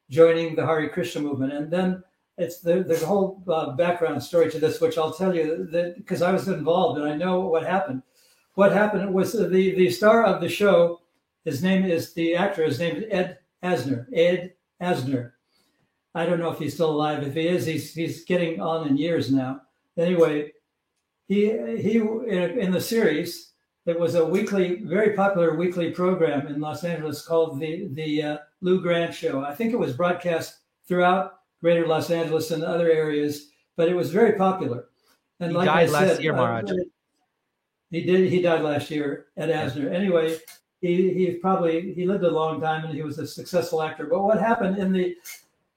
joining 0.10 0.56
the 0.56 0.66
Hari 0.66 0.90
Krishna 0.90 1.22
movement, 1.22 1.54
and 1.54 1.72
then 1.72 2.04
it's 2.38 2.62
the, 2.62 2.84
there's 2.84 3.04
a 3.04 3.08
whole 3.08 3.44
uh, 3.50 3.72
background 3.72 4.24
story 4.24 4.50
to 4.50 4.60
this, 4.60 4.80
which 4.80 4.98
I'll 4.98 5.14
tell 5.14 5.36
you 5.36 5.68
because 5.98 6.22
I 6.22 6.32
was 6.32 6.48
involved 6.48 7.00
and 7.00 7.08
I 7.08 7.16
know 7.16 7.42
what 7.42 7.66
happened. 7.66 8.02
What 8.60 8.74
happened 8.74 9.14
was 9.14 9.32
the 9.32 9.48
the 9.48 9.90
star 9.90 10.26
of 10.26 10.42
the 10.42 10.50
show. 10.50 11.00
His 11.46 11.64
name 11.64 11.86
is 11.86 12.14
the 12.14 12.36
actor. 12.36 12.66
His 12.66 12.78
name 12.78 12.98
is 12.98 13.06
Ed 13.10 13.38
Asner. 13.64 14.06
Ed 14.14 14.54
Asner 14.82 15.32
I 16.14 16.26
don't 16.26 16.42
know 16.42 16.52
if 16.52 16.60
he's 16.60 16.74
still 16.74 16.92
alive. 16.92 17.24
If 17.24 17.36
he 17.36 17.48
is, 17.48 17.66
he's 17.66 17.94
he's 17.94 18.26
getting 18.26 18.60
on 18.60 18.86
in 18.90 18.98
years 18.98 19.32
now. 19.32 19.62
Anyway, 19.98 20.52
he 21.30 21.56
he 21.78 22.00
in, 22.00 22.60
in 22.60 22.72
the 22.74 22.82
series 22.82 23.54
There 23.86 23.98
was 23.98 24.16
a 24.16 24.26
weekly, 24.26 24.84
very 24.84 25.14
popular 25.16 25.56
weekly 25.56 25.92
program 25.92 26.48
in 26.48 26.60
Los 26.60 26.84
Angeles 26.84 27.26
called 27.26 27.62
the 27.62 27.88
the 27.94 28.22
uh, 28.22 28.38
Lou 28.60 28.82
Grant 28.82 29.14
Show. 29.16 29.42
I 29.42 29.56
think 29.56 29.72
it 29.72 29.80
was 29.80 29.94
broadcast 29.96 30.60
throughout 30.86 31.40
Greater 31.62 31.88
Los 31.88 32.12
Angeles 32.12 32.52
and 32.52 32.64
other 32.64 32.92
areas, 32.92 33.52
but 33.78 33.88
it 33.88 33.96
was 33.96 34.12
very 34.12 34.34
popular. 34.34 34.90
And 35.40 35.52
he 35.52 35.58
like 35.58 35.66
died 35.66 35.88
I 35.88 35.92
last 35.92 36.16
said, 36.16 36.24
year, 36.24 36.34
Maharaj. 36.34 36.72
He 37.92 38.04
did. 38.04 38.30
He 38.30 38.42
died 38.42 38.62
last 38.62 38.92
year 38.92 39.28
Ed 39.38 39.50
Asner. 39.50 39.92
Anyway, 39.94 40.38
he 40.82 41.14
he 41.14 41.32
probably 41.36 41.94
he 41.94 42.06
lived 42.06 42.24
a 42.24 42.30
long 42.30 42.62
time 42.62 42.86
and 42.86 42.94
he 42.94 43.02
was 43.02 43.20
a 43.20 43.28
successful 43.28 43.82
actor. 43.82 44.06
But 44.06 44.24
what 44.24 44.40
happened 44.40 44.78
in 44.78 44.92
the 44.92 45.16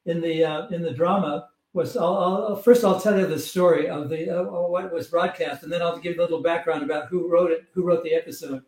in 0.07 0.21
the 0.21 0.45
uh, 0.45 0.69
in 0.69 0.83
the 0.83 0.93
drama 0.93 1.49
was 1.73 1.97
I'll, 1.97 2.17
I'll, 2.17 2.57
first 2.57 2.85
I'll 2.85 3.01
tell 3.01 3.19
you 3.19 3.27
the 3.27 3.39
story 3.39 3.89
of 3.89 4.11
the 4.11 4.41
uh, 4.41 4.45
what 4.45 4.93
was 4.93 5.09
broadcast, 5.09 5.63
and 5.63 5.73
then 5.73 5.83
I'll 5.83 5.99
give 5.99 6.19
a 6.19 6.23
little 6.23 6.43
background 6.43 6.83
about 6.83 7.09
who 7.09 7.31
wrote 7.31 7.51
it, 7.51 7.65
who 7.73 7.83
wrote 7.83 8.05
the 8.05 8.15
episode. 8.15 8.63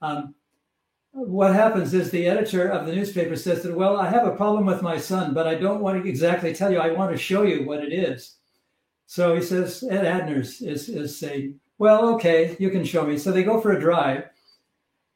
Um, 0.00 0.34
what 1.12 1.54
happens 1.54 1.92
is 1.92 2.10
the 2.10 2.28
editor 2.28 2.68
of 2.68 2.86
the 2.86 2.94
newspaper 2.94 3.34
says 3.34 3.64
that, 3.64 3.74
well, 3.74 3.96
I 3.96 4.08
have 4.08 4.26
a 4.26 4.36
problem 4.36 4.64
with 4.64 4.80
my 4.80 4.96
son, 4.96 5.34
but 5.34 5.46
I 5.46 5.56
don't 5.56 5.80
want 5.80 6.00
to 6.02 6.08
exactly 6.08 6.54
tell 6.54 6.70
you. 6.70 6.78
I 6.78 6.92
want 6.92 7.10
to 7.10 7.18
show 7.18 7.42
you 7.42 7.66
what 7.66 7.82
it 7.82 7.92
is. 7.92 8.36
So 9.06 9.34
he 9.34 9.42
says, 9.42 9.82
Ed 9.90 10.04
Asner's 10.04 10.60
is, 10.62 10.88
is 10.88 11.18
saying, 11.18 11.58
well, 11.80 12.14
okay, 12.14 12.56
you 12.60 12.68
can 12.68 12.84
show 12.84 13.06
me. 13.06 13.16
So 13.16 13.32
they 13.32 13.42
go 13.42 13.58
for 13.58 13.72
a 13.72 13.80
drive. 13.80 14.28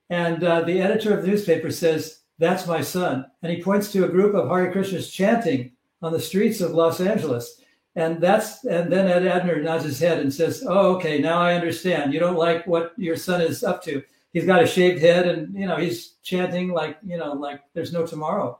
And 0.08 0.42
uh, 0.42 0.62
the 0.62 0.80
editor 0.80 1.14
of 1.14 1.22
the 1.22 1.28
newspaper 1.28 1.70
says, 1.70 2.22
that's 2.38 2.66
my 2.66 2.80
son. 2.80 3.26
And 3.42 3.52
he 3.52 3.62
points 3.62 3.92
to 3.92 4.06
a 4.06 4.08
group 4.08 4.34
of 4.34 4.48
Hare 4.48 4.72
Krishnas 4.72 5.12
chanting 5.12 5.72
on 6.00 6.12
the 6.12 6.20
streets 6.20 6.62
of 6.62 6.72
Los 6.72 7.00
Angeles. 7.00 7.60
And 7.96 8.18
that's 8.20 8.64
and 8.64 8.90
then 8.90 9.06
Ed 9.06 9.22
Asner 9.22 9.62
nods 9.62 9.84
his 9.84 10.00
head 10.00 10.18
and 10.18 10.34
says, 10.34 10.64
"Oh, 10.68 10.96
okay, 10.96 11.20
now 11.20 11.38
I 11.38 11.54
understand. 11.54 12.12
You 12.12 12.18
don't 12.18 12.34
like 12.34 12.66
what 12.66 12.92
your 12.96 13.14
son 13.14 13.40
is 13.40 13.62
up 13.62 13.84
to. 13.84 14.02
He's 14.32 14.46
got 14.46 14.64
a 14.64 14.66
shaved 14.66 15.00
head, 15.00 15.28
and 15.28 15.54
you 15.54 15.68
know 15.68 15.76
he's 15.76 16.14
chanting 16.24 16.72
like 16.72 16.98
you 17.06 17.16
know 17.16 17.34
like 17.34 17.60
there's 17.72 17.92
no 17.92 18.04
tomorrow." 18.04 18.58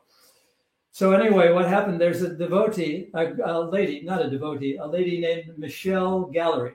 So 0.92 1.10
anyway, 1.10 1.52
what 1.52 1.66
happened? 1.66 2.00
There's 2.00 2.22
a 2.22 2.32
devotee, 2.32 3.10
a, 3.12 3.32
a 3.44 3.58
lady, 3.68 4.02
not 4.02 4.24
a 4.24 4.30
devotee, 4.30 4.76
a 4.76 4.86
lady 4.86 5.20
named 5.20 5.58
Michelle 5.58 6.26
Gallery, 6.26 6.74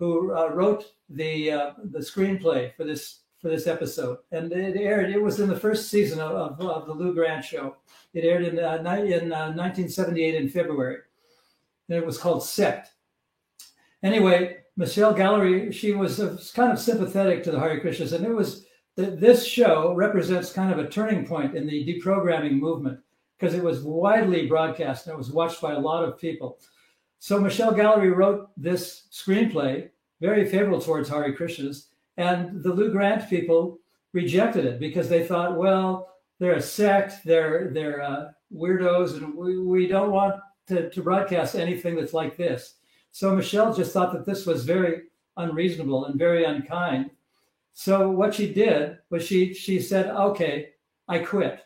who 0.00 0.34
uh, 0.34 0.48
wrote 0.48 0.94
the 1.10 1.52
uh, 1.52 1.70
the 1.92 2.00
screenplay 2.00 2.74
for 2.74 2.84
this 2.84 3.20
for 3.38 3.48
this 3.48 3.66
episode, 3.66 4.18
and 4.32 4.50
it 4.50 4.76
aired. 4.76 5.10
It 5.10 5.22
was 5.22 5.38
in 5.38 5.48
the 5.48 5.58
first 5.58 5.90
season 5.90 6.18
of, 6.18 6.32
of, 6.32 6.60
of 6.60 6.86
the 6.86 6.94
Lou 6.94 7.14
Grant 7.14 7.44
Show. 7.44 7.76
It 8.14 8.24
aired 8.24 8.44
in 8.44 8.58
uh, 8.58 8.76
in 8.76 9.32
uh, 9.32 9.52
1978 9.52 10.34
in 10.34 10.48
February, 10.48 10.96
and 11.88 11.98
it 11.98 12.04
was 12.04 12.18
called 12.18 12.42
Sect. 12.42 12.90
Anyway, 14.02 14.56
Michelle 14.76 15.12
Gallery, 15.12 15.70
she 15.70 15.92
was 15.92 16.18
uh, 16.18 16.36
kind 16.54 16.72
of 16.72 16.78
sympathetic 16.78 17.44
to 17.44 17.50
the 17.50 17.60
Hare 17.60 17.80
Krishnas, 17.80 18.14
and 18.14 18.24
it 18.24 18.34
was 18.34 18.64
this 18.96 19.46
show 19.46 19.94
represents 19.94 20.52
kind 20.52 20.72
of 20.72 20.78
a 20.78 20.88
turning 20.88 21.26
point 21.26 21.54
in 21.54 21.66
the 21.66 21.84
deprogramming 21.86 22.58
movement 22.58 22.98
because 23.38 23.54
it 23.54 23.62
was 23.62 23.82
widely 23.82 24.46
broadcast 24.46 25.06
and 25.06 25.14
it 25.14 25.18
was 25.18 25.30
watched 25.30 25.60
by 25.60 25.72
a 25.72 25.78
lot 25.78 26.04
of 26.04 26.18
people. 26.18 26.58
So 27.20 27.38
Michelle 27.38 27.74
Gallery 27.74 28.10
wrote 28.10 28.48
this 28.56 29.06
screenplay, 29.12 29.90
very 30.22 30.46
favorable 30.46 30.80
towards 30.80 31.10
Hare 31.10 31.36
Krishnas, 31.36 31.88
and 32.16 32.62
the 32.62 32.72
Lou 32.72 32.90
Grant 32.90 33.28
people 33.28 33.78
rejected 34.14 34.64
it 34.64 34.80
because 34.80 35.10
they 35.10 35.26
thought, 35.26 35.58
well, 35.58 36.14
they're 36.38 36.54
a 36.54 36.62
sect, 36.62 37.22
they're 37.26 37.70
they're 37.74 38.02
uh, 38.02 38.30
weirdos, 38.52 39.18
and 39.18 39.34
we, 39.34 39.58
we 39.58 39.86
don't 39.86 40.10
want 40.10 40.40
to, 40.68 40.88
to 40.88 41.02
broadcast 41.02 41.54
anything 41.54 41.94
that's 41.94 42.14
like 42.14 42.38
this. 42.38 42.76
So 43.12 43.36
Michelle 43.36 43.74
just 43.74 43.92
thought 43.92 44.14
that 44.14 44.24
this 44.24 44.46
was 44.46 44.64
very 44.64 45.02
unreasonable 45.36 46.06
and 46.06 46.18
very 46.18 46.44
unkind. 46.44 47.10
So 47.74 48.10
what 48.10 48.34
she 48.34 48.50
did 48.52 48.96
was 49.10 49.26
she 49.26 49.52
she 49.52 49.78
said, 49.78 50.06
okay, 50.06 50.70
I 51.06 51.18
quit. 51.18 51.60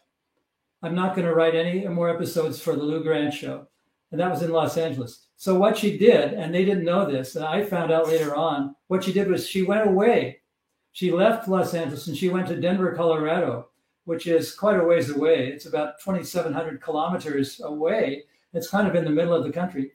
I'm 0.82 0.96
not 0.96 1.14
going 1.14 1.28
to 1.28 1.34
write 1.34 1.54
any 1.54 1.86
more 1.86 2.10
episodes 2.10 2.60
for 2.60 2.74
the 2.74 2.82
Lou 2.82 3.04
Grant 3.04 3.32
show. 3.32 3.68
And 4.10 4.20
that 4.20 4.30
was 4.30 4.42
in 4.42 4.52
Los 4.52 4.76
Angeles. 4.76 5.26
So 5.36 5.58
what 5.58 5.76
she 5.76 5.98
did, 5.98 6.34
and 6.34 6.54
they 6.54 6.64
didn't 6.64 6.84
know 6.84 7.10
this, 7.10 7.36
and 7.36 7.44
I 7.44 7.64
found 7.64 7.90
out 7.90 8.08
later 8.08 8.34
on, 8.34 8.76
what 8.86 9.02
she 9.02 9.12
did 9.12 9.28
was 9.28 9.48
she 9.48 9.62
went 9.62 9.88
away 9.88 10.40
she 10.94 11.10
left 11.10 11.48
Los 11.48 11.74
Angeles 11.74 12.06
and 12.06 12.16
she 12.16 12.28
went 12.28 12.46
to 12.46 12.60
Denver, 12.60 12.94
Colorado, 12.94 13.68
which 14.04 14.28
is 14.28 14.54
quite 14.54 14.78
a 14.78 14.84
ways 14.84 15.10
away. 15.10 15.48
It's 15.48 15.66
about 15.66 15.98
2,700 15.98 16.80
kilometers 16.80 17.60
away. 17.64 18.22
It's 18.52 18.70
kind 18.70 18.86
of 18.86 18.94
in 18.94 19.04
the 19.04 19.10
middle 19.10 19.34
of 19.34 19.42
the 19.42 19.50
country. 19.50 19.90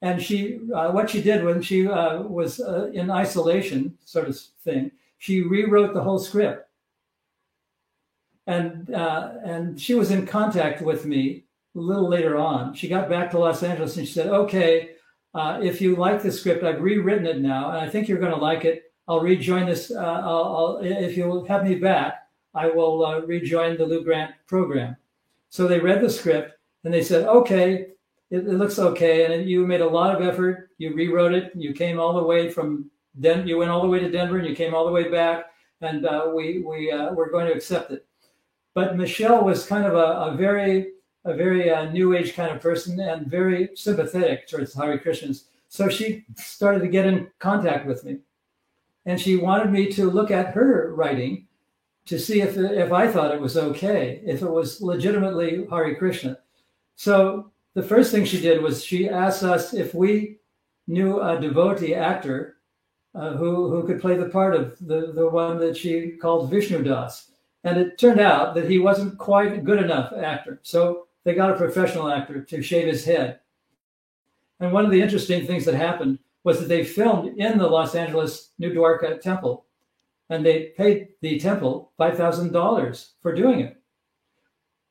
And 0.00 0.20
she, 0.20 0.60
uh, 0.74 0.92
what 0.92 1.10
she 1.10 1.20
did 1.20 1.44
when 1.44 1.60
she 1.60 1.86
uh, 1.86 2.22
was 2.22 2.58
uh, 2.58 2.90
in 2.94 3.10
isolation, 3.10 3.98
sort 4.06 4.26
of 4.26 4.38
thing, 4.64 4.90
she 5.18 5.42
rewrote 5.42 5.92
the 5.92 6.02
whole 6.02 6.18
script. 6.18 6.70
And 8.46 8.94
uh, 8.94 9.32
and 9.44 9.78
she 9.78 9.94
was 9.94 10.10
in 10.10 10.26
contact 10.26 10.80
with 10.80 11.04
me 11.04 11.43
a 11.74 11.80
little 11.80 12.08
later 12.08 12.36
on. 12.36 12.74
She 12.74 12.88
got 12.88 13.08
back 13.08 13.30
to 13.30 13.38
Los 13.38 13.62
Angeles 13.62 13.96
and 13.96 14.06
she 14.06 14.12
said, 14.12 14.28
"Okay, 14.28 14.90
uh, 15.34 15.58
if 15.62 15.80
you 15.80 15.96
like 15.96 16.22
the 16.22 16.30
script, 16.30 16.62
I've 16.62 16.80
rewritten 16.80 17.26
it 17.26 17.40
now, 17.40 17.70
and 17.70 17.78
I 17.78 17.88
think 17.88 18.08
you're 18.08 18.18
going 18.18 18.32
to 18.32 18.38
like 18.38 18.64
it. 18.64 18.92
I'll 19.08 19.20
rejoin 19.20 19.66
this. 19.66 19.90
Uh, 19.90 19.98
I'll, 19.98 20.56
I'll, 20.56 20.78
if 20.82 21.16
you'll 21.16 21.44
have 21.46 21.64
me 21.64 21.74
back, 21.74 22.28
I 22.54 22.68
will 22.68 23.04
uh, 23.04 23.20
rejoin 23.20 23.76
the 23.76 23.84
Lou 23.84 24.04
Grant 24.04 24.32
program. 24.46 24.96
So 25.50 25.66
they 25.66 25.80
read 25.80 26.00
the 26.00 26.10
script 26.10 26.56
and 26.84 26.94
they 26.94 27.02
said, 27.02 27.26
okay, 27.26 27.88
it, 28.30 28.38
it, 28.38 28.54
looks 28.54 28.78
okay. 28.78 29.32
And 29.32 29.48
you 29.48 29.66
made 29.66 29.80
a 29.80 29.88
lot 29.88 30.14
of 30.14 30.26
effort. 30.26 30.70
You 30.78 30.94
rewrote 30.94 31.34
it. 31.34 31.52
You 31.54 31.72
came 31.72 31.98
all 31.98 32.14
the 32.14 32.22
way 32.22 32.50
from 32.50 32.90
Den. 33.20 33.46
You 33.46 33.58
went 33.58 33.70
all 33.70 33.82
the 33.82 33.88
way 33.88 34.00
to 34.00 34.10
Denver 34.10 34.38
and 34.38 34.48
you 34.48 34.54
came 34.54 34.74
all 34.74 34.86
the 34.86 34.92
way 34.92 35.10
back. 35.10 35.46
And 35.80 36.06
uh, 36.06 36.30
we 36.34 36.62
we 36.66 36.90
uh, 36.90 37.12
we're 37.12 37.30
going 37.30 37.46
to 37.46 37.52
accept 37.52 37.90
it. 37.90 38.06
But 38.74 38.96
Michelle 38.96 39.44
was 39.44 39.66
kind 39.66 39.84
of 39.84 39.94
a, 39.94 40.32
a 40.32 40.36
very 40.36 40.93
a 41.24 41.34
very 41.34 41.70
uh, 41.70 41.90
new 41.90 42.14
age 42.14 42.34
kind 42.34 42.52
of 42.54 42.60
person 42.60 43.00
and 43.00 43.26
very 43.26 43.70
sympathetic 43.74 44.46
towards 44.46 44.74
Hare 44.74 44.98
Krishnas. 44.98 45.44
So 45.68 45.88
she 45.88 46.24
started 46.36 46.80
to 46.80 46.88
get 46.88 47.06
in 47.06 47.30
contact 47.38 47.86
with 47.86 48.04
me 48.04 48.18
and 49.06 49.20
she 49.20 49.36
wanted 49.36 49.70
me 49.70 49.90
to 49.92 50.10
look 50.10 50.30
at 50.30 50.54
her 50.54 50.94
writing 50.94 51.46
to 52.06 52.18
see 52.18 52.42
if 52.42 52.56
if 52.56 52.92
I 52.92 53.08
thought 53.08 53.34
it 53.34 53.40
was 53.40 53.56
okay, 53.56 54.20
if 54.24 54.42
it 54.42 54.50
was 54.50 54.80
legitimately 54.80 55.66
Hare 55.70 55.94
Krishna. 55.94 56.38
So 56.96 57.50
the 57.74 57.82
first 57.82 58.12
thing 58.12 58.24
she 58.24 58.40
did 58.40 58.62
was 58.62 58.84
she 58.84 59.08
asked 59.08 59.42
us 59.42 59.74
if 59.74 59.94
we 59.94 60.38
knew 60.86 61.20
a 61.20 61.40
devotee 61.40 61.94
actor 61.94 62.56
uh, 63.14 63.32
who 63.36 63.70
who 63.70 63.86
could 63.86 64.00
play 64.00 64.16
the 64.16 64.28
part 64.28 64.54
of 64.54 64.76
the 64.86 65.12
the 65.12 65.28
one 65.28 65.58
that 65.58 65.76
she 65.76 66.10
called 66.20 66.50
Vishnu 66.50 66.82
Das, 66.82 67.30
and 67.64 67.78
it 67.78 67.98
turned 67.98 68.20
out 68.20 68.54
that 68.54 68.70
he 68.70 68.78
wasn't 68.78 69.18
quite 69.18 69.54
a 69.54 69.62
good 69.62 69.82
enough 69.82 70.12
actor. 70.12 70.60
So 70.62 71.06
they 71.24 71.34
got 71.34 71.50
a 71.50 71.56
professional 71.56 72.10
actor 72.10 72.42
to 72.42 72.62
shave 72.62 72.86
his 72.86 73.04
head. 73.04 73.40
And 74.60 74.72
one 74.72 74.84
of 74.84 74.90
the 74.90 75.02
interesting 75.02 75.46
things 75.46 75.64
that 75.64 75.74
happened 75.74 76.18
was 76.44 76.60
that 76.60 76.68
they 76.68 76.84
filmed 76.84 77.38
in 77.38 77.58
the 77.58 77.66
Los 77.66 77.94
Angeles 77.94 78.50
New 78.58 78.72
Dwarka 78.72 79.20
temple 79.20 79.66
and 80.30 80.44
they 80.44 80.72
paid 80.76 81.08
the 81.20 81.38
temple 81.38 81.92
$5,000 81.98 83.10
for 83.20 83.34
doing 83.34 83.60
it. 83.60 83.80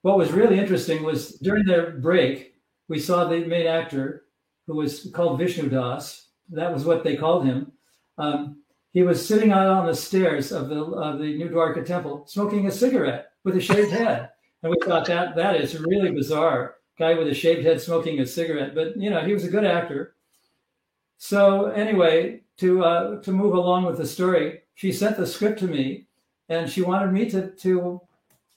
What 0.01 0.17
was 0.17 0.31
really 0.31 0.59
interesting 0.59 1.03
was 1.03 1.35
during 1.39 1.65
their 1.65 1.91
break, 1.91 2.55
we 2.87 2.99
saw 2.99 3.25
the 3.25 3.45
main 3.45 3.67
actor 3.67 4.25
who 4.67 4.75
was 4.75 5.09
called 5.13 5.39
Vishnu 5.39 5.69
Das. 5.69 6.27
That 6.49 6.73
was 6.73 6.85
what 6.85 7.03
they 7.03 7.15
called 7.15 7.45
him. 7.45 7.71
Um, 8.17 8.61
he 8.91 9.01
was 9.01 9.25
sitting 9.25 9.51
out 9.51 9.67
on 9.67 9.87
the 9.87 9.95
stairs 9.95 10.51
of 10.51 10.69
the, 10.69 10.83
of 10.83 11.19
the 11.19 11.35
New 11.37 11.49
Dwarka 11.49 11.85
temple 11.85 12.25
smoking 12.27 12.67
a 12.67 12.71
cigarette 12.71 13.31
with 13.43 13.55
a 13.55 13.61
shaved 13.61 13.91
head. 13.91 14.29
And 14.63 14.71
we 14.71 14.77
thought 14.83 15.05
that 15.07 15.35
that 15.35 15.61
is 15.61 15.79
really 15.79 16.11
bizarre. 16.11 16.75
Guy 16.97 17.13
with 17.15 17.27
a 17.27 17.33
shaved 17.33 17.65
head 17.65 17.81
smoking 17.81 18.19
a 18.19 18.25
cigarette. 18.25 18.73
But, 18.73 18.97
you 18.97 19.09
know, 19.09 19.25
he 19.25 19.33
was 19.33 19.43
a 19.43 19.49
good 19.49 19.65
actor. 19.65 20.15
So 21.17 21.67
anyway, 21.67 22.41
to 22.57 22.83
uh, 22.83 23.21
to 23.21 23.31
move 23.31 23.53
along 23.53 23.85
with 23.85 23.97
the 23.97 24.05
story, 24.05 24.61
she 24.75 24.91
sent 24.91 25.17
the 25.17 25.27
script 25.27 25.59
to 25.59 25.67
me, 25.67 26.07
and 26.49 26.69
she 26.69 26.81
wanted 26.81 27.11
me 27.11 27.29
to 27.29 27.51
to, 27.51 28.01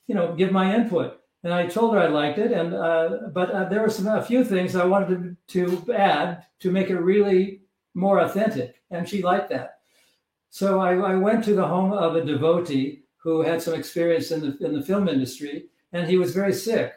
you 0.06 0.14
know, 0.14 0.34
give 0.34 0.52
my 0.52 0.74
input. 0.74 1.20
And 1.44 1.54
I 1.54 1.66
told 1.66 1.94
her 1.94 2.00
I 2.00 2.08
liked 2.08 2.38
it, 2.38 2.50
and 2.50 2.74
uh, 2.74 3.28
but 3.32 3.50
uh, 3.50 3.68
there 3.68 3.82
were 3.82 3.90
some 3.90 4.08
a 4.08 4.22
few 4.22 4.44
things 4.44 4.74
I 4.74 4.84
wanted 4.84 5.36
to, 5.48 5.82
to 5.82 5.92
add 5.92 6.44
to 6.60 6.72
make 6.72 6.90
it 6.90 6.98
really 6.98 7.62
more 7.94 8.18
authentic, 8.18 8.82
and 8.90 9.08
she 9.08 9.22
liked 9.22 9.50
that. 9.50 9.78
So 10.50 10.80
I, 10.80 10.94
I 10.96 11.14
went 11.14 11.44
to 11.44 11.54
the 11.54 11.66
home 11.66 11.92
of 11.92 12.16
a 12.16 12.24
devotee 12.24 13.04
who 13.16 13.42
had 13.42 13.62
some 13.62 13.74
experience 13.74 14.30
in 14.32 14.40
the 14.40 14.66
in 14.66 14.74
the 14.74 14.82
film 14.82 15.08
industry, 15.08 15.66
and 15.96 16.08
he 16.08 16.16
was 16.16 16.34
very 16.34 16.52
sick 16.52 16.92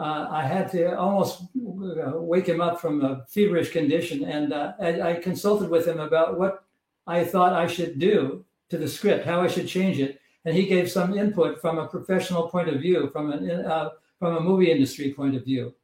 uh, 0.00 0.26
I 0.30 0.46
had 0.46 0.70
to 0.70 0.98
almost 0.98 1.42
uh, 1.42 2.12
wake 2.14 2.46
him 2.46 2.62
up 2.62 2.80
from 2.80 3.04
a 3.04 3.26
feverish 3.28 3.70
condition. 3.70 4.24
And 4.24 4.52
uh, 4.52 4.72
I, 4.80 5.00
I, 5.02 5.14
consulted 5.16 5.68
with 5.68 5.86
him 5.86 6.00
about 6.00 6.38
what 6.38 6.64
I 7.06 7.22
thought 7.22 7.52
I 7.52 7.66
should 7.66 7.98
do 7.98 8.42
to 8.70 8.78
the 8.78 8.88
script, 8.88 9.26
how 9.26 9.42
I 9.42 9.46
should 9.46 9.68
change 9.68 10.00
it. 10.00 10.18
And 10.46 10.56
he 10.56 10.64
gave 10.64 10.90
some 10.90 11.18
input 11.18 11.60
from 11.60 11.78
a 11.78 11.86
professional 11.86 12.48
point 12.48 12.70
of 12.70 12.80
view, 12.80 13.10
from, 13.12 13.30
an, 13.30 13.50
uh, 13.50 13.90
from 14.18 14.36
a 14.36 14.40
movie 14.40 14.70
industry 14.70 15.12
point 15.12 15.36
of 15.36 15.44
view. 15.44 15.74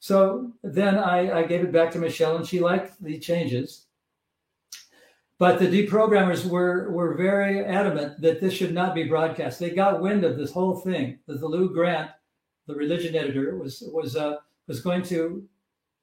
So 0.00 0.52
then 0.62 0.96
I, 0.96 1.40
I, 1.40 1.42
gave 1.46 1.64
it 1.64 1.72
back 1.72 1.90
to 1.92 1.98
Michelle, 1.98 2.36
and 2.36 2.46
she 2.46 2.60
liked 2.60 3.02
the 3.02 3.18
changes. 3.18 3.86
But 5.38 5.58
the 5.58 5.66
deprogrammers 5.66 6.46
were 6.46 6.90
were 6.90 7.14
very 7.14 7.64
adamant 7.64 8.20
that 8.20 8.40
this 8.40 8.54
should 8.54 8.74
not 8.74 8.94
be 8.94 9.04
broadcast. 9.04 9.58
They 9.58 9.70
got 9.70 10.00
wind 10.00 10.24
of 10.24 10.36
this 10.36 10.52
whole 10.52 10.76
thing. 10.76 11.18
That 11.26 11.40
the 11.40 11.48
Lou 11.48 11.72
Grant, 11.72 12.10
the 12.66 12.74
religion 12.74 13.16
editor, 13.16 13.56
was 13.56 13.82
was 13.92 14.16
uh, 14.16 14.36
was 14.66 14.80
going 14.80 15.02
to 15.04 15.44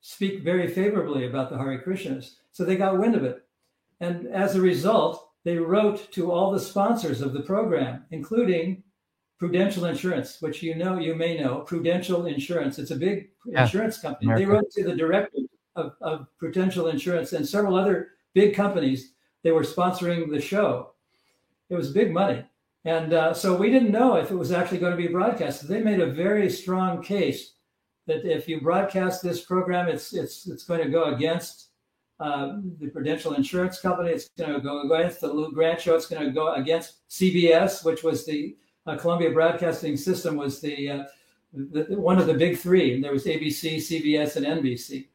speak 0.01 0.43
very 0.43 0.67
favorably 0.67 1.27
about 1.27 1.49
the 1.49 1.57
Hare 1.57 1.83
Krishnas. 1.85 2.35
So 2.51 2.65
they 2.65 2.75
got 2.75 2.97
wind 2.97 3.15
of 3.15 3.23
it, 3.23 3.43
and 3.99 4.27
as 4.27 4.55
a 4.55 4.61
result, 4.61 5.29
they 5.43 5.57
wrote 5.57 6.11
to 6.11 6.31
all 6.31 6.51
the 6.51 6.59
sponsors 6.59 7.21
of 7.21 7.33
the 7.33 7.41
program, 7.41 8.05
including 8.11 8.83
Prudential 9.41 9.85
Insurance, 9.85 10.39
which 10.39 10.61
you 10.61 10.75
know, 10.75 10.99
you 10.99 11.15
may 11.15 11.39
know, 11.39 11.61
Prudential 11.61 12.27
Insurance. 12.27 12.77
It's 12.77 12.91
a 12.91 12.95
big 12.95 13.29
yeah. 13.47 13.63
insurance 13.63 13.97
company. 13.97 14.27
America. 14.27 14.45
They 14.45 14.51
wrote 14.51 14.71
to 14.71 14.83
the 14.83 14.95
director 14.95 15.39
of, 15.75 15.93
of 16.01 16.27
Prudential 16.37 16.89
Insurance 16.89 17.33
and 17.33 17.47
several 17.47 17.75
other 17.75 18.09
big 18.35 18.53
companies. 18.53 19.13
They 19.43 19.51
were 19.51 19.63
sponsoring 19.63 20.29
the 20.29 20.41
show. 20.41 20.91
It 21.69 21.75
was 21.75 21.91
big 21.91 22.13
money. 22.13 22.43
And 22.83 23.13
uh, 23.13 23.33
so 23.33 23.55
we 23.55 23.69
didn't 23.69 23.91
know 23.91 24.15
if 24.15 24.31
it 24.31 24.35
was 24.35 24.51
actually 24.51 24.79
going 24.79 24.91
to 24.91 24.97
be 24.97 25.07
broadcast. 25.07 25.67
They 25.67 25.81
made 25.81 25.99
a 25.99 26.11
very 26.11 26.49
strong 26.49 27.03
case 27.03 27.53
that 28.07 28.25
if 28.25 28.47
you 28.47 28.59
broadcast 28.59 29.21
this 29.21 29.41
program, 29.41 29.87
it's 29.87 30.13
it's 30.13 30.47
it's 30.47 30.63
going 30.63 30.81
to 30.81 30.89
go 30.89 31.13
against 31.13 31.69
uh, 32.19 32.57
the 32.79 32.87
Prudential 32.87 33.33
Insurance 33.33 33.79
Company. 33.79 34.11
It's 34.11 34.29
going 34.37 34.53
to 34.53 34.59
go 34.59 34.81
against 34.81 35.21
the 35.21 35.31
Lou 35.31 35.51
Grant 35.51 35.81
Show. 35.81 35.95
It's 35.95 36.07
going 36.07 36.25
to 36.25 36.31
go 36.31 36.53
against 36.53 37.07
CBS, 37.09 37.85
which 37.85 38.03
was 38.03 38.25
the 38.25 38.57
uh, 38.85 38.97
Columbia 38.97 39.31
Broadcasting 39.31 39.97
System 39.97 40.35
was 40.35 40.59
the, 40.61 40.89
uh, 40.89 41.03
the, 41.53 41.85
one 41.89 42.17
of 42.17 42.27
the 42.27 42.33
big 42.33 42.57
three. 42.57 42.93
And 42.93 43.03
There 43.03 43.11
was 43.11 43.25
ABC, 43.25 43.77
CBS, 43.77 44.35
and 44.35 44.45
NBC. 44.45 45.07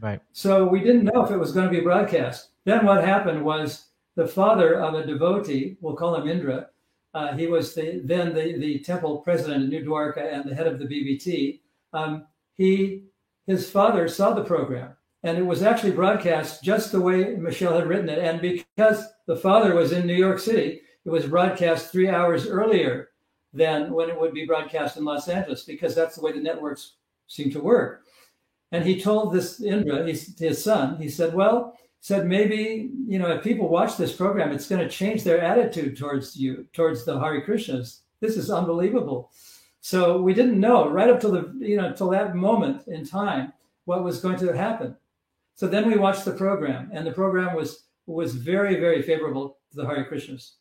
Right. 0.00 0.20
So 0.32 0.66
we 0.66 0.80
didn't 0.80 1.04
know 1.04 1.24
if 1.24 1.30
it 1.30 1.38
was 1.38 1.52
going 1.52 1.66
to 1.66 1.72
be 1.72 1.80
broadcast. 1.80 2.50
Then 2.64 2.84
what 2.84 3.02
happened 3.02 3.44
was 3.44 3.86
the 4.14 4.26
father 4.26 4.80
of 4.80 4.94
a 4.94 5.06
devotee, 5.06 5.76
we'll 5.80 5.96
call 5.96 6.14
him 6.14 6.28
Indra. 6.28 6.68
Uh, 7.14 7.36
he 7.36 7.46
was 7.46 7.74
the, 7.74 8.00
then 8.04 8.34
the, 8.34 8.58
the 8.58 8.78
temple 8.80 9.18
president 9.18 9.64
of 9.64 9.68
New 9.70 9.84
Dwarka 9.84 10.32
and 10.32 10.48
the 10.48 10.54
head 10.54 10.66
of 10.66 10.78
the 10.78 10.84
BBT. 10.84 11.60
Um, 11.92 12.26
he 12.54 13.04
his 13.46 13.70
father 13.70 14.08
saw 14.08 14.34
the 14.34 14.44
program 14.44 14.94
and 15.22 15.38
it 15.38 15.46
was 15.46 15.62
actually 15.62 15.92
broadcast 15.92 16.62
just 16.62 16.92
the 16.92 17.00
way 17.00 17.34
Michelle 17.36 17.74
had 17.74 17.88
written 17.88 18.08
it. 18.08 18.18
And 18.18 18.40
because 18.40 19.06
the 19.26 19.36
father 19.36 19.74
was 19.74 19.92
in 19.92 20.06
New 20.06 20.14
York 20.14 20.38
City, 20.38 20.82
it 21.04 21.10
was 21.10 21.26
broadcast 21.26 21.90
three 21.90 22.08
hours 22.08 22.46
earlier 22.46 23.08
than 23.52 23.92
when 23.92 24.10
it 24.10 24.20
would 24.20 24.34
be 24.34 24.44
broadcast 24.44 24.96
in 24.96 25.04
Los 25.04 25.28
Angeles 25.28 25.64
because 25.64 25.94
that's 25.94 26.16
the 26.16 26.22
way 26.22 26.32
the 26.32 26.40
networks 26.40 26.96
seem 27.26 27.50
to 27.50 27.60
work. 27.60 28.02
And 28.70 28.84
he 28.84 29.00
told 29.00 29.32
this 29.32 29.62
Indra, 29.62 30.04
his 30.04 30.62
son, 30.62 30.96
he 31.00 31.08
said, 31.08 31.34
well, 31.34 31.78
said 32.00 32.26
maybe 32.26 32.90
you 33.06 33.18
know 33.18 33.30
if 33.30 33.42
people 33.42 33.68
watch 33.68 33.96
this 33.96 34.14
program, 34.14 34.52
it's 34.52 34.68
going 34.68 34.82
to 34.82 34.88
change 34.88 35.24
their 35.24 35.40
attitude 35.40 35.96
towards 35.96 36.36
you, 36.36 36.66
towards 36.72 37.04
the 37.04 37.18
Hare 37.18 37.44
Krishnas. 37.44 38.00
This 38.20 38.36
is 38.36 38.50
unbelievable. 38.50 39.30
So 39.80 40.20
we 40.20 40.34
didn't 40.34 40.60
know 40.60 40.88
right 40.88 41.10
up 41.10 41.20
till 41.20 41.32
the 41.32 41.54
you 41.58 41.76
know 41.76 41.92
till 41.92 42.10
that 42.10 42.36
moment 42.36 42.86
in 42.88 43.04
time 43.04 43.52
what 43.84 44.04
was 44.04 44.20
going 44.20 44.38
to 44.38 44.56
happen. 44.56 44.96
So 45.54 45.66
then 45.66 45.88
we 45.88 45.96
watched 45.96 46.24
the 46.24 46.32
program, 46.32 46.90
and 46.92 47.06
the 47.06 47.12
program 47.12 47.56
was 47.56 47.84
was 48.06 48.34
very 48.34 48.78
very 48.78 49.02
favorable 49.02 49.58
to 49.70 49.76
the 49.76 49.86
Hare 49.86 50.06
Krishnas. 50.10 50.52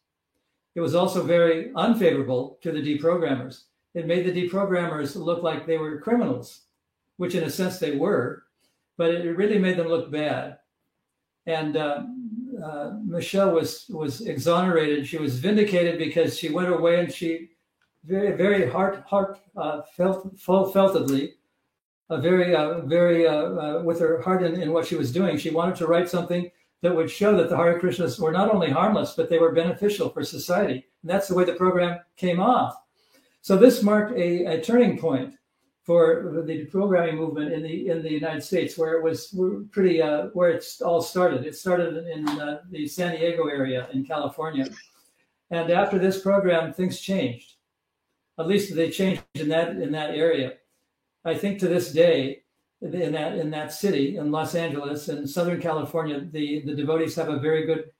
It 0.75 0.81
was 0.81 0.95
also 0.95 1.23
very 1.23 1.71
unfavorable 1.75 2.59
to 2.61 2.71
the 2.71 2.81
deprogrammers. 2.81 3.63
It 3.95 4.05
made 4.05 4.25
the 4.25 4.49
deprogrammers 4.49 5.15
look 5.15 5.41
like 5.41 5.65
they 5.65 5.77
were 5.77 5.99
criminals, 5.99 6.66
which 7.18 7.35
in 7.35 7.44
a 7.44 7.49
sense 7.49 7.77
they 7.77 7.95
were, 7.95 8.44
but 8.98 9.14
it 9.14 9.38
really 9.38 9.60
made 9.60 9.77
them 9.77 9.88
look 9.88 10.11
bad. 10.11 10.57
And 11.45 11.77
uh, 11.77 12.03
uh, 12.64 12.94
Michelle 13.06 13.52
was 13.52 13.85
was 13.89 14.22
exonerated. 14.22 15.07
She 15.07 15.18
was 15.18 15.39
vindicated 15.39 15.98
because 15.99 16.38
she 16.38 16.49
went 16.49 16.69
away 16.69 16.99
and 16.99 17.11
she 17.11 17.52
very 18.03 18.35
very 18.35 18.69
heart 18.69 19.03
heart 19.06 19.39
uh, 19.56 19.81
felt 19.95 20.38
feltedly, 20.38 21.34
uh, 22.10 22.18
very 22.18 22.52
very 22.88 23.27
uh, 23.27 23.34
uh, 23.34 23.81
with 23.84 23.99
her 23.99 24.22
heart 24.22 24.44
in, 24.44 24.61
in 24.61 24.73
what 24.73 24.85
she 24.85 24.95
was 24.95 25.11
doing. 25.11 25.38
She 25.38 25.52
wanted 25.52 25.76
to 25.77 25.88
write 25.88 26.10
something 26.10 26.52
that 26.81 26.95
would 26.95 27.10
show 27.10 27.35
that 27.38 27.49
the 27.49 27.57
Hare 27.57 27.80
Krishnas 27.80 28.19
were 28.19 28.31
not 28.31 28.53
only 28.53 28.69
harmless, 28.69 29.14
but 29.14 29.30
they 29.30 29.39
were 29.39 29.52
beneficial 29.52 30.10
for 30.10 30.23
society. 30.23 30.85
And 31.02 31.10
that's 31.10 31.27
the 31.27 31.35
way 31.35 31.44
the 31.44 31.53
program 31.53 31.99
came 32.15 32.39
off. 32.39 32.76
So 33.41 33.57
this 33.57 33.81
marked 33.81 34.11
a, 34.18 34.45
a 34.45 34.61
turning 34.61 34.98
point 34.98 35.35
for 35.88 36.43
the 36.45 36.65
programming 36.65 37.15
movement 37.15 37.53
in 37.53 37.64
the 37.64 37.88
in 37.88 38.03
the 38.03 38.11
United 38.11 38.43
States, 38.43 38.77
where 38.77 38.95
it 38.95 39.03
was 39.03 39.34
pretty 39.72 40.01
uh, 40.01 40.26
where 40.34 40.49
it 40.49 40.65
all 40.84 41.01
started. 41.01 41.45
It 41.45 41.55
started 41.55 42.05
in 42.07 42.27
uh, 42.27 42.59
the 42.69 42.85
San 42.88 43.15
Diego 43.15 43.47
area 43.47 43.88
in 43.93 44.03
California, 44.03 44.68
and 45.49 45.72
after 45.72 45.97
this 45.97 46.19
program, 46.19 46.73
things 46.73 46.99
changed. 46.99 47.53
At 48.38 48.47
least 48.47 48.76
they 48.76 48.91
changed 48.91 49.23
in 49.35 49.47
that 49.47 49.77
in 49.77 49.93
that 49.93 50.11
area. 50.11 50.55
I 51.23 51.35
think 51.35 51.57
to 51.59 51.69
this 51.69 51.93
day, 51.93 52.43
in 52.81 53.14
that 53.14 53.38
in 53.38 53.49
that 53.51 53.72
city 53.72 54.18
in 54.18 54.30
Los 54.30 54.55
Angeles 54.55 55.07
in 55.07 55.26
Southern 55.26 55.61
California, 55.61 56.19
the 56.19 56.64
the 56.65 56.76
devotees 56.76 57.15
have 57.15 57.30
a 57.30 57.39
very 57.39 57.65
good 57.65 57.91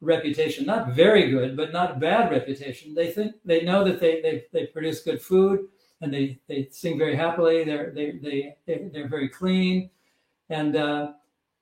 reputation. 0.00 0.64
Not 0.64 0.94
very 0.94 1.28
good, 1.32 1.56
but 1.56 1.72
not 1.72 1.98
bad 1.98 2.30
reputation. 2.30 2.94
They 2.94 3.10
think 3.10 3.34
they 3.44 3.62
know 3.62 3.82
that 3.82 3.98
they 3.98 4.22
they, 4.22 4.44
they 4.52 4.66
produce 4.66 5.02
good 5.02 5.20
food 5.20 5.66
and 6.02 6.12
they 6.12 6.38
they 6.48 6.68
sing 6.70 6.98
very 6.98 7.16
happily. 7.16 7.64
They're 7.64 7.92
they 7.94 8.18
they, 8.22 8.56
they 8.66 8.90
they're 8.92 9.08
very 9.08 9.28
clean, 9.28 9.88
and 10.50 10.76
uh, 10.76 11.12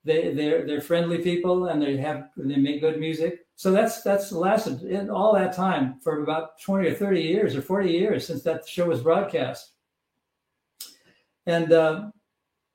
they 0.05 0.33
they're 0.35 0.67
they're 0.67 0.81
friendly 0.81 1.19
people 1.19 1.67
and 1.67 1.81
they 1.81 1.97
have 1.99 2.31
they 2.37 2.57
make 2.57 2.81
good 2.81 2.99
music. 2.99 3.47
So 3.55 3.71
that's 3.71 4.03
that's 4.03 4.33
lasted 4.33 4.83
in 4.83 5.11
all 5.11 5.35
that 5.35 5.55
time 5.55 6.01
for 6.01 6.23
about 6.23 6.59
twenty 6.61 6.89
or 6.89 6.95
thirty 6.95 7.21
years 7.21 7.55
or 7.55 7.63
forty 7.63 7.91
years 7.91 8.27
since 8.27 8.43
that 8.43 8.67
show 8.67 8.87
was 8.87 9.03
broadcast. 9.03 9.73
And 11.47 11.73
uh, 11.73 12.11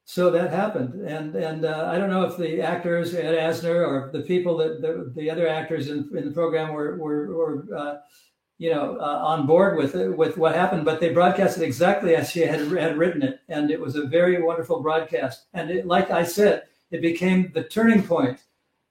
so 0.06 0.30
that 0.30 0.52
happened, 0.52 1.08
and 1.08 1.36
and 1.36 1.66
uh, 1.66 1.90
I 1.92 1.98
don't 1.98 2.12
know 2.12 2.26
if 2.26 2.38
the 2.38 2.62
actors 2.62 3.16
Ed 3.16 3.34
Asner 3.34 3.88
or 3.88 4.12
the 4.14 4.22
people 4.22 4.58
that 4.58 4.82
the, 4.82 5.12
the 5.16 5.32
other 5.32 5.48
actors 5.48 5.90
in, 5.90 6.10
in 6.16 6.26
the 6.26 6.32
program 6.32 6.74
were 6.74 6.96
were, 6.98 7.34
were 7.34 7.76
uh, 7.76 7.96
you 8.58 8.72
know 8.72 8.98
uh, 9.00 9.20
on 9.24 9.46
board 9.46 9.78
with 9.78 9.96
it, 9.96 10.16
with 10.16 10.38
what 10.38 10.56
happened, 10.56 10.86
but 10.86 11.00
they 11.00 11.14
broadcast 11.14 11.58
it 11.58 11.64
exactly 11.64 12.16
as 12.16 12.32
she 12.32 12.42
had 12.42 12.62
had 12.72 12.98
written 12.98 13.22
it, 13.22 13.42
and 13.50 13.72
it 13.72 13.80
was 13.80 13.96
a 13.96 14.06
very 14.06 14.42
wonderful 14.42 14.82
broadcast. 14.82 15.46
And 15.54 15.70
it, 15.70 15.86
like 15.86 16.12
I 16.12 16.24
said, 16.24 16.64
it 16.92 17.02
became 17.02 17.52
the 17.54 17.64
turning 17.64 18.04
point 18.04 18.40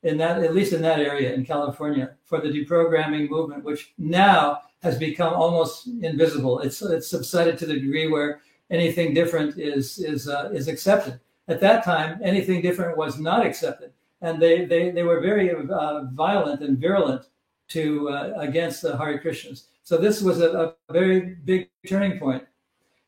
in 0.03 0.19
that 0.19 0.43
at 0.43 0.55
least 0.55 0.73
in 0.73 0.83
that 0.83 1.01
area 1.01 1.33
in 1.33 1.45
California 1.45 2.15
for 2.25 2.41
the 2.41 2.49
deprogramming 2.49 3.29
movement, 3.29 3.65
which 3.65 3.95
now 3.99 4.61
has 4.83 4.99
become 4.99 5.33
almost 5.33 5.89
invisible. 6.03 6.61
It's 6.61 6.83
it's 6.83 7.09
subsided 7.09 7.59
to 7.59 7.67
the 7.67 7.81
degree 7.81 8.09
where 8.09 8.41
anything 8.71 9.15
different 9.15 9.59
is 9.59 9.99
is 9.99 10.29
uh, 10.29 10.51
is 10.53 10.69
accepted. 10.69 11.21
At 11.49 11.61
that 11.61 11.85
time, 11.85 12.21
anything 12.23 12.63
different 12.63 12.97
was 12.97 13.19
not 13.19 13.45
accepted, 13.45 13.93
and 14.21 14.41
they 14.41 14.67
they, 14.67 14.91
they 14.91 15.03
were 15.03 15.21
very 15.21 15.51
uh, 15.51 16.05
violent 16.13 16.61
and 16.61 16.79
virulent 16.79 17.27
to 17.69 18.09
uh, 18.09 18.35
against 18.37 18.83
the 18.83 18.97
Hare 18.97 19.19
Krishnas. 19.19 19.65
So 19.83 19.97
this 19.97 20.23
was 20.23 20.41
a, 20.41 20.75
a, 20.89 20.93
very 20.93 21.37
big 21.45 21.69
turning 21.87 22.19
point. 22.19 22.43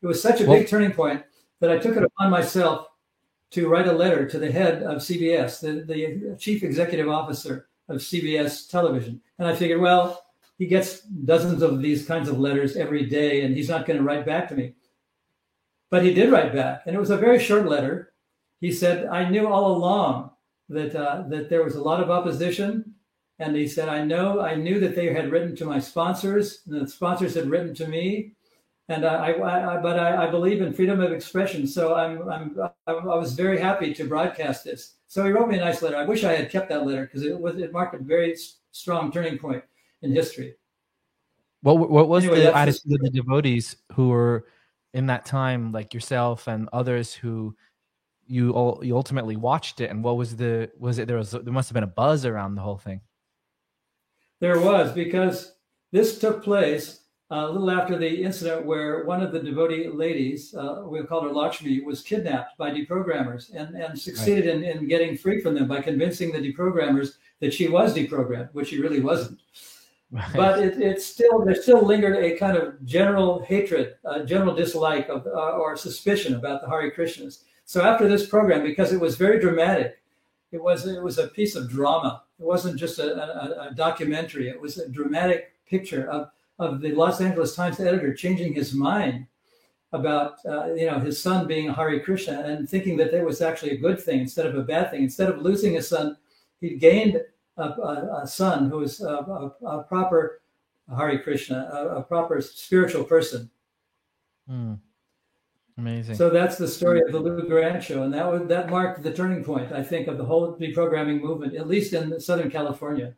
It 0.01 0.07
was 0.07 0.21
such 0.21 0.41
a 0.41 0.45
well, 0.45 0.57
big 0.57 0.67
turning 0.67 0.91
point 0.91 1.23
that 1.59 1.71
I 1.71 1.77
took 1.77 1.97
it 1.97 2.03
upon 2.03 2.29
myself 2.29 2.87
to 3.51 3.67
write 3.67 3.87
a 3.87 3.93
letter 3.93 4.27
to 4.27 4.39
the 4.39 4.51
head 4.51 4.83
of 4.83 4.97
CBS, 4.97 5.61
the, 5.61 5.83
the 5.83 6.35
chief 6.37 6.63
executive 6.63 7.09
officer 7.09 7.67
of 7.89 7.97
CBS 7.97 8.69
television. 8.69 9.21
And 9.39 9.47
I 9.47 9.55
figured, 9.55 9.81
well, 9.81 10.23
he 10.57 10.65
gets 10.65 11.01
dozens 11.01 11.61
of 11.61 11.81
these 11.81 12.05
kinds 12.05 12.29
of 12.29 12.39
letters 12.39 12.75
every 12.75 13.05
day, 13.05 13.43
and 13.43 13.55
he's 13.55 13.69
not 13.69 13.85
going 13.85 13.97
to 13.97 14.03
write 14.03 14.25
back 14.25 14.49
to 14.49 14.55
me. 14.55 14.73
But 15.89 16.03
he 16.03 16.13
did 16.13 16.31
write 16.31 16.53
back, 16.53 16.83
and 16.85 16.95
it 16.95 16.99
was 16.99 17.11
a 17.11 17.17
very 17.17 17.39
short 17.39 17.67
letter. 17.67 18.11
He 18.59 18.71
said, 18.71 19.05
"I 19.05 19.29
knew 19.29 19.47
all 19.47 19.77
along 19.77 20.31
that 20.67 20.95
uh, 20.95 21.23
that 21.29 21.49
there 21.49 21.63
was 21.63 21.75
a 21.75 21.81
lot 21.81 22.03
of 22.03 22.11
opposition." 22.11 22.95
And 23.39 23.55
he 23.55 23.67
said, 23.67 23.87
"I 23.87 24.03
know, 24.03 24.41
I 24.41 24.55
knew 24.55 24.79
that 24.79 24.95
they 24.95 25.13
had 25.13 25.31
written 25.31 25.55
to 25.57 25.65
my 25.65 25.79
sponsors, 25.79 26.61
and 26.65 26.81
the 26.81 26.87
sponsors 26.87 27.35
had 27.35 27.49
written 27.49 27.75
to 27.75 27.87
me, 27.87 28.33
and 28.89 29.05
I, 29.05 29.31
I, 29.31 29.75
I 29.77 29.81
but 29.81 29.99
I, 29.99 30.27
I, 30.27 30.31
believe 30.31 30.61
in 30.61 30.73
freedom 30.73 31.01
of 31.01 31.11
expression. 31.11 31.67
So 31.67 31.95
I'm, 31.95 32.27
I'm, 32.29 32.57
I 32.87 32.93
was 32.93 33.33
very 33.33 33.59
happy 33.59 33.93
to 33.93 34.05
broadcast 34.05 34.63
this. 34.63 34.95
So 35.07 35.25
he 35.25 35.31
wrote 35.31 35.49
me 35.49 35.57
a 35.57 35.61
nice 35.61 35.81
letter. 35.81 35.97
I 35.97 36.05
wish 36.05 36.23
I 36.23 36.33
had 36.33 36.49
kept 36.49 36.69
that 36.69 36.85
letter 36.85 37.05
because 37.05 37.23
it 37.23 37.37
was 37.37 37.57
it 37.57 37.71
marked 37.71 37.95
a 37.95 37.99
very 37.99 38.35
strong 38.71 39.11
turning 39.11 39.37
point 39.37 39.63
in 40.01 40.11
history. 40.13 40.55
What 41.61 41.89
what 41.89 42.07
was 42.07 42.23
anyway, 42.23 42.41
the 42.41 42.55
attitude 42.55 42.93
of 42.93 43.01
the 43.01 43.09
devotees 43.09 43.75
who 43.93 44.09
were 44.09 44.47
in 44.93 45.07
that 45.07 45.25
time, 45.25 45.71
like 45.71 45.93
yourself 45.93 46.47
and 46.47 46.69
others 46.71 47.13
who 47.13 47.55
you 48.25 48.51
all 48.51 48.79
you 48.83 48.95
ultimately 48.95 49.35
watched 49.35 49.81
it, 49.81 49.89
and 49.89 50.03
what 50.03 50.17
was 50.17 50.35
the 50.35 50.69
was 50.77 50.97
it 50.97 51.07
there 51.07 51.17
was 51.17 51.31
there 51.31 51.53
must 51.53 51.69
have 51.69 51.73
been 51.73 51.83
a 51.83 51.87
buzz 51.87 52.25
around 52.25 52.55
the 52.55 52.61
whole 52.61 52.77
thing. 52.77 53.01
There 54.39 54.59
was 54.59 54.91
because 54.91 55.53
this 55.91 56.19
took 56.19 56.43
place 56.43 57.01
a 57.29 57.45
little 57.45 57.69
after 57.69 57.97
the 57.97 58.23
incident 58.23 58.65
where 58.65 59.03
one 59.03 59.21
of 59.21 59.31
the 59.31 59.39
devotee 59.39 59.89
ladies, 59.89 60.55
uh, 60.55 60.83
we'll 60.85 61.03
call 61.05 61.21
her 61.21 61.33
Lakshmi, 61.33 61.81
was 61.81 62.01
kidnapped 62.01 62.57
by 62.57 62.71
deprogrammers 62.71 63.53
and, 63.53 63.75
and 63.75 63.99
succeeded 63.99 64.45
right. 64.45 64.55
in, 64.55 64.63
in 64.63 64.87
getting 64.87 65.17
free 65.17 65.41
from 65.41 65.55
them 65.55 65.67
by 65.67 65.81
convincing 65.81 66.31
the 66.31 66.39
deprogrammers 66.39 67.15
that 67.41 67.53
she 67.53 67.67
was 67.67 67.93
deprogrammed, 67.93 68.53
which 68.53 68.69
she 68.69 68.79
really 68.79 69.01
wasn't. 69.01 69.39
Right. 70.09 70.33
But 70.33 70.59
it, 70.59 70.81
it's 70.81 71.05
still 71.05 71.43
there 71.43 71.55
still 71.55 71.85
lingered 71.85 72.15
a 72.15 72.37
kind 72.37 72.55
of 72.55 72.83
general 72.85 73.43
hatred, 73.43 73.95
a 74.05 74.23
general 74.23 74.55
dislike 74.55 75.09
of 75.09 75.27
uh, 75.27 75.57
or 75.57 75.75
suspicion 75.75 76.35
about 76.35 76.61
the 76.61 76.67
Hari 76.67 76.91
Krishnas. 76.91 77.43
So 77.65 77.81
after 77.81 78.07
this 78.07 78.25
program, 78.25 78.63
because 78.63 78.93
it 78.93 79.01
was 79.01 79.17
very 79.17 79.37
dramatic, 79.41 80.01
it 80.53 80.63
was 80.63 80.87
it 80.87 81.03
was 81.03 81.17
a 81.17 81.27
piece 81.27 81.55
of 81.57 81.69
drama. 81.69 82.23
It 82.39 82.45
wasn't 82.45 82.79
just 82.79 82.99
a, 82.99 83.15
a, 83.15 83.69
a 83.69 83.73
documentary. 83.73 84.49
It 84.49 84.59
was 84.59 84.77
a 84.77 84.89
dramatic 84.89 85.53
picture 85.69 86.09
of 86.09 86.29
of 86.59 86.81
the 86.81 86.91
Los 86.91 87.21
Angeles 87.21 87.55
Times 87.55 87.79
editor 87.79 88.13
changing 88.13 88.53
his 88.53 88.73
mind 88.73 89.27
about 89.93 90.37
uh, 90.45 90.73
you 90.73 90.87
know 90.87 90.99
his 90.99 91.21
son 91.21 91.47
being 91.47 91.73
Hare 91.73 91.99
Krishna 91.99 92.41
and 92.41 92.69
thinking 92.69 92.97
that 92.97 93.11
that 93.11 93.23
was 93.23 93.41
actually 93.41 93.71
a 93.71 93.77
good 93.77 93.99
thing 93.99 94.21
instead 94.21 94.45
of 94.45 94.55
a 94.55 94.63
bad 94.63 94.91
thing. 94.91 95.03
Instead 95.03 95.29
of 95.29 95.41
losing 95.41 95.73
his 95.73 95.87
son, 95.87 96.17
he 96.59 96.75
gained 96.75 97.21
a, 97.57 97.63
a, 97.63 98.21
a 98.23 98.27
son 98.27 98.69
who 98.69 98.79
was 98.79 99.01
a, 99.01 99.51
a 99.65 99.83
proper 99.83 100.41
Hare 100.95 101.19
Krishna, 101.19 101.69
a, 101.71 102.01
proper 102.01 102.39
spiritual 102.41 103.03
person. 103.03 103.49
Mm. 104.49 104.79
Amazing. 105.77 106.15
So 106.15 106.29
that's 106.31 106.57
the 106.57 106.67
story 106.67 107.01
of 107.01 107.11
the 107.11 107.19
Lou 107.19 107.47
Grant 107.47 107.83
show, 107.83 108.01
and 108.03 108.13
that 108.13 108.25
was 108.25 108.47
that 108.47 108.69
marked 108.69 109.03
the 109.03 109.13
turning 109.13 109.43
point, 109.43 109.71
I 109.71 109.83
think, 109.83 110.07
of 110.07 110.17
the 110.17 110.25
whole 110.25 110.55
deprogramming 110.55 111.21
movement, 111.21 111.55
at 111.55 111.67
least 111.67 111.93
in 111.93 112.19
Southern 112.19 112.49
California. 112.49 113.13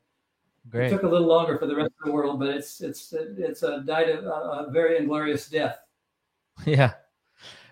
Great. 0.68 0.88
It 0.88 0.90
took 0.90 1.04
a 1.04 1.08
little 1.08 1.28
longer 1.28 1.58
for 1.58 1.68
the 1.68 1.76
rest 1.76 1.94
of 2.00 2.06
the 2.06 2.12
world, 2.12 2.40
but 2.40 2.50
it's 2.50 2.82
it's 2.82 3.14
it's 3.14 3.64
a 3.64 3.82
died 3.86 4.10
a, 4.10 4.30
a 4.30 4.72
very 4.72 4.98
inglorious 4.98 5.50
death. 5.50 5.78
Yeah, 6.66 6.96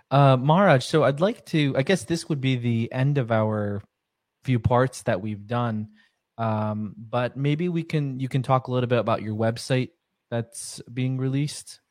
uh, 0.10 0.38
Maharaj. 0.38 0.86
So 0.86 1.04
I'd 1.04 1.20
like 1.20 1.46
to. 1.48 1.76
I 1.78 1.82
guess 1.82 2.06
this 2.06 2.30
would 2.30 2.40
be 2.40 2.56
the 2.56 2.90
end 2.94 3.18
of 3.18 3.32
our 3.32 3.84
few 4.46 4.60
parts 4.60 5.02
that 5.04 5.20
we've 5.20 5.46
done. 5.46 5.90
Um, 6.38 6.96
but 6.98 7.36
maybe 7.36 7.68
we 7.68 7.84
can 7.84 8.20
you 8.22 8.30
can 8.30 8.44
talk 8.44 8.68
a 8.68 8.72
little 8.72 8.88
bit 8.88 9.00
about 9.00 9.22
your 9.22 9.36
website 9.36 9.90
that's 10.32 10.82
being 10.94 11.18
released. 11.18 11.82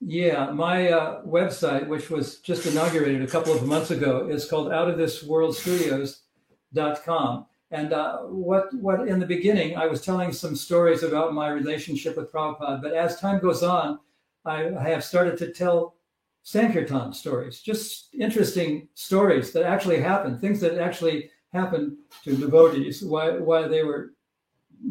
Yeah, 0.00 0.52
my 0.52 0.90
uh, 0.90 1.24
website, 1.24 1.88
which 1.88 2.08
was 2.08 2.38
just 2.38 2.66
inaugurated 2.66 3.22
a 3.22 3.26
couple 3.26 3.52
of 3.52 3.66
months 3.66 3.90
ago, 3.90 4.28
is 4.28 4.48
called 4.48 4.68
outofthisworldstudios.com. 4.68 7.46
And 7.70 7.92
uh, 7.92 8.20
what 8.20 8.72
what 8.74 9.06
in 9.08 9.18
the 9.18 9.26
beginning, 9.26 9.76
I 9.76 9.86
was 9.86 10.00
telling 10.00 10.32
some 10.32 10.56
stories 10.56 11.02
about 11.02 11.34
my 11.34 11.48
relationship 11.48 12.16
with 12.16 12.32
Prabhupada, 12.32 12.80
but 12.80 12.94
as 12.94 13.20
time 13.20 13.40
goes 13.40 13.62
on, 13.62 13.98
I, 14.44 14.74
I 14.74 14.88
have 14.88 15.04
started 15.04 15.36
to 15.38 15.52
tell 15.52 15.96
Sankirtan 16.42 17.12
stories, 17.12 17.60
just 17.60 18.14
interesting 18.14 18.88
stories 18.94 19.52
that 19.52 19.64
actually 19.64 20.00
happened, 20.00 20.40
things 20.40 20.60
that 20.60 20.78
actually 20.78 21.30
happened 21.52 21.96
to 22.24 22.36
devotees 22.36 23.02
while, 23.02 23.38
while 23.40 23.68
they 23.68 23.82
were 23.82 24.12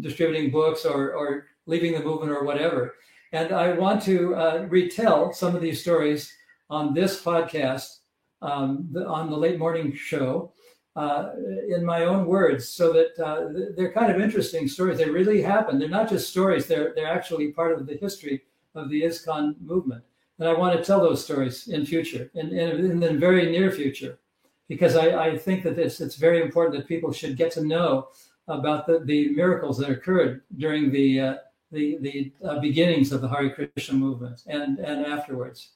distributing 0.01 0.51
books 0.51 0.85
or, 0.85 1.13
or 1.13 1.45
leaving 1.65 1.93
the 1.93 2.03
movement 2.03 2.31
or 2.31 2.43
whatever. 2.43 2.93
And 3.33 3.51
I 3.51 3.73
want 3.73 4.01
to 4.03 4.35
uh, 4.35 4.65
retell 4.69 5.33
some 5.33 5.55
of 5.55 5.61
these 5.61 5.81
stories 5.81 6.33
on 6.69 6.93
this 6.93 7.21
podcast, 7.21 7.99
um, 8.41 8.87
the, 8.91 9.05
on 9.07 9.29
the 9.29 9.37
late 9.37 9.59
morning 9.59 9.93
show 9.93 10.53
uh, 10.95 11.31
in 11.69 11.85
my 11.85 12.05
own 12.05 12.25
words, 12.25 12.69
so 12.69 12.91
that 12.93 13.19
uh, 13.23 13.49
they're 13.75 13.91
kind 13.91 14.11
of 14.11 14.19
interesting 14.19 14.67
stories. 14.67 14.97
They 14.97 15.09
really 15.09 15.41
happen. 15.41 15.77
They're 15.77 15.89
not 15.89 16.09
just 16.09 16.29
stories. 16.29 16.65
They're 16.65 16.93
they're 16.95 17.11
actually 17.11 17.51
part 17.51 17.73
of 17.73 17.85
the 17.85 17.97
history 17.97 18.43
of 18.75 18.89
the 18.89 19.01
ISKCON 19.03 19.59
movement. 19.61 20.03
And 20.39 20.47
I 20.47 20.53
want 20.53 20.77
to 20.77 20.83
tell 20.83 21.01
those 21.01 21.23
stories 21.23 21.67
in 21.67 21.85
future, 21.85 22.29
in, 22.35 22.49
in, 22.49 22.91
in 22.91 22.99
the 22.99 23.13
very 23.13 23.49
near 23.49 23.71
future, 23.71 24.19
because 24.67 24.95
I, 24.95 25.25
I 25.25 25.37
think 25.37 25.63
that 25.63 25.79
it's, 25.79 25.99
it's 25.99 26.15
very 26.15 26.41
important 26.41 26.77
that 26.77 26.87
people 26.87 27.11
should 27.11 27.37
get 27.37 27.51
to 27.53 27.65
know 27.65 28.09
about 28.47 28.85
the, 28.85 28.99
the 28.99 29.29
miracles 29.29 29.77
that 29.79 29.89
occurred 29.89 30.43
during 30.57 30.91
the 30.91 31.19
uh, 31.19 31.35
the, 31.72 31.98
the 32.02 32.31
uh, 32.45 32.60
beginnings 32.60 33.11
of 33.11 33.22
the 33.22 33.27
Hare 33.27 33.49
Krishna 33.49 33.95
movement 33.95 34.41
and, 34.48 34.80
and 34.80 35.06
afterwards. 35.06 35.72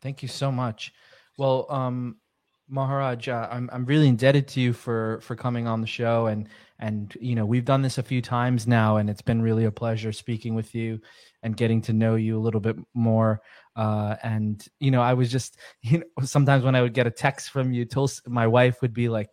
Thank 0.00 0.22
you 0.22 0.28
so 0.28 0.52
much. 0.52 0.92
Well, 1.38 1.66
um, 1.70 2.16
Maharaj, 2.68 3.28
uh, 3.28 3.48
I'm 3.50 3.68
I'm 3.72 3.84
really 3.84 4.08
indebted 4.08 4.48
to 4.48 4.60
you 4.60 4.72
for 4.72 5.20
for 5.20 5.36
coming 5.36 5.66
on 5.66 5.80
the 5.80 5.86
show 5.86 6.26
and 6.26 6.48
and 6.78 7.14
you 7.20 7.34
know 7.34 7.44
we've 7.44 7.64
done 7.64 7.82
this 7.82 7.98
a 7.98 8.02
few 8.02 8.22
times 8.22 8.66
now 8.66 8.96
and 8.96 9.10
it's 9.10 9.20
been 9.20 9.42
really 9.42 9.64
a 9.64 9.70
pleasure 9.70 10.10
speaking 10.10 10.54
with 10.54 10.74
you 10.74 10.98
and 11.42 11.56
getting 11.56 11.82
to 11.82 11.92
know 11.92 12.14
you 12.14 12.38
a 12.38 12.40
little 12.40 12.60
bit 12.60 12.76
more. 12.94 13.42
Uh, 13.76 14.16
and 14.22 14.66
you 14.80 14.90
know 14.90 15.02
I 15.02 15.12
was 15.12 15.30
just 15.30 15.58
you 15.82 15.98
know 15.98 16.24
sometimes 16.24 16.64
when 16.64 16.74
I 16.74 16.82
would 16.82 16.94
get 16.94 17.06
a 17.06 17.10
text 17.10 17.50
from 17.50 17.72
you, 17.72 17.86
my 18.26 18.46
wife 18.46 18.80
would 18.80 18.94
be 18.94 19.08
like, 19.08 19.28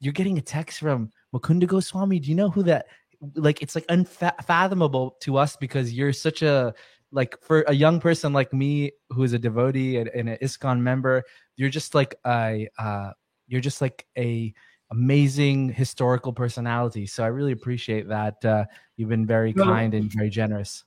"You're 0.00 0.12
getting 0.12 0.38
a 0.38 0.42
text 0.42 0.78
from 0.78 1.10
Mukunda 1.34 1.66
Goswami. 1.66 2.20
Do 2.20 2.30
you 2.30 2.36
know 2.36 2.50
who 2.50 2.62
that?" 2.64 2.86
Like 3.34 3.62
it's 3.62 3.74
like 3.74 3.86
unfathomable 3.88 5.16
to 5.22 5.36
us 5.36 5.56
because 5.56 5.92
you're 5.92 6.12
such 6.12 6.42
a 6.42 6.74
like 7.10 7.36
for 7.40 7.62
a 7.62 7.74
young 7.74 8.00
person 8.00 8.32
like 8.32 8.52
me 8.52 8.92
who 9.10 9.22
is 9.22 9.32
a 9.32 9.38
devotee 9.38 9.96
and, 9.96 10.08
and 10.14 10.28
an 10.28 10.38
ISKCON 10.42 10.80
member, 10.80 11.24
you're 11.56 11.70
just 11.70 11.94
like 11.94 12.14
a 12.26 12.68
uh, 12.78 13.10
you're 13.46 13.60
just 13.60 13.80
like 13.80 14.06
a 14.16 14.52
amazing 14.90 15.70
historical 15.70 16.32
personality. 16.32 17.06
So 17.06 17.24
I 17.24 17.28
really 17.28 17.52
appreciate 17.52 18.08
that. 18.08 18.44
Uh, 18.44 18.64
you've 18.96 19.08
been 19.08 19.26
very 19.26 19.52
well, 19.56 19.66
kind 19.66 19.94
and 19.94 20.10
very 20.12 20.30
generous. 20.30 20.84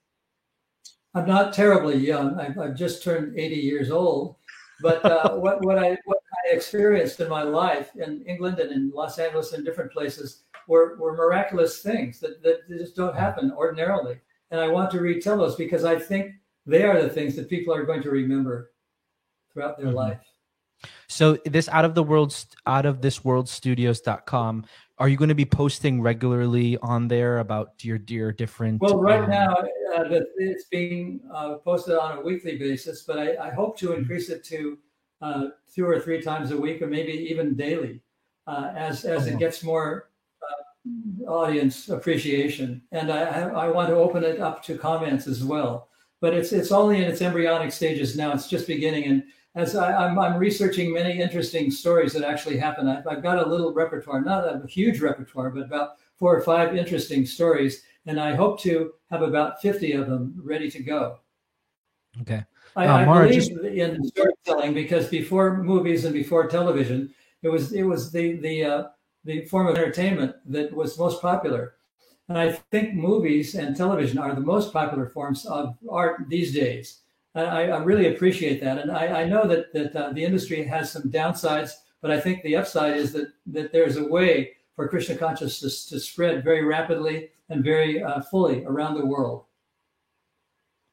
I'm 1.14 1.28
not 1.28 1.54
terribly 1.54 1.98
young. 1.98 2.40
I've, 2.40 2.58
I've 2.58 2.76
just 2.76 3.04
turned 3.04 3.38
80 3.38 3.56
years 3.56 3.92
old. 3.92 4.38
But 4.82 5.04
uh, 5.06 5.36
what, 5.36 5.64
what 5.66 5.78
I 5.78 5.98
what 6.06 6.20
I 6.46 6.56
experienced 6.56 7.20
in 7.20 7.30
my 7.30 7.44
life 7.44 7.92
in 7.96 8.24
England 8.26 8.60
and 8.60 8.72
in 8.72 8.92
Los 8.94 9.20
Angeles 9.20 9.54
and 9.54 9.66
different 9.66 9.92
places 9.92 10.44
were, 10.68 10.98
were 10.98 11.16
miraculous 11.16 11.82
things 11.82 12.20
that, 12.20 12.42
that 12.44 12.68
just 12.70 12.96
don't 12.96 13.16
happen 13.16 13.52
ordinarily. 13.56 14.20
And 14.52 14.60
I 14.60 14.68
want 14.68 14.92
to 14.92 15.00
retell 15.00 15.38
those 15.38 15.56
because 15.56 15.84
I 15.84 15.98
think 15.98 16.34
they 16.66 16.84
are 16.84 17.02
the 17.02 17.10
things 17.10 17.36
that 17.36 17.50
people 17.50 17.74
are 17.74 17.86
going 17.86 18.04
to 18.04 18.10
remember 18.10 18.72
throughout 19.52 19.78
their 19.78 19.88
mm-hmm. 19.88 19.96
life. 19.96 20.20
So 21.08 21.38
this 21.46 21.70
out 21.70 21.86
of 21.86 21.94
the 21.94 22.04
world 22.04 22.36
out 22.66 22.86
of 22.86 23.02
this 23.02 23.24
world 23.24 23.48
studios.com 23.48 24.66
are 24.98 25.10
you 25.10 25.18
going 25.18 25.30
to 25.30 25.36
be 25.36 25.46
posting 25.46 26.02
regularly 26.02 26.78
on 26.82 27.08
there 27.08 27.40
about 27.40 27.84
your 27.84 27.98
dear 27.98 28.32
different 28.32 28.82
well 28.82 29.00
right 29.00 29.22
um, 29.22 29.30
now 29.30 29.54
uh, 29.96 30.20
it's 30.38 30.66
being 30.66 31.20
uh, 31.32 31.56
posted 31.58 31.98
on 31.98 32.18
a 32.18 32.22
weekly 32.22 32.58
basis 32.58 33.04
but 33.04 33.20
i, 33.20 33.36
I 33.36 33.52
hope 33.52 33.78
to 33.80 33.94
increase 33.94 34.30
it 34.30 34.44
to 34.46 34.80
uh, 35.22 35.48
two 35.74 35.86
or 35.86 36.00
three 36.00 36.22
times 36.22 36.52
a 36.52 36.58
week 36.58 36.82
or 36.82 36.88
maybe 36.88 37.12
even 37.12 37.56
daily 37.56 38.02
uh, 38.48 38.72
as 38.76 39.06
as 39.06 39.28
it 39.28 39.40
gets 39.40 39.64
more 39.64 40.10
audience 41.28 41.90
appreciation, 41.90 42.82
and 42.92 43.12
I, 43.12 43.50
I 43.50 43.68
want 43.68 43.90
to 43.90 43.96
open 43.96 44.24
it 44.24 44.40
up 44.40 44.64
to 44.64 44.78
comments 44.78 45.28
as 45.28 45.44
well. 45.44 45.90
But 46.20 46.34
it's 46.34 46.52
it's 46.52 46.72
only 46.72 46.98
in 46.98 47.04
its 47.04 47.22
embryonic 47.22 47.72
stages 47.72 48.16
now. 48.16 48.32
It's 48.34 48.48
just 48.48 48.68
beginning, 48.68 49.06
and 49.06 49.24
as 49.56 49.76
I, 49.76 49.92
am 50.06 50.20
I'm, 50.20 50.34
I'm 50.34 50.40
researching 50.40 50.94
many 50.94 51.20
interesting 51.20 51.72
stories 51.72 52.14
that 52.14 52.24
actually 52.24 52.58
happen. 52.58 52.88
I've, 52.88 53.08
I've 53.08 53.24
got 53.24 53.46
a 53.46 53.50
little 53.50 53.74
repertoire, 53.74 54.22
not 54.22 54.44
a 54.46 54.66
huge 54.68 55.02
repertoire, 55.02 55.50
but 55.50 55.64
about 55.64 55.98
four 56.18 56.36
or 56.36 56.42
five 56.42 56.76
interesting 56.76 57.26
stories, 57.26 57.84
and 58.06 58.20
I 58.20 58.36
hope 58.36 58.60
to 58.62 58.94
have 59.10 59.22
about 59.22 59.62
50 59.62 59.94
of 59.94 60.08
them 60.08 60.40
ready 60.44 60.70
to 60.72 60.84
go. 60.84 61.20
Okay. 62.22 62.44
I, 62.76 62.88
uh, 62.88 62.98
I 62.98 63.06
believe 63.06 63.34
just... 63.34 63.52
in 63.52 64.04
storytelling 64.06 64.74
because 64.74 65.08
before 65.08 65.62
movies 65.64 66.06
and 66.06 66.14
before 66.14 66.48
television, 66.48 67.14
it 67.44 67.50
was 67.50 67.74
it 67.74 67.84
was 67.84 68.12
the 68.12 68.38
the 68.38 68.64
uh, 68.64 68.84
the 69.24 69.46
form 69.46 69.68
of 69.68 69.78
entertainment 69.78 70.36
that 70.46 70.74
was 70.74 70.98
most 70.98 71.22
popular. 71.22 71.76
And 72.30 72.38
I 72.38 72.54
think 72.72 72.94
movies 72.94 73.56
and 73.56 73.76
television 73.76 74.18
are 74.18 74.34
the 74.34 74.42
most 74.42 74.72
popular 74.72 75.08
forms 75.08 75.46
of 75.46 75.76
art 75.90 76.26
these 76.30 76.54
days. 76.54 77.02
I, 77.36 77.70
I 77.70 77.84
really 77.84 78.14
appreciate 78.14 78.62
that. 78.62 78.78
And 78.78 78.92
I, 78.92 79.24
I 79.24 79.26
know 79.26 79.48
that, 79.48 79.74
that 79.74 79.96
uh, 79.96 80.14
the 80.14 80.24
industry 80.24 80.64
has 80.64 80.92
some 80.92 81.04
downsides, 81.04 81.72
but 82.02 82.12
I 82.12 82.20
think 82.20 82.42
the 82.44 82.56
upside 82.56 82.98
is 82.98 83.12
that, 83.14 83.34
that 83.48 83.72
there's 83.72 83.98
a 83.98 84.08
way 84.08 84.52
for 84.76 84.88
Krishna 84.88 85.16
consciousness 85.16 85.86
to 85.88 86.00
spread 86.00 86.44
very 86.44 86.64
rapidly 86.64 87.30
and 87.50 87.64
very 87.64 88.02
uh, 88.02 88.22
fully 88.22 88.64
around 88.66 88.96
the 88.96 89.06
world. 89.06 89.44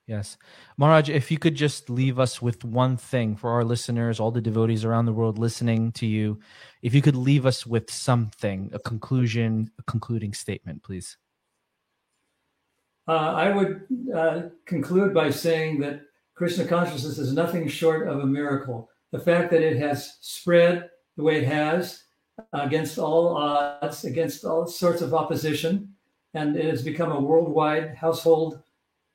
Yes. 0.09 0.39
Maharaj, 0.79 1.11
if 1.11 1.31
you 1.31 1.39
could 1.39 1.55
just 1.55 1.91
leave 1.91 2.19
us 2.19 2.41
with 2.41 2.65
one 2.65 2.97
thing 2.97 3.37
for 3.37 3.51
our 3.51 3.63
listeners, 3.63 4.19
all 4.19 4.31
the 4.31 4.41
devotees 4.41 4.83
around 4.83 5.05
the 5.05 5.13
world 5.13 5.39
listening 5.39 5.93
to 5.93 6.07
you, 6.07 6.41
if 6.81 6.95
you 6.95 7.03
could 7.03 7.15
leave 7.15 7.45
us 7.45 7.67
with 7.67 7.91
something, 7.91 8.71
a 8.73 8.79
conclusion, 8.79 9.71
a 9.79 9.83
concluding 9.83 10.33
statement, 10.33 10.83
please. 10.83 11.19
Uh, 13.07 13.13
I 13.13 13.51
would 13.51 13.83
uh, 14.15 14.43
conclude 14.65 15.13
by 15.13 15.29
saying 15.29 15.81
that 15.81 16.01
Krishna 16.35 16.65
consciousness 16.65 17.19
is 17.19 17.35
nothing 17.35 17.69
short 17.69 18.09
of 18.09 18.21
a 18.21 18.27
miracle. 18.27 18.89
The 19.13 19.21
fact 19.21 19.51
that 19.51 19.61
it 19.61 19.77
has 19.77 20.17
spread 20.23 20.89
the 21.19 21.23
way 21.23 21.37
it 21.37 21.47
has 21.47 22.05
against 22.55 22.99
all 22.99 23.37
odds, 23.37 24.05
against 24.05 24.47
all 24.47 24.67
sorts 24.67 25.03
of 25.03 25.13
opposition, 25.13 25.95
and 26.33 26.57
it 26.57 26.65
has 26.65 26.83
become 26.83 27.13
a 27.13 27.21
worldwide 27.21 27.95
household 27.95 28.63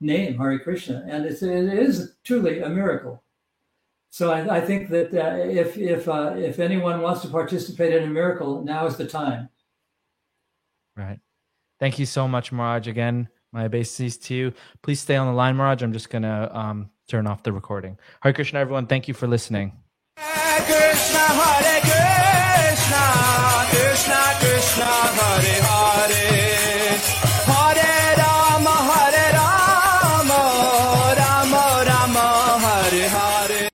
name, 0.04 0.38
Hari 0.38 0.60
Krishna. 0.60 1.04
And 1.08 1.26
it's, 1.26 1.42
it 1.42 1.74
is 1.74 2.16
truly 2.24 2.60
a 2.60 2.70
miracle. 2.70 3.24
So 4.10 4.32
I, 4.32 4.58
I 4.58 4.62
think 4.62 4.90
that 4.90 5.14
uh, 5.14 5.38
if, 5.44 5.78
if, 5.78 6.08
uh, 6.08 6.36
if 6.38 6.60
anyone 6.60 7.02
wants 7.02 7.22
to 7.22 7.30
participate 7.30 7.94
in 7.94 8.04
a 8.04 8.08
miracle, 8.08 8.64
now 8.64 8.86
is 8.86 8.98
the 8.98 9.08
time. 9.08 9.50
Right. 10.96 11.20
Thank 11.80 11.98
you 11.98 12.06
so 12.06 12.28
much, 12.28 12.52
Maraj. 12.52 12.86
Again, 12.86 13.28
my 13.52 13.66
obeisances 13.66 14.18
to 14.28 14.36
you. 14.36 14.54
Please 14.84 15.00
stay 15.00 15.16
on 15.16 15.28
the 15.28 15.34
line, 15.34 15.56
Maraj. 15.56 15.82
I'm 15.82 15.94
just 15.94 16.10
going 16.12 16.22
to 16.22 16.50
um, 16.56 16.92
turn 17.08 17.26
off 17.26 17.42
the 17.44 17.52
recording. 17.52 17.98
Hari 18.22 18.34
Krishna, 18.34 18.60
everyone. 18.60 18.86
Thank 18.86 19.08
you 19.08 19.16
for 19.16 19.28
listening. 19.28 19.74
Hare 20.18 20.62
Krishna, 20.62 21.20
Hare 21.20 21.82
Krishna, 21.82 23.04
Krishna 23.72 24.16
Krishna. 24.40 24.53